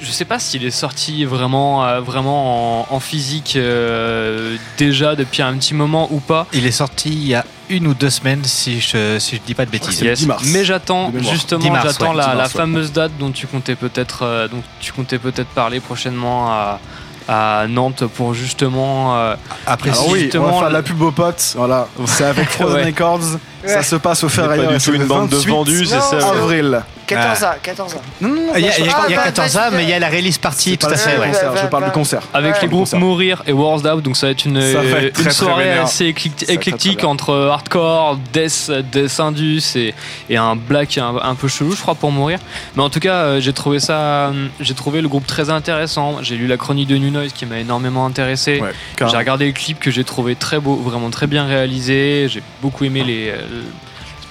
Je 0.00 0.10
sais 0.10 0.24
pas 0.24 0.38
s'il 0.38 0.64
est 0.64 0.70
sorti 0.70 1.24
vraiment, 1.26 1.84
euh, 1.84 2.00
vraiment 2.00 2.90
en, 2.90 2.94
en 2.94 3.00
physique 3.00 3.56
euh, 3.56 4.56
déjà 4.78 5.16
depuis 5.16 5.42
un 5.42 5.54
petit 5.58 5.74
moment 5.74 6.08
ou 6.12 6.20
pas. 6.20 6.46
Il 6.54 6.64
est 6.64 6.70
sorti 6.70 7.10
il 7.10 7.26
y 7.26 7.34
a 7.34 7.44
une 7.70 7.86
ou 7.86 7.94
deux 7.94 8.10
semaines, 8.10 8.42
si 8.44 8.80
je, 8.80 9.18
si 9.18 9.36
je 9.36 9.40
dis 9.46 9.54
pas 9.54 9.64
de 9.64 9.70
bêtises. 9.70 10.00
Yes. 10.02 10.26
Mais 10.52 10.64
j'attends 10.64 11.12
justement, 11.18 11.60
10 11.62 11.70
mars, 11.70 11.84
j'attends 11.86 12.10
ouais, 12.10 12.16
la, 12.16 12.24
10 12.24 12.28
la 12.30 12.34
mars, 12.36 12.54
ouais. 12.54 12.60
fameuse 12.60 12.92
date 12.92 13.12
dont 13.18 13.30
tu 13.30 13.46
comptais 13.46 13.74
peut-être, 13.76 14.20
euh, 14.24 14.48
dont 14.48 14.62
tu 14.80 14.92
comptais 14.92 15.18
peut-être 15.18 15.48
parler 15.48 15.80
prochainement 15.80 16.50
à, 16.50 16.80
à 17.28 17.66
Nantes 17.68 18.04
pour 18.06 18.34
justement. 18.34 19.16
euh, 19.16 19.36
Après, 19.66 19.90
Alors 19.90 20.08
oui, 20.10 20.28
on 20.34 20.38
va 20.40 20.52
faire 20.58 20.70
la 20.70 20.82
pub 20.82 21.00
aux 21.00 21.12
potes. 21.12 21.54
Voilà, 21.56 21.86
c'est 22.06 22.24
avec 22.24 22.48
Frozen 22.50 22.76
Ouais. 22.76 22.84
Records. 22.86 23.20
Ça 23.64 23.82
se 23.82 23.96
passe 23.96 24.24
au 24.24 24.28
C'est 24.28 24.36
pas 24.38 24.42
Ferrailleur. 24.42 24.70
du 24.70 24.76
et 24.76 24.80
tout 24.80 24.94
une 24.94 25.04
bande 25.04 25.28
de 25.28 25.36
28 25.36 25.50
vendus, 25.50 25.86
c'est 25.86 26.00
ça. 26.00 26.28
Avril. 26.30 26.82
14 27.16 27.44
ans, 27.44 27.54
14 27.62 27.94
ans. 27.94 28.02
Il 28.20 28.28
y 28.28 28.32
a, 28.32 28.58
il 28.58 28.62
y 28.64 28.68
a- 28.68 28.78
il 28.78 28.86
y 28.86 28.88
a 29.14 29.20
Ah, 29.20 29.24
14 29.24 29.54
bah, 29.54 29.60
ans, 29.68 29.70
mais 29.72 29.82
il 29.84 29.88
y 29.88 29.92
a 29.92 29.98
la 29.98 30.08
release 30.08 30.38
party, 30.38 30.78
tout 30.78 30.86
pas 30.86 30.92
à 30.92 30.96
le 30.96 31.00
fait. 31.00 31.18
ouais. 31.18 31.26
concert, 31.28 31.56
je 31.56 31.66
parle 31.66 31.84
du 31.84 31.90
concert. 31.90 32.22
Avec 32.34 32.54
Ouais. 32.54 32.58
les 32.62 32.68
groupes. 32.68 32.92
Mourir 32.94 33.42
et 33.46 33.52
Wars 33.52 33.78
Out, 33.84 34.02
donc 34.02 34.16
ça 34.16 34.26
va 34.26 34.32
être 34.32 34.44
une, 34.44 34.60
Ça 34.60 34.78
va 34.80 34.84
être 34.84 35.02
une 35.06 35.10
très, 35.10 35.22
très 35.24 35.30
soirée 35.32 35.64
vénère. 35.64 35.84
assez 35.84 36.06
éclecti- 36.06 36.40
Ça 36.40 36.46
va 36.46 36.52
être 36.54 36.60
éclectique 36.60 36.92
très 36.98 37.02
bien. 37.06 37.08
entre 37.10 37.34
hardcore, 37.50 38.18
death, 38.32 38.70
death 38.92 39.20
indus 39.20 39.62
et, 39.76 39.94
et 40.28 40.36
un 40.36 40.56
black 40.56 40.98
un, 40.98 41.14
un 41.22 41.34
peu 41.34 41.48
chelou, 41.48 41.72
je 41.72 41.80
crois, 41.82 41.94
pour 41.94 42.10
mourir. 42.12 42.38
Mais 42.76 42.82
en 42.82 42.90
tout 42.90 43.00
cas, 43.00 43.14
euh, 43.14 43.40
j'ai 43.40 43.52
trouvé 43.52 43.80
ça, 43.80 43.98
euh, 44.28 44.46
j'ai 44.60 44.74
trouvé 44.74 45.00
le 45.00 45.08
groupe 45.08 45.26
très 45.26 45.50
intéressant. 45.50 46.18
J'ai 46.22 46.36
lu 46.36 46.46
la 46.46 46.56
chronique 46.56 46.88
de 46.88 46.96
New 46.96 47.10
Noise 47.10 47.32
qui 47.32 47.46
m'a 47.46 47.58
énormément 47.58 48.06
intéressé. 48.06 48.62
j'ai 48.98 49.16
regardé 49.16 49.46
le 49.46 49.52
clip 49.52 49.78
que 49.78 49.90
j'ai 49.90 50.04
trouvé 50.04 50.34
très 50.36 50.58
beau, 50.60 50.76
vraiment 50.76 51.10
très 51.10 51.26
bien 51.26 51.46
réalisé. 51.46 52.26
J'ai 52.28 52.42
beaucoup 52.62 52.84
aimé 52.84 53.02
les. 53.04 53.28
euh, 53.30 53.36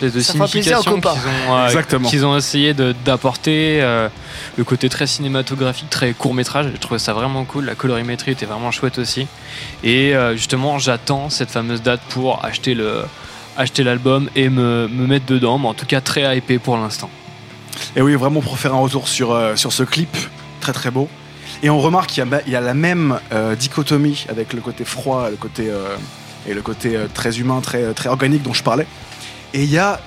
l'espèce 0.02 0.14
de 0.14 0.20
Ça 0.22 0.34
signification 0.48 0.92
qu'ils 1.14 1.50
ont, 1.50 1.56
euh, 1.58 1.70
qu'ils 2.10 2.26
ont 2.26 2.38
essayé 2.38 2.74
de- 2.74 2.94
d'apporter. 3.06 3.82
euh, 3.82 4.10
le 4.58 4.64
côté 4.64 4.90
très 4.90 5.08
cinématographique, 5.08 5.90
très 5.90 6.14
court 6.14 6.34
métrage, 6.34 6.68
j'ai 6.72 6.78
trouvé 6.80 7.00
ça 7.00 7.14
vraiment 7.14 7.46
cool. 7.46 7.66
La 7.66 7.76
colorimétrie 7.76 8.32
était 8.32 8.46
vraiment 8.46 8.72
chouette 8.72 8.98
aussi. 9.00 9.28
Et 9.84 10.16
euh, 10.16 10.36
justement, 10.36 10.80
j'attends 10.80 11.30
cette 11.30 11.52
fameuse 11.52 11.82
date 11.82 12.02
pour 12.10 12.44
acheter 12.44 12.74
le 12.74 13.04
acheter 13.58 13.84
l'album 13.84 14.30
et 14.38 14.48
me, 14.50 14.88
me 14.90 15.06
mettre 15.08 15.26
dedans. 15.26 15.58
Mais 15.58 15.68
en 15.68 15.74
tout 15.74 15.86
cas, 15.86 16.00
très 16.02 16.38
hypé 16.38 16.60
pour 16.60 16.78
l'instant. 16.78 17.10
Et 17.96 18.02
oui, 18.02 18.16
vraiment 18.16 18.42
pour 18.42 18.58
faire 18.58 18.74
un 18.74 18.80
retour 18.80 19.08
sur, 19.08 19.32
euh, 19.34 19.56
sur 19.56 19.72
ce 19.74 19.84
clip, 19.84 20.16
très 20.62 20.72
très 20.74 20.92
beau. 20.92 21.08
Et 21.62 21.70
on 21.70 21.80
remarque 21.80 22.10
qu'il 22.12 22.24
y, 22.26 22.34
a- 22.34 22.42
il 22.48 22.54
y 22.54 22.56
a 22.56 22.62
la 22.62 22.74
même 22.74 23.20
euh, 23.34 23.56
dichotomie 23.56 24.26
avec 24.30 24.54
le 24.54 24.62
côté 24.62 24.86
froid 24.86 25.26
et 25.28 25.32
le 25.32 25.38
côté, 25.38 25.70
euh, 25.70 25.96
et 26.48 26.54
le 26.54 26.62
côté 26.62 26.96
euh, 26.96 27.08
très 27.14 27.40
humain, 27.40 27.60
très, 27.62 27.94
très 27.94 28.08
organique 28.10 28.44
dont 28.44 28.54
je 28.54 28.64
parlais. 28.64 28.88
Et 29.54 29.64
il 29.64 29.72
y 29.72 29.78
a, 29.78 30.00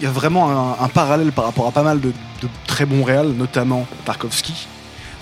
y 0.00 0.06
a 0.06 0.10
vraiment 0.10 0.50
un, 0.50 0.84
un 0.84 0.88
parallèle 0.88 1.32
par 1.32 1.44
rapport 1.44 1.66
à 1.66 1.72
pas 1.72 1.82
mal 1.82 2.00
de, 2.00 2.08
de 2.42 2.48
très 2.66 2.86
bons 2.86 3.02
réals, 3.04 3.28
notamment 3.32 3.86
Tarkovsky. 4.04 4.66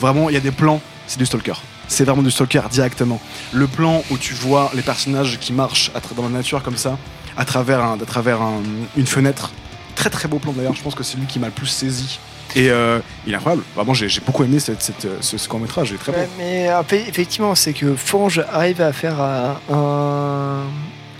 Vraiment, 0.00 0.28
il 0.28 0.34
y 0.34 0.36
a 0.36 0.40
des 0.40 0.50
plans, 0.50 0.80
c'est 1.06 1.18
du 1.18 1.26
stalker. 1.26 1.54
C'est 1.88 2.04
vraiment 2.04 2.22
du 2.22 2.30
stalker 2.30 2.62
directement. 2.70 3.20
Le 3.52 3.66
plan 3.66 4.02
où 4.10 4.18
tu 4.18 4.34
vois 4.34 4.70
les 4.74 4.82
personnages 4.82 5.38
qui 5.38 5.52
marchent 5.52 5.90
dans 6.16 6.22
la 6.24 6.28
nature 6.30 6.62
comme 6.62 6.76
ça, 6.76 6.98
à 7.36 7.44
travers, 7.44 7.82
un- 7.82 7.98
à 8.00 8.04
travers 8.04 8.40
un- 8.42 8.62
une 8.96 9.06
fenêtre. 9.06 9.50
Très 9.94 10.10
très 10.10 10.26
beau 10.28 10.38
plan 10.38 10.52
d'ailleurs, 10.52 10.74
je 10.74 10.82
pense 10.82 10.94
que 10.94 11.02
c'est 11.04 11.16
lui 11.18 11.26
qui 11.26 11.38
m'a 11.38 11.46
le 11.46 11.52
plus 11.52 11.66
saisi. 11.66 12.18
Et 12.54 12.70
euh, 12.70 12.98
il 13.26 13.32
est 13.32 13.36
incroyable. 13.36 13.62
Vraiment, 13.74 13.94
j'ai 13.94 14.08
j'ai 14.10 14.20
beaucoup 14.20 14.44
aimé 14.44 14.58
cette, 14.58 14.82
cette- 14.82 15.06
ce, 15.22 15.38
ce 15.38 15.48
court-métrage, 15.48 15.90
il 15.90 15.94
est 15.94 15.98
très 15.98 16.12
Ouais, 16.12 16.24
beau. 16.26 16.32
mais 16.38 16.68
euh, 16.70 16.82
effectivement, 17.08 17.54
c'est 17.54 17.72
que 17.72 17.94
Fange 17.94 18.42
arrive 18.52 18.80
à 18.82 18.92
faire 18.92 19.16
euh, 19.20 19.52
un, 19.72 20.64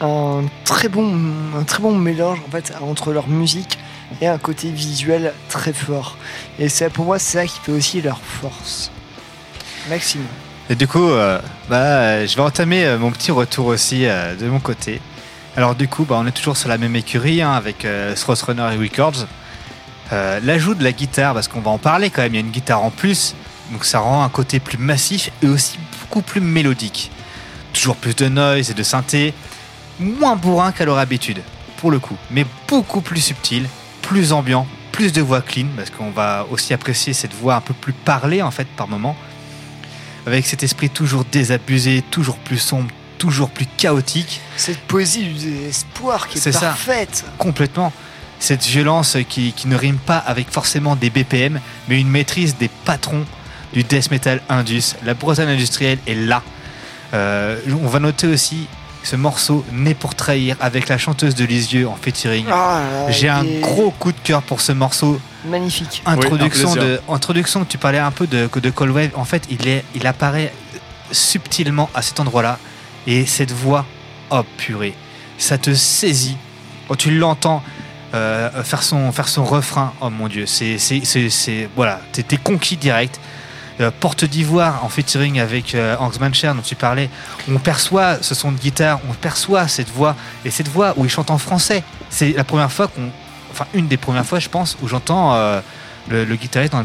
un 0.03 0.45
très 0.65 0.89
bon, 0.89 1.15
un 1.59 1.65
très 1.65 1.83
bon 1.83 1.97
mélange 1.97 2.39
en 2.47 2.51
fait 2.51 2.73
entre 2.81 3.13
leur 3.13 3.29
musique 3.29 3.79
et 4.21 4.27
un 4.27 4.39
côté 4.39 4.71
visuel 4.71 5.33
très 5.49 5.73
fort. 5.73 6.17
Et 6.59 6.69
c'est 6.69 6.91
pour 6.91 7.07
moi, 7.07 7.19
c'est 7.19 7.39
ça 7.39 7.47
qui 7.47 7.59
fait 7.61 7.73
aussi 7.73 8.03
leur 8.03 8.21
force. 8.21 8.91
Maxime. 9.89 10.27
Et 10.71 10.75
du 10.75 10.87
coup, 10.87 11.11
euh, 11.11 11.41
bah, 11.69 12.25
je 12.25 12.37
vais 12.37 12.43
entamer 12.43 12.85
euh, 12.85 12.99
mon 12.99 13.11
petit 13.11 13.31
retour 13.31 13.67
aussi 13.67 14.07
euh, 14.07 14.35
de 14.37 14.47
mon 14.47 14.61
côté. 14.61 15.01
Alors 15.57 15.75
du 15.75 15.89
coup, 15.89 16.05
bah, 16.05 16.17
on 16.19 16.27
est 16.27 16.33
toujours 16.33 16.57
sur 16.57 16.69
la 16.69 16.79
même 16.79 16.97
écurie 16.97 17.43
hein, 17.43 17.53
avec 17.53 17.87
Thross 18.17 18.43
Runner 18.43 18.69
et 18.73 18.77
Records. 18.77 19.27
L'ajout 20.11 20.75
de 20.75 20.85
la 20.85 20.93
guitare, 20.93 21.33
parce 21.33 21.49
qu'on 21.49 21.61
va 21.61 21.71
en 21.71 21.79
parler 21.79 22.11
quand 22.11 22.21
même, 22.21 22.35
il 22.35 22.37
y 22.37 22.43
a 22.43 22.45
une 22.45 22.53
guitare 22.53 22.83
en 22.83 22.91
plus, 22.91 23.35
donc 23.71 23.87
ça 23.87 24.01
rend 24.01 24.23
un 24.23 24.29
côté 24.29 24.61
plus 24.61 24.77
massif 24.77 25.31
et 25.43 25.47
aussi 25.47 25.79
beaucoup 26.03 26.21
plus 26.21 26.43
mélodique. 26.43 27.11
Toujours 27.73 27.97
plus 27.97 28.15
de 28.15 28.29
noise 28.29 28.71
et 28.71 28.75
de 28.75 28.83
synthé, 28.83 29.33
moins 30.01 30.37
bourrin 30.37 30.73
qu'à 30.73 30.85
leur 30.85 30.99
habitude, 30.99 31.41
pour 31.79 31.91
le 31.91 31.99
coup, 31.99 32.17
mais 32.31 32.47
beaucoup 32.69 33.01
plus 33.01 33.21
subtil, 33.21 33.67
plus 34.03 34.33
ambiant, 34.33 34.67
plus 34.93 35.13
de 35.13 35.23
voix 35.23 35.41
clean, 35.41 35.67
parce 35.77 35.91
qu'on 35.91 36.11
va 36.11 36.47
aussi 36.51 36.75
apprécier 36.75 37.13
cette 37.13 37.35
voix 37.35 37.55
un 37.57 37.61
peu 37.61 37.75
plus 37.75 37.93
parlée 37.93 38.43
en 38.43 38.51
fait 38.51 38.67
par 38.77 38.89
moment 38.89 39.17
avec 40.27 40.47
cet 40.47 40.63
esprit 40.63 40.91
toujours 40.91 41.25
désabusé, 41.25 42.03
toujours 42.11 42.37
plus 42.39 42.59
sombre, 42.59 42.91
toujours 43.19 43.51
plus 43.51 43.67
chaotique. 43.77 44.41
Cette 44.57 44.79
poésie 44.79 45.25
du 45.25 45.33
désespoir 45.35 46.29
qui 46.29 46.39
est, 46.39 46.41
C'est 46.41 46.53
ça. 46.53 46.61
parfaite. 46.61 47.25
Complètement. 47.39 47.93
Cette 48.39 48.65
violence 48.65 49.17
qui, 49.29 49.53
qui 49.53 49.69
ne 49.69 49.77
rime 49.77 49.99
pas 49.99 50.19
avec 50.19 50.51
forcément 50.51 50.97
des 50.97 51.11
BPM, 51.11 51.61
mais 51.89 52.01
une 52.01 52.09
maîtrise 52.09 52.57
des 52.57 52.69
patrons 52.85 53.25
du 53.73 53.85
death 53.85 54.11
metal 54.11 54.41
indus. 54.49 54.95
La 55.05 55.15
bretagne 55.15 55.49
industrielle 55.49 55.99
est 56.07 56.15
là. 56.15 56.43
Euh, 57.15 57.59
on 57.83 57.89
va 57.89 57.99
noter 57.99 58.27
aussi 58.27 58.67
ce 59.03 59.17
morceau 59.17 59.65
Né 59.73 59.95
pour 59.95 60.15
trahir 60.15 60.57
avec 60.61 60.89
la 60.89 60.99
chanteuse 60.99 61.35
de 61.35 61.45
Lisieux 61.45 61.89
en 61.89 61.97
featuring. 62.01 62.47
Ah 62.51 62.81
J'ai 63.11 63.29
un 63.29 63.45
gros 63.61 63.91
coup 63.91 64.13
de 64.13 64.19
cœur 64.23 64.43
pour 64.43 64.61
ce 64.61 64.73
morceau. 64.73 65.21
Magnifique. 65.45 66.03
Introduction, 66.07 66.71
Oui, 66.73 66.79
de, 66.79 67.01
introduction, 67.09 67.65
tu 67.65 67.79
parlais 67.79 67.99
un 67.99 68.11
peu 68.13 68.27
de, 68.27 68.49
de 68.55 68.71
Cold 68.71 68.93
Wave. 68.93 69.11
En 69.17 69.25
fait, 69.25 69.43
il, 69.51 69.67
est, 69.69 69.85
il 69.95 70.07
apparaît 70.07 70.53
subtilement 71.11 71.91
à 71.95 72.03
cet 72.03 72.21
endroit-là. 72.21 72.59
Et 73.07 73.27
cette 73.27 73.51
voix, 73.51 73.85
oh 74.31 74.43
purée, 74.57 74.95
ça 75.39 75.59
te 75.59 75.75
saisit. 75.75 76.37
Quand 76.89 76.95
tu 76.97 77.11
l'entends 77.19 77.63
euh, 78.15 78.63
faire, 78.63 78.83
son, 78.83 79.11
faire 79.11 79.29
son 79.29 79.45
refrain, 79.45 79.93
oh 80.01 80.11
mon 80.11 80.29
dieu, 80.29 80.47
c'est. 80.47 80.79
c'est- 80.79 81.05
c'est- 81.05 81.31
c'est- 81.31 81.69
Voilà, 81.75 82.01
t'es 82.13 82.37
conquis 82.37 82.77
direct. 82.77 83.19
Euh, 83.81 83.91
Porte 84.01 84.25
d'Ivoire 84.27 84.85
en 84.85 84.89
featuring 84.91 85.41
avec 85.41 85.75
euh, 85.75 85.97
Hans 85.99 86.11
Mancher 86.21 86.53
dont 86.55 86.61
tu 86.63 86.75
parlais, 86.75 87.09
on 87.51 87.59
perçoit 87.59 88.19
ce 88.23 88.35
son 88.35 88.53
de 88.53 88.59
guitare, 88.59 89.01
on 89.09 89.15
perçoit 89.15 89.67
cette 89.67 89.89
voix, 89.91 90.15
et 90.45 90.51
cette 90.51 90.69
voix 90.69 90.93
où 90.99 91.05
il 91.05 91.11
chante 91.11 91.31
en 91.31 91.39
français. 91.39 91.83
C'est 92.11 92.33
la 92.33 92.45
première 92.45 92.71
fois 92.71 92.89
qu'on. 92.89 93.09
Enfin, 93.51 93.67
une 93.75 93.89
des 93.89 93.97
premières 93.97 94.27
fois, 94.27 94.39
je 94.41 94.49
pense, 94.51 94.77
où 94.83 94.89
j'entends 94.89 95.35
euh, 95.35 95.61
le, 96.09 96.25
le 96.27 96.37
guitariste 96.37 96.73
dans 96.73 96.81
le 96.81 96.85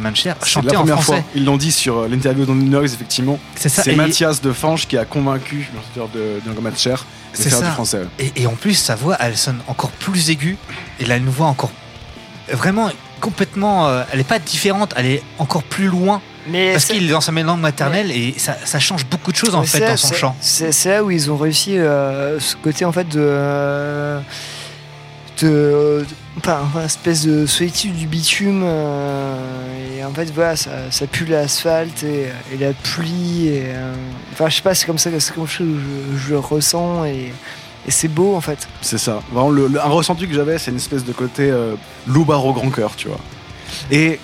la 0.93 0.93
en 0.93 0.97
français. 1.01 1.21
fois. 1.21 1.31
Ils 1.35 1.43
l'ont 1.45 1.57
dit 1.57 1.71
sur 1.73 1.97
euh, 1.97 2.07
l'interview 2.07 2.45
dans 2.45 2.55
Noise, 2.55 2.93
effectivement. 2.93 3.37
C'est 3.55 3.69
ça, 3.69 3.83
C'est 3.83 3.91
et- 3.93 3.95
Mathias 3.95 4.41
de 4.41 4.51
Fange 4.53 4.87
qui 4.87 4.97
a 4.97 5.03
convaincu 5.05 5.67
le 5.73 5.79
chanteur 5.93 6.07
de, 6.13 6.39
de 6.49 6.59
Matcher 6.61 6.95
de 7.37 7.49
faire 7.49 7.59
ça. 7.59 7.65
du 7.65 7.71
français. 7.71 8.01
Et, 8.19 8.31
et 8.37 8.47
en 8.47 8.53
plus, 8.55 8.73
sa 8.75 8.95
voix, 8.95 9.17
elle 9.19 9.35
sonne 9.37 9.59
encore 9.67 9.91
plus 9.91 10.29
aiguë. 10.29 10.57
Elle 11.01 11.11
a 11.11 11.17
une 11.17 11.29
voix 11.29 11.47
encore 11.47 11.71
vraiment 12.51 12.89
complètement. 13.19 13.87
euh, 13.87 14.03
elle 14.11 14.19
n'est 14.19 14.23
pas 14.23 14.39
différente, 14.39 14.93
elle 14.95 15.05
est 15.07 15.23
encore 15.37 15.63
plus 15.63 15.87
loin. 15.87 16.21
Mais 16.49 16.71
parce 16.73 16.85
c'est- 16.85 16.93
qu'il 16.93 17.05
est 17.05 17.11
dans 17.11 17.21
sa 17.21 17.31
langue 17.31 17.59
maternelle 17.59 18.11
et 18.11 18.33
ça, 18.37 18.55
ça 18.65 18.79
change 18.79 19.05
beaucoup 19.05 19.31
de 19.31 19.37
choses 19.37 19.55
en 19.55 19.61
Mais 19.61 19.67
fait 19.67 19.79
dans 19.87 19.97
son 19.97 20.13
chant. 20.13 20.35
C'est 20.41 20.85
là 20.89 21.03
où 21.03 21.11
ils 21.11 21.29
ont 21.31 21.37
réussi 21.37 21.77
euh, 21.77 22.39
ce 22.39 22.55
côté 22.55 22.85
en 22.85 22.91
fait 22.91 23.07
de. 23.09 23.19
euh, 23.19 24.19
de. 25.41 26.05
Enfin, 26.37 26.59
enfin, 26.63 26.85
espèce 26.85 27.25
de 27.25 27.45
solitude 27.45 27.95
du 27.95 28.05
bitume. 28.07 28.61
euh, 28.63 29.97
et 29.99 30.03
en 30.03 30.11
fait, 30.11 30.25
voilà, 30.33 30.55
ça, 30.55 30.71
ça 30.91 31.07
pue 31.07 31.25
l'asphalte 31.25 32.03
et, 32.03 32.27
et 32.53 32.57
la 32.59 32.73
pluie. 32.73 33.47
Et, 33.47 33.63
euh, 33.65 33.93
enfin, 34.33 34.47
je 34.49 34.55
sais 34.57 34.61
pas, 34.61 34.75
c'est 34.75 34.85
comme 34.85 34.97
ça 34.99 35.09
que 35.09 35.19
c'est 35.19 35.33
comme 35.33 35.45
que 35.45 35.51
je, 35.51 35.63
je 36.17 36.29
le 36.29 36.39
ressens 36.39 37.05
et, 37.05 37.33
et 37.87 37.91
c'est 37.91 38.07
beau 38.07 38.35
en 38.35 38.41
fait. 38.41 38.67
C'est 38.81 38.99
ça. 38.99 39.21
Vraiment, 39.31 39.49
le, 39.49 39.67
le- 39.67 39.79
un 39.81 39.85
ressenti 39.89 40.27
que 40.27 40.33
j'avais, 40.33 40.57
c'est 40.59 40.71
une 40.71 40.77
espèce 40.77 41.03
de 41.03 41.11
côté 41.13 41.49
euh, 41.49 41.73
loupard 42.05 42.45
au 42.45 42.53
grand 42.53 42.69
cœur, 42.69 42.95
tu 42.95 43.07
vois. 43.07 43.19
Et 43.91 44.19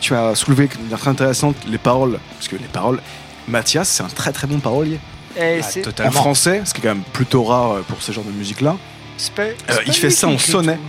tu 0.00 0.14
as 0.14 0.34
soulevé 0.34 0.66
de 0.68 0.82
manière 0.82 0.98
très 0.98 1.10
intéressante 1.10 1.56
les 1.66 1.78
paroles. 1.78 2.18
Parce 2.34 2.48
que 2.48 2.56
les 2.56 2.64
paroles, 2.72 3.00
Mathias, 3.48 3.88
c'est 3.88 4.02
un 4.02 4.08
très 4.08 4.32
très 4.32 4.46
bon 4.46 4.58
parolier. 4.58 4.98
Et 5.36 5.60
c'est- 5.62 5.82
En 6.00 6.10
français, 6.10 6.62
ce 6.64 6.74
qui 6.74 6.80
est 6.80 6.82
quand 6.82 6.94
même 6.94 7.04
plutôt 7.12 7.44
rare 7.44 7.72
euh, 7.72 7.80
pour 7.86 8.02
ce 8.02 8.10
genre 8.12 8.24
de 8.24 8.30
musique-là. 8.32 8.76
Euh, 9.70 9.74
il 9.86 9.92
fait 9.92 10.10
ça 10.10 10.26
en 10.28 10.38
sonnet. 10.38 10.76
tout. 10.76 10.80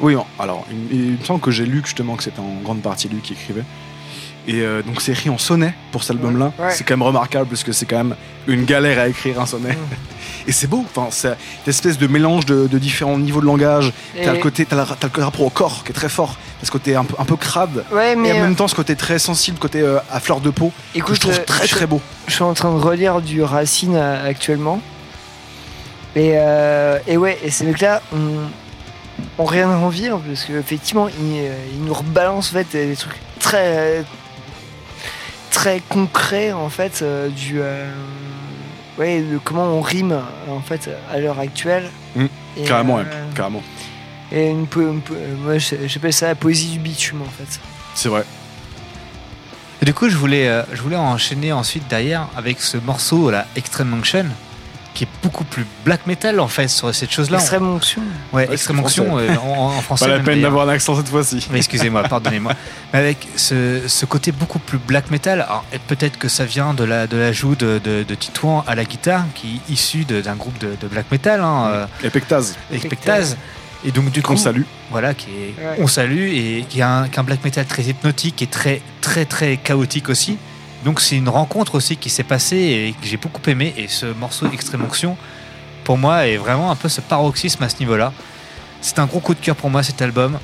Oui, 0.00 0.16
alors, 0.38 0.66
il, 0.90 0.96
il 0.96 1.18
me 1.18 1.24
semble 1.24 1.40
que 1.40 1.50
j'ai 1.50 1.64
lu 1.66 1.80
que, 1.80 1.86
justement 1.86 2.16
que 2.16 2.22
c'était 2.24 2.40
en 2.40 2.60
grande 2.62 2.82
partie 2.82 3.08
lui 3.08 3.20
qui 3.20 3.34
écrivait. 3.34 3.62
Et 4.46 4.60
euh, 4.60 4.82
donc 4.82 5.00
c'est 5.00 5.12
écrit 5.12 5.30
en 5.30 5.38
sonnet 5.38 5.72
pour 5.92 6.02
cet 6.02 6.12
album-là. 6.16 6.52
Ouais. 6.58 6.70
C'est 6.70 6.84
quand 6.84 6.94
même 6.94 7.02
remarquable 7.06 7.46
parce 7.48 7.62
que 7.62 7.72
c'est 7.72 7.86
quand 7.86 7.96
même 7.98 8.16
une 8.46 8.64
galère 8.64 8.98
à 8.98 9.08
écrire 9.08 9.40
un 9.40 9.46
sonnet. 9.46 9.76
Et 10.46 10.52
c'est 10.52 10.66
beau, 10.66 10.84
enfin, 10.94 11.08
c'est 11.10 11.28
une 11.28 11.70
espèce 11.70 11.96
de 11.96 12.06
mélange 12.06 12.44
de, 12.44 12.66
de 12.66 12.78
différents 12.78 13.16
niveaux 13.18 13.40
de 13.40 13.46
langage. 13.46 13.92
T'as 14.22 14.32
le 14.32 14.38
côté, 14.40 14.66
t'as, 14.66 14.84
t'as 14.84 15.08
le 15.16 15.24
rapport 15.24 15.42
au 15.46 15.50
corps 15.50 15.84
qui 15.84 15.90
est 15.90 15.94
très 15.94 16.08
fort. 16.10 16.36
T'as 16.60 16.66
ce 16.66 16.70
côté 16.70 16.94
un 16.96 17.04
peu, 17.04 17.14
un 17.18 17.24
peu 17.24 17.36
crade. 17.36 17.84
Ouais, 17.92 18.14
mais, 18.14 18.28
et 18.28 18.32
en 18.32 18.36
euh, 18.36 18.42
même 18.42 18.54
temps 18.56 18.68
ce 18.68 18.74
côté 18.74 18.94
très 18.96 19.18
sensible, 19.18 19.58
côté 19.58 19.80
euh, 19.80 19.98
à 20.10 20.20
fleur 20.20 20.40
de 20.40 20.50
peau. 20.50 20.70
que 20.94 21.14
je 21.14 21.20
trouve 21.20 21.32
euh, 21.38 21.44
très 21.46 21.66
je- 21.66 21.74
très 21.74 21.86
beau. 21.86 22.00
Je 22.26 22.34
suis 22.34 22.42
en 22.42 22.52
train 22.54 22.72
de 22.74 22.78
relire 22.80 23.20
du 23.22 23.42
Racine 23.42 23.96
euh, 23.96 24.28
actuellement. 24.28 24.80
Et, 26.16 26.32
euh, 26.34 26.98
et 27.06 27.16
ouais, 27.16 27.38
et 27.42 27.50
ces 27.50 27.64
mecs-là 27.64 28.00
ont, 28.12 28.48
ont 29.38 29.44
rien 29.46 29.70
à 29.70 29.76
envier 29.76 30.10
hein, 30.10 30.20
parce 30.26 30.44
qu'effectivement, 30.44 31.08
ils, 31.08 31.38
euh, 31.38 31.54
ils 31.72 31.82
nous 31.84 31.94
rebalancent 31.94 32.50
en 32.50 32.58
fait 32.58 32.66
des 32.72 32.94
trucs 32.96 33.16
très 33.40 34.04
très 35.50 35.80
concrets 35.88 36.52
en 36.52 36.68
fait 36.68 37.00
euh, 37.02 37.28
du 37.28 37.60
euh, 37.60 37.88
ouais 38.98 39.20
de 39.22 39.38
comment 39.38 39.64
on 39.64 39.80
rime 39.80 40.18
en 40.48 40.60
fait 40.60 40.90
à 41.10 41.18
l'heure 41.18 41.38
actuelle. 41.38 41.90
Mm, 42.16 42.24
Et, 42.56 42.62
carrément, 42.64 42.98
euh, 42.98 43.02
ouais, 43.02 43.08
carrément. 43.34 43.62
Et 44.32 44.50
une, 44.50 44.66
po- 44.66 44.80
une 44.82 45.00
po- 45.00 45.14
moi 45.42 45.58
je- 45.58 45.74
j'appelle 45.86 46.12
ça 46.12 46.28
la 46.28 46.34
poésie 46.34 46.70
du 46.72 46.78
bitume 46.78 47.22
en 47.22 47.24
fait. 47.26 47.60
C'est 47.94 48.08
vrai. 48.08 48.24
Et 49.82 49.84
du 49.84 49.92
coup, 49.92 50.08
je 50.08 50.16
voulais, 50.16 50.48
euh, 50.48 50.62
je 50.72 50.80
voulais 50.80 50.96
enchaîner 50.96 51.52
ensuite 51.52 51.86
derrière 51.88 52.28
avec 52.36 52.60
ce 52.60 52.76
morceau, 52.78 53.30
la 53.30 53.46
Extreme 53.56 53.92
Unction, 53.94 54.26
qui 54.94 55.04
est 55.04 55.08
beaucoup 55.22 55.44
plus 55.44 55.66
black 55.84 56.06
metal 56.06 56.38
en 56.40 56.48
fait 56.48 56.68
sur 56.68 56.94
cette 56.94 57.10
chose-là. 57.12 57.38
Extrême 57.38 57.68
onction. 57.68 58.00
Ouais, 58.32 58.46
Ouais, 58.46 58.54
Extreme 58.54 58.76
c'est 58.76 58.82
Onction 59.00 59.18
euh, 59.18 59.28
en, 59.36 59.76
en 59.76 59.80
français. 59.82 60.04
Pas 60.04 60.10
la 60.12 60.16
même, 60.18 60.24
peine 60.24 60.40
d'avoir 60.40 60.68
un 60.68 60.72
accent 60.72 60.96
cette 60.96 61.08
fois-ci. 61.08 61.46
Excusez-moi, 61.52 62.02
pardonnez-moi. 62.08 62.52
Mais 62.92 62.98
avec 63.00 63.26
ce, 63.36 63.80
ce 63.86 64.06
côté 64.06 64.30
beaucoup 64.32 64.60
plus 64.60 64.78
black 64.78 65.10
metal, 65.10 65.46
peut-être 65.88 66.16
que 66.16 66.28
ça 66.28 66.44
vient 66.44 66.74
de 66.74 66.84
la 66.84 67.06
de 67.06 67.16
l'ajout 67.16 67.56
de, 67.56 67.80
de, 67.82 68.04
de 68.04 68.14
Titouan 68.14 68.62
à 68.66 68.74
la 68.74 68.84
guitare, 68.84 69.24
qui 69.34 69.60
est 69.68 69.72
issu 69.72 70.04
d'un 70.04 70.36
groupe 70.36 70.58
de, 70.58 70.70
de 70.80 70.86
black 70.88 71.10
metal. 71.10 71.40
Hein, 71.40 71.66
euh, 71.72 71.86
Epectase. 72.04 72.56
Epectase. 72.72 73.36
Et 73.86 73.90
donc 73.90 74.10
du 74.12 74.22
coup, 74.22 74.28
Qu'on 74.32 74.38
salue. 74.38 74.62
Voilà, 74.90 75.12
qui 75.12 75.28
est, 75.30 75.54
Ouais. 75.62 75.76
on 75.78 75.86
salue 75.88 76.28
et 76.32 76.64
qui 76.68 76.80
a 76.80 76.88
un, 77.00 77.08
qui 77.08 77.18
a 77.18 77.20
un 77.20 77.24
black 77.24 77.44
metal 77.44 77.66
très 77.66 77.82
hypnotique 77.82 78.40
et 78.42 78.46
très 78.46 78.80
très 79.02 79.24
très 79.26 79.56
chaotique 79.58 80.08
aussi. 80.08 80.38
Donc 80.84 81.00
c'est 81.00 81.16
une 81.16 81.28
rencontre 81.28 81.74
aussi 81.74 81.96
qui 81.96 82.10
s'est 82.10 82.24
passée 82.24 82.56
et 82.56 82.94
que 83.00 83.06
j'ai 83.06 83.16
beaucoup 83.16 83.40
aimé. 83.48 83.74
Et 83.76 83.88
ce 83.88 84.06
morceau 84.06 84.46
Extreme 84.52 84.84
Onction, 84.84 85.16
pour 85.82 85.96
moi, 85.98 86.26
est 86.26 86.36
vraiment 86.36 86.70
un 86.70 86.76
peu 86.76 86.88
ce 86.88 87.00
paroxysme 87.00 87.62
à 87.62 87.68
ce 87.68 87.78
niveau-là. 87.80 88.12
C'est 88.80 88.98
un 88.98 89.06
gros 89.06 89.20
coup 89.20 89.34
de 89.34 89.40
cœur 89.40 89.56
pour 89.56 89.70
moi 89.70 89.82
cet 89.82 90.02
album. 90.02 90.38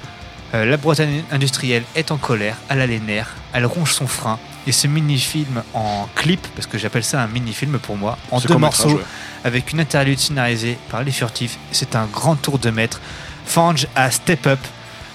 Euh, 0.55 0.65
la 0.65 0.77
Bretagne 0.79 1.23
industrielle 1.31 1.85
est 1.95 2.11
en 2.11 2.17
colère, 2.17 2.57
elle 2.69 2.81
a 2.81 2.87
les 2.87 2.99
nerfs, 2.99 3.37
elle 3.53 3.67
ronge 3.67 3.93
son 3.93 4.07
frein. 4.07 4.39
Et 4.67 4.73
ce 4.73 4.87
mini-film 4.87 5.62
en 5.75 6.09
clip, 6.17 6.45
parce 6.55 6.67
que 6.67 6.77
j'appelle 6.77 7.05
ça 7.05 7.23
un 7.23 7.29
mini-film 7.29 7.79
pour 7.79 7.97
moi, 7.97 8.19
en 8.31 8.41
deux 8.41 8.57
morceaux, 8.57 8.97
ouais. 8.97 9.05
avec 9.45 9.73
une 9.73 9.81
interlude 9.81 10.19
scénarisée 10.19 10.77
par 10.91 11.05
les 11.05 11.12
furtifs, 11.12 11.59
c'est 11.71 11.95
un 11.95 12.07
grand 12.07 12.35
tour 12.35 12.59
de 12.59 12.71
maître. 12.71 13.01
Fange 13.47 13.87
a 13.95 14.11
step 14.11 14.47
up, 14.47 14.59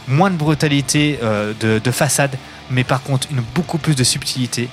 moins 0.08 0.32
de 0.32 0.38
brutalité 0.38 1.20
euh, 1.22 1.54
de, 1.60 1.80
de 1.80 1.92
façade, 1.92 2.38
mais 2.70 2.84
par 2.84 3.04
contre 3.04 3.28
une 3.30 3.44
beaucoup 3.54 3.78
plus 3.78 3.96
de 3.96 4.04
subtilité. 4.04 4.70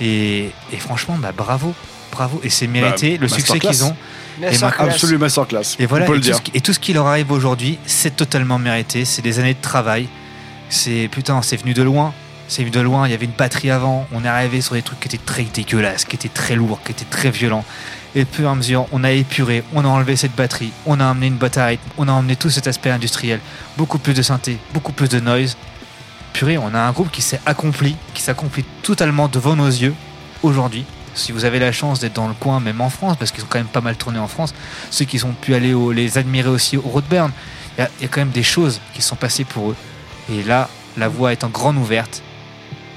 Et, 0.00 0.50
et 0.72 0.76
franchement, 0.78 1.16
bah, 1.18 1.32
bravo, 1.36 1.74
bravo. 2.12 2.40
Et 2.44 2.50
c'est 2.50 2.66
mérité, 2.66 3.12
Bah, 3.12 3.22
le 3.22 3.28
succès 3.28 3.58
qu'ils 3.58 3.84
ont. 3.84 3.96
Et 4.38 4.44
Masterclass. 4.58 5.12
ma- 5.12 5.18
masterclass. 5.18 5.76
et 5.78 5.86
voilà, 5.86 6.04
on 6.04 6.08
peut 6.08 6.14
et 6.14 6.16
le 6.16 6.20
tout, 6.22 6.26
dire. 6.26 6.36
ce 6.36 6.42
qui, 6.42 6.50
et 6.54 6.60
tout 6.60 6.72
ce 6.74 6.78
qui 6.78 6.92
leur 6.92 7.06
arrive 7.06 7.30
aujourd'hui, 7.32 7.78
c'est 7.86 8.14
totalement 8.16 8.58
mérité. 8.58 9.04
C'est 9.06 9.22
des 9.22 9.38
années 9.38 9.54
de 9.54 9.60
travail. 9.62 10.08
C'est 10.68 11.08
putain, 11.10 11.40
c'est 11.42 11.56
venu 11.56 11.72
de 11.72 11.82
loin. 11.82 12.12
C'est 12.48 12.62
venu 12.62 12.70
de 12.70 12.80
loin. 12.80 13.08
Il 13.08 13.10
y 13.10 13.14
avait 13.14 13.24
une 13.24 13.30
batterie 13.32 13.70
avant. 13.70 14.06
On 14.12 14.24
est 14.24 14.28
arrivé 14.28 14.60
sur 14.60 14.74
des 14.74 14.82
trucs 14.82 15.00
qui 15.00 15.08
étaient 15.08 15.24
très 15.24 15.44
dégueulasses, 15.44 16.04
qui 16.04 16.16
étaient 16.16 16.28
très 16.28 16.54
lourds, 16.54 16.80
qui 16.84 16.92
étaient 16.92 17.04
très 17.06 17.30
violents. 17.30 17.64
Et 18.14 18.24
peu 18.24 18.46
à 18.46 18.54
mesure, 18.54 18.86
on 18.92 19.04
a 19.04 19.10
épuré, 19.10 19.62
on 19.74 19.84
a 19.84 19.88
enlevé 19.88 20.16
cette 20.16 20.34
batterie, 20.34 20.72
on 20.86 21.00
a 21.00 21.06
amené 21.06 21.26
une 21.26 21.34
boîte 21.36 21.58
à 21.58 21.66
rythme, 21.66 21.82
on 21.98 22.08
a 22.08 22.12
emmené 22.12 22.34
tout 22.36 22.48
cet 22.48 22.66
aspect 22.66 22.88
industriel, 22.90 23.40
beaucoup 23.76 23.98
plus 23.98 24.14
de 24.14 24.22
synthé, 24.22 24.56
beaucoup 24.72 24.92
plus 24.92 25.08
de 25.10 25.20
noise. 25.20 25.56
Purée, 26.36 26.58
on 26.58 26.74
a 26.74 26.78
un 26.80 26.92
groupe 26.92 27.10
qui 27.10 27.22
s'est 27.22 27.40
accompli, 27.46 27.96
qui 28.12 28.20
s'accomplit 28.20 28.66
totalement 28.82 29.26
devant 29.26 29.56
nos 29.56 29.68
yeux 29.68 29.94
aujourd'hui. 30.42 30.84
Si 31.14 31.32
vous 31.32 31.46
avez 31.46 31.58
la 31.58 31.72
chance 31.72 31.98
d'être 31.98 32.12
dans 32.12 32.28
le 32.28 32.34
coin, 32.34 32.60
même 32.60 32.82
en 32.82 32.90
France, 32.90 33.16
parce 33.18 33.30
qu'ils 33.30 33.42
ont 33.42 33.46
quand 33.48 33.56
même 33.58 33.66
pas 33.68 33.80
mal 33.80 33.96
tourné 33.96 34.18
en 34.18 34.26
France, 34.28 34.52
ceux 34.90 35.06
qui 35.06 35.18
sont 35.18 35.30
pu 35.32 35.54
aller 35.54 35.72
au- 35.72 35.92
les 35.92 36.18
admirer 36.18 36.50
aussi 36.50 36.76
au 36.76 36.82
Roadburn, 36.82 37.30
il 37.78 37.80
y, 37.80 37.84
a- 37.84 37.90
il 38.00 38.02
y 38.02 38.04
a 38.04 38.08
quand 38.08 38.20
même 38.20 38.32
des 38.32 38.42
choses 38.42 38.82
qui 38.92 39.00
sont 39.00 39.16
passées 39.16 39.44
pour 39.44 39.70
eux. 39.70 39.76
Et 40.30 40.42
là, 40.42 40.68
la 40.98 41.08
voie 41.08 41.32
est 41.32 41.42
en 41.42 41.48
grande 41.48 41.78
ouverte 41.78 42.20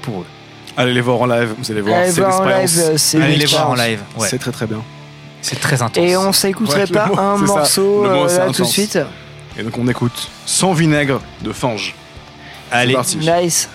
pour 0.02 0.20
eux. 0.20 0.26
Allez 0.76 0.92
les 0.92 1.00
voir 1.00 1.22
en 1.22 1.26
live, 1.26 1.54
vous 1.56 1.70
allez 1.72 1.80
voir, 1.80 1.96
Allez 1.98 2.12
c'est 2.12 2.20
l'expérience. 2.20 3.14
Allez 3.14 3.36
les 3.36 3.46
voir 3.46 3.70
en 3.70 3.74
live. 3.74 4.00
ouais. 4.18 4.28
C'est 4.28 4.38
très 4.38 4.52
très 4.52 4.66
bien. 4.66 4.82
C'est 5.40 5.58
très 5.58 5.80
intense. 5.80 6.04
Et 6.04 6.14
on 6.18 6.34
s'écouterait 6.34 6.80
Ouais, 6.80 6.86
pas 6.88 7.06
mot, 7.06 7.18
un 7.18 7.38
morceau 7.38 8.02
mot, 8.02 8.26
euh, 8.28 8.38
là 8.48 8.52
tout 8.52 8.64
de 8.64 8.66
suite 8.68 8.98
Et 9.58 9.62
donc 9.62 9.78
on 9.78 9.88
écoute 9.88 10.28
Sans 10.44 10.74
vinaigre 10.74 11.22
de 11.40 11.52
Fange. 11.54 11.94
Allez. 12.70 13.16
Nice. 13.16 13.68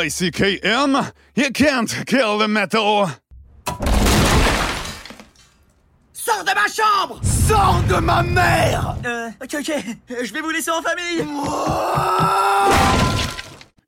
YCKM, 0.00 1.12
you 1.36 1.50
can't 1.50 2.06
kill 2.06 2.38
the 2.38 2.48
metal. 2.48 3.10
Sors 6.14 6.42
de 6.42 6.54
ma 6.54 6.66
chambre! 6.68 7.20
Sors 7.22 7.82
de 7.86 8.00
ma 8.00 8.22
mère! 8.22 8.96
Euh, 9.04 9.28
ok, 9.42 9.56
ok, 9.60 9.70
euh, 10.10 10.24
je 10.24 10.32
vais 10.32 10.40
vous 10.40 10.50
laisser 10.50 10.70
en 10.70 10.80
famille. 10.80 11.26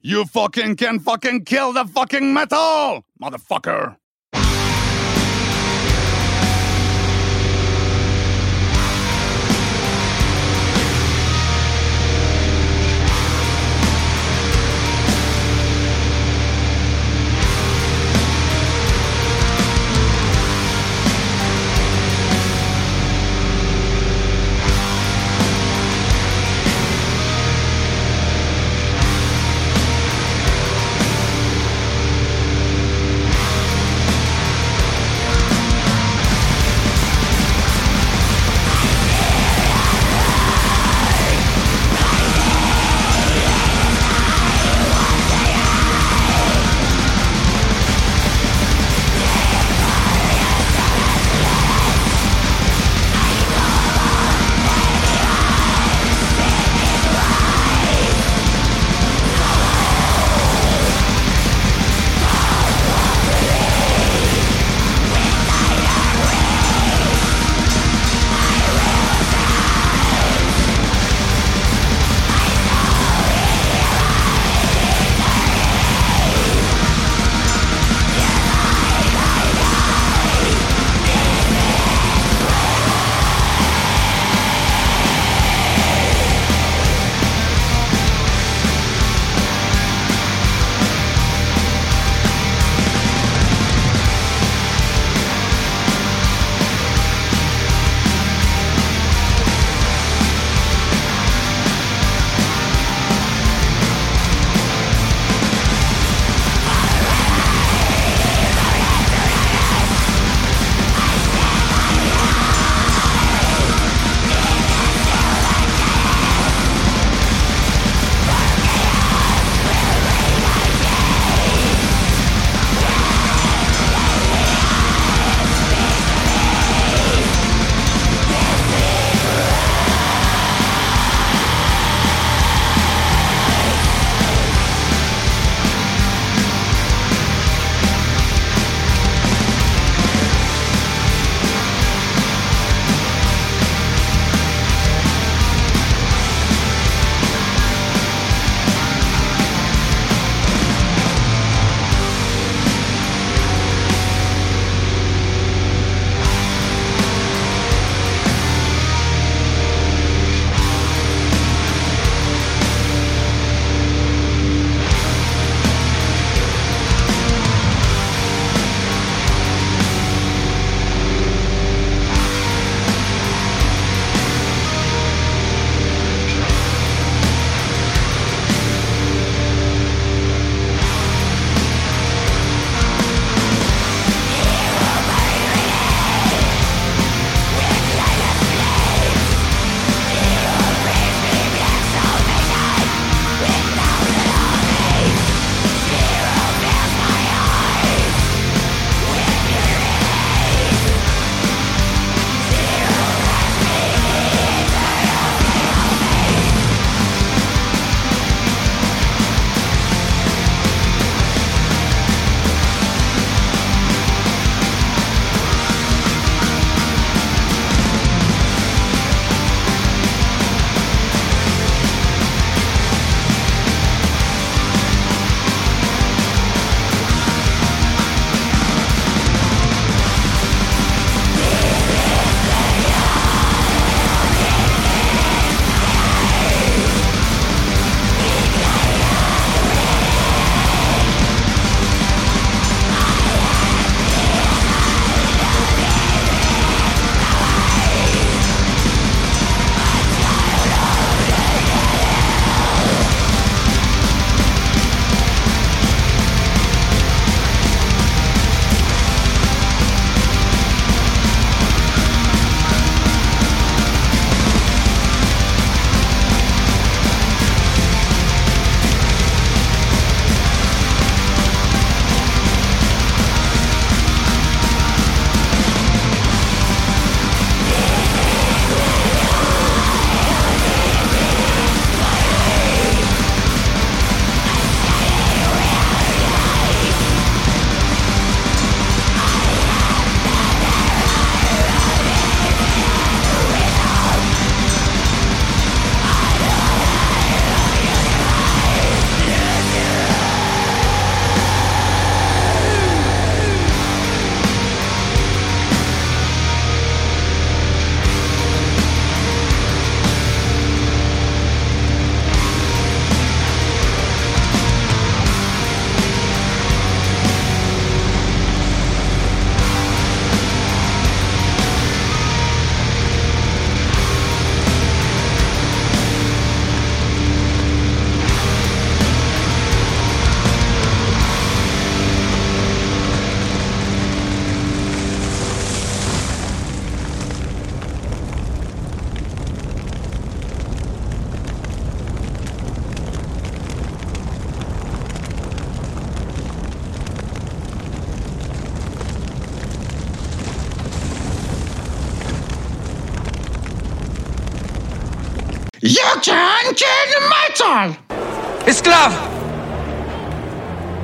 You 0.03 0.27
fucking 0.27 0.77
can 0.77 0.99
fucking 0.99 1.45
kill 1.45 1.73
the 1.73 1.87
fucking 1.89 2.35
metal, 2.35 3.05
motherfucker. 3.19 3.97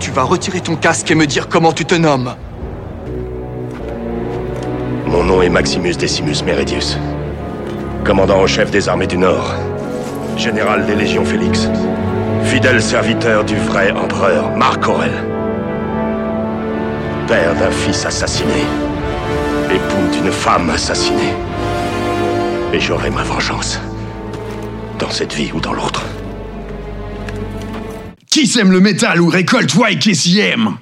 Tu 0.01 0.11
vas 0.11 0.23
retirer 0.23 0.61
ton 0.61 0.77
casque 0.77 1.11
et 1.11 1.15
me 1.15 1.27
dire 1.27 1.49
comment 1.49 1.73
tu 1.73 1.85
te 1.85 1.95
nommes. 1.95 2.35
Mon 5.07 5.25
nom 5.25 5.43
est 5.43 5.49
Maximus 5.49 5.97
Decimus 5.97 6.43
Meridius. 6.45 6.99
Commandant 8.05 8.41
en 8.41 8.47
chef 8.47 8.70
des 8.70 8.89
armées 8.89 9.07
du 9.07 9.19
Nord. 9.19 9.55
Général 10.37 10.87
des 10.87 10.95
Légions 10.95 11.25
Félix. 11.25 11.69
Fidèle 12.45 12.81
serviteur 12.81 13.45
du 13.45 13.57
vrai 13.57 13.91
empereur 13.91 14.57
Marc 14.57 14.89
Aurel. 14.89 15.12
Père 17.27 17.55
d'un 17.57 17.70
fils 17.70 18.07
assassiné. 18.07 18.65
Époux 19.70 20.09
d'une 20.12 20.33
femme 20.33 20.70
assassinée. 20.70 21.35
Et 22.73 22.81
j'aurai 22.81 23.11
ma 23.11 23.23
vengeance. 23.23 23.81
Dans 24.99 25.11
cette 25.11 25.35
vie 25.35 25.53
ou 25.53 25.61
dans 25.61 25.73
l'autre. 25.73 26.05
Qui 28.30 28.46
sème 28.46 28.72
le 28.72 28.80
métal 28.80 29.20
ou 29.20 29.28
récolte 29.28 29.74
White 29.74 30.05
qui? 30.06 30.78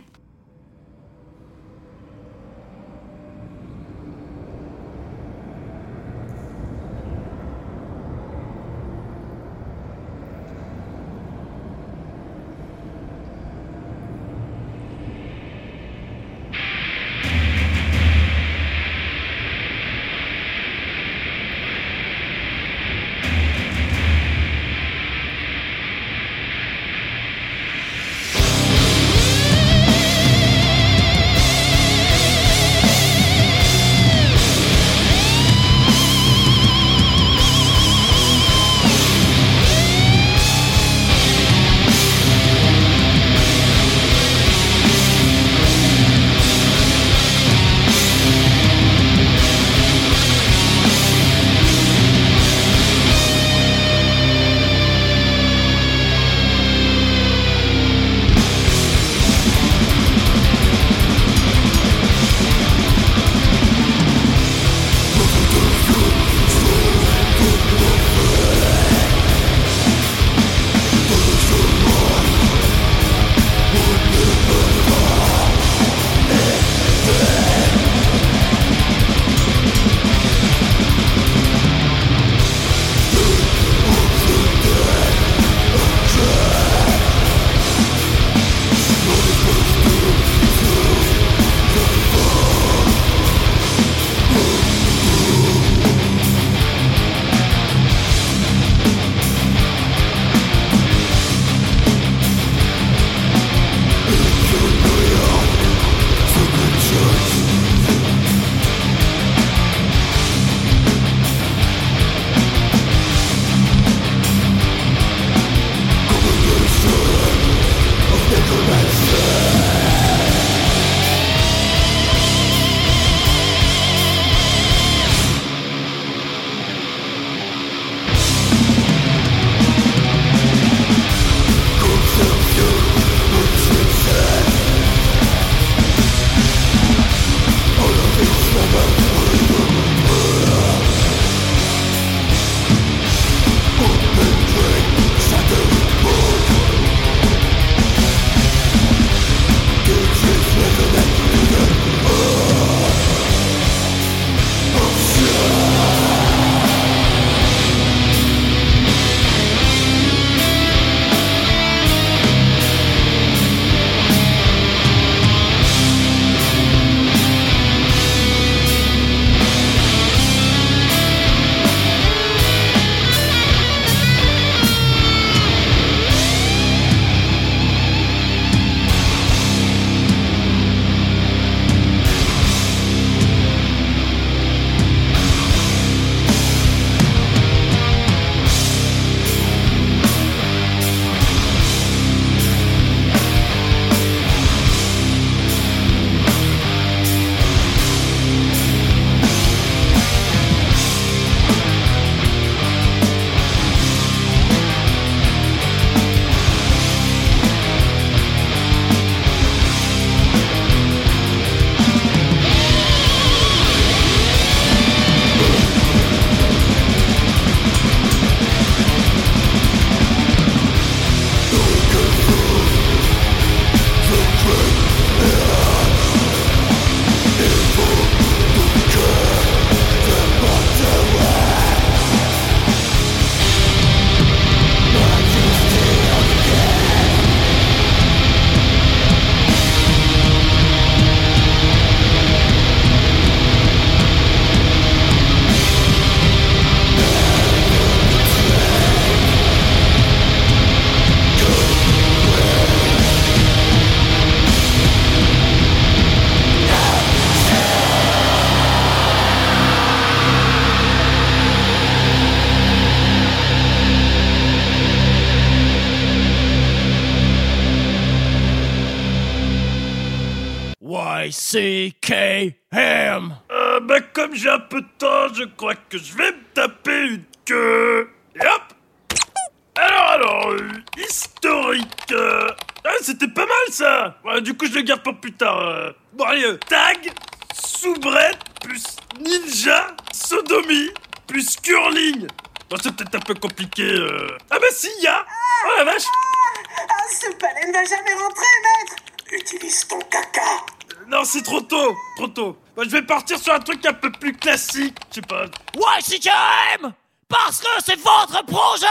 Je 302.86 302.92
vais 302.92 303.02
partir 303.02 303.38
sur 303.38 303.52
un 303.52 303.58
truc 303.58 303.84
un 303.84 303.92
peu 303.92 304.10
plus 304.12 304.32
classique. 304.32 304.96
Je 305.10 305.16
sais 305.16 305.20
pas. 305.22 305.44
Ouais, 305.74 306.00
CKM 306.02 306.92
Parce 307.28 307.58
que 307.58 307.68
c'est 307.84 307.98
votre 307.98 308.44
projet 308.46 308.86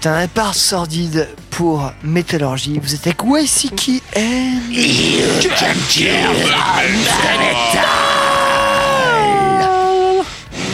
C'est 0.00 0.08
un 0.08 0.20
départ 0.22 0.54
sordide 0.54 1.28
pour 1.50 1.90
Métallurgie. 2.02 2.78
Vous 2.78 2.94
êtes 2.94 3.06
avec 3.06 3.22
YCKM. 3.22 4.70
You 4.70 5.50
can 5.58 5.74
kill 5.88 6.12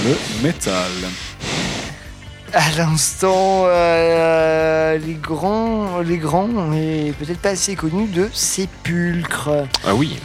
Le 0.05 0.43
métal. 0.43 0.91
À 2.55 2.71
l'instant, 2.79 3.65
euh, 3.67 4.97
les 4.99 5.15
grands, 5.15 5.99
les 5.99 6.19
grands, 6.19 6.47
mais 6.47 7.13
peut-être 7.19 7.41
pas 7.41 7.49
assez 7.51 7.75
connus 7.75 8.07
de 8.07 8.31
Sépulcre. 8.33 9.67
Ah 9.85 9.97
oui. 9.97 10.17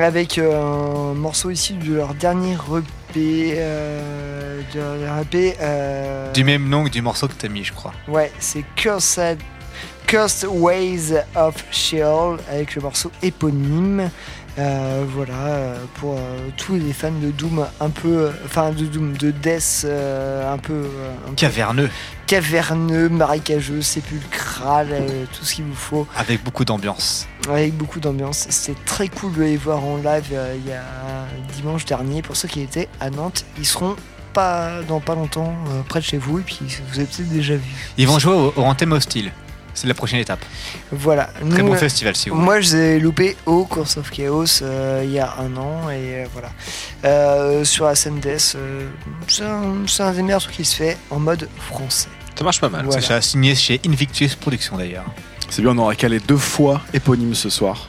Avec 0.00 0.38
euh, 0.38 1.12
un 1.12 1.12
morceau 1.12 1.50
issu 1.50 1.74
de 1.74 1.92
leur 1.92 2.14
dernier 2.14 2.54
EP. 2.54 3.54
Euh, 3.58 4.60
de 4.74 5.04
leur 5.04 5.18
EP 5.18 5.56
euh, 5.60 6.32
Du 6.32 6.42
même 6.42 6.70
nom 6.70 6.84
que 6.84 6.88
du 6.88 7.02
morceau 7.02 7.28
que 7.28 7.34
t'as 7.34 7.48
mis, 7.48 7.64
je 7.64 7.74
crois. 7.74 7.92
Ouais, 8.06 8.32
c'est 8.38 8.64
Cursed, 8.74 9.38
Cursed 10.06 10.48
Ways 10.50 11.12
of 11.36 11.54
Sheol 11.70 12.38
avec 12.50 12.76
le 12.76 12.80
morceau 12.82 13.10
éponyme. 13.22 14.10
Euh, 14.58 15.04
voilà, 15.08 15.34
euh, 15.34 15.84
pour 15.94 16.14
euh, 16.14 16.48
tous 16.56 16.74
les 16.74 16.92
fans 16.92 17.12
de 17.12 17.30
Doom 17.30 17.64
un 17.80 17.90
peu. 17.90 18.30
Enfin, 18.44 18.70
de 18.70 18.86
Doom, 18.86 19.16
de 19.16 19.30
Death 19.30 19.82
euh, 19.84 20.52
un 20.52 20.58
peu. 20.58 20.88
Caverneux, 21.36 21.88
caverneux, 22.26 23.08
marécageux, 23.08 23.82
sépulcral, 23.82 24.88
tout 25.32 25.44
ce 25.44 25.54
qu'il 25.54 25.64
vous 25.64 25.74
faut. 25.74 26.06
avec 26.16 26.42
beaucoup 26.42 26.64
d'ambiance. 26.64 27.28
Avec 27.48 27.74
beaucoup 27.74 28.00
d'ambiance. 28.00 28.46
C'était 28.50 28.78
très 28.84 29.08
cool 29.08 29.32
de 29.34 29.42
les 29.42 29.56
voir 29.56 29.84
en 29.84 29.96
live 29.98 30.34
il 30.56 30.68
y 30.68 30.72
a 30.72 30.82
dimanche 31.54 31.84
dernier. 31.84 32.22
Pour 32.22 32.36
ceux 32.36 32.48
qui 32.48 32.60
étaient 32.60 32.88
à 33.00 33.10
Nantes, 33.10 33.44
ils 33.58 33.66
seront 33.66 33.94
pas 34.32 34.82
dans 34.88 35.00
pas 35.00 35.14
longtemps 35.14 35.54
près 35.88 36.00
de 36.00 36.04
chez 36.04 36.18
vous 36.18 36.40
et 36.40 36.42
puis 36.42 36.58
vous 36.90 36.98
avez 36.98 37.06
peut-être 37.06 37.28
déjà 37.28 37.54
vu. 37.54 37.92
Ils 37.96 38.08
vont 38.08 38.18
jouer 38.18 38.34
au, 38.34 38.52
au 38.56 38.92
Hostile. 38.92 39.30
C'est 39.80 39.86
la 39.86 39.94
prochaine 39.94 40.18
étape. 40.18 40.44
Voilà. 40.90 41.30
Très 41.50 41.62
Nous, 41.62 41.68
bon 41.68 41.74
euh, 41.74 41.76
festival, 41.76 42.16
si 42.16 42.28
vous 42.30 42.34
voulez. 42.34 42.44
Moi, 42.44 42.60
je 42.60 42.76
les 42.76 42.82
ai 42.96 42.98
loupés 42.98 43.36
au 43.46 43.64
Course 43.64 43.96
of 43.96 44.10
Chaos 44.10 44.44
euh, 44.62 45.02
il 45.04 45.12
y 45.12 45.20
a 45.20 45.34
un 45.38 45.56
an 45.56 45.88
et 45.88 45.94
euh, 46.24 46.26
voilà. 46.32 46.50
Euh, 47.04 47.64
sur 47.64 47.84
la 47.84 47.94
scène 47.94 48.18
Death, 48.18 48.54
euh, 48.56 48.88
c'est 49.28 49.44
un, 49.44 49.74
c'est 49.86 50.02
un 50.02 50.12
des 50.12 50.22
meilleurs 50.22 50.42
trucs 50.42 50.56
qui 50.56 50.64
se 50.64 50.74
fait 50.74 50.96
en 51.10 51.20
mode 51.20 51.48
français. 51.58 52.08
Ça 52.36 52.42
marche 52.44 52.60
pas 52.60 52.68
mal. 52.68 52.84
Voilà. 52.86 53.00
Ça 53.00 53.16
a 53.16 53.20
signé 53.20 53.54
chez 53.54 53.80
Invictus 53.86 54.34
Productions 54.34 54.76
d'ailleurs. 54.76 55.04
C'est 55.48 55.62
bien, 55.62 55.70
on 55.70 55.78
aura 55.78 55.94
calé 55.94 56.18
deux 56.18 56.36
fois 56.36 56.80
éponyme 56.92 57.34
ce 57.34 57.50
soir. 57.50 57.88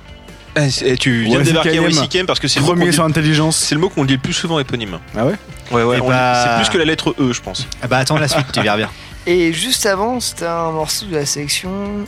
Eh, 0.55 0.69
c'est- 0.69 0.89
eh, 0.89 0.97
tu 0.97 1.23
viens 1.23 1.37
Ouais, 1.37 1.43
de 1.43 1.49
débarquer 1.49 1.71
CKM. 1.71 1.85
à 1.85 1.89
YCKM 1.89 2.25
parce 2.25 2.39
que 2.39 2.47
c'est 2.47 2.59
le, 2.59 2.65
mot 2.65 2.71
Premier 2.73 2.87
dit- 2.87 2.93
sur 2.93 3.03
intelligence. 3.03 3.55
c'est 3.57 3.75
le 3.75 3.81
mot 3.81 3.89
qu'on 3.89 4.05
dit 4.05 4.13
le 4.13 4.19
plus 4.19 4.33
souvent 4.33 4.59
éponyme. 4.59 4.99
Ah 5.17 5.25
ouais 5.25 5.35
Ouais, 5.71 5.83
ouais. 5.83 5.95
Eh 5.97 6.01
on 6.01 6.07
bah- 6.07 6.33
dit- 6.33 6.49
C'est 6.49 6.63
plus 6.63 6.73
que 6.73 6.77
la 6.79 6.85
lettre 6.85 7.15
E, 7.19 7.31
je 7.33 7.41
pense. 7.41 7.67
Ah 7.81 7.87
bah 7.87 7.97
attends 7.97 8.17
la 8.17 8.27
suite, 8.27 8.45
tu 8.51 8.61
verras 8.61 8.77
bien. 8.77 8.89
Et 9.31 9.53
juste 9.53 9.85
avant, 9.85 10.19
c'était 10.19 10.47
un 10.47 10.71
morceau 10.71 11.05
de 11.05 11.15
la 11.15 11.23
sélection 11.23 12.03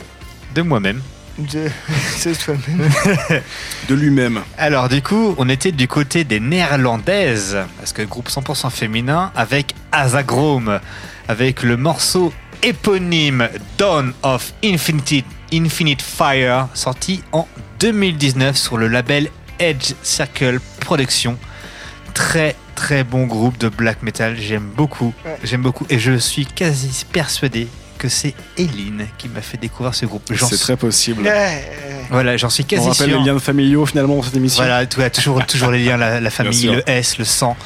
De 0.56 0.62
moi-même. 0.62 1.00
de, 1.38 1.70
de 2.24 2.34
toi-même. 2.34 2.90
De 3.88 3.94
lui-même. 3.94 4.40
Alors 4.58 4.88
du 4.88 5.02
coup, 5.02 5.36
on 5.38 5.48
était 5.48 5.70
du 5.70 5.86
côté 5.86 6.24
des 6.24 6.40
néerlandaises, 6.40 7.58
parce 7.78 7.92
que 7.92 8.02
groupe 8.02 8.28
100% 8.28 8.70
féminin, 8.70 9.30
avec 9.36 9.72
Azagrome, 9.92 10.80
avec 11.28 11.62
le 11.62 11.76
morceau 11.76 12.32
éponyme 12.60 13.48
Dawn 13.78 14.12
of 14.24 14.52
Infinite, 14.64 15.24
Infinite 15.54 16.02
Fire, 16.02 16.66
sorti 16.74 17.22
en 17.30 17.46
2019 17.78 18.56
sur 18.56 18.78
le 18.78 18.88
label 18.88 19.28
Edge 19.60 19.92
Circle 20.02 20.58
Productions. 20.80 21.38
Très 22.14 22.56
très 22.74 23.04
bon 23.04 23.26
groupe 23.26 23.58
de 23.58 23.68
black 23.68 24.02
metal, 24.02 24.36
j'aime 24.38 24.68
beaucoup, 24.76 25.12
Ouais. 25.24 25.36
j'aime 25.44 25.62
beaucoup, 25.62 25.86
et 25.90 25.98
je 25.98 26.16
suis 26.18 26.46
quasi 26.46 27.04
persuadé 27.12 27.68
que 27.98 28.08
c'est 28.08 28.34
Eline 28.58 29.06
qui 29.18 29.28
m'a 29.28 29.40
fait 29.40 29.56
découvrir 29.58 29.94
ce 29.94 30.06
groupe. 30.06 30.30
C'est 30.36 30.58
très 30.58 30.76
possible. 30.76 31.30
Voilà, 32.10 32.36
j'en 32.36 32.50
suis 32.50 32.64
quasi 32.64 32.82
On 32.86 32.90
rappelle 32.90 33.10
sûr. 33.10 33.20
les 33.20 33.24
liens 33.26 33.38
familiaux 33.38 33.86
finalement 33.86 34.16
dans 34.16 34.22
cette 34.22 34.36
émission. 34.36 34.64
Voilà, 34.64 34.84
toujours, 34.86 35.44
toujours 35.46 35.70
les 35.70 35.84
liens, 35.84 35.96
la, 35.96 36.20
la 36.20 36.30
famille, 36.30 36.52
sûr. 36.58 36.72
le 36.74 36.82
S, 36.90 37.18
le 37.18 37.24
sang. 37.24 37.56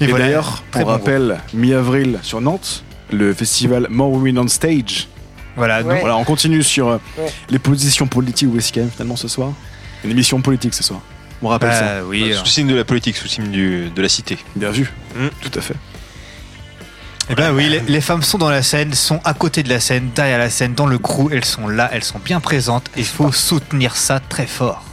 Et, 0.00 0.06
voilà, 0.06 0.26
d'ailleurs, 0.26 0.62
pour 0.70 0.82
bon 0.82 0.86
rappel, 0.88 1.38
mi-avril 1.54 2.18
sur 2.22 2.40
Nantes, 2.40 2.84
le 3.12 3.32
festival 3.34 3.86
More 3.90 4.10
Women 4.12 4.38
on 4.40 4.48
Stage. 4.48 5.08
Voilà, 5.56 5.82
Ouais. 5.82 6.00
Voilà, 6.00 6.16
on 6.16 6.24
continue 6.24 6.62
sur 6.62 6.88
euh, 6.88 6.98
Ouais. 7.18 7.30
les 7.50 7.58
positions 7.58 8.06
politiques 8.06 8.48
où 8.52 8.58
est-ce 8.58 8.72
qu'il 8.72 8.82
y 8.82 8.86
a 8.86 8.88
finalement 8.90 9.16
ce 9.16 9.28
soir 9.28 9.52
Une 10.04 10.10
émission 10.10 10.40
politique 10.40 10.74
ce 10.74 10.82
soir. 10.82 11.00
On 11.42 11.48
rappelle 11.48 11.70
Bah, 11.70 11.78
ça. 11.78 12.04
oui. 12.04 12.32
Sous 12.34 12.46
signe 12.46 12.68
de 12.68 12.74
la 12.74 12.84
politique, 12.84 13.16
sous 13.16 13.28
signe 13.28 13.50
du- 13.50 13.90
de 13.90 14.02
la 14.02 14.08
cité. 14.08 14.38
Bien 14.56 14.70
vu. 14.70 14.90
Mm. 15.14 15.26
Tout 15.42 15.58
à 15.58 15.60
fait. 15.60 15.74
Eh 17.28 17.34
ben 17.34 17.52
oui, 17.52 17.68
les, 17.68 17.80
les 17.80 18.00
femmes 18.00 18.22
sont 18.22 18.38
dans 18.38 18.50
la 18.50 18.62
scène, 18.62 18.94
sont 18.94 19.20
à 19.24 19.34
côté 19.34 19.62
de 19.64 19.68
la 19.68 19.80
scène, 19.80 20.10
derrière 20.14 20.38
la 20.38 20.48
scène, 20.48 20.74
dans 20.74 20.86
le 20.86 20.96
crew, 20.98 21.28
elles 21.32 21.44
sont 21.44 21.66
là, 21.66 21.90
elles 21.92 22.04
sont 22.04 22.20
bien 22.20 22.38
présentes. 22.40 22.88
Il 22.96 23.04
faut 23.04 23.32
soutenir 23.32 23.96
ça 23.96 24.20
très 24.20 24.46
fort. 24.46 24.84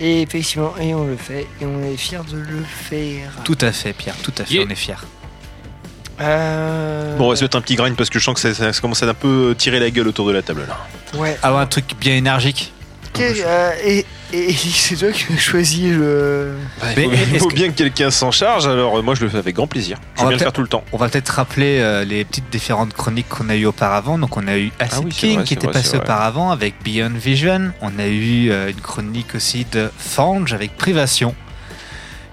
Et 0.00 0.22
effectivement, 0.22 0.74
et 0.80 0.92
on 0.92 1.06
le 1.06 1.16
fait, 1.16 1.46
et 1.60 1.64
on 1.64 1.82
est 1.84 1.96
fiers 1.96 2.18
de 2.30 2.36
le 2.36 2.64
faire. 2.64 3.30
Tout 3.44 3.56
à 3.60 3.70
fait, 3.72 3.92
Pierre, 3.92 4.16
tout 4.22 4.32
à 4.38 4.44
fait, 4.44 4.54
Yeah. 4.54 4.64
on 4.66 4.70
est 4.70 4.74
fiers. 4.74 4.94
Euh, 6.20 7.16
Bon, 7.16 7.26
on 7.26 7.30
va 7.30 7.36
se 7.36 7.44
mettre 7.44 7.56
un 7.56 7.60
petit 7.60 7.76
grind 7.76 7.94
parce 7.96 8.10
que 8.10 8.18
je 8.18 8.24
sens 8.24 8.40
que 8.40 8.52
ça, 8.52 8.72
ça 8.72 8.80
commence 8.80 9.02
à 9.02 9.06
un 9.08 9.14
peu 9.14 9.54
tirer 9.56 9.78
la 9.80 9.90
gueule 9.90 10.08
autour 10.08 10.26
de 10.26 10.32
la 10.32 10.42
table 10.42 10.64
là. 10.68 10.78
Ouais. 11.18 11.38
Avoir 11.42 11.60
un 11.60 11.66
truc 11.66 11.84
bien 12.00 12.14
énergique. 12.14 12.72
Qu'est- 13.16 13.44
euh, 13.44 13.72
et, 13.84 14.04
et 14.32 14.52
c'est 14.54 14.96
toi 14.96 15.10
qui 15.12 15.24
as 15.32 15.38
choisi 15.38 15.90
le. 15.90 16.52
Mais 16.96 17.08
il 17.32 17.38
faut, 17.38 17.48
bien 17.48 17.68
que 17.68 17.74
quelqu'un 17.76 18.10
s'en 18.10 18.30
charge, 18.30 18.66
alors 18.66 18.98
euh, 18.98 19.02
moi 19.02 19.14
je 19.14 19.22
le 19.22 19.28
fais 19.30 19.38
avec 19.38 19.54
grand 19.56 19.66
plaisir. 19.66 19.98
Je 20.16 20.20
On 20.20 20.24
va 20.24 20.30
vais 20.30 20.36
bien 20.36 20.38
le 20.38 20.42
faire 20.44 20.52
tout 20.52 20.62
le 20.62 20.68
temps. 20.68 20.84
On 20.92 20.96
va 20.96 21.08
peut-être 21.08 21.28
rappeler 21.30 21.78
euh, 21.80 22.04
les 22.04 22.24
petites 22.24 22.50
différentes 22.50 22.92
chroniques 22.92 23.28
qu'on 23.28 23.48
a 23.48 23.56
eues 23.56 23.66
auparavant. 23.66 24.18
Donc 24.18 24.36
on 24.36 24.46
a 24.48 24.56
eu 24.58 24.70
Acid 24.78 24.94
Ah 24.96 25.00
oui, 25.04 25.12
c'est 25.12 25.20
King 25.26 25.34
vrai, 25.36 25.44
qui 25.44 25.54
était 25.54 25.66
vrai, 25.66 25.72
passé 25.74 25.96
auparavant 25.96 26.50
avec 26.50 26.74
Beyond 26.84 27.12
Vision. 27.14 27.72
On 27.80 27.98
a 27.98 28.06
eu 28.06 28.50
euh, 28.50 28.70
une 28.70 28.80
chronique 28.80 29.34
aussi 29.34 29.66
de 29.72 29.90
Fange 29.98 30.52
avec 30.52 30.76
Privation. 30.76 31.34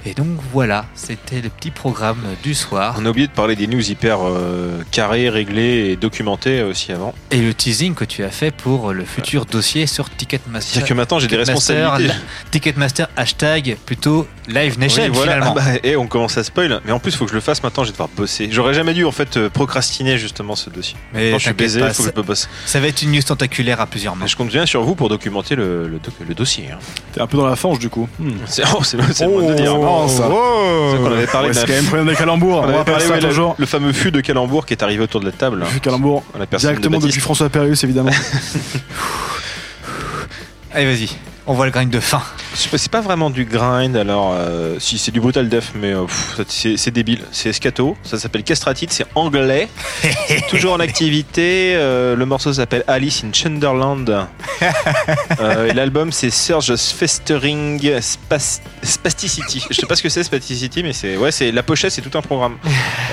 Et 0.05 0.13
donc 0.13 0.27
voilà, 0.51 0.85
c'était 0.95 1.39
le 1.41 1.47
petit 1.49 1.71
programme 1.71 2.19
du 2.43 2.53
soir. 2.53 2.95
On 2.99 3.05
a 3.05 3.09
oublié 3.09 3.27
de 3.27 3.31
parler 3.31 3.55
des 3.55 3.67
news 3.67 3.81
hyper 3.89 4.17
euh, 4.21 4.81
carrés, 4.91 5.29
réglés 5.29 5.91
et 5.91 5.95
documentés 5.95 6.59
euh, 6.59 6.69
aussi 6.69 6.91
avant. 6.91 7.13
Et 7.31 7.37
le 7.37 7.53
teasing 7.53 7.93
que 7.95 8.03
tu 8.03 8.23
as 8.25 8.29
fait 8.29 8.51
pour 8.53 8.91
le 8.91 9.05
futur 9.05 9.45
dossier 9.45 9.87
sur 9.87 10.09
Ticketmaster. 10.09 10.73
C'est-à-dire 10.73 10.89
que 10.89 10.93
maintenant 10.93 11.19
j'ai 11.19 11.27
des 11.27 11.37
Ticketmaster, 11.37 11.75
responsabilités. 11.91 12.13
la- 12.13 12.49
Ticketmaster 12.51 13.07
hashtag 13.15 13.77
plutôt 13.85 14.27
Live 14.49 14.77
Nation 14.77 15.03
Oui, 15.03 15.09
voilà. 15.13 15.33
finalement. 15.35 15.55
Ah 15.57 15.71
bah, 15.73 15.79
et 15.83 15.95
on 15.95 16.07
commence 16.07 16.37
à 16.37 16.43
spoil, 16.43 16.81
mais 16.83 16.91
en 16.91 16.99
plus 16.99 17.11
il 17.11 17.17
faut 17.17 17.23
que 17.23 17.31
je 17.31 17.35
le 17.35 17.41
fasse 17.41 17.63
maintenant, 17.63 17.83
je 17.83 17.89
vais 17.89 17.93
devoir 17.93 18.09
bosser. 18.09 18.49
J'aurais 18.51 18.73
jamais 18.73 18.93
dû 18.93 19.05
en 19.05 19.11
fait 19.11 19.37
euh, 19.37 19.49
procrastiner 19.49 20.17
justement 20.17 20.57
ce 20.57 20.69
dossier. 20.69 20.97
Mais 21.13 21.31
non, 21.31 21.37
je 21.37 21.43
suis 21.45 21.53
baisé, 21.53 21.79
il 21.79 21.93
faut 21.93 22.03
que 22.03 22.11
je 22.13 22.21
bosse. 22.21 22.49
Ça 22.65 22.81
va 22.81 22.87
être 22.87 23.01
une 23.03 23.13
news 23.13 23.23
tentaculaire 23.23 23.79
à 23.79 23.85
plusieurs 23.87 24.17
mains. 24.17 24.23
Mais 24.25 24.29
je 24.29 24.35
compte 24.35 24.49
bien 24.49 24.65
sur 24.65 24.83
vous 24.83 24.95
pour 24.95 25.07
documenter 25.07 25.55
le, 25.55 25.87
le, 25.87 25.99
doc- 25.99 26.13
le 26.27 26.33
dossier. 26.35 26.67
hein. 26.73 26.79
T'es 27.13 27.21
un 27.21 27.27
peu 27.27 27.37
dans 27.37 27.47
la 27.47 27.55
fange 27.55 27.79
du 27.79 27.87
coup. 27.89 28.09
Hmm. 28.19 28.31
C'est 28.47 28.63
oh, 28.75 28.83
c'est- 28.83 28.97
c'est 29.13 29.25
le 29.25 29.31
mot 29.31 29.41
de 29.49 29.53
dire. 29.53 29.73
Oh, 29.79 29.92
ça. 30.07 30.23
C'est 30.91 30.97
qu'on 30.97 31.11
avait 31.11 31.27
parlé 31.27 31.47
Ouais, 31.49 31.53
d'un- 31.53 31.59
c'est 31.61 31.67
quand 31.67 31.73
même 31.73 31.85
problème 31.85 32.07
des 32.07 32.15
calembours. 32.15 32.57
On 32.57 32.61
On 32.65 32.69
avait 32.75 32.83
parlé 32.83 33.05
ça 33.05 33.11
ouais, 33.13 33.21
le, 33.21 33.27
toujours. 33.29 33.55
le 33.57 33.65
fameux 33.65 33.93
fût 33.93 34.11
de 34.11 34.21
calembour 34.21 34.65
qui 34.65 34.73
est 34.73 34.83
arrivé 34.83 35.03
autour 35.03 35.19
de 35.21 35.25
la 35.25 35.31
table. 35.31 35.63
Vu 35.71 35.79
calembour. 35.79 36.23
La 36.37 36.45
personne 36.45 36.69
de 36.69 36.73
Directement 36.75 36.97
Baptiste. 36.97 37.13
depuis 37.15 37.21
François 37.21 37.49
Perrius 37.49 37.83
évidemment. 37.83 38.11
Allez 40.73 40.85
vas-y, 40.85 41.09
on 41.45 41.53
voit 41.53 41.65
le 41.65 41.71
grind 41.71 41.89
de 41.91 41.99
fin. 41.99 42.21
C'est 42.55 42.89
pas- 42.91 43.01
vraiment 43.01 43.29
du 43.29 43.43
grind, 43.45 43.97
alors 43.97 44.33
euh, 44.33 44.75
si 44.79 44.97
c'est 44.97 45.11
du 45.11 45.19
brutal 45.19 45.49
death, 45.49 45.71
mais 45.75 45.93
euh, 45.93 46.05
c'est 46.47 46.91
débile. 46.91 47.19
C'est 47.31 47.51
scato, 47.51 47.97
ça 48.03 48.17
s'appelle 48.17 48.43
Castratide, 48.43 48.91
c'est 48.93 49.05
anglais, 49.15 49.67
C'est 50.27 50.47
toujours 50.49 50.73
en 50.73 50.79
activité. 50.79 51.73
euh, 51.75 52.15
le 52.15 52.25
morceau 52.25 52.53
s'appelle 52.53 52.83
Alice 52.87 53.23
in 53.25 53.31
Chunderland. 53.33 54.27
Euh, 55.41 55.67
et 55.69 55.73
l'album 55.73 56.11
c'est 56.11 56.29
Surge 56.29 56.73
Festering 56.75 57.99
Spas- 58.01 58.61
Spasticity. 58.81 59.65
Je 59.69 59.75
sais 59.75 59.85
pas 59.85 59.95
ce 59.95 60.03
que 60.03 60.07
c'est 60.09 60.23
Spasticity, 60.23 60.83
mais 60.83 60.93
c'est 60.93 61.17
ouais, 61.17 61.31
c'est 61.31 61.51
la 61.51 61.63
pochette, 61.63 61.91
c'est 61.91 62.01
tout 62.01 62.15
un 62.17 62.21
programme. 62.21 62.55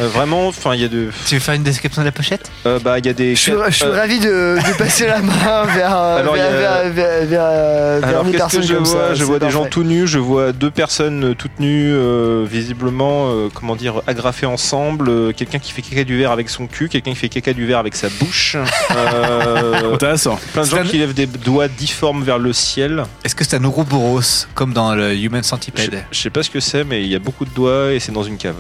Euh, 0.00 0.06
vraiment, 0.08 0.46
enfin 0.48 0.74
il 0.74 0.82
y 0.82 0.84
a 0.84 0.88
de. 0.88 1.08
Tu 1.26 1.34
veux 1.34 1.40
faire 1.40 1.54
une 1.54 1.62
description 1.62 2.02
de 2.02 2.06
la 2.06 2.12
pochette? 2.12 2.50
Euh, 2.66 2.78
bah 2.78 2.98
il 2.98 3.06
y 3.06 3.08
a 3.08 3.12
des. 3.12 3.34
Je 3.34 3.40
suis, 3.40 3.52
je 3.68 3.74
suis 3.74 3.84
euh, 3.84 3.92
ravi 3.96 4.20
de, 4.20 4.58
de 4.58 4.76
passer 4.78 5.06
la 5.06 5.20
main 5.20 5.64
vers, 5.64 5.96
euh, 5.96 6.18
Alors, 6.20 6.34
vers, 6.34 6.44
il 6.50 6.52
y 6.52 6.56
a- 6.56 6.60
vers, 6.60 6.92
vers, 6.92 7.26
vers- 7.26 8.00
vers 8.10 8.19
Alors 8.20 8.48
qu'est-ce 8.48 8.56
que 8.56 8.62
je 8.62 8.74
vois 8.74 8.86
ça. 8.86 9.14
Je 9.14 9.24
vois 9.24 9.38
des 9.38 9.50
gens 9.50 9.64
tout 9.66 9.84
nus, 9.84 10.06
je 10.06 10.18
vois 10.18 10.52
deux 10.52 10.70
personnes 10.70 11.24
euh, 11.30 11.34
toutes 11.34 11.58
nues, 11.60 11.92
euh, 11.92 12.46
visiblement, 12.48 13.28
euh, 13.28 13.48
comment 13.52 13.76
dire, 13.76 14.02
agrafées 14.06 14.46
ensemble. 14.46 15.08
euh, 15.08 15.32
quelqu'un 15.32 15.58
qui 15.58 15.72
fait 15.72 15.82
caca 15.82 16.04
du 16.04 16.16
verre 16.18 16.30
avec 16.30 16.48
son 16.48 16.66
cul, 16.66 16.88
quelqu'un 16.88 17.10
qui 17.12 17.16
fait 17.16 17.28
caca 17.28 17.52
du 17.52 17.66
verre 17.66 17.78
avec 17.78 17.96
sa 17.96 18.08
bouche. 18.08 18.56
euh, 18.96 19.94
Intéressant. 19.94 20.38
plein 20.52 20.62
de 20.62 20.68
gens 20.68 20.82
qui 20.84 20.98
lèvent 20.98 21.14
des 21.14 21.26
doigts 21.26 21.68
difformes 21.68 22.22
vers 22.22 22.38
le 22.38 22.52
ciel. 22.52 23.04
Est-ce 23.24 23.34
que 23.34 23.44
c'est 23.44 23.56
un 23.56 23.64
Ouroboros, 23.64 24.46
comme 24.54 24.72
dans 24.72 24.94
le 24.94 25.14
Human 25.14 25.42
Centipede 25.42 26.04
je 26.10 26.20
sais 26.20 26.30
pas 26.30 26.42
ce 26.42 26.50
que 26.50 26.60
c'est, 26.60 26.84
mais 26.84 27.02
il 27.02 27.08
y 27.08 27.14
a 27.14 27.18
beaucoup 27.18 27.44
de 27.44 27.50
doigts 27.50 27.92
et 27.92 28.00
c'est 28.00 28.12
dans 28.12 28.22
une 28.22 28.36
cave. 28.36 28.56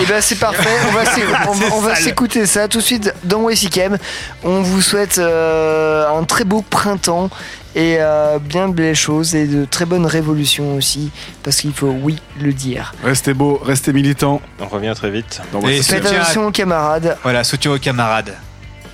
Et 0.00 0.04
ben 0.04 0.20
c'est 0.20 0.38
parfait, 0.38 0.68
on 0.88 0.92
va 0.92 1.90
on 1.92 1.94
s'écouter 1.94 2.46
ça 2.46 2.68
tout 2.68 2.78
de 2.78 2.82
suite 2.82 3.14
dans 3.24 3.40
Wessikem. 3.42 3.96
On 4.44 4.60
vous 4.60 4.82
souhaite 4.82 5.18
euh, 5.18 6.06
un 6.08 6.24
très 6.24 6.44
beau 6.44 6.62
printemps 6.62 7.30
et 7.76 7.98
euh, 8.00 8.38
bien 8.38 8.68
belles 8.68 8.96
choses 8.96 9.34
et 9.34 9.46
de 9.46 9.66
très 9.66 9.84
bonnes 9.84 10.06
révolutions 10.06 10.74
aussi, 10.76 11.10
parce 11.42 11.58
qu'il 11.58 11.74
faut 11.74 11.94
oui 12.02 12.16
le 12.40 12.52
dire. 12.54 12.94
Restez 13.04 13.34
beau, 13.34 13.60
restez 13.62 13.92
militant. 13.92 14.40
On 14.58 14.66
revient 14.66 14.94
très 14.96 15.10
vite. 15.10 15.42
Dans 15.52 15.60
Et 15.60 15.82
Faites 15.82 16.06
attention 16.06 16.46
aux 16.46 16.50
camarades. 16.50 17.18
Voilà, 17.22 17.44
soutien 17.44 17.72
aux 17.72 17.78
camarades. 17.78 18.34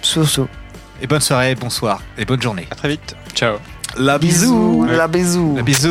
Soso. 0.03 0.49
Et 1.01 1.07
bonne 1.07 1.21
soirée, 1.21 1.55
bonsoir 1.55 2.03
et 2.19 2.25
bonne 2.25 2.43
journée. 2.43 2.67
À 2.73 2.75
très 2.75 2.89
vite. 2.89 3.17
Ciao. 3.35 3.57
La 3.97 4.19
Bisous, 4.19 4.83
bisou. 4.83 4.87
la 4.97 5.07
bisou. 5.07 5.59
Bisous. 5.63 5.91